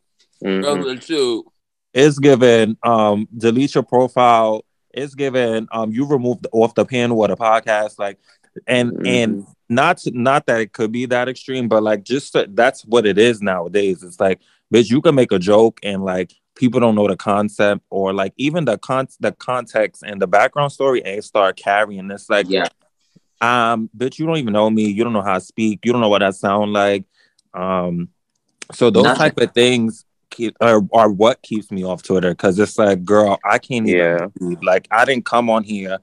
Mm-hmm. 0.44 1.40
It's 1.92 2.18
given 2.20 2.78
um 2.84 3.26
delete 3.36 3.74
your 3.74 3.82
profile. 3.82 4.64
It's 4.92 5.16
given 5.16 5.66
um 5.72 5.90
you 5.90 6.06
removed 6.06 6.46
off 6.52 6.76
the 6.76 6.84
panel 6.84 7.24
of 7.24 7.30
the 7.30 7.36
podcast. 7.36 7.98
Like 7.98 8.18
and 8.66 8.92
mm-hmm. 8.92 9.06
and 9.06 9.46
not 9.68 10.02
not 10.12 10.46
that 10.46 10.60
it 10.60 10.72
could 10.72 10.92
be 10.92 11.06
that 11.06 11.28
extreme, 11.28 11.68
but 11.68 11.82
like 11.82 12.04
just 12.04 12.36
that's 12.48 12.84
what 12.84 13.06
it 13.06 13.18
is 13.18 13.40
nowadays. 13.40 14.02
It's 14.02 14.20
like, 14.20 14.40
bitch, 14.72 14.90
you 14.90 15.00
can 15.00 15.14
make 15.14 15.32
a 15.32 15.38
joke 15.38 15.80
and 15.82 16.04
like 16.04 16.34
people 16.56 16.80
don't 16.80 16.94
know 16.94 17.08
the 17.08 17.16
concept 17.16 17.82
or 17.90 18.12
like 18.12 18.34
even 18.36 18.64
the 18.64 18.78
con 18.78 19.06
the 19.20 19.32
context 19.32 20.02
and 20.02 20.20
the 20.20 20.26
background 20.26 20.72
story 20.72 21.04
and 21.04 21.24
start 21.24 21.56
carrying. 21.56 22.10
It's 22.10 22.28
like, 22.28 22.46
yeah, 22.48 22.66
um, 23.40 23.88
bitch, 23.96 24.18
you 24.18 24.26
don't 24.26 24.38
even 24.38 24.52
know 24.52 24.68
me. 24.68 24.86
You 24.86 25.04
don't 25.04 25.12
know 25.12 25.22
how 25.22 25.34
I 25.34 25.38
speak. 25.38 25.80
You 25.84 25.92
don't 25.92 26.00
know 26.00 26.08
what 26.08 26.22
I 26.22 26.30
sound 26.30 26.72
like. 26.72 27.04
Um, 27.54 28.10
so 28.72 28.90
those 28.90 29.04
Nothing. 29.04 29.18
type 29.18 29.38
of 29.38 29.52
things 29.52 30.04
keep, 30.30 30.56
are, 30.60 30.80
are 30.92 31.10
what 31.10 31.42
keeps 31.42 31.70
me 31.70 31.84
off 31.84 32.02
Twitter 32.02 32.30
because 32.30 32.58
it's 32.58 32.78
like, 32.78 33.04
girl, 33.04 33.38
I 33.44 33.58
can't 33.58 33.88
even 33.88 34.30
yeah. 34.40 34.56
like 34.62 34.88
I 34.90 35.04
didn't 35.04 35.24
come 35.24 35.48
on 35.50 35.64
here 35.64 35.98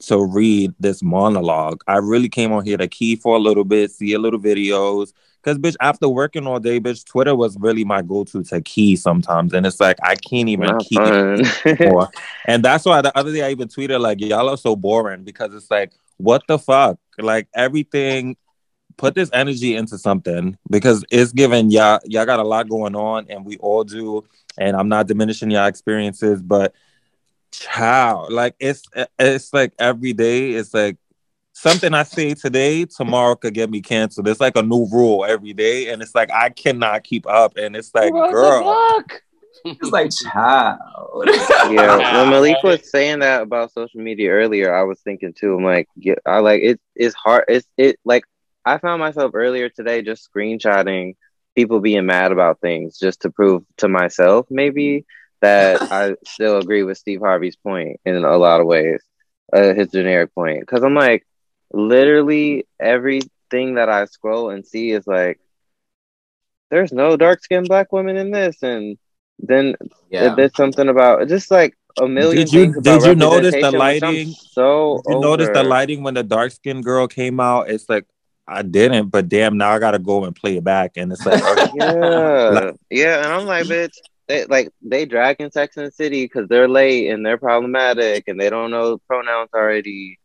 to 0.00 0.24
read 0.24 0.74
this 0.80 1.02
monologue. 1.02 1.82
I 1.86 1.96
really 1.96 2.28
came 2.28 2.52
on 2.52 2.64
here 2.64 2.76
to 2.76 2.88
key 2.88 3.16
for 3.16 3.36
a 3.36 3.38
little 3.38 3.64
bit, 3.64 3.90
see 3.90 4.12
a 4.14 4.18
little 4.18 4.40
videos. 4.40 5.12
Cause 5.42 5.58
bitch, 5.58 5.74
after 5.80 6.08
working 6.08 6.46
all 6.46 6.60
day, 6.60 6.78
bitch, 6.78 7.04
Twitter 7.04 7.34
was 7.34 7.58
really 7.58 7.84
my 7.84 8.00
go-to 8.00 8.44
to 8.44 8.60
key 8.60 8.94
sometimes. 8.94 9.52
And 9.52 9.66
it's 9.66 9.80
like 9.80 9.98
I 10.02 10.14
can't 10.14 10.48
even 10.48 10.68
Not 10.68 10.84
key 10.84 10.96
anymore. 11.66 12.10
and 12.46 12.64
that's 12.64 12.84
why 12.84 13.00
the 13.00 13.16
other 13.18 13.32
day 13.32 13.42
I 13.42 13.50
even 13.50 13.68
tweeted 13.68 14.00
like 14.00 14.20
y'all 14.20 14.48
are 14.48 14.56
so 14.56 14.76
boring 14.76 15.24
because 15.24 15.52
it's 15.52 15.70
like, 15.70 15.92
what 16.18 16.42
the 16.46 16.58
fuck? 16.58 16.98
Like 17.18 17.48
everything 17.54 18.36
put 18.96 19.14
this 19.14 19.30
energy 19.32 19.74
into 19.74 19.98
something 19.98 20.56
because 20.70 21.04
it's 21.10 21.32
given 21.32 21.70
y'all 21.70 21.98
y'all 22.04 22.26
got 22.26 22.38
a 22.38 22.44
lot 22.44 22.68
going 22.68 22.94
on 22.94 23.26
and 23.28 23.44
we 23.44 23.56
all 23.58 23.82
do. 23.82 24.24
And 24.58 24.76
I'm 24.76 24.88
not 24.88 25.08
diminishing 25.08 25.50
y'all 25.50 25.66
experiences, 25.66 26.40
but 26.40 26.72
Child, 27.52 28.32
like 28.32 28.54
it's 28.58 28.82
it's 29.18 29.52
like 29.52 29.72
every 29.78 30.12
day. 30.12 30.52
It's 30.52 30.74
like 30.74 30.96
something 31.52 31.94
I 31.94 32.02
say 32.02 32.34
today, 32.34 32.84
tomorrow 32.86 33.36
could 33.36 33.54
get 33.54 33.70
me 33.70 33.80
canceled. 33.80 34.26
It's 34.28 34.40
like 34.40 34.56
a 34.56 34.62
new 34.62 34.88
rule 34.90 35.24
every 35.24 35.52
day, 35.52 35.90
and 35.90 36.02
it's 36.02 36.14
like 36.14 36.30
I 36.32 36.48
cannot 36.50 37.04
keep 37.04 37.26
up. 37.26 37.56
And 37.56 37.76
it's 37.76 37.94
like, 37.94 38.12
What 38.12 38.28
the 38.28 38.32
girl, 38.32 38.96
fuck? 38.96 39.22
It's 39.64 39.90
like 39.90 40.10
child. 40.10 41.28
yeah, 41.70 42.20
when 42.22 42.30
Malik 42.30 42.62
was 42.64 42.90
saying 42.90 43.20
that 43.20 43.42
about 43.42 43.72
social 43.72 44.00
media 44.00 44.30
earlier, 44.30 44.74
I 44.74 44.82
was 44.82 45.00
thinking 45.00 45.32
too. 45.32 45.56
I'm 45.56 45.64
like, 45.64 45.88
yeah, 45.94 46.14
I 46.26 46.38
like 46.40 46.62
it. 46.62 46.80
It's 46.96 47.14
hard. 47.14 47.44
It's 47.48 47.68
it 47.76 48.00
like 48.04 48.24
I 48.64 48.78
found 48.78 49.00
myself 49.00 49.32
earlier 49.34 49.68
today 49.68 50.02
just 50.02 50.28
screenshotting 50.32 51.16
people 51.54 51.80
being 51.80 52.06
mad 52.06 52.32
about 52.32 52.60
things 52.60 52.98
just 52.98 53.20
to 53.22 53.30
prove 53.30 53.62
to 53.76 53.88
myself 53.88 54.46
maybe 54.48 55.04
that 55.42 55.82
I 55.90 56.14
still 56.24 56.58
agree 56.58 56.82
with 56.82 56.98
Steve 56.98 57.20
Harvey's 57.20 57.56
point 57.56 58.00
in 58.04 58.16
a 58.16 58.36
lot 58.36 58.60
of 58.60 58.66
ways, 58.66 59.02
uh, 59.52 59.74
his 59.74 59.90
generic 59.90 60.34
point. 60.34 60.60
Because 60.60 60.82
I'm 60.82 60.94
like, 60.94 61.26
literally 61.72 62.66
everything 62.80 63.74
that 63.74 63.88
I 63.88 64.06
scroll 64.06 64.50
and 64.50 64.66
see 64.66 64.90
is 64.90 65.06
like, 65.06 65.38
there's 66.70 66.92
no 66.92 67.16
dark 67.16 67.42
skinned 67.42 67.68
black 67.68 67.92
women 67.92 68.16
in 68.16 68.30
this, 68.30 68.62
and 68.62 68.96
then 69.38 69.76
Yeah. 70.08 70.34
there's 70.34 70.56
something 70.56 70.88
about 70.88 71.28
just 71.28 71.50
like 71.50 71.76
a 71.98 72.08
million. 72.08 72.44
Did 72.46 72.54
you- 72.54 72.64
things 72.64 72.76
about 72.78 73.00
did 73.00 73.08
you 73.08 73.14
notice 73.14 73.54
the 73.54 73.60
representation, 73.60 73.62
which 73.62 74.02
I'm 74.02 74.14
lighting? 74.14 74.34
So 74.52 75.02
you 75.06 75.20
notice 75.20 75.48
the 75.52 75.62
lighting 75.62 76.02
when 76.02 76.14
the 76.14 76.22
dark 76.22 76.52
skinned 76.52 76.84
girl 76.84 77.06
came 77.06 77.40
out? 77.40 77.68
It's 77.68 77.88
like 77.88 78.06
I 78.46 78.62
didn't, 78.62 79.08
but 79.08 79.28
damn, 79.28 79.56
now 79.56 79.70
I 79.70 79.78
gotta 79.78 79.98
go 79.98 80.24
and 80.24 80.34
play 80.34 80.56
it 80.56 80.64
back, 80.64 80.92
and 80.96 81.12
it's 81.12 81.24
like, 81.24 81.42
okay, 81.44 81.70
Yeah, 81.74 82.72
yeah, 82.90 83.24
and 83.24 83.32
I'm 83.32 83.46
like, 83.46 83.66
bitch, 83.66 83.96
they 84.32 84.46
like 84.46 84.70
they 84.80 85.04
dragging 85.04 85.50
and 85.52 85.52
the 85.52 85.90
City 85.90 86.24
because 86.24 86.48
they're 86.48 86.68
late 86.68 87.10
and 87.10 87.24
they're 87.24 87.38
problematic 87.38 88.24
and 88.28 88.40
they 88.40 88.48
don't 88.48 88.70
know 88.70 88.98
pronouns 89.06 89.50
already. 89.54 90.18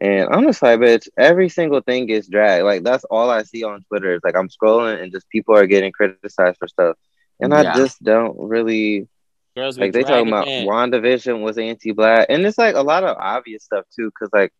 And 0.00 0.28
I'm 0.32 0.44
just 0.44 0.62
like, 0.62 0.80
bitch, 0.80 1.08
every 1.18 1.50
single 1.50 1.82
thing 1.82 2.06
gets 2.06 2.26
dragged. 2.26 2.64
Like 2.64 2.84
that's 2.84 3.04
all 3.04 3.28
I 3.28 3.42
see 3.42 3.64
on 3.64 3.84
Twitter. 3.84 4.14
Is 4.14 4.22
like 4.24 4.36
I'm 4.36 4.48
scrolling 4.48 5.02
and 5.02 5.12
just 5.12 5.28
people 5.28 5.54
are 5.54 5.66
getting 5.66 5.92
criticized 5.92 6.56
for 6.58 6.68
stuff, 6.68 6.96
and 7.38 7.52
Yeah. 7.52 7.72
I 7.72 7.76
just 7.76 8.02
don't 8.02 8.36
really 8.38 9.08
Girls 9.54 9.78
like. 9.78 9.92
They 9.92 10.04
talking 10.04 10.28
about 10.28 10.48
in. 10.48 10.66
WandaVision 10.66 11.42
was 11.42 11.58
anti-black, 11.58 12.26
and 12.30 12.46
it's 12.46 12.56
like 12.56 12.76
a 12.76 12.82
lot 12.82 13.04
of 13.04 13.16
obvious 13.18 13.64
stuff 13.64 13.84
too. 13.94 14.10
Cause 14.18 14.30
like, 14.32 14.52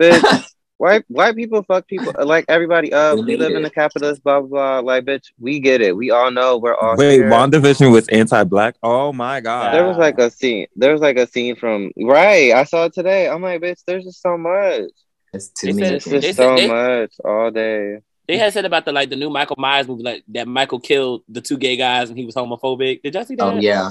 bitch. 0.00 0.48
White 0.82 1.04
white 1.06 1.36
people 1.36 1.62
fuck 1.62 1.86
people 1.86 2.12
uh, 2.18 2.26
like 2.26 2.44
everybody 2.48 2.92
up. 2.92 3.14
We 3.14 3.22
need 3.22 3.38
live 3.38 3.54
in 3.54 3.62
the 3.62 3.70
capitalist 3.70 4.24
blah 4.24 4.40
blah 4.40 4.48
blah. 4.48 4.78
Like 4.80 5.04
bitch, 5.04 5.30
we 5.38 5.60
get 5.60 5.80
it. 5.80 5.96
We 5.96 6.10
all 6.10 6.32
know 6.32 6.58
we're 6.58 6.74
all 6.74 6.96
wait, 6.96 7.18
here. 7.18 7.30
WandaVision 7.30 7.92
was 7.92 8.08
anti-black. 8.08 8.74
Oh 8.82 9.12
my 9.12 9.38
god! 9.38 9.74
There 9.74 9.86
was 9.86 9.96
like 9.96 10.18
a 10.18 10.28
scene. 10.28 10.66
There 10.74 10.90
was 10.90 11.00
like 11.00 11.18
a 11.18 11.28
scene 11.28 11.54
from 11.54 11.92
right. 11.96 12.50
I 12.50 12.64
saw 12.64 12.86
it 12.86 12.94
today. 12.94 13.28
I'm 13.28 13.42
like, 13.42 13.60
bitch, 13.62 13.78
there's 13.86 14.02
just 14.02 14.20
so 14.20 14.36
much. 14.36 14.90
It's 15.32 15.50
too 15.50 15.68
They 15.68 15.82
many 15.82 16.00
said- 16.00 16.14
It's 16.14 16.26
just 16.26 16.36
so 16.38 16.56
they- 16.56 16.66
much 16.66 17.12
all 17.24 17.52
day. 17.52 17.98
They 18.26 18.36
had 18.36 18.52
said 18.52 18.64
about 18.64 18.84
the 18.84 18.90
like 18.90 19.08
the 19.08 19.14
new 19.14 19.30
Michael 19.30 19.56
Myers 19.60 19.86
movie, 19.86 20.02
like 20.02 20.24
that 20.34 20.48
Michael 20.48 20.80
killed 20.80 21.22
the 21.28 21.40
two 21.40 21.58
gay 21.58 21.76
guys 21.76 22.08
and 22.08 22.18
he 22.18 22.26
was 22.26 22.34
homophobic. 22.34 23.02
Did 23.02 23.14
y'all 23.14 23.24
see 23.24 23.36
oh, 23.38 23.50
that? 23.50 23.56
Oh 23.58 23.60
yeah. 23.60 23.90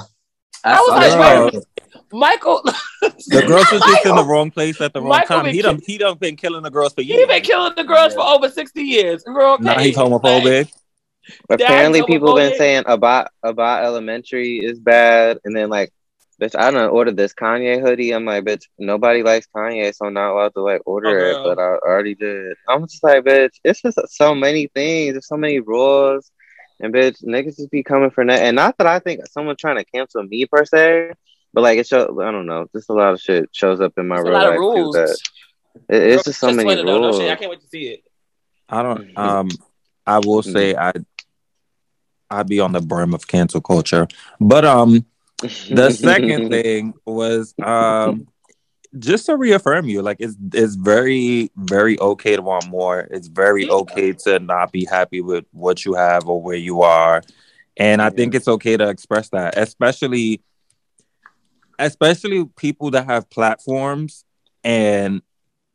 I 0.64 0.80
was 0.80 0.90
like, 0.90 1.12
that. 1.12 1.52
Girl, 1.52 1.64
Michael, 2.12 2.62
the 3.02 3.42
girls 3.48 3.72
was 3.72 3.82
just 3.82 4.06
in 4.06 4.16
the 4.16 4.24
wrong 4.24 4.52
place 4.52 4.80
at 4.82 4.94
the 4.94 5.02
wrong 5.02 5.10
Michael 5.10 5.38
time. 5.38 5.46
been 5.46 5.54
He 5.54 5.62
done 5.62 5.80
he 5.86 5.98
done 5.98 6.18
been 6.18 6.36
killing 6.36 6.64
the 6.64 6.70
girls 6.70 6.94
for 6.94 7.02
years. 7.02 7.20
he 7.20 7.26
been 7.26 7.42
killing 7.42 7.74
the 7.76 7.84
girls 7.84 8.14
for 8.14 8.22
over 8.22 8.50
sixty 8.50 8.84
years. 8.84 9.24
And 9.26 9.36
we're 9.36 9.54
okay. 9.54 9.64
Now 9.64 9.80
he's 9.80 9.96
homophobic. 9.96 10.72
Apparently, 11.50 12.04
people 12.04 12.36
been 12.36 12.58
saying 12.58 12.84
about 12.88 13.30
about 13.44 13.84
elementary 13.84 14.58
is 14.58 14.80
bad, 14.80 15.40
and 15.46 15.56
then 15.56 15.70
like, 15.70 15.94
bitch, 16.42 16.56
I 16.58 16.72
done 16.72 16.90
order 16.90 17.12
this 17.12 17.34
Kanye 17.34 17.80
hoodie. 17.80 18.12
I'm 18.12 18.26
like, 18.26 18.44
bitch, 18.44 18.64
nobody 18.78 19.24
likes 19.24 19.48
Kanye, 19.56 19.94
so 19.96 20.08
I'm 20.08 20.14
not 20.14 20.34
allowed 20.34 20.54
to 20.56 20.62
like 20.62 20.82
order 20.86 21.10
Oh, 21.10 21.32
it, 21.32 21.44
but 21.44 21.62
I 21.62 21.76
already 21.78 22.16
did. 22.16 22.58
I'm 22.68 22.84
just 22.88 23.04
like, 23.04 23.24
bitch, 23.24 23.52
it's 23.64 23.82
just 23.82 24.00
so 24.10 24.36
many 24.36 24.68
things. 24.68 25.14
There's 25.14 25.28
so 25.28 25.38
many 25.38 25.60
rules, 25.60 26.32
and 26.82 26.94
bitch, 26.94 27.24
niggas 27.24 27.58
just 27.58 27.72
be 27.72 27.84
coming 27.84 28.10
for 28.12 28.26
that. 28.26 28.40
And 28.42 28.56
not 28.56 28.78
that 28.78 28.88
I 28.88 29.00
think 29.00 29.26
someone 29.28 29.56
trying 29.56 29.78
to 29.78 29.86
cancel 29.86 30.24
me 30.24 30.46
per 30.46 30.66
se, 30.66 31.12
but 31.54 31.62
like 31.62 31.78
it 31.80 31.88
shows. 31.88 32.18
I 32.22 32.32
don't 32.32 32.46
know, 32.46 32.66
just 32.76 32.90
a 32.90 32.94
lot 32.94 33.14
of 33.14 33.22
shit 33.22 33.50
shows 33.54 33.80
up 33.82 33.94
in 33.98 34.08
my 34.08 34.16
It's 34.18 34.26
a 34.28 34.30
real 34.30 34.34
lot 34.40 34.48
life 34.48 34.54
of 34.56 34.60
rules. 34.60 34.96
too. 34.96 35.02
That 35.02 35.18
it- 35.96 36.12
it's 36.14 36.24
just 36.26 36.40
so 36.40 36.48
Just 36.48 36.58
many 36.58 36.68
Twitter, 36.68 36.86
though. 36.86 37.00
No 37.00 37.08
rules. 37.08 37.18
shit, 37.20 37.32
I 37.32 37.36
can't 37.36 37.50
wait 37.52 37.62
to 37.62 37.68
see 37.68 37.84
it. 37.88 38.04
I 38.70 38.84
don't. 38.84 39.18
Um, 39.18 39.50
I 40.06 40.20
will 40.20 40.42
say 40.44 40.76
I. 40.76 40.92
I'd 42.30 42.48
be 42.48 42.60
on 42.62 42.72
the 42.72 42.80
brim 42.82 43.14
of 43.14 43.28
cancel 43.28 43.60
culture, 43.62 44.08
but 44.40 44.64
um, 44.64 45.06
the 45.42 45.92
second 45.92 46.50
thing 46.52 46.94
was 47.06 47.54
um 47.62 48.28
just 49.00 49.26
to 49.28 49.38
reaffirm 49.38 49.86
you 49.88 50.02
like 50.02 50.18
it's 50.20 50.36
it's 50.54 50.76
very 50.76 51.50
very 51.56 51.98
okay 52.00 52.36
to 52.36 52.42
want 52.42 52.68
more. 52.68 53.08
It's 53.12 53.28
very 53.28 53.70
okay 53.70 54.12
to 54.26 54.40
not 54.40 54.72
be 54.72 54.84
happy 54.86 55.22
with 55.22 55.46
what 55.52 55.86
you 55.86 55.94
have 55.94 56.28
or 56.28 56.42
where 56.42 56.58
you 56.58 56.82
are. 56.82 57.22
And 57.78 58.02
i 58.02 58.10
think 58.10 58.36
it's 58.36 58.50
okay 58.50 58.76
to 58.78 58.90
express 58.90 59.30
that 59.30 59.58
especially 59.58 60.42
especially 61.80 62.46
people 62.58 62.92
that 62.92 63.06
have 63.06 63.30
platforms 63.30 64.24
and 64.64 65.22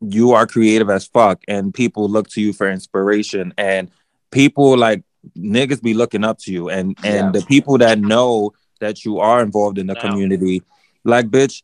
you 0.01 0.33
are 0.33 0.47
creative 0.47 0.91
as 0.91 1.07
fuck 1.07 1.43
and 1.49 1.73
people 1.73 2.09
look 2.09 2.29
to 2.29 2.41
you 2.41 2.53
for 2.53 2.71
inspiration 2.71 3.53
and 3.57 3.91
people 4.31 4.77
like 4.77 5.03
niggas 5.37 5.83
be 5.83 5.95
looking 5.95 6.23
up 6.23 6.39
to 6.39 6.53
you 6.53 6.69
and 6.69 6.97
and 7.03 7.35
Yeah. 7.35 7.41
the 7.41 7.47
people 7.47 7.79
that 7.79 7.99
know 7.99 8.53
that 8.81 9.05
you 9.05 9.19
are 9.19 9.43
involved 9.43 9.79
in 9.79 9.87
the 9.87 9.95
Now. 9.95 10.03
community. 10.03 10.63
Like 11.05 11.29
bitch 11.29 11.63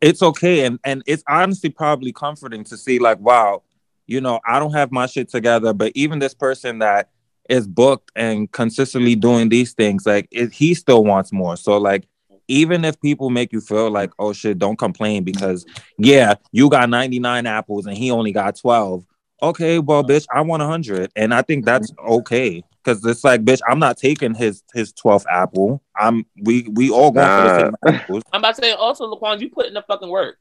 it's 0.00 0.22
okay 0.22 0.64
and 0.64 0.78
and 0.84 1.02
it's 1.06 1.22
honestly 1.28 1.70
probably 1.70 2.12
comforting 2.12 2.64
to 2.64 2.76
see 2.76 2.98
like 2.98 3.18
wow 3.20 3.62
you 4.06 4.20
know 4.20 4.40
i 4.46 4.58
don't 4.58 4.72
have 4.72 4.90
my 4.90 5.06
shit 5.06 5.28
together 5.28 5.72
but 5.72 5.92
even 5.94 6.18
this 6.18 6.34
person 6.34 6.78
that 6.78 7.10
is 7.50 7.66
booked 7.66 8.12
and 8.14 8.50
consistently 8.52 9.16
doing 9.16 9.48
these 9.48 9.72
things 9.72 10.06
like 10.06 10.28
it, 10.30 10.52
he 10.52 10.72
still 10.72 11.04
wants 11.04 11.32
more. 11.32 11.56
So 11.56 11.76
like 11.78 12.06
even 12.46 12.84
if 12.84 12.98
people 13.00 13.28
make 13.28 13.52
you 13.52 13.60
feel 13.60 13.90
like 13.90 14.10
oh 14.18 14.32
shit 14.32 14.58
don't 14.58 14.78
complain 14.78 15.24
because 15.24 15.66
yeah 15.98 16.34
you 16.52 16.70
got 16.70 16.88
99 16.88 17.46
apples 17.46 17.86
and 17.86 17.96
he 17.96 18.10
only 18.10 18.32
got 18.32 18.56
12 18.56 19.04
okay 19.42 19.78
well 19.78 20.04
bitch 20.04 20.26
i 20.34 20.40
want 20.40 20.62
a 20.62 20.66
100 20.66 21.10
and 21.16 21.32
i 21.32 21.42
think 21.42 21.64
that's 21.64 21.90
mm-hmm. 21.92 22.12
okay 22.12 22.62
because 22.82 23.04
it's 23.04 23.24
like 23.24 23.44
bitch 23.44 23.60
i'm 23.68 23.78
not 23.78 23.96
taking 23.96 24.34
his 24.34 24.62
his 24.74 24.92
12th 24.92 25.24
apple 25.30 25.82
i'm 25.96 26.24
we 26.42 26.68
we 26.72 26.90
all 26.90 27.10
going 27.10 27.26
for 27.26 27.44
the 27.44 27.60
same 27.60 27.76
apples 27.94 28.22
I'm 28.32 28.40
about 28.40 28.56
to 28.56 28.62
say 28.62 28.72
also, 28.72 29.12
Laquan, 29.12 29.40
you 29.40 29.50
put 29.50 29.66
in 29.66 29.74
the 29.74 29.82
fucking 29.82 30.08
work. 30.08 30.36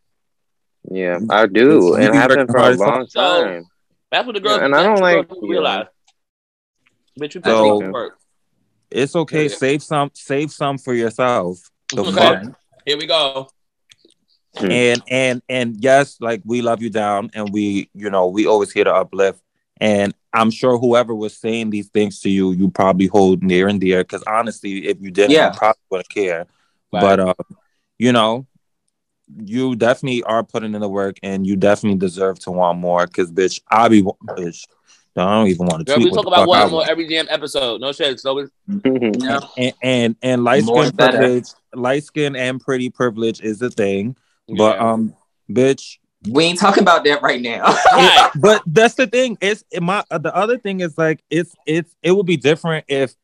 Yeah, 0.89 1.19
I 1.29 1.47
do, 1.47 1.95
It's- 1.95 2.07
and 2.07 2.17
I've 2.17 2.29
been 2.29 2.47
for 2.47 2.57
a 2.57 2.61
hard 2.61 2.73
as 2.73 2.79
long 2.79 3.07
So- 3.07 3.43
time. 3.43 3.65
That's 4.11 4.25
what 4.25 4.33
the 4.33 4.39
girls. 4.41 4.59
Yeah, 4.59 4.65
and 4.65 4.75
I 4.75 4.83
don't 4.83 4.99
like- 4.99 5.27
girls 5.27 5.39
yeah. 5.43 5.49
realize. 5.51 5.85
Bitch, 7.19 7.35
you 7.35 7.41
put 7.41 7.49
So- 7.51 7.79
in 7.79 7.85
the 7.87 7.91
work. 7.91 8.17
it's 8.89 9.15
okay 9.15 9.43
Yeah. 9.43 9.55
save 9.55 9.83
some 9.83 10.09
save 10.13 10.51
some 10.51 10.77
for 10.77 10.93
yourself 10.93 11.59
the 11.93 12.01
Okay. 12.01 12.11
fuck 12.11 12.43
Here 12.85 12.97
we 12.97 13.05
go. 13.05 13.49
Hmm. 14.57 14.71
and 14.71 15.03
and 15.09 15.41
and 15.47 15.75
yes 15.79 16.17
like 16.19 16.41
we 16.43 16.61
love 16.63 16.81
you 16.81 16.89
down 16.89 17.29
and 17.35 17.51
we 17.53 17.89
you 17.93 18.09
know 18.09 18.27
we 18.27 18.47
always 18.47 18.71
here 18.71 18.83
to 18.83 18.91
uplift 18.93 19.41
and 19.79 20.13
i'm 20.33 20.49
sure 20.49 20.79
whoever 20.79 21.13
was 21.13 21.37
saying 21.37 21.69
these 21.69 21.89
things 21.89 22.19
to 22.21 22.31
you 22.31 22.51
you 22.53 22.69
probably 22.71 23.05
hold 23.05 23.43
near 23.43 23.67
and 23.67 23.79
dear 23.79 24.03
because 24.03 24.23
honestly 24.23 24.87
if 24.87 24.97
you 25.01 25.11
didn't 25.11 25.31
Yeah. 25.31 25.51
you 25.53 25.57
probably 25.57 25.81
wouldn't 25.91 26.09
care 26.09 26.47
Right. 26.91 27.01
but 27.01 27.19
uh 27.19 27.33
you 27.99 28.11
know 28.11 28.47
you 29.37 29.75
definitely 29.75 30.23
are 30.23 30.43
putting 30.43 30.73
in 30.73 30.81
the 30.81 30.89
work 30.89 31.17
and 31.21 31.45
you 31.45 31.55
definitely 31.55 31.99
deserve 31.99 32.39
to 32.39 32.51
want 32.51 32.79
more 32.79 33.05
because 33.05 33.31
bitch 33.31 33.61
i 33.69 33.87
be 33.87 34.01
bitch 34.01 34.65
I 35.15 35.23
don't 35.37 35.47
even 35.47 35.65
want 35.65 35.79
to 35.79 35.83
Girl, 35.85 35.95
tweet 35.97 36.11
we 36.11 36.15
talk 36.15 36.27
about 36.27 36.47
one 36.47 36.71
more 36.71 36.89
every 36.89 37.05
damn 37.05 37.27
episode. 37.29 37.81
No 37.81 37.91
shit. 37.91 38.21
So 38.21 38.37
it's 38.37 38.51
Yeah. 39.21 39.39
and 39.57 39.73
and, 39.83 40.15
and 40.21 40.43
light 40.45 40.63
More 40.63 40.85
skin 40.85 40.95
privilege 40.95 41.45
light 41.73 42.03
skin 42.05 42.37
and 42.37 42.61
pretty 42.61 42.89
privilege 42.89 43.41
is 43.41 43.59
the 43.59 43.69
thing 43.69 44.15
but 44.57 44.77
Yeah. 44.77 44.91
um 44.91 45.15
bitch 45.49 45.97
We 46.29 46.43
ain't 46.45 46.59
talking 46.59 46.83
about 46.83 47.03
that 47.05 47.21
right 47.21 47.41
now. 47.41 47.63
right. 47.93 48.29
but 48.35 48.61
that's 48.65 48.95
the 48.95 49.07
thing. 49.07 49.37
It's 49.41 49.63
it, 49.71 49.81
my 49.81 50.03
uh, 50.11 50.17
the 50.17 50.35
other 50.35 50.57
thing 50.57 50.81
is 50.81 50.97
like 50.97 51.23
it's 51.29 51.55
it's 51.65 51.95
it 52.03 52.11
would 52.11 52.25
be 52.25 52.37
different 52.37 52.85
if 52.87 53.15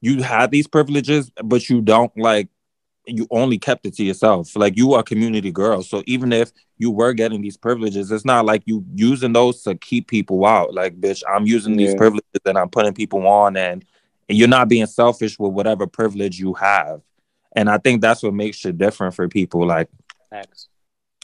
you 0.00 0.22
had 0.22 0.50
these 0.50 0.66
privileges, 0.66 1.30
but 1.42 1.68
you 1.70 1.80
don't 1.80 2.14
like 2.16 2.48
you 3.06 3.26
only 3.30 3.58
kept 3.58 3.86
it 3.86 3.94
to 3.96 4.04
yourself. 4.04 4.54
Like 4.54 4.76
you 4.76 4.92
are 4.94 5.00
a 5.00 5.04
community 5.04 5.50
girl, 5.50 5.82
so 5.82 6.02
even 6.06 6.32
if 6.32 6.52
you 6.78 6.90
were 6.90 7.12
getting 7.12 7.40
these 7.40 7.56
privileges, 7.56 8.10
it's 8.10 8.24
not 8.24 8.44
like 8.44 8.62
you 8.66 8.84
using 8.94 9.32
those 9.32 9.62
to 9.62 9.74
keep 9.74 10.08
people 10.08 10.44
out. 10.44 10.74
Like 10.74 11.00
bitch, 11.00 11.22
I'm 11.28 11.46
using 11.46 11.76
these 11.76 11.94
privileges 11.94 12.40
and 12.44 12.58
I'm 12.58 12.68
putting 12.68 12.92
people 12.92 13.26
on, 13.26 13.56
and, 13.56 13.84
and 14.28 14.38
you're 14.38 14.48
not 14.48 14.68
being 14.68 14.86
selfish 14.86 15.38
with 15.38 15.52
whatever 15.52 15.86
privilege 15.86 16.38
you 16.38 16.54
have. 16.54 17.00
And 17.54 17.70
I 17.70 17.78
think 17.78 18.00
that's 18.00 18.22
what 18.22 18.34
makes 18.34 18.64
you 18.64 18.72
different 18.72 19.14
for 19.14 19.28
people. 19.28 19.66
Like 19.66 19.88
Facts. 20.30 20.68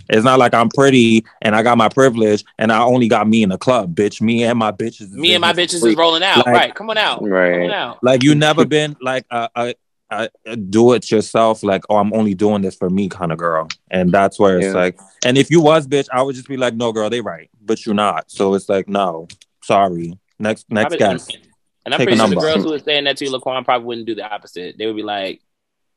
It's 0.08 0.24
not 0.24 0.38
like 0.38 0.54
I'm 0.54 0.68
pretty 0.68 1.24
and 1.42 1.54
I 1.54 1.62
got 1.62 1.78
my 1.78 1.88
privilege 1.88 2.44
and 2.58 2.72
I 2.72 2.80
only 2.80 3.08
got 3.08 3.28
me 3.28 3.42
in 3.42 3.48
the 3.48 3.58
club, 3.58 3.94
bitch. 3.94 4.20
Me 4.20 4.44
and 4.44 4.58
my 4.58 4.72
bitches. 4.72 5.10
Me 5.12 5.34
and 5.34 5.40
my 5.40 5.52
bitches 5.52 5.78
street. 5.78 5.90
is 5.90 5.96
rolling 5.96 6.22
out. 6.22 6.38
Like- 6.38 6.46
right. 6.46 6.74
Come 6.74 6.90
on 6.90 6.98
out. 6.98 7.20
Come 7.20 7.32
on 7.32 7.70
out. 7.70 7.98
Like 8.02 8.22
you 8.22 8.34
never 8.34 8.64
been 8.64 8.96
like 9.00 9.24
a, 9.30 9.48
a 9.54 9.74
uh, 10.10 10.26
do 10.70 10.94
it 10.94 11.10
yourself, 11.10 11.62
like, 11.62 11.84
oh, 11.90 11.96
I'm 11.96 12.14
only 12.14 12.32
doing 12.32 12.62
this 12.62 12.74
for 12.74 12.88
me 12.88 13.10
kind 13.10 13.30
of 13.30 13.36
girl. 13.36 13.68
And 13.90 14.10
that's 14.10 14.38
where 14.38 14.56
it's 14.56 14.68
Yeah. 14.68 14.72
like, 14.72 14.98
and 15.22 15.36
if 15.36 15.50
you 15.50 15.60
was 15.60 15.86
bitch, 15.86 16.08
I 16.10 16.22
would 16.22 16.34
just 16.34 16.48
be 16.48 16.56
like, 16.56 16.74
no, 16.74 16.92
girl, 16.92 17.10
they 17.10 17.20
right, 17.20 17.50
but 17.60 17.84
you're 17.84 17.94
not. 17.94 18.30
So 18.30 18.54
it's 18.54 18.70
like, 18.70 18.88
no, 18.88 19.28
sorry. 19.62 20.18
Next, 20.38 20.64
next 20.70 20.96
Probably- 20.96 20.98
guest. 20.98 21.38
And 21.84 21.94
I'm 21.94 21.98
Take 21.98 22.08
pretty 22.08 22.20
sure 22.20 22.28
the 22.28 22.36
girls 22.36 22.64
who 22.64 22.70
were 22.70 22.78
saying 22.78 23.04
that 23.04 23.16
to 23.18 23.24
you, 23.24 23.30
Laquan, 23.30 23.64
probably 23.64 23.86
wouldn't 23.86 24.06
do 24.06 24.14
the 24.14 24.26
opposite. 24.30 24.76
They 24.76 24.86
would 24.86 24.96
be 24.96 25.02
like 25.02 25.40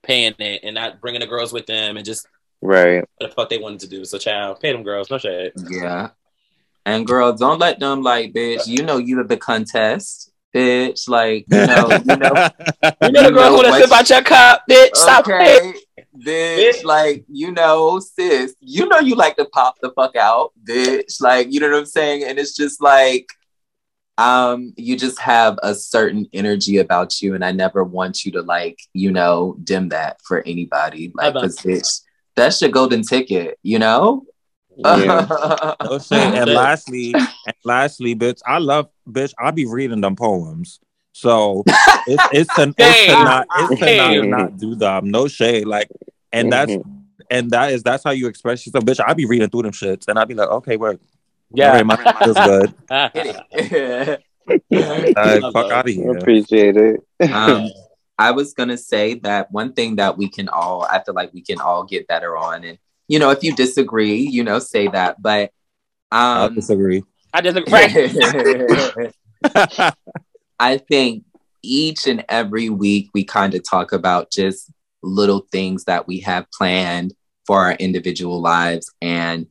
paying 0.03 0.33
it 0.39 0.61
and 0.63 0.75
not 0.75 1.01
bringing 1.01 1.19
the 1.19 1.27
girls 1.27 1.51
with 1.51 1.65
them 1.65 1.97
and 1.97 2.05
just 2.05 2.27
Right. 2.61 3.03
what 3.17 3.29
the 3.29 3.35
fuck 3.35 3.49
they 3.49 3.57
wanted 3.57 3.79
to 3.81 3.87
do. 3.87 4.05
So, 4.05 4.17
child, 4.17 4.59
pay 4.59 4.71
them 4.71 4.83
girls, 4.83 5.09
no 5.09 5.17
shade. 5.17 5.53
Yeah. 5.69 6.09
And 6.85 7.05
girl, 7.05 7.33
don't 7.33 7.59
let 7.59 7.79
them 7.79 8.01
like, 8.01 8.33
bitch, 8.33 8.67
you 8.67 8.83
know 8.83 8.97
you 8.97 9.19
at 9.19 9.27
the 9.27 9.37
contest. 9.37 10.31
Bitch, 10.53 11.07
like, 11.07 11.45
you 11.49 11.65
know, 11.65 11.89
you 11.89 12.15
know, 12.17 12.49
You 13.01 13.11
know 13.11 13.23
the 13.23 13.31
girl 13.31 13.31
who 13.31 13.33
know 13.33 13.53
want 13.53 13.65
to 13.65 13.69
what- 13.71 13.81
sip 13.83 13.91
out 13.91 14.09
your 14.09 14.21
cup, 14.21 14.63
bitch. 14.69 14.95
Stop 14.95 15.25
paying. 15.25 15.69
okay. 15.69 15.73
Bitch, 16.25 16.83
like, 16.83 17.23
you 17.29 17.51
know, 17.51 17.99
sis, 17.99 18.53
you 18.59 18.87
know 18.89 18.99
you 18.99 19.15
like 19.15 19.37
to 19.37 19.45
pop 19.45 19.75
the 19.81 19.91
fuck 19.91 20.15
out, 20.17 20.51
bitch. 20.63 21.21
Like, 21.21 21.51
you 21.53 21.59
know 21.61 21.69
what 21.71 21.77
I'm 21.79 21.85
saying? 21.85 22.25
And 22.25 22.37
it's 22.37 22.55
just 22.55 22.81
like, 22.81 23.27
um, 24.17 24.73
you 24.75 24.97
just 24.97 25.19
have 25.19 25.57
a 25.63 25.73
certain 25.73 26.27
energy 26.33 26.77
about 26.77 27.21
you, 27.21 27.33
and 27.33 27.45
I 27.45 27.51
never 27.53 27.83
want 27.83 28.25
you 28.25 28.33
to 28.33 28.41
like, 28.41 28.77
you 28.93 29.11
know, 29.11 29.55
dim 29.63 29.89
that 29.89 30.19
for 30.23 30.41
anybody. 30.45 31.11
Like, 31.15 31.33
Bye-bye. 31.33 31.41
cause 31.47 31.57
bitch, 31.59 32.01
that's 32.35 32.61
your 32.61 32.71
golden 32.71 33.01
ticket, 33.03 33.57
you 33.63 33.79
know? 33.79 34.25
Yeah. 34.77 35.75
No 35.83 35.99
shade. 35.99 36.33
And 36.35 36.49
lastly, 36.49 37.13
and 37.13 37.55
lastly, 37.63 38.15
bitch, 38.15 38.41
I 38.45 38.59
love 38.59 38.87
bitch. 39.09 39.33
I 39.39 39.51
be 39.51 39.65
reading 39.65 40.01
them 40.01 40.15
poems. 40.15 40.79
So 41.13 41.63
it's 42.07 42.23
it's 42.31 42.55
to, 42.55 42.73
it's 42.77 43.05
to 43.05 43.11
not 43.11 43.47
it's 43.51 43.79
to 43.81 43.97
not, 43.97 44.27
not 44.27 44.57
do 44.57 44.75
them. 44.75 45.11
No 45.11 45.27
shade. 45.27 45.65
Like, 45.65 45.89
and 46.31 46.51
that's 46.51 46.73
and 47.29 47.51
that 47.51 47.73
is 47.73 47.83
that's 47.83 48.03
how 48.03 48.11
you 48.11 48.27
express 48.27 48.65
yourself, 48.65 48.85
bitch. 48.85 49.03
I 49.05 49.13
be 49.13 49.25
reading 49.25 49.49
through 49.49 49.63
them 49.63 49.71
shits, 49.71 50.07
and 50.07 50.17
I 50.17 50.25
be 50.25 50.33
like, 50.33 50.49
okay, 50.49 50.77
work. 50.77 50.99
Yeah. 51.53 51.77
Alright, 51.77 51.85
my 51.85 51.97
feels 52.23 52.37
good. 52.37 52.73
Hit. 53.69 54.23
Like, 54.71 55.15
fuck 55.53 55.71
out 55.71 55.87
of 55.87 55.93
here. 55.93 56.17
Appreciate 56.17 56.75
it. 56.75 56.99
um, 57.31 57.69
I 58.21 58.29
was 58.29 58.53
gonna 58.53 58.77
say 58.77 59.15
that 59.21 59.51
one 59.51 59.73
thing 59.73 59.95
that 59.95 60.15
we 60.15 60.29
can 60.29 60.47
all, 60.47 60.83
I 60.83 61.03
feel 61.03 61.15
like 61.15 61.33
we 61.33 61.41
can 61.41 61.59
all 61.59 61.83
get 61.83 62.07
better 62.07 62.37
on, 62.37 62.63
and 62.63 62.77
you 63.07 63.17
know, 63.17 63.31
if 63.31 63.43
you 63.43 63.55
disagree, 63.55 64.19
you 64.19 64.43
know, 64.43 64.59
say 64.59 64.87
that. 64.89 65.19
But 65.19 65.51
I 66.11 66.43
um, 66.45 66.53
disagree. 66.53 67.03
I 67.33 67.41
disagree. 67.41 69.09
I 70.59 70.77
think 70.77 71.23
each 71.63 72.05
and 72.05 72.23
every 72.29 72.69
week 72.69 73.09
we 73.15 73.23
kind 73.23 73.55
of 73.55 73.67
talk 73.67 73.91
about 73.91 74.29
just 74.29 74.71
little 75.01 75.47
things 75.51 75.85
that 75.85 76.07
we 76.07 76.19
have 76.19 76.45
planned 76.51 77.15
for 77.47 77.61
our 77.61 77.73
individual 77.73 78.39
lives. 78.39 78.93
And 79.01 79.47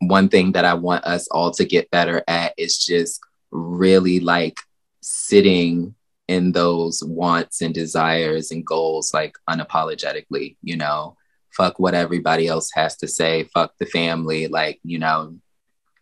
one 0.00 0.28
thing 0.28 0.52
that 0.52 0.66
I 0.66 0.74
want 0.74 1.04
us 1.04 1.28
all 1.28 1.50
to 1.52 1.64
get 1.64 1.90
better 1.90 2.22
at 2.28 2.52
is 2.58 2.76
just 2.76 3.20
really 3.50 4.20
like 4.20 4.58
sitting 5.00 5.94
in 6.28 6.52
those 6.52 7.02
wants 7.04 7.60
and 7.60 7.74
desires 7.74 8.50
and 8.50 8.64
goals 8.64 9.12
like 9.12 9.34
unapologetically, 9.48 10.56
you 10.62 10.76
know, 10.76 11.16
fuck 11.56 11.78
what 11.78 11.94
everybody 11.94 12.46
else 12.46 12.70
has 12.74 12.96
to 12.96 13.08
say, 13.08 13.44
fuck 13.44 13.74
the 13.78 13.86
family, 13.86 14.46
like, 14.48 14.80
you 14.84 14.98
know, 14.98 15.34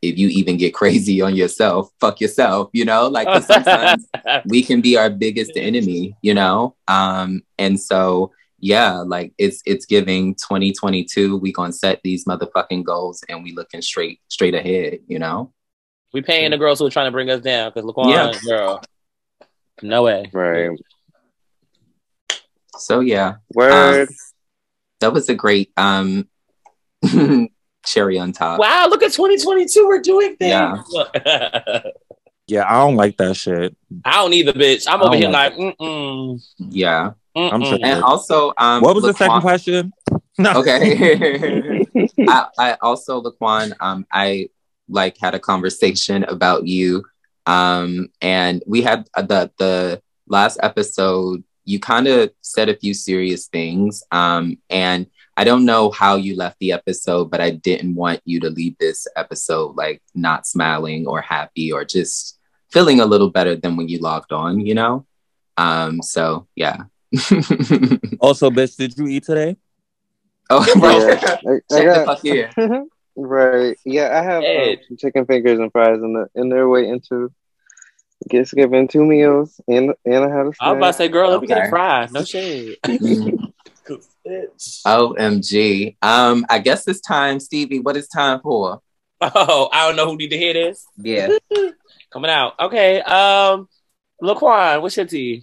if 0.02 0.18
you 0.18 0.28
even 0.28 0.56
get 0.56 0.74
crazy 0.80 1.20
on 1.20 1.34
yourself, 1.34 1.90
fuck 2.00 2.20
yourself, 2.20 2.70
you 2.72 2.84
know, 2.84 3.08
like 3.08 3.42
sometimes 3.42 4.06
we 4.46 4.62
can 4.62 4.80
be 4.80 4.96
our 4.96 5.10
biggest 5.10 5.52
enemy, 5.56 6.14
you 6.22 6.34
know? 6.34 6.76
Um, 6.88 7.42
and 7.58 7.78
so 7.80 8.32
yeah, 8.62 8.96
like 8.98 9.32
it's 9.38 9.62
it's 9.64 9.86
giving 9.86 10.34
2022, 10.34 11.38
we 11.38 11.50
gonna 11.50 11.72
set 11.72 12.00
these 12.04 12.26
motherfucking 12.26 12.84
goals 12.84 13.24
and 13.28 13.42
we 13.42 13.52
looking 13.54 13.80
straight 13.80 14.20
straight 14.28 14.54
ahead, 14.54 15.00
you 15.08 15.18
know? 15.18 15.52
we 16.12 16.20
paying 16.20 16.50
the 16.50 16.58
girls 16.58 16.80
who 16.80 16.86
are 16.86 16.90
trying 16.90 17.06
to 17.06 17.12
bring 17.12 17.30
us 17.30 17.40
down 17.40 17.70
because 17.72 17.88
Laquan, 17.88 18.10
Yeah. 18.10 18.32
girl, 18.44 18.82
no 19.82 20.02
way. 20.04 20.30
Right. 20.32 20.70
So 22.76 23.00
yeah. 23.00 23.36
Word. 23.54 24.08
Um, 24.08 24.14
that 25.00 25.12
was 25.12 25.28
a 25.28 25.34
great 25.34 25.72
um 25.76 26.28
cherry 27.86 28.18
on 28.18 28.32
top. 28.32 28.60
Wow, 28.60 28.86
look 28.88 29.02
at 29.02 29.12
2022. 29.12 29.86
We're 29.86 30.00
doing 30.00 30.36
things. 30.36 30.50
Yeah. 31.24 31.80
Yeah, 32.50 32.64
I 32.68 32.84
don't 32.84 32.96
like 32.96 33.16
that 33.18 33.36
shit. 33.36 33.76
I 34.04 34.16
don't 34.16 34.32
either, 34.32 34.52
bitch. 34.52 34.84
I'm 34.88 35.00
over 35.00 35.14
here 35.14 35.28
like 35.28 35.56
like, 35.56 35.78
mm-mm, 35.78 36.42
Yeah. 36.58 37.12
I'm 37.36 37.62
mm-mm. 37.62 37.78
And 37.80 38.02
also 38.02 38.52
um 38.58 38.82
What 38.82 38.96
was 38.96 39.04
the 39.04 39.14
second 39.14 39.40
question? 39.40 39.92
No. 40.38 40.54
Okay. 40.54 41.84
I, 42.26 42.46
I 42.58 42.76
also, 42.80 43.22
Laquan, 43.22 43.74
um, 43.78 44.06
I 44.10 44.48
like 44.88 45.18
had 45.20 45.34
a 45.34 45.38
conversation 45.38 46.24
about 46.24 46.66
you. 46.66 47.04
Um, 47.50 48.08
and 48.20 48.62
we 48.66 48.82
had 48.82 49.08
uh, 49.14 49.22
the 49.22 49.50
the 49.58 50.02
last 50.28 50.58
episode, 50.62 51.42
you 51.64 51.78
kind 51.80 52.06
of 52.06 52.30
said 52.42 52.68
a 52.68 52.76
few 52.76 52.94
serious 52.94 53.46
things. 53.48 54.02
Um, 54.12 54.58
and 54.70 55.06
I 55.36 55.44
don't 55.44 55.64
know 55.64 55.90
how 55.90 56.16
you 56.16 56.36
left 56.36 56.58
the 56.60 56.72
episode, 56.72 57.30
but 57.30 57.40
I 57.40 57.50
didn't 57.50 57.94
want 57.94 58.20
you 58.24 58.40
to 58.40 58.50
leave 58.50 58.76
this 58.78 59.06
episode 59.16 59.76
like 59.76 60.02
not 60.14 60.46
smiling 60.46 61.06
or 61.06 61.20
happy 61.22 61.72
or 61.72 61.84
just 61.84 62.38
feeling 62.70 63.00
a 63.00 63.06
little 63.06 63.30
better 63.30 63.56
than 63.56 63.76
when 63.76 63.88
you 63.88 63.98
logged 63.98 64.32
on, 64.32 64.60
you 64.60 64.74
know? 64.74 65.06
Um, 65.56 66.02
so 66.02 66.46
yeah. 66.54 66.84
Also, 68.20 68.50
bitch, 68.50 68.76
did 68.76 68.96
you 68.98 69.06
eat 69.08 69.24
today? 69.24 69.56
oh, 70.50 70.64
Yeah. 70.66 70.86
right. 70.86 71.24
I, 71.24 71.34
I 71.50 71.58
Check 71.70 71.84
the 71.84 71.84
got, 71.84 72.06
fuck 72.06 72.20
here. 72.22 72.50
right. 73.16 73.76
Yeah, 73.84 74.18
I 74.18 74.22
have 74.22 74.42
Hey. 74.42 74.78
some 74.86 74.96
chicken 74.96 75.24
fingers 75.26 75.58
and 75.58 75.72
fries 75.72 75.98
in 76.02 76.12
the 76.14 76.28
in 76.40 76.48
there 76.48 76.68
waiting 76.68 77.00
to 77.08 77.32
get 78.28 78.50
given 78.50 78.86
two 78.86 79.04
meals 79.04 79.60
and 79.66 79.94
and 80.04 80.24
I 80.24 80.28
had 80.28 80.46
a 80.46 80.54
snack. 80.54 80.56
I 80.60 80.72
was 80.72 80.76
about 80.76 80.86
to 80.88 80.92
say, 80.92 81.08
girl, 81.08 81.30
let 81.30 81.40
me 81.40 81.46
get 81.46 81.66
a 81.66 81.70
fry. 81.70 82.08
No 82.10 82.24
shade. 82.24 82.78
OMG. 84.86 85.96
Um, 86.02 86.46
I 86.48 86.58
guess 86.58 86.86
it's 86.86 87.00
time, 87.00 87.40
Stevie. 87.40 87.80
What 87.80 87.96
is 87.96 88.08
time 88.08 88.40
for? 88.40 88.80
Oh, 89.20 89.68
I 89.72 89.86
don't 89.86 89.96
know 89.96 90.06
who 90.06 90.16
need 90.16 90.30
to 90.30 90.38
hear 90.38 90.54
this. 90.54 90.86
Yeah. 90.96 91.36
Coming 92.12 92.30
out. 92.30 92.54
Okay. 92.58 93.00
Um, 93.02 93.68
Laquan, 94.22 94.82
what's 94.82 94.96
your 94.96 95.06
tea? 95.06 95.42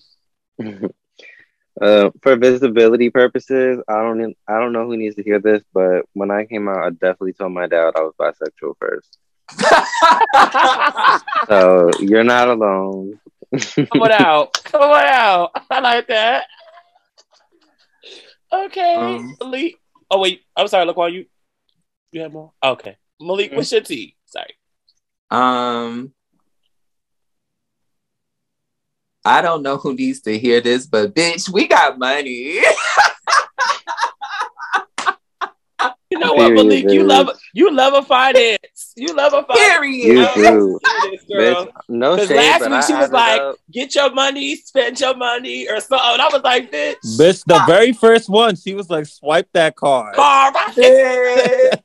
Uh, 1.80 2.10
for 2.24 2.36
visibility 2.36 3.10
purposes, 3.10 3.80
I 3.88 4.02
don't 4.02 4.36
I 4.48 4.60
don't 4.60 4.74
know 4.74 4.86
who 4.86 4.98
needs 4.98 5.16
to 5.16 5.24
hear 5.24 5.40
this, 5.40 5.64
but 5.74 6.06
when 6.14 6.32
I 6.32 6.46
came 6.46 6.68
out, 6.68 6.84
I 6.84 6.90
definitely 6.90 7.34
told 7.34 7.52
my 7.52 7.68
dad 7.68 7.94
I 7.96 8.02
was 8.02 8.14
bisexual 8.20 8.74
first. 8.80 9.18
So 11.48 11.92
you're 12.00 12.24
not 12.26 12.50
alone. 12.50 13.20
Come 13.58 14.02
on 14.02 14.12
out. 14.12 14.54
Come 14.66 14.82
on 14.82 15.06
out. 15.06 15.52
I 15.72 15.80
like 15.80 16.08
that. 16.08 16.46
Okay. 18.52 18.96
Um, 18.96 19.38
Malik. 19.40 19.80
Oh 20.12 20.20
wait. 20.20 20.42
I'm 20.56 20.68
sorry, 20.68 20.86
look 20.86 20.98
Laquan. 20.98 21.14
You 21.14 21.26
you 22.12 22.22
have 22.22 22.34
more? 22.34 22.52
Okay. 22.62 22.98
Malik, 23.22 23.52
what's 23.54 23.72
your 23.72 23.82
tea? 23.82 24.16
Sorry. 24.26 24.54
um, 25.32 26.14
I 29.24 29.42
don't 29.42 29.64
know 29.64 29.78
who 29.78 29.94
needs 29.94 30.22
to 30.22 30.38
hear 30.38 30.62
this, 30.62 30.86
but 30.86 31.14
bitch, 31.14 31.50
we 31.50 31.68
got 31.68 31.98
money. 32.00 32.62
You 36.10 36.17
know 36.28 36.34
what, 36.34 36.48
Period, 36.50 36.66
Malik? 36.68 36.92
You 36.92 37.04
love 37.04 37.30
you 37.54 37.72
love 37.74 37.94
a 37.94 38.02
finance. 38.04 38.94
You 38.96 39.16
love 39.16 39.34
a 39.34 39.44
finance. 39.44 39.70
Period. 39.70 40.06
You 40.08 40.28
do. 40.36 40.80
girl. 41.30 41.66
Bitch, 41.66 41.72
no 41.90 42.12
Because 42.16 42.28
shade, 42.30 42.36
last 42.38 42.60
but 42.60 42.72
week 42.72 42.80
I 42.84 42.88
she 42.88 42.94
was 42.94 43.12
like, 43.12 43.42
up. 43.42 43.56
"Get 43.72 43.96
your 43.96 44.14
money, 44.14 44.56
spend 44.56 45.00
your 45.00 45.16
money," 45.16 45.68
or 45.70 45.80
something. 45.80 46.00
And 46.14 46.22
I 46.22 46.30
was 46.32 46.42
like, 46.44 46.72
"Bitch, 46.72 46.96
Bitch, 47.18 47.44
the 47.46 47.62
very 47.68 47.92
first 47.94 48.30
one, 48.30 48.56
she 48.56 48.74
was 48.74 48.90
like, 48.90 49.06
swipe 49.06 49.50
that 49.54 49.76
card. 49.76 50.16
car." 50.16 50.52
Bitch. 50.74 51.78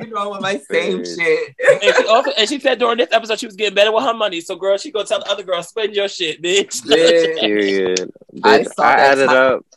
you 0.00 0.06
know 0.08 0.32
I'm 0.34 0.42
my 0.42 0.58
same 0.70 1.04
shit. 1.04 1.54
and 1.82 1.94
she 1.96 2.06
also 2.06 2.30
and 2.38 2.48
she 2.48 2.58
said 2.60 2.78
during 2.78 2.98
this 2.98 3.08
episode 3.12 3.38
she 3.38 3.46
was 3.46 3.56
getting 3.56 3.74
better 3.74 3.92
with 3.92 4.04
her 4.04 4.14
money. 4.14 4.40
So, 4.40 4.56
girl, 4.56 4.76
she 4.78 4.90
gonna 4.90 5.06
tell 5.06 5.20
the 5.20 5.30
other 5.30 5.42
girl, 5.42 5.62
"Spend 5.62 5.94
your 5.94 6.08
shit, 6.08 6.42
bitch." 6.42 6.82
Bitch. 6.86 7.40
Period. 7.40 8.12
I 8.44 8.60
Bitch, 8.60 8.74
saw 8.74 8.82
I, 8.84 8.92
added 8.92 9.28
ti- 9.28 9.75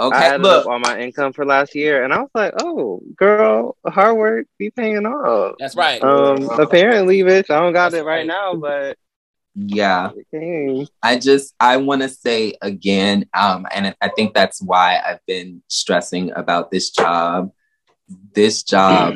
up. 0.00 0.12
I 0.12 0.16
Okay, 0.16 0.26
added 0.26 0.42
look. 0.42 0.66
up 0.66 0.72
all 0.72 0.78
my 0.78 1.00
income 1.00 1.32
for 1.32 1.44
last 1.44 1.74
year, 1.74 2.04
and 2.04 2.12
I 2.12 2.20
was 2.20 2.30
like, 2.34 2.54
"Oh, 2.58 3.00
girl, 3.16 3.76
hard 3.86 4.16
work 4.16 4.46
be 4.58 4.70
paying 4.70 5.06
off." 5.06 5.56
That's 5.58 5.76
right. 5.76 6.02
Um, 6.02 6.48
apparently, 6.58 7.20
bitch, 7.20 7.50
I 7.50 7.60
don't 7.60 7.72
got 7.72 7.92
That's 7.92 8.02
it 8.02 8.04
right 8.04 8.18
right. 8.18 8.26
now, 8.26 8.54
but 8.54 8.96
Yeah. 9.54 10.10
it. 10.32 10.88
I 11.02 11.18
just 11.18 11.54
I 11.60 11.76
want 11.78 12.02
to 12.02 12.08
say 12.08 12.54
again, 12.62 13.26
um, 13.34 13.66
and 13.72 13.94
I 14.00 14.08
think 14.08 14.34
that's 14.34 14.62
why 14.62 15.00
I've 15.04 15.24
been 15.26 15.62
stressing 15.68 16.32
about 16.32 16.70
this 16.70 16.90
job. 16.90 17.50
This 18.34 18.62
job 18.62 19.14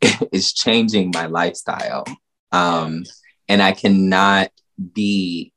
is 0.32 0.52
changing 0.52 1.10
my 1.14 1.26
lifestyle, 1.26 2.04
um, 2.52 3.04
and 3.48 3.62
I 3.62 3.72
cannot 3.72 4.50
be 4.94 5.52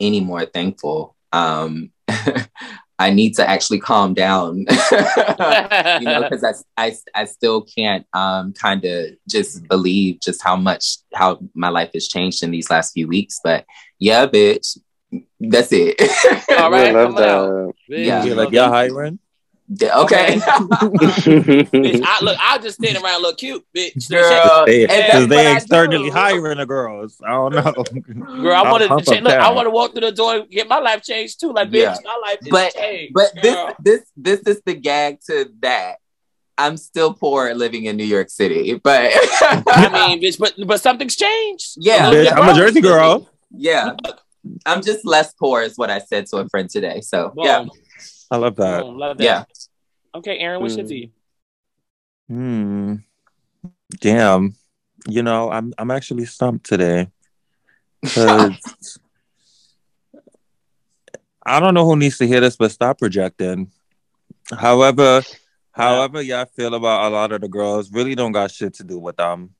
any 0.00 0.20
more 0.20 0.44
thankful. 0.44 1.16
Um, 1.32 1.90
I 2.98 3.10
need 3.10 3.34
to 3.36 3.48
actually 3.48 3.80
calm 3.80 4.14
down, 4.14 4.58
you 4.58 4.66
know, 4.66 6.22
because 6.30 6.44
I, 6.44 6.86
I, 6.86 6.96
I 7.14 7.24
still 7.24 7.62
can't 7.62 8.06
um, 8.12 8.52
kind 8.52 8.84
of 8.84 9.10
just 9.28 9.66
believe 9.68 10.20
just 10.20 10.42
how 10.42 10.54
much 10.56 10.98
how 11.12 11.40
my 11.54 11.70
life 11.70 11.90
has 11.94 12.06
changed 12.06 12.42
in 12.42 12.50
these 12.52 12.70
last 12.70 12.92
few 12.92 13.08
weeks. 13.08 13.40
But 13.42 13.66
yeah, 13.98 14.26
bitch, 14.26 14.78
that's 15.40 15.70
it. 15.72 16.00
All 16.58 16.70
right, 16.70 16.88
I 16.88 16.92
love 16.92 17.14
come 17.14 17.16
on. 17.16 17.22
that. 17.22 17.74
Bitch, 17.90 18.06
Yeah. 18.06 18.24
You're 18.24 18.36
like, 18.36 18.52
y'all 18.52 18.70
hiring? 18.70 19.18
Yeah, 19.66 19.98
okay, 20.00 20.36
bitch, 20.36 22.02
I 22.04 22.18
look, 22.22 22.36
I 22.38 22.58
just 22.58 22.76
stand 22.82 23.02
around 23.02 23.22
look 23.22 23.38
cute, 23.38 23.64
bitch. 23.74 24.10
girl. 24.10 24.66
They, 24.66 24.84
because 24.86 25.26
they 25.28 25.36
what 25.46 25.56
externally 25.56 26.10
hiring 26.10 26.58
the 26.58 26.66
girls. 26.66 27.18
I 27.24 27.30
don't 27.30 27.54
know. 27.54 27.72
Girl, 28.42 28.52
I 28.52 28.60
I'll 28.62 28.72
wanted 28.72 28.88
to 28.88 29.10
change. 29.10 29.22
Look, 29.24 29.32
I 29.32 29.50
want 29.52 29.66
to 29.66 29.70
walk 29.70 29.92
through 29.92 30.02
the 30.02 30.12
door 30.12 30.34
and 30.36 30.50
get 30.50 30.68
my 30.68 30.78
life 30.80 31.02
changed 31.02 31.40
too. 31.40 31.52
Like, 31.52 31.70
bitch, 31.70 31.80
Yeah. 31.80 31.96
my 32.04 32.20
life 32.26 32.38
is 32.42 32.48
But- 32.50 32.74
changed. 32.74 33.14
But 33.14 33.32
this 33.42 33.54
girl. 33.54 33.74
this 33.82 34.00
this 34.16 34.40
is 34.40 34.60
the 34.66 34.74
gag 34.74 35.20
to 35.28 35.50
that. 35.60 35.96
I'm 36.58 36.76
still 36.76 37.14
poor 37.14 37.52
living 37.54 37.86
in 37.86 37.96
New 37.96 38.04
York 38.04 38.28
City, 38.30 38.74
but 38.74 39.10
I 39.12 40.06
mean, 40.08 40.22
bitch, 40.22 40.38
but 40.38 40.54
but 40.66 40.80
something's 40.82 41.16
changed. 41.16 41.72
Yeah. 41.78 42.10
Bitch, 42.12 42.30
I'm 42.32 42.48
a 42.48 42.54
Jersey 42.54 42.80
girl. 42.82 43.28
yeah, 43.50 43.96
I'm 44.66 44.82
just 44.82 45.06
less 45.06 45.32
poor, 45.32 45.62
is 45.62 45.76
what 45.78 45.90
I 45.90 46.00
said 46.00 46.26
to 46.26 46.36
a 46.36 46.48
friend 46.50 46.68
today. 46.68 47.00
So 47.00 47.30
Boom. 47.34 47.44
yeah, 47.46 47.64
I 48.30 48.36
love 48.36 48.56
that. 48.56 48.82
Boom. 48.82 48.98
Love 48.98 49.18
that. 49.18 49.24
yeah. 49.24 49.44
Okay, 50.14 50.38
Aaron, 50.38 50.60
what's 50.60 50.76
your 50.76 50.84
Mm. 50.84 50.88
tea? 50.88 51.12
Hmm. 52.28 52.94
Damn. 54.00 54.54
You 55.06 55.22
know, 55.22 55.50
I'm 55.50 55.74
I'm 55.78 55.90
actually 55.90 56.24
stumped 56.24 56.66
today. 56.66 57.08
'Cause 58.06 58.98
I 61.46 61.60
don't 61.60 61.74
know 61.74 61.84
who 61.84 61.96
needs 61.96 62.16
to 62.18 62.26
hear 62.26 62.40
this, 62.40 62.56
but 62.56 62.70
stop 62.70 62.98
projecting. 62.98 63.70
However, 64.50 65.22
however 65.72 66.22
y'all 66.22 66.46
feel 66.46 66.74
about 66.74 67.10
a 67.10 67.14
lot 67.14 67.32
of 67.32 67.40
the 67.42 67.48
girls, 67.48 67.90
really 67.92 68.14
don't 68.14 68.32
got 68.32 68.50
shit 68.50 68.74
to 68.74 68.84
do 68.84 68.98
with 68.98 69.16
them. 69.16 69.54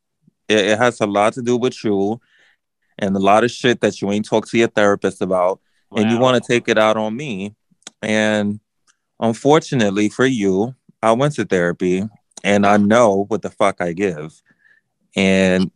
It, 0.49 0.59
it 0.65 0.79
has 0.79 1.01
a 1.01 1.07
lot 1.07 1.35
to 1.35 1.43
do 1.43 1.57
with 1.57 1.83
you 1.85 2.21
and 2.99 3.15
a 3.17 3.19
lot 3.21 3.45
of 3.45 3.51
shit 3.51 3.81
that 3.81 4.01
you 4.01 4.11
ain't 4.13 4.25
talk 4.27 4.47
to 4.49 4.59
your 4.59 4.69
therapist 4.69 5.21
about. 5.21 5.61
And 5.97 6.11
you 6.11 6.19
want 6.19 6.43
to 6.43 6.47
take 6.53 6.69
it 6.69 6.79
out 6.79 6.97
on 6.97 7.15
me. 7.17 7.55
And 8.03 8.61
unfortunately 9.21 10.09
for 10.09 10.27
you, 10.27 10.75
I 11.03 11.13
went 11.13 11.35
to 11.35 11.45
therapy 11.45 12.03
and 12.43 12.67
I 12.67 12.77
know 12.77 13.25
what 13.29 13.43
the 13.43 13.51
fuck 13.51 13.81
I 13.81 13.93
give. 13.93 14.41
And 15.17 15.71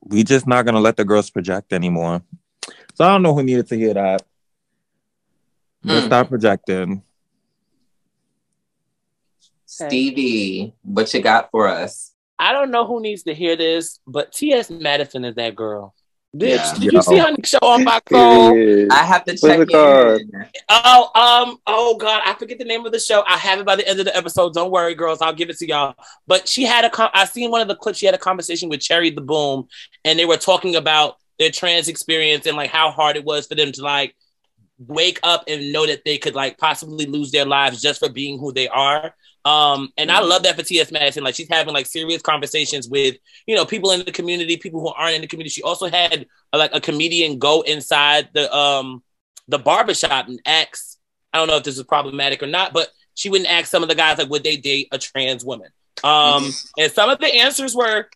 we 0.00 0.22
just 0.22 0.46
not 0.46 0.64
gonna 0.64 0.80
let 0.80 0.96
the 0.96 1.04
girls 1.04 1.30
project 1.30 1.72
anymore. 1.72 2.22
So 2.94 3.04
I 3.04 3.08
don't 3.08 3.22
know 3.22 3.34
who 3.34 3.42
needed 3.42 3.66
to 3.68 3.76
hear 3.76 3.94
that. 3.94 4.22
But 5.82 6.02
Mm. 6.02 6.06
stop 6.06 6.28
projecting. 6.28 7.02
Stevie, 9.66 10.74
what 10.82 11.12
you 11.12 11.20
got 11.20 11.50
for 11.50 11.68
us? 11.68 12.12
I 12.38 12.52
don't 12.52 12.70
know 12.70 12.86
who 12.86 13.00
needs 13.00 13.24
to 13.24 13.34
hear 13.34 13.56
this, 13.56 13.98
but 14.06 14.32
T.S. 14.32 14.70
Madison 14.70 15.24
is 15.24 15.34
that 15.34 15.56
girl. 15.56 15.94
Bitch, 16.36 16.56
Yeah. 16.56 16.74
did 16.74 16.82
you 16.82 16.90
Yo. 16.92 17.00
see 17.00 17.16
her 17.18 17.34
show 17.44 17.58
on 17.62 17.84
Fox 17.84 18.10
Soul? 18.10 18.52
Period. 18.52 18.88
I 18.90 19.04
have 19.04 19.24
to 19.24 19.36
check 19.36 19.60
it 19.60 19.68
called? 19.70 20.20
Oh, 20.68 21.10
um, 21.14 21.58
oh 21.66 21.96
God, 21.96 22.22
I 22.24 22.34
forget 22.34 22.58
the 22.58 22.64
name 22.64 22.84
of 22.84 22.92
the 22.92 22.98
show. 22.98 23.22
I 23.26 23.36
have 23.38 23.60
it 23.60 23.66
by 23.66 23.76
the 23.76 23.88
end 23.88 23.98
of 24.00 24.04
the 24.06 24.16
episode. 24.16 24.52
Don't 24.54 24.70
worry, 24.70 24.94
girls, 24.94 25.22
I'll 25.22 25.32
give 25.32 25.50
it 25.50 25.58
to 25.58 25.66
y'all. 25.66 25.94
But 26.26 26.48
she 26.48 26.64
had 26.64 26.84
a, 26.84 26.90
con- 26.90 27.10
I 27.14 27.24
seen 27.24 27.50
one 27.50 27.60
of 27.60 27.68
the 27.68 27.76
clips. 27.76 27.98
She 27.98 28.06
had 28.06 28.14
a 28.14 28.18
conversation 28.18 28.68
with 28.68 28.80
Cherry 28.80 29.10
the 29.10 29.20
Boom, 29.20 29.68
and 30.04 30.18
they 30.18 30.24
were 30.26 30.36
talking 30.36 30.76
about 30.76 31.16
their 31.38 31.50
trans 31.50 31.88
experience 31.88 32.46
and 32.46 32.56
like 32.56 32.70
how 32.70 32.90
hard 32.90 33.16
it 33.16 33.24
was 33.24 33.46
for 33.46 33.54
them 33.54 33.72
to 33.72 33.82
like 33.82 34.14
wake 34.78 35.20
up 35.22 35.44
and 35.48 35.72
know 35.72 35.86
that 35.86 36.04
they 36.04 36.18
could 36.18 36.34
like 36.34 36.58
possibly 36.58 37.06
lose 37.06 37.30
their 37.30 37.46
lives 37.46 37.80
just 37.80 38.00
for 38.00 38.08
being 38.10 38.38
who 38.38 38.52
they 38.52 38.68
are. 38.68 39.14
Um, 39.46 39.92
and 39.96 40.10
I 40.10 40.20
love 40.20 40.42
that 40.42 40.56
for 40.56 40.64
T.S. 40.64 40.90
Madison. 40.90 41.22
Like 41.22 41.36
she's 41.36 41.48
having 41.48 41.72
like 41.72 41.86
serious 41.86 42.20
conversations 42.20 42.88
with 42.88 43.16
you 43.46 43.54
know 43.54 43.64
people 43.64 43.92
in 43.92 44.04
the 44.04 44.10
community, 44.10 44.56
people 44.56 44.80
who 44.80 44.88
aren't 44.88 45.14
in 45.14 45.20
the 45.20 45.28
community. 45.28 45.50
She 45.50 45.62
also 45.62 45.86
had 45.86 46.26
like 46.52 46.72
a 46.74 46.80
comedian 46.80 47.38
go 47.38 47.60
inside 47.60 48.28
the 48.34 48.54
um 48.54 49.04
the 49.46 49.58
barbershop 49.58 50.26
and 50.26 50.40
ask. 50.44 50.98
I 51.32 51.38
don't 51.38 51.48
know 51.48 51.56
if 51.56 51.64
this 51.64 51.78
is 51.78 51.84
problematic 51.84 52.42
or 52.42 52.46
not, 52.46 52.72
but 52.72 52.88
she 53.14 53.30
wouldn't 53.30 53.50
ask 53.50 53.68
some 53.68 53.82
of 53.82 53.88
the 53.88 53.94
guys 53.94 54.18
like 54.18 54.30
would 54.30 54.42
they 54.42 54.56
date 54.56 54.88
a 54.90 54.98
trans 54.98 55.44
woman. 55.44 55.68
Um, 56.02 56.50
and 56.76 56.90
some 56.90 57.08
of 57.08 57.18
the 57.18 57.32
answers 57.32 57.74
were, 57.74 58.08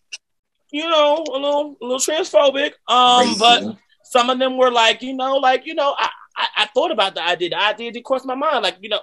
you 0.71 0.87
know, 0.87 1.23
a 1.27 1.31
little 1.31 1.77
a 1.81 1.85
little 1.85 1.99
transphobic. 1.99 2.73
Um, 2.87 3.35
but 3.39 3.77
some 4.03 4.29
of 4.29 4.37
them 4.37 4.57
were 4.57 4.71
like, 4.71 5.01
you 5.01 5.13
know, 5.13 5.37
like, 5.37 5.65
you 5.65 5.75
know, 5.75 5.95
I, 5.97 6.09
I, 6.35 6.47
I 6.57 6.65
thought 6.73 6.91
about 6.91 7.15
the 7.15 7.23
idea. 7.23 7.49
The 7.49 7.61
idea 7.61 7.91
did 7.91 8.03
cross 8.03 8.25
my 8.25 8.35
mind. 8.35 8.63
Like, 8.63 8.77
you 8.81 8.89
know, 8.89 8.99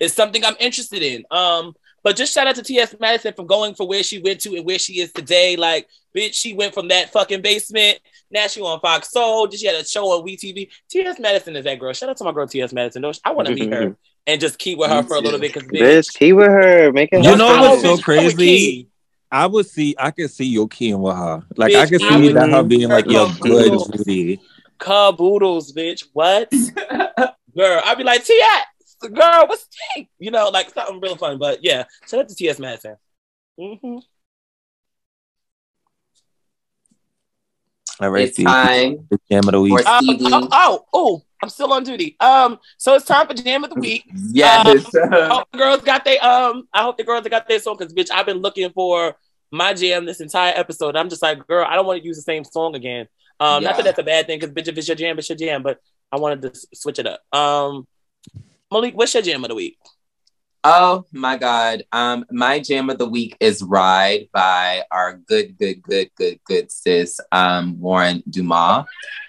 it's 0.00 0.14
something 0.14 0.44
I'm 0.44 0.56
interested 0.60 1.02
in. 1.02 1.24
Um, 1.30 1.74
but 2.02 2.16
just 2.16 2.34
shout 2.34 2.46
out 2.46 2.56
to 2.56 2.62
T.S. 2.62 2.94
Madison 2.98 3.32
for 3.34 3.46
going 3.46 3.74
for 3.74 3.86
where 3.86 4.02
she 4.02 4.20
went 4.20 4.40
to 4.40 4.56
and 4.56 4.64
where 4.64 4.78
she 4.78 5.00
is 5.00 5.12
today. 5.12 5.56
Like, 5.56 5.88
bitch, 6.16 6.34
she 6.34 6.52
went 6.52 6.74
from 6.74 6.88
that 6.88 7.12
fucking 7.12 7.42
basement. 7.42 8.00
Now 8.30 8.48
she 8.48 8.60
on 8.60 8.80
Fox 8.80 9.12
Soul. 9.12 9.46
Did 9.46 9.60
she 9.60 9.66
had 9.66 9.76
a 9.76 9.84
show 9.84 10.06
on 10.06 10.26
WeTV? 10.26 10.68
T.S. 10.90 11.20
Madison 11.20 11.54
is 11.54 11.64
that 11.64 11.78
girl. 11.78 11.92
Shout 11.92 12.08
out 12.08 12.16
to 12.16 12.24
my 12.24 12.32
girl 12.32 12.46
T.S. 12.46 12.72
Madison. 12.72 13.04
I 13.24 13.30
want 13.30 13.48
to 13.48 13.54
meet 13.54 13.72
her 13.72 13.96
and 14.26 14.40
just 14.40 14.58
keep 14.58 14.78
with 14.78 14.90
her 14.90 15.02
for 15.02 15.16
a 15.16 15.20
little 15.20 15.38
bit 15.38 15.54
because 15.54 15.68
Bitch, 15.68 16.12
keep 16.14 16.36
with 16.36 16.48
her. 16.48 16.92
Make 16.92 17.10
it 17.12 17.24
You 17.24 17.36
know 17.36 17.60
what's 17.60 17.82
so 17.82 17.98
crazy? 17.98 18.88
I 19.30 19.46
would 19.46 19.66
see 19.66 19.94
I 19.98 20.10
could 20.10 20.30
see 20.30 20.44
you 20.44 20.68
keying 20.68 21.00
with 21.00 21.16
her. 21.16 21.42
Like 21.56 21.74
I 21.74 21.86
Bitch, 21.86 21.88
could 21.88 22.00
see 22.00 22.26
would 22.26 22.36
that 22.36 22.50
her 22.50 22.62
be 22.62 22.76
being 22.76 22.90
like 22.90 23.06
your 23.06 23.32
good 23.40 23.70
comfortable. 23.70 24.04
Judy. 24.04 24.40
Caboodles, 24.78 25.72
bitch. 25.72 26.04
What? 26.12 26.50
girl, 27.56 27.80
I'd 27.84 27.98
be 27.98 28.04
like, 28.04 28.24
T.S. 28.24 28.62
Girl, 29.08 29.46
what's 29.46 29.66
T? 29.96 30.08
You 30.18 30.30
know, 30.30 30.48
like 30.50 30.70
something 30.70 31.00
real 31.00 31.16
fun. 31.16 31.38
But 31.38 31.62
yeah, 31.62 31.84
shout 32.08 32.20
out 32.20 32.28
to 32.28 32.34
T.S. 32.34 32.58
Madison. 32.58 32.96
Mm-hmm. 33.58 33.98
All 38.00 38.10
right, 38.10 38.24
It's 38.24 38.34
Steve. 38.34 38.46
time 38.46 39.06
The 39.10 39.18
jam 39.30 39.44
of 39.46 39.52
the 39.52 39.60
week. 39.60 39.78
for 39.80 39.88
Um, 39.88 40.04
oh, 40.08 40.48
oh, 40.52 40.84
oh, 40.92 41.22
I'm 41.42 41.48
still 41.48 41.72
on 41.72 41.84
duty. 41.84 42.16
Um, 42.20 42.58
so 42.78 42.94
it's 42.94 43.04
time 43.04 43.26
for 43.28 43.34
jam 43.34 43.64
of 43.64 43.70
the 43.70 43.78
week. 43.80 44.04
yes. 44.32 44.86
I 44.96 45.28
hope 45.28 45.48
the 45.52 45.58
girls 45.58 45.82
got 45.82 46.04
they 46.04 46.18
um. 46.18 46.66
I 46.72 46.82
hope 46.82 46.96
the 46.96 47.04
girls 47.04 47.26
got 47.28 47.46
their 47.48 47.58
song 47.60 47.76
because 47.78 47.92
bitch, 47.92 48.10
I've 48.12 48.26
been 48.26 48.38
looking 48.38 48.70
for 48.72 49.14
my 49.50 49.74
jam 49.74 50.06
this 50.06 50.20
entire 50.20 50.52
episode. 50.56 50.96
I'm 50.96 51.10
just 51.10 51.22
like, 51.22 51.46
girl, 51.46 51.66
I 51.68 51.74
don't 51.76 51.86
want 51.86 52.00
to 52.00 52.06
use 52.06 52.16
the 52.16 52.22
same 52.22 52.44
song 52.44 52.74
again. 52.74 53.06
Um, 53.38 53.62
not 53.64 53.76
that 53.76 53.84
that's 53.84 53.98
a 53.98 54.02
bad 54.04 54.26
thing 54.26 54.38
because 54.40 54.54
bitch, 54.54 54.68
if 54.68 54.78
it's 54.78 54.88
your 54.88 54.94
jam, 54.96 55.18
it's 55.18 55.28
your 55.28 55.36
jam. 55.36 55.62
But 55.62 55.78
I 56.10 56.16
wanted 56.18 56.42
to 56.42 56.48
s- 56.50 56.66
switch 56.74 56.98
it 56.98 57.06
up. 57.06 57.20
Um, 57.36 57.86
Malik, 58.72 58.96
what's 58.96 59.12
your 59.12 59.22
jam 59.22 59.44
of 59.44 59.50
the 59.50 59.54
week? 59.54 59.76
Oh 60.64 61.04
my 61.12 61.36
God. 61.36 61.82
Um, 61.92 62.24
my 62.30 62.58
jam 62.58 62.88
of 62.88 62.96
the 62.96 63.08
week 63.08 63.36
is 63.38 63.62
Ride 63.62 64.30
by 64.32 64.84
our 64.90 65.18
good, 65.28 65.58
good, 65.58 65.82
good, 65.82 66.08
good, 66.16 66.40
good 66.46 66.72
sis, 66.72 67.20
um, 67.32 67.78
Warren 67.78 68.22
Dumas. 68.30 68.86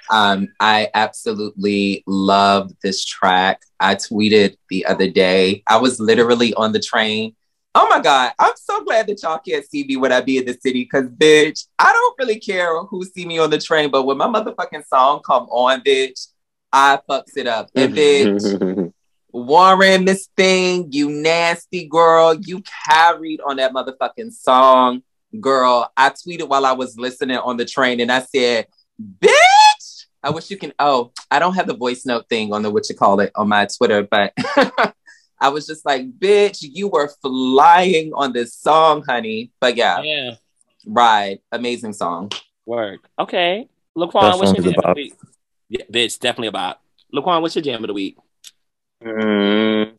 Um, 0.10 0.48
I 0.61 0.88
absolutely 0.94 2.06
love 2.07 2.72
this 2.84 3.03
track. 3.03 3.60
I 3.82 3.95
tweeted 3.95 4.56
the 4.70 4.86
other 4.86 5.10
day. 5.10 5.64
I 5.68 5.76
was 5.76 5.99
literally 5.99 6.53
on 6.53 6.72
the 6.72 6.80
train. 6.80 7.36
Oh 7.76 7.90
my 7.90 7.99
God. 7.99 8.32
I'm 8.40 8.53
so 8.56 8.82
glad 8.86 9.07
that 9.07 9.22
y'all 9.24 9.40
can't 9.40 9.70
see 9.70 9.84
me 9.84 9.98
when 9.98 10.14
I 10.14 10.22
be 10.22 10.38
in 10.38 10.45
the 10.45 10.53
city 10.53 10.84
because 10.84 11.10
bitch, 11.10 11.68
I 11.78 11.91
don't 11.91 12.15
really 12.18 12.40
care 12.40 12.82
who 12.84 13.03
see 13.03 13.26
me 13.26 13.40
on 13.40 13.49
the 13.49 13.60
train, 13.60 13.91
but 13.91 14.03
when 14.03 14.18
my 14.18 14.28
motherfucking 14.28 14.88
song 14.88 15.20
come 15.26 15.48
on, 15.49 15.82
bitch, 15.82 16.28
I 16.72 16.99
fucks 17.10 17.36
it 17.36 17.48
up. 17.48 17.72
And 17.76 17.94
bitch, 17.94 18.94
Warren, 19.34 20.06
Miss 20.06 20.30
Thing, 20.38 20.90
you 20.92 21.10
nasty 21.10 21.88
girl. 21.88 22.36
You 22.36 22.62
carried 22.88 23.42
on 23.42 23.58
that 23.58 23.74
motherfucking 23.74 24.32
song, 24.32 25.02
girl. 25.40 25.92
I 25.98 26.12
tweeted 26.12 26.48
while 26.48 26.68
I 26.68 26.74
was 26.74 26.98
listening 27.00 27.38
on 27.38 27.58
the 27.58 27.66
train 27.66 28.00
and 28.00 28.12
I 28.12 28.22
said, 28.22 28.68
bitch. 29.02 30.06
I 30.22 30.30
wish 30.30 30.50
you 30.52 30.58
can. 30.58 30.72
Oh, 30.80 31.12
I 31.32 31.40
don't 31.40 31.56
have 31.56 31.68
the 31.68 31.76
voice 31.76 32.06
note 32.06 32.30
thing 32.30 32.54
on 32.54 32.62
the 32.62 32.70
what 32.70 32.88
you 32.88 32.96
call 32.96 33.20
it 33.20 33.32
on 33.36 33.50
my 33.50 33.68
Twitter, 33.76 34.04
but 34.04 34.34
I 35.42 35.50
was 35.50 35.66
just 35.68 35.86
like, 35.86 36.10
bitch, 36.18 36.60
you 36.62 36.88
were 36.88 37.10
flying 37.22 38.14
on 38.14 38.32
this 38.32 38.54
song, 38.54 39.04
honey. 39.06 39.52
But 39.60 39.76
yeah, 39.76 40.02
Yeah, 40.02 40.36
ride. 40.86 41.40
Amazing 41.52 41.94
song. 41.94 42.32
Work. 42.66 43.10
Okay, 43.20 43.68
That 43.96 44.02
Laquan, 44.02 44.40
what's 44.40 44.54
your 44.54 44.64
jam 44.64 44.76
of 44.78 44.96
the 44.96 45.02
week? 45.02 45.14
Yeah, 45.68 45.86
bitch, 45.92 46.20
definitely 46.20 46.48
about. 46.48 46.78
Laquan, 47.14 47.42
what's 47.42 47.56
your 47.56 47.64
jam 47.64 47.84
of 47.84 47.88
the 47.88 47.94
week? 47.94 48.18
Mm. 49.04 49.94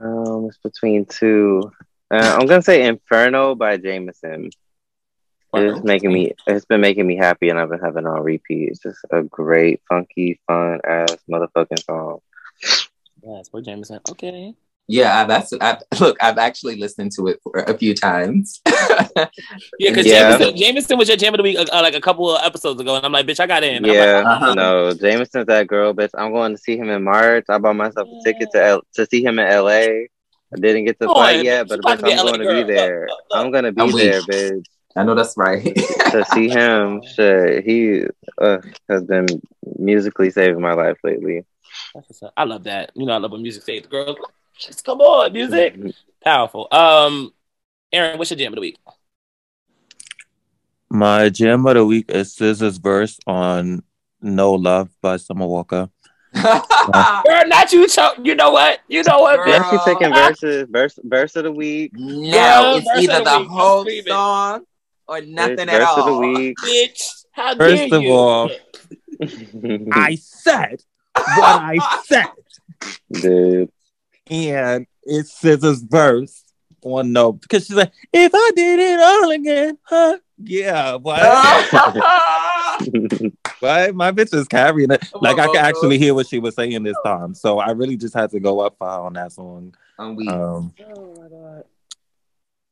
Um, 0.00 0.46
it's 0.46 0.58
between 0.58 1.04
two. 1.04 1.70
Uh, 2.10 2.36
I'm 2.38 2.46
gonna 2.46 2.62
say 2.62 2.86
Inferno 2.86 3.54
by 3.54 3.76
Jameson. 3.76 4.50
It's 5.52 5.84
making 5.84 6.12
me. 6.12 6.32
It's 6.46 6.64
been 6.64 6.80
making 6.80 7.06
me 7.06 7.16
happy, 7.16 7.48
and 7.48 7.58
I've 7.58 7.70
been 7.70 7.80
having 7.80 8.04
it 8.04 8.08
on 8.08 8.22
repeat. 8.22 8.70
It's 8.70 8.80
just 8.80 8.98
a 9.10 9.22
great, 9.22 9.80
funky, 9.88 10.40
fun 10.46 10.80
ass 10.86 11.16
motherfucking 11.30 11.84
song. 11.84 12.20
Yes, 13.22 13.50
we're 13.52 13.60
Jameson. 13.60 14.00
Okay. 14.08 14.54
Yeah, 14.90 15.24
that's 15.24 15.52
I, 15.60 15.78
look. 16.00 16.16
I've 16.20 16.36
actually 16.36 16.74
listened 16.74 17.12
to 17.12 17.28
it 17.28 17.38
for 17.44 17.60
a 17.60 17.78
few 17.78 17.94
times. 17.94 18.60
yeah, 18.66 19.28
because 19.78 20.04
Yeah. 20.04 20.36
Jameson, 20.36 20.56
Jameson 20.56 20.98
was 20.98 21.06
your 21.06 21.16
jam 21.16 21.32
of 21.32 21.38
the 21.38 21.44
week 21.44 21.56
uh, 21.56 21.64
uh, 21.72 21.80
like 21.80 21.94
a 21.94 22.00
couple 22.00 22.28
of 22.28 22.42
episodes 22.42 22.80
ago, 22.80 22.96
and 22.96 23.06
I'm 23.06 23.12
like, 23.12 23.24
bitch, 23.24 23.38
I 23.38 23.46
got 23.46 23.62
in. 23.62 23.84
I'm 23.84 23.88
like, 23.88 23.94
Yeah, 23.96 24.24
uh-huh. 24.26 24.54
no, 24.54 24.92
Jameson's 24.94 25.46
that 25.46 25.68
girl, 25.68 25.94
bitch. 25.94 26.10
I'm 26.18 26.32
going 26.32 26.56
to 26.56 26.58
see 26.58 26.76
him 26.76 26.90
in 26.90 27.04
March. 27.04 27.44
I 27.48 27.58
bought 27.58 27.76
myself 27.76 28.08
a 28.08 28.24
ticket 28.24 28.48
to 28.50 28.64
L- 28.64 28.82
to 28.94 29.06
see 29.06 29.22
him 29.22 29.38
in 29.38 29.48
LA. 29.48 30.08
I 30.52 30.56
didn't 30.56 30.86
get 30.86 30.98
to 30.98 31.06
Come 31.06 31.14
fly 31.14 31.36
on, 31.36 31.44
yet, 31.44 31.68
but 31.68 31.80
bitch, 31.82 32.02
I'm 32.02 32.26
going 32.26 32.40
to 32.40 32.48
be 32.48 32.64
there. 32.64 33.06
Look, 33.06 33.10
look, 33.10 33.26
look. 33.30 33.44
I'm 33.46 33.52
gonna 33.52 33.70
be 33.72 33.82
I'm 33.82 33.92
there, 33.92 34.22
weak. 34.22 34.28
bitch. 34.28 34.64
I 34.96 35.04
know 35.04 35.14
that's 35.14 35.36
right. 35.36 35.62
To 36.10 36.24
see 36.32 36.48
him, 36.48 37.00
shit, 37.14 37.64
he 37.64 38.06
uh, 38.42 38.58
has 38.88 39.04
been 39.04 39.40
musically 39.78 40.30
saving 40.30 40.60
my 40.60 40.72
life 40.72 40.98
lately. 41.04 41.44
That's 41.94 42.08
what's. 42.08 42.34
I 42.36 42.42
love 42.42 42.64
that. 42.64 42.90
You 42.96 43.06
know, 43.06 43.12
I 43.12 43.18
love 43.18 43.30
when 43.30 43.42
music 43.42 43.62
saves 43.62 43.84
the 43.84 43.88
girls. 43.88 44.16
Just 44.58 44.84
come 44.84 45.00
on, 45.00 45.32
music. 45.32 45.76
Powerful. 46.22 46.68
Um, 46.70 47.32
Aaron, 47.92 48.18
what's 48.18 48.30
your 48.30 48.38
jam 48.38 48.52
of 48.52 48.56
the 48.56 48.60
week? 48.60 48.78
My 50.90 51.28
jam 51.28 51.66
of 51.66 51.74
the 51.74 51.84
week 51.84 52.10
is 52.10 52.34
SZA's 52.34 52.78
verse 52.78 53.18
on 53.26 53.82
No 54.20 54.52
Love 54.52 54.90
by 55.00 55.16
Summer 55.16 55.46
Walker. 55.46 55.88
Girl, 56.34 57.46
not 57.46 57.72
you. 57.72 57.88
Cho- 57.88 58.14
you 58.22 58.34
know 58.34 58.50
what? 58.50 58.80
You 58.88 59.02
know 59.02 59.20
what? 59.20 59.36
Girl. 59.36 59.58
bitch? 59.60 59.72
Yeah, 59.72 59.84
taking 59.84 60.12
verses, 60.14 60.68
verse, 60.70 60.98
verse 61.02 61.36
of 61.36 61.44
the 61.44 61.52
week, 61.52 61.92
no, 61.94 62.30
Girl, 62.30 62.76
it's 62.76 62.88
either 62.88 63.18
the 63.18 63.24
the 63.24 63.44
whole 63.44 63.84
screaming. 63.84 64.06
song 64.12 64.64
or 65.08 65.18
bitch, 65.18 65.28
nothing 65.28 65.58
at 65.60 65.68
verse 65.68 65.88
all. 65.88 65.98
of 66.00 66.06
the 66.06 66.14
week. 66.14 66.58
Bitch, 66.58 67.24
how 67.32 67.54
First 67.56 67.90
dare 67.90 67.98
of 67.98 68.02
you? 68.02 68.10
all, 68.10 68.50
I 69.92 70.14
said 70.16 70.82
what 71.14 71.60
I 71.60 71.78
said. 72.04 72.26
Dude, 73.12 73.70
And 74.30 74.86
it's 75.02 75.42
SZA's 75.42 75.82
verse 75.82 76.44
on 76.82 77.12
No 77.12 77.32
because 77.32 77.66
she's 77.66 77.76
like, 77.76 77.92
if 78.12 78.32
I 78.34 78.50
did 78.54 78.78
it 78.78 79.00
all 79.00 79.30
again, 79.30 79.78
huh? 79.82 80.18
Yeah, 80.42 80.94
what? 80.94 81.20
What? 83.60 83.94
My 83.94 84.10
bitch 84.10 84.34
is 84.34 84.48
carrying 84.48 84.90
it. 84.90 85.04
Like 85.20 85.38
I 85.38 85.46
could 85.46 85.56
actually 85.56 85.98
hear 85.98 86.14
what 86.14 86.26
she 86.26 86.38
was 86.38 86.54
saying 86.54 86.82
this 86.82 86.96
time. 87.04 87.34
So 87.34 87.58
I 87.58 87.72
really 87.72 87.98
just 87.98 88.14
had 88.14 88.30
to 88.30 88.40
go 88.40 88.60
up 88.60 88.76
for 88.78 88.88
her 88.88 89.00
on 89.00 89.12
that 89.12 89.32
song. 89.32 89.74
I'm 89.98 90.16
weak. 90.16 90.30
Um, 90.30 90.72
Oh 90.96 91.14
my 91.20 91.28
god. 91.28 91.64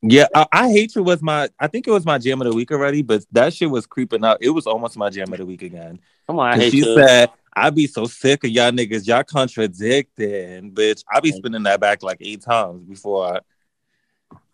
Yeah, 0.01 0.27
I, 0.33 0.45
I 0.51 0.69
hate 0.69 0.95
you 0.95 1.03
was 1.03 1.21
my 1.21 1.49
I 1.59 1.67
think 1.67 1.87
it 1.87 1.91
was 1.91 2.05
my 2.05 2.17
jam 2.17 2.41
of 2.41 2.47
the 2.47 2.53
week 2.53 2.71
already, 2.71 3.01
but 3.01 3.25
that 3.33 3.53
shit 3.53 3.69
was 3.69 3.85
creeping 3.85 4.23
up. 4.23 4.37
It 4.41 4.49
was 4.49 4.65
almost 4.65 4.97
my 4.97 5.09
jam 5.09 5.31
of 5.33 5.39
the 5.39 5.45
week 5.45 5.61
again. 5.61 5.99
Come 6.27 6.39
on, 6.39 6.53
I 6.53 6.57
hate 6.57 6.71
she 6.71 6.77
you. 6.77 6.95
said, 6.95 7.29
I'd 7.55 7.75
be 7.75 7.87
so 7.87 8.05
sick 8.05 8.43
of 8.45 8.49
y'all 8.49 8.71
niggas, 8.71 9.07
y'all 9.07 9.23
contradicting, 9.23 10.71
bitch. 10.71 11.03
I 11.11 11.19
be 11.19 11.31
spinning 11.31 11.63
that 11.63 11.81
back 11.81 12.01
like 12.01 12.19
eight 12.21 12.41
times 12.41 12.83
before 12.83 13.35
I 13.35 13.39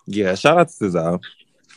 Yeah, 0.07 0.33
shout 0.35 0.57
out 0.57 0.69
to 0.69 0.73
SZA. 0.85 1.21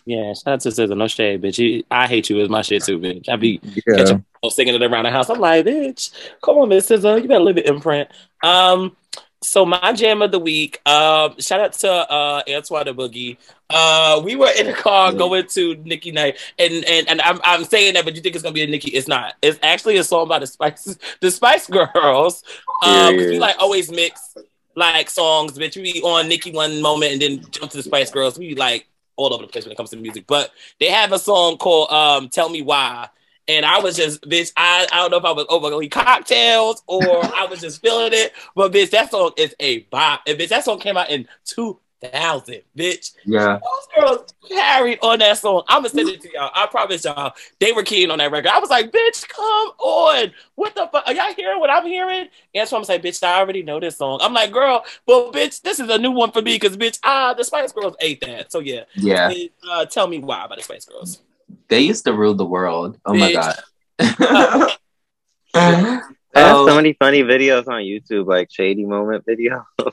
yeah, 0.07 0.32
shout 0.32 0.55
out 0.55 0.61
to 0.61 0.69
SZA. 0.70 0.97
No 0.97 1.07
shade, 1.09 1.43
bitch. 1.43 1.59
You, 1.59 1.85
I 1.90 2.07
hate 2.07 2.31
you 2.31 2.40
is 2.40 2.49
my 2.49 2.62
shit 2.62 2.85
too, 2.85 2.99
bitch. 2.99 3.28
I'd 3.28 3.40
be 3.40 3.61
Yeah. 3.62 3.97
catching 3.97 4.24
singing 4.51 4.74
it 4.77 4.82
around 4.82 5.05
the 5.05 5.11
house. 5.11 5.28
I'm 5.28 5.40
like, 5.40 5.66
bitch, 5.66 6.11
come 6.43 6.57
on, 6.57 6.69
Miss 6.70 6.89
SZA. 6.89 7.20
You 7.20 7.28
better 7.28 7.45
leave 7.45 7.59
it 7.59 7.66
imprint. 7.66 8.09
Um, 8.43 8.97
so 9.40 9.65
my 9.65 9.93
jam 9.93 10.23
of 10.23 10.32
the 10.32 10.39
week, 10.39 10.81
um, 10.86 11.39
shout 11.40 11.60
out 11.60 11.73
to 11.74 11.90
uh 11.90 12.43
Antoine 12.48 12.85
the 12.86 12.94
Boogie. 12.94 13.36
Uh 13.70 14.20
we 14.24 14.35
were 14.36 14.51
in 14.59 14.66
the 14.66 14.73
car 14.73 15.12
going 15.12 15.47
to 15.48 15.74
Nicki 15.85 16.10
Night, 16.12 16.39
and 16.59 16.85
and 16.85 17.09
and 17.09 17.20
I'm 17.23 17.40
I'm 17.44 17.65
saying 17.65 17.94
that, 17.94 18.05
but 18.05 18.16
you 18.16 18.23
think 18.23 18.35
it's 18.35 18.43
gonna 18.43 18.52
be 18.55 18.62
a 18.62 18.66
Nicki. 18.66 18.90
It's 18.90 19.09
not. 19.09 19.35
It's 19.43 19.59
actually 19.62 19.97
a 19.98 20.05
song 20.05 20.28
by 20.28 20.39
the 20.39 20.47
Spice 20.47 20.98
the 21.20 21.31
Spice 21.31 21.66
Girls. 21.69 22.43
Um, 22.82 23.16
'cause 23.16 23.31
we 23.31 23.39
like 23.39 23.56
always 23.59 23.90
mix 23.90 24.36
like 24.74 25.10
songs, 25.10 25.59
bitch. 25.59 25.77
We 25.77 25.93
be 25.94 26.02
on 26.02 26.28
Nicki 26.28 26.51
one 26.52 26.81
moment 26.81 27.12
and 27.12 27.23
then 27.23 27.44
jump 27.51 27.70
to 27.73 27.77
the 27.77 27.82
Spice 27.82 28.10
Girls. 28.10 28.39
We 28.39 28.55
like 28.55 28.86
all 29.16 29.35
over 29.35 29.43
the 29.43 29.48
place 29.48 29.65
when 29.65 29.73
it 29.73 29.77
comes 29.77 29.90
to 29.90 29.97
music. 29.97 30.24
But 30.27 30.52
they 30.81 30.86
have 30.86 31.12
a 31.12 31.19
song 31.19 31.56
called 31.59 31.90
um 31.90 32.28
Tell 32.28 32.48
Me 32.48 32.62
Why. 32.62 33.09
And 33.49 33.65
I 33.65 33.81
was 33.81 33.97
just, 33.97 34.20
bitch, 34.23 34.53
I, 34.57 34.87
I 34.93 34.97
don't 34.97 35.11
know 35.11 35.16
if 35.16 35.25
I 35.25 35.33
was 35.33 35.47
overly 35.49 35.89
cocktails 35.89 36.83
or 36.87 37.25
I 37.35 37.47
was 37.47 37.61
just 37.61 37.81
feeling 37.81 38.12
it. 38.12 38.35
But 38.55 38.73
bitch, 38.73 38.91
that 38.91 39.11
song 39.11 39.33
is 39.39 39.55
a 39.59 39.81
bop. 39.85 40.23
And 40.27 40.39
bitch, 40.39 40.49
that 40.49 40.65
song 40.65 40.79
came 40.79 40.99
out 40.99 41.09
in 41.09 41.27
2000, 41.47 42.61
bitch. 42.77 43.15
yeah. 43.25 43.59
Those 43.59 43.89
girls 44.07 44.35
carried 44.51 44.99
on 45.03 45.19
that 45.20 45.39
song. 45.39 45.62
I'm 45.66 45.79
gonna 45.79 45.89
send 45.89 46.11
it 46.11 46.20
to 46.20 46.33
y'all. 46.33 46.51
I 46.55 46.66
promise 46.66 47.05
y'all, 47.05 47.33
they 47.59 47.73
were 47.73 47.83
keen 47.83 48.11
on 48.11 48.19
that 48.19 48.31
record. 48.31 48.51
I 48.51 48.59
was 48.59 48.69
like, 48.69 48.93
bitch, 48.93 49.27
come 49.29 49.69
on. 49.79 50.31
What 50.55 50.75
the 50.75 50.87
fuck? 50.93 51.05
Are 51.07 51.15
y'all 51.15 51.33
hearing 51.33 51.59
what 51.59 51.70
I'm 51.70 51.87
hearing? 51.87 52.29
And 52.55 52.69
so 52.69 52.77
I'm 52.77 52.85
like, 52.87 53.03
bitch, 53.03 53.23
I 53.23 53.39
already 53.41 53.62
know 53.62 53.81
this 53.81 53.97
song. 53.97 54.19
I'm 54.20 54.35
like, 54.35 54.53
girl, 54.53 54.85
but 55.07 55.33
bitch, 55.33 55.62
this 55.62 55.81
is 55.81 55.89
a 55.89 55.97
new 55.97 56.11
one 56.11 56.33
for 56.33 56.43
me 56.43 56.57
because 56.57 56.77
bitch, 56.77 56.99
ah, 57.03 57.33
the 57.33 57.45
Spice 57.45 57.73
Girls 57.73 57.97
ate 58.01 58.20
that. 58.20 58.53
So 58.53 58.59
yeah, 58.59 58.85
Yeah. 58.95 59.33
Uh, 59.66 59.87
tell 59.87 60.07
me 60.07 60.19
why 60.19 60.45
about 60.45 60.59
the 60.59 60.65
Spice 60.65 60.85
Girls. 60.85 61.23
They 61.69 61.81
used 61.81 62.05
to 62.05 62.12
rule 62.12 62.35
the 62.35 62.45
world. 62.45 62.99
Oh 63.05 63.15
my 63.15 63.33
god. 63.33 63.57
I 63.99 64.77
have 65.55 66.57
oh, 66.57 66.69
so 66.69 66.75
many 66.75 66.93
funny 66.93 67.23
videos 67.23 67.69
on 67.69 67.83
YouTube, 67.83 68.27
like 68.27 68.51
shady 68.51 68.85
moment 68.85 69.25
video. 69.27 69.66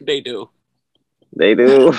They 0.00 0.20
do. 0.20 0.50
they 1.34 1.54
do. 1.54 1.94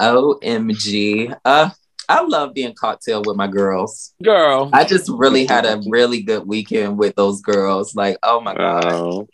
OMG. 0.00 1.38
Uh 1.44 1.70
I 2.08 2.22
love 2.22 2.54
being 2.54 2.74
cocktail 2.74 3.22
with 3.24 3.36
my 3.36 3.46
girls. 3.46 4.14
Girl. 4.22 4.70
I 4.72 4.84
just 4.84 5.10
really 5.10 5.44
had 5.44 5.66
a 5.66 5.80
really 5.88 6.22
good 6.22 6.46
weekend 6.46 6.98
with 6.98 7.14
those 7.16 7.42
girls. 7.42 7.94
Like, 7.94 8.16
oh 8.22 8.40
my 8.40 8.54
god. 8.54 8.86
Um, 8.86 9.28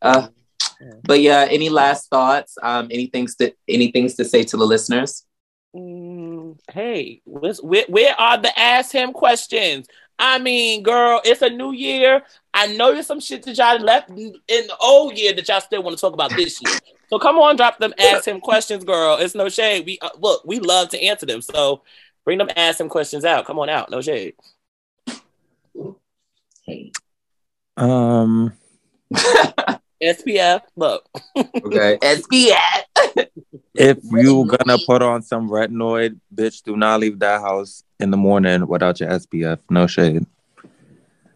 Uh, 0.00 0.28
but 1.02 1.20
yeah, 1.20 1.46
any 1.50 1.70
last 1.70 2.08
thoughts? 2.10 2.56
Um, 2.62 2.88
anything 2.90 3.26
to 3.40 3.52
anything 3.66 4.08
to 4.08 4.24
say 4.24 4.44
to 4.44 4.56
the 4.56 4.66
listeners? 4.66 5.24
Mm, 5.76 6.58
hey, 6.72 7.20
where, 7.24 7.84
where 7.88 8.20
are 8.20 8.38
the 8.38 8.58
ask 8.58 8.92
him 8.92 9.12
questions? 9.12 9.86
I 10.18 10.38
mean, 10.38 10.82
girl, 10.82 11.20
it's 11.24 11.42
a 11.42 11.50
new 11.50 11.72
year. 11.72 12.22
I 12.52 12.74
know 12.74 12.92
there's 12.92 13.06
some 13.06 13.20
shit 13.20 13.44
that 13.44 13.56
y'all 13.56 13.78
left 13.78 14.10
in 14.10 14.32
the 14.48 14.76
old 14.80 15.16
year 15.16 15.32
that 15.34 15.46
y'all 15.46 15.60
still 15.60 15.82
want 15.82 15.96
to 15.96 16.00
talk 16.00 16.14
about 16.14 16.30
this 16.30 16.60
year. 16.60 16.74
So 17.08 17.18
come 17.18 17.36
on, 17.38 17.56
drop 17.56 17.78
them 17.78 17.94
ask 17.98 18.26
him 18.26 18.40
questions, 18.40 18.84
girl. 18.84 19.16
It's 19.18 19.34
no 19.34 19.48
shade. 19.48 19.86
We 19.86 19.98
uh, 20.00 20.10
look, 20.18 20.42
we 20.44 20.58
love 20.58 20.88
to 20.90 21.02
answer 21.02 21.24
them. 21.24 21.40
So 21.40 21.82
bring 22.24 22.38
them 22.38 22.48
ask 22.56 22.80
him 22.80 22.88
questions 22.88 23.24
out. 23.24 23.46
Come 23.46 23.58
on 23.58 23.68
out, 23.68 23.90
no 23.90 24.00
shade. 24.00 24.34
Hey. 26.64 26.92
Um 27.76 28.52
SPF, 30.02 30.62
look. 30.76 31.08
Okay. 31.36 31.98
SPF. 32.02 32.82
If 33.74 33.98
you 34.10 34.44
gonna 34.46 34.78
put 34.86 35.02
on 35.02 35.22
some 35.22 35.48
retinoid, 35.48 36.18
bitch, 36.34 36.62
do 36.62 36.76
not 36.76 37.00
leave 37.00 37.18
that 37.20 37.40
house 37.40 37.82
in 38.00 38.10
the 38.10 38.16
morning 38.16 38.66
without 38.66 38.98
your 39.00 39.10
SPF. 39.10 39.58
No 39.70 39.86
shade. 39.86 40.26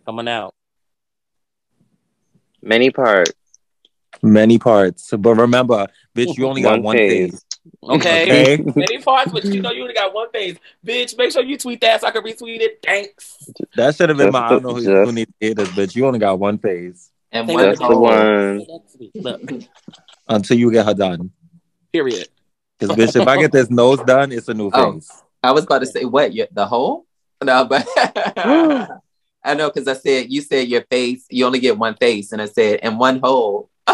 Coming 0.07 0.29
out. 0.29 0.55
many 2.63 2.91
parts. 2.91 3.33
Many 4.23 4.59
parts. 4.59 5.11
But 5.17 5.35
remember, 5.35 5.87
bitch, 6.15 6.37
you 6.37 6.47
only 6.47 6.63
got 6.63 6.73
One 6.73 6.83
one 6.83 6.97
phase. 6.97 7.31
phase. 7.33 7.45
Okay. 7.83 8.23
Okay. 8.57 8.63
Many 8.77 8.99
parts, 8.99 9.31
but 9.33 9.45
you 9.45 9.61
know 9.63 9.71
you 9.71 9.83
only 9.83 9.95
got 9.95 10.13
one 10.13 10.29
face. 10.31 10.57
Bitch, 10.85 11.17
make 11.17 11.31
sure 11.33 11.43
you 11.45 11.57
tweet 11.57 11.81
that 11.81 12.01
so 12.01 12.09
I 12.09 12.11
can 12.11 12.23
retweet 12.25 12.61
it. 12.61 12.81
Thanks. 12.85 13.51
That 13.77 13.95
should 13.95 14.09
have 14.09 14.19
been 14.19 14.27
Just 14.29 14.33
my 14.33 14.47
I 14.47 14.51
don't 14.51 14.63
know 14.65 14.81
the- 14.81 14.91
who, 14.91 14.97
who 14.97 15.05
just- 15.05 15.15
needs 15.15 15.31
to 15.31 15.47
hear 15.47 15.55
this, 15.55 15.69
bitch. 15.71 15.95
You 15.97 16.07
only 16.07 16.19
got 16.19 16.39
one 16.41 16.59
phase 16.59 17.11
And 17.31 17.47
one 17.49 17.57
That's 17.65 17.79
the 17.79 17.97
one. 17.97 18.67
Look, 19.15 19.63
until 20.29 20.59
you 20.59 20.71
get 20.73 20.87
her 20.87 20.95
done. 20.95 21.31
Period. 21.93 22.29
Because 22.79 22.97
bitch, 22.97 23.21
if 23.21 23.27
I 23.29 23.37
get 23.39 23.53
this 23.53 23.71
nose 23.71 24.01
done, 24.01 24.33
it's 24.33 24.49
a 24.49 24.55
new 24.55 24.71
Oh. 24.73 24.93
face. 24.95 25.11
I 25.43 25.53
was 25.53 25.65
about 25.65 25.81
to 25.81 25.87
say 25.87 26.05
what? 26.05 26.33
You, 26.33 26.47
the 26.53 26.67
hole? 26.67 27.07
No, 27.45 27.65
but 27.65 27.85
I 29.45 29.55
know 29.57 29.69
because 29.69 29.89
I 29.89 29.95
said 29.95 30.31
you 30.31 30.43
said 30.43 30.69
your 30.69 30.83
face. 30.89 31.25
You 31.29 31.45
only 31.45 31.59
get 31.59 31.77
one 31.77 31.97
face, 31.97 32.31
and 32.31 32.41
I 32.41 32.47
said 32.47 32.79
and 32.85 32.99
one 33.01 33.19
hole. 33.23 33.69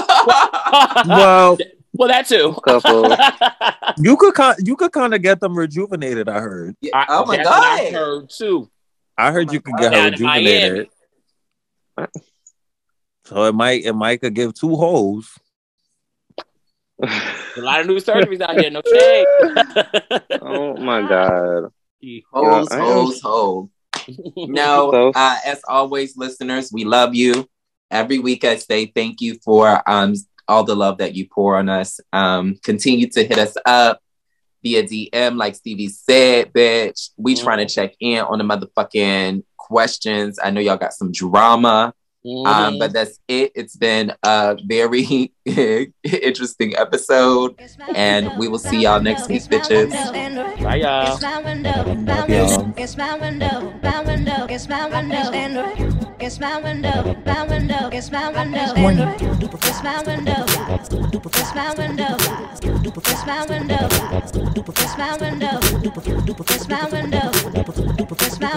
Well, 1.06 1.56
well, 1.94 2.08
that 2.08 2.26
too. 2.28 2.54
Couple. 2.62 3.16
you 3.96 4.16
could 4.18 4.34
kind 4.34 4.56
you 4.62 4.76
could 4.76 4.92
kind 4.92 5.14
of 5.14 5.22
get 5.22 5.40
them 5.40 5.56
rejuvenated. 5.56 6.28
I 6.28 6.40
heard. 6.40 6.76
Yeah, 6.82 7.06
oh 7.08 7.24
my 7.24 7.36
that's 7.38 7.48
what 7.48 7.62
I 7.62 7.90
heard 7.90 8.28
too. 8.28 8.70
I 9.16 9.32
heard 9.32 9.46
my 9.46 9.52
you 9.54 9.60
could 9.62 9.72
God. 9.78 9.80
get 9.80 9.92
her 9.94 10.10
Down 10.10 10.14
in 10.14 10.22
Miami. 10.22 10.44
rejuvenated. 10.46 10.88
So 13.24 13.44
it 13.44 13.54
might 13.54 13.84
it 13.84 13.92
might 13.94 14.20
could 14.20 14.34
give 14.34 14.52
two 14.54 14.76
holes. 14.76 15.38
A 17.02 17.60
lot 17.60 17.80
of 17.80 17.86
new 17.86 17.96
surgeries 17.96 18.40
out 18.40 18.58
here. 18.58 18.70
No 18.70 18.82
shade. 18.86 19.26
oh 20.42 20.76
my 20.76 21.02
god. 21.08 21.70
Holes, 22.32 22.68
Yeah, 22.70 22.76
I 22.76 22.78
am- 22.78 22.84
holes, 22.84 23.20
holes. 23.20 23.70
No, 24.36 25.12
uh, 25.14 25.36
as 25.44 25.60
always, 25.68 26.16
listeners, 26.16 26.70
we 26.72 26.84
love 26.84 27.14
you. 27.14 27.46
Every 27.90 28.18
week 28.18 28.44
I 28.44 28.56
say 28.56 28.86
thank 28.86 29.20
you 29.20 29.38
for 29.44 29.82
um 29.88 30.14
all 30.46 30.64
the 30.64 30.74
love 30.74 30.98
that 30.98 31.14
you 31.14 31.28
pour 31.28 31.56
on 31.56 31.68
us. 31.68 32.00
Um, 32.12 32.56
continue 32.62 33.08
to 33.10 33.24
hit 33.24 33.38
us 33.38 33.54
up 33.66 34.00
via 34.62 34.82
DM, 34.82 35.36
like 35.36 35.54
Stevie 35.56 35.88
said, 35.88 36.52
bitch. 36.52 37.10
We 37.18 37.34
trying 37.34 37.66
to 37.66 37.72
check 37.72 37.94
in 38.00 38.20
on 38.20 38.38
the 38.38 38.44
motherfucking 38.44 39.44
questions. 39.56 40.38
I 40.42 40.50
know 40.50 40.60
y'all 40.60 40.76
got 40.78 40.94
some 40.94 41.12
drama. 41.12 41.92
Um, 42.28 42.74
Mhm. 42.74 42.78
but 42.78 42.92
that's 42.92 43.18
it. 43.28 43.52
It's 43.54 43.74
been 43.76 44.12
a 44.22 44.54
very 44.66 45.32
interesting 46.04 46.76
episode, 46.76 47.54
and 47.94 48.30
we 48.38 48.48
will 48.48 48.58
see 48.58 48.82
y'all 48.82 49.00
next 49.00 49.28
week, 49.28 49.42
bitches. 49.44 49.90
Bye, 50.62 50.76
y'all. 50.76 51.14
It's 51.14 51.22
my 51.22 51.40
window, 51.40 51.84
Love 51.86 52.28
my 52.28 52.36
y'all. 52.36 52.58
window, 52.58 52.74
it's 52.82 52.96
my 52.98 53.14
window, 53.16 53.72
my 53.82 54.00
window, 54.02 54.46
it's 54.50 54.68
my 54.68 54.86
window, 54.88 55.30
It's 56.20 56.38
my 56.40 56.60
window, 56.60 57.16
my 57.24 57.44
window, 57.46 57.88
it's 57.92 58.10
my 58.10 58.28
window, 58.28 58.58
It's 58.68 59.82
my 59.82 60.02
window, 60.02 60.44
it's 60.44 61.54
my 61.54 61.72
window, 61.78 62.16
it's 63.06 63.24
my 63.24 63.24
window, 63.24 63.24
it's 63.24 63.26
my 63.26 63.44
window, 63.46 63.88
it's 64.68 64.98
my 64.98 65.16
window, 65.16 65.48
it's 66.50 66.68
my 66.68 66.84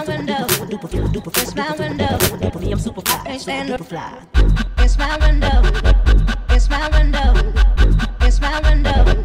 window, 0.04 0.46
it's 1.36 1.54
my 1.54 1.72
window. 1.78 2.18
Me, 2.60 2.72
I'm 2.72 2.78
super 2.78 3.00
fly. 3.00 3.22
Super 3.66 3.74
it. 3.74 3.86
fly. 3.86 4.18
It's 4.78 4.98
my 4.98 5.16
window, 5.18 5.62
it's 6.50 6.68
my 6.68 6.88
window, 6.88 7.32
it's 8.20 8.40
my 8.40 8.60
window, 8.60 9.24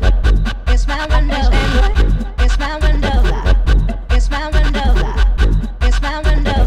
it's 0.68 0.86
my 0.86 1.08
window, 1.08 1.50
It's 2.38 2.60
my 2.60 2.78
window, 2.78 3.18
it's 4.12 4.30
my 4.30 4.50
window, 4.50 4.94
it's 5.82 6.02
my 6.02 6.22
window, 6.22 6.66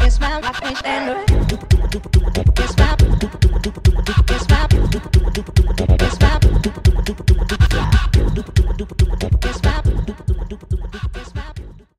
it's 0.00 0.20
my 0.20 0.40
I 0.44 0.52
can't 0.60 0.76
stand 0.76 1.10
it. 1.10 1.30
It's 2.60 2.76
my, 2.76 2.96
it's 4.28 4.48
my, 4.50 4.68
it's 5.88 6.20
my. 6.20 6.44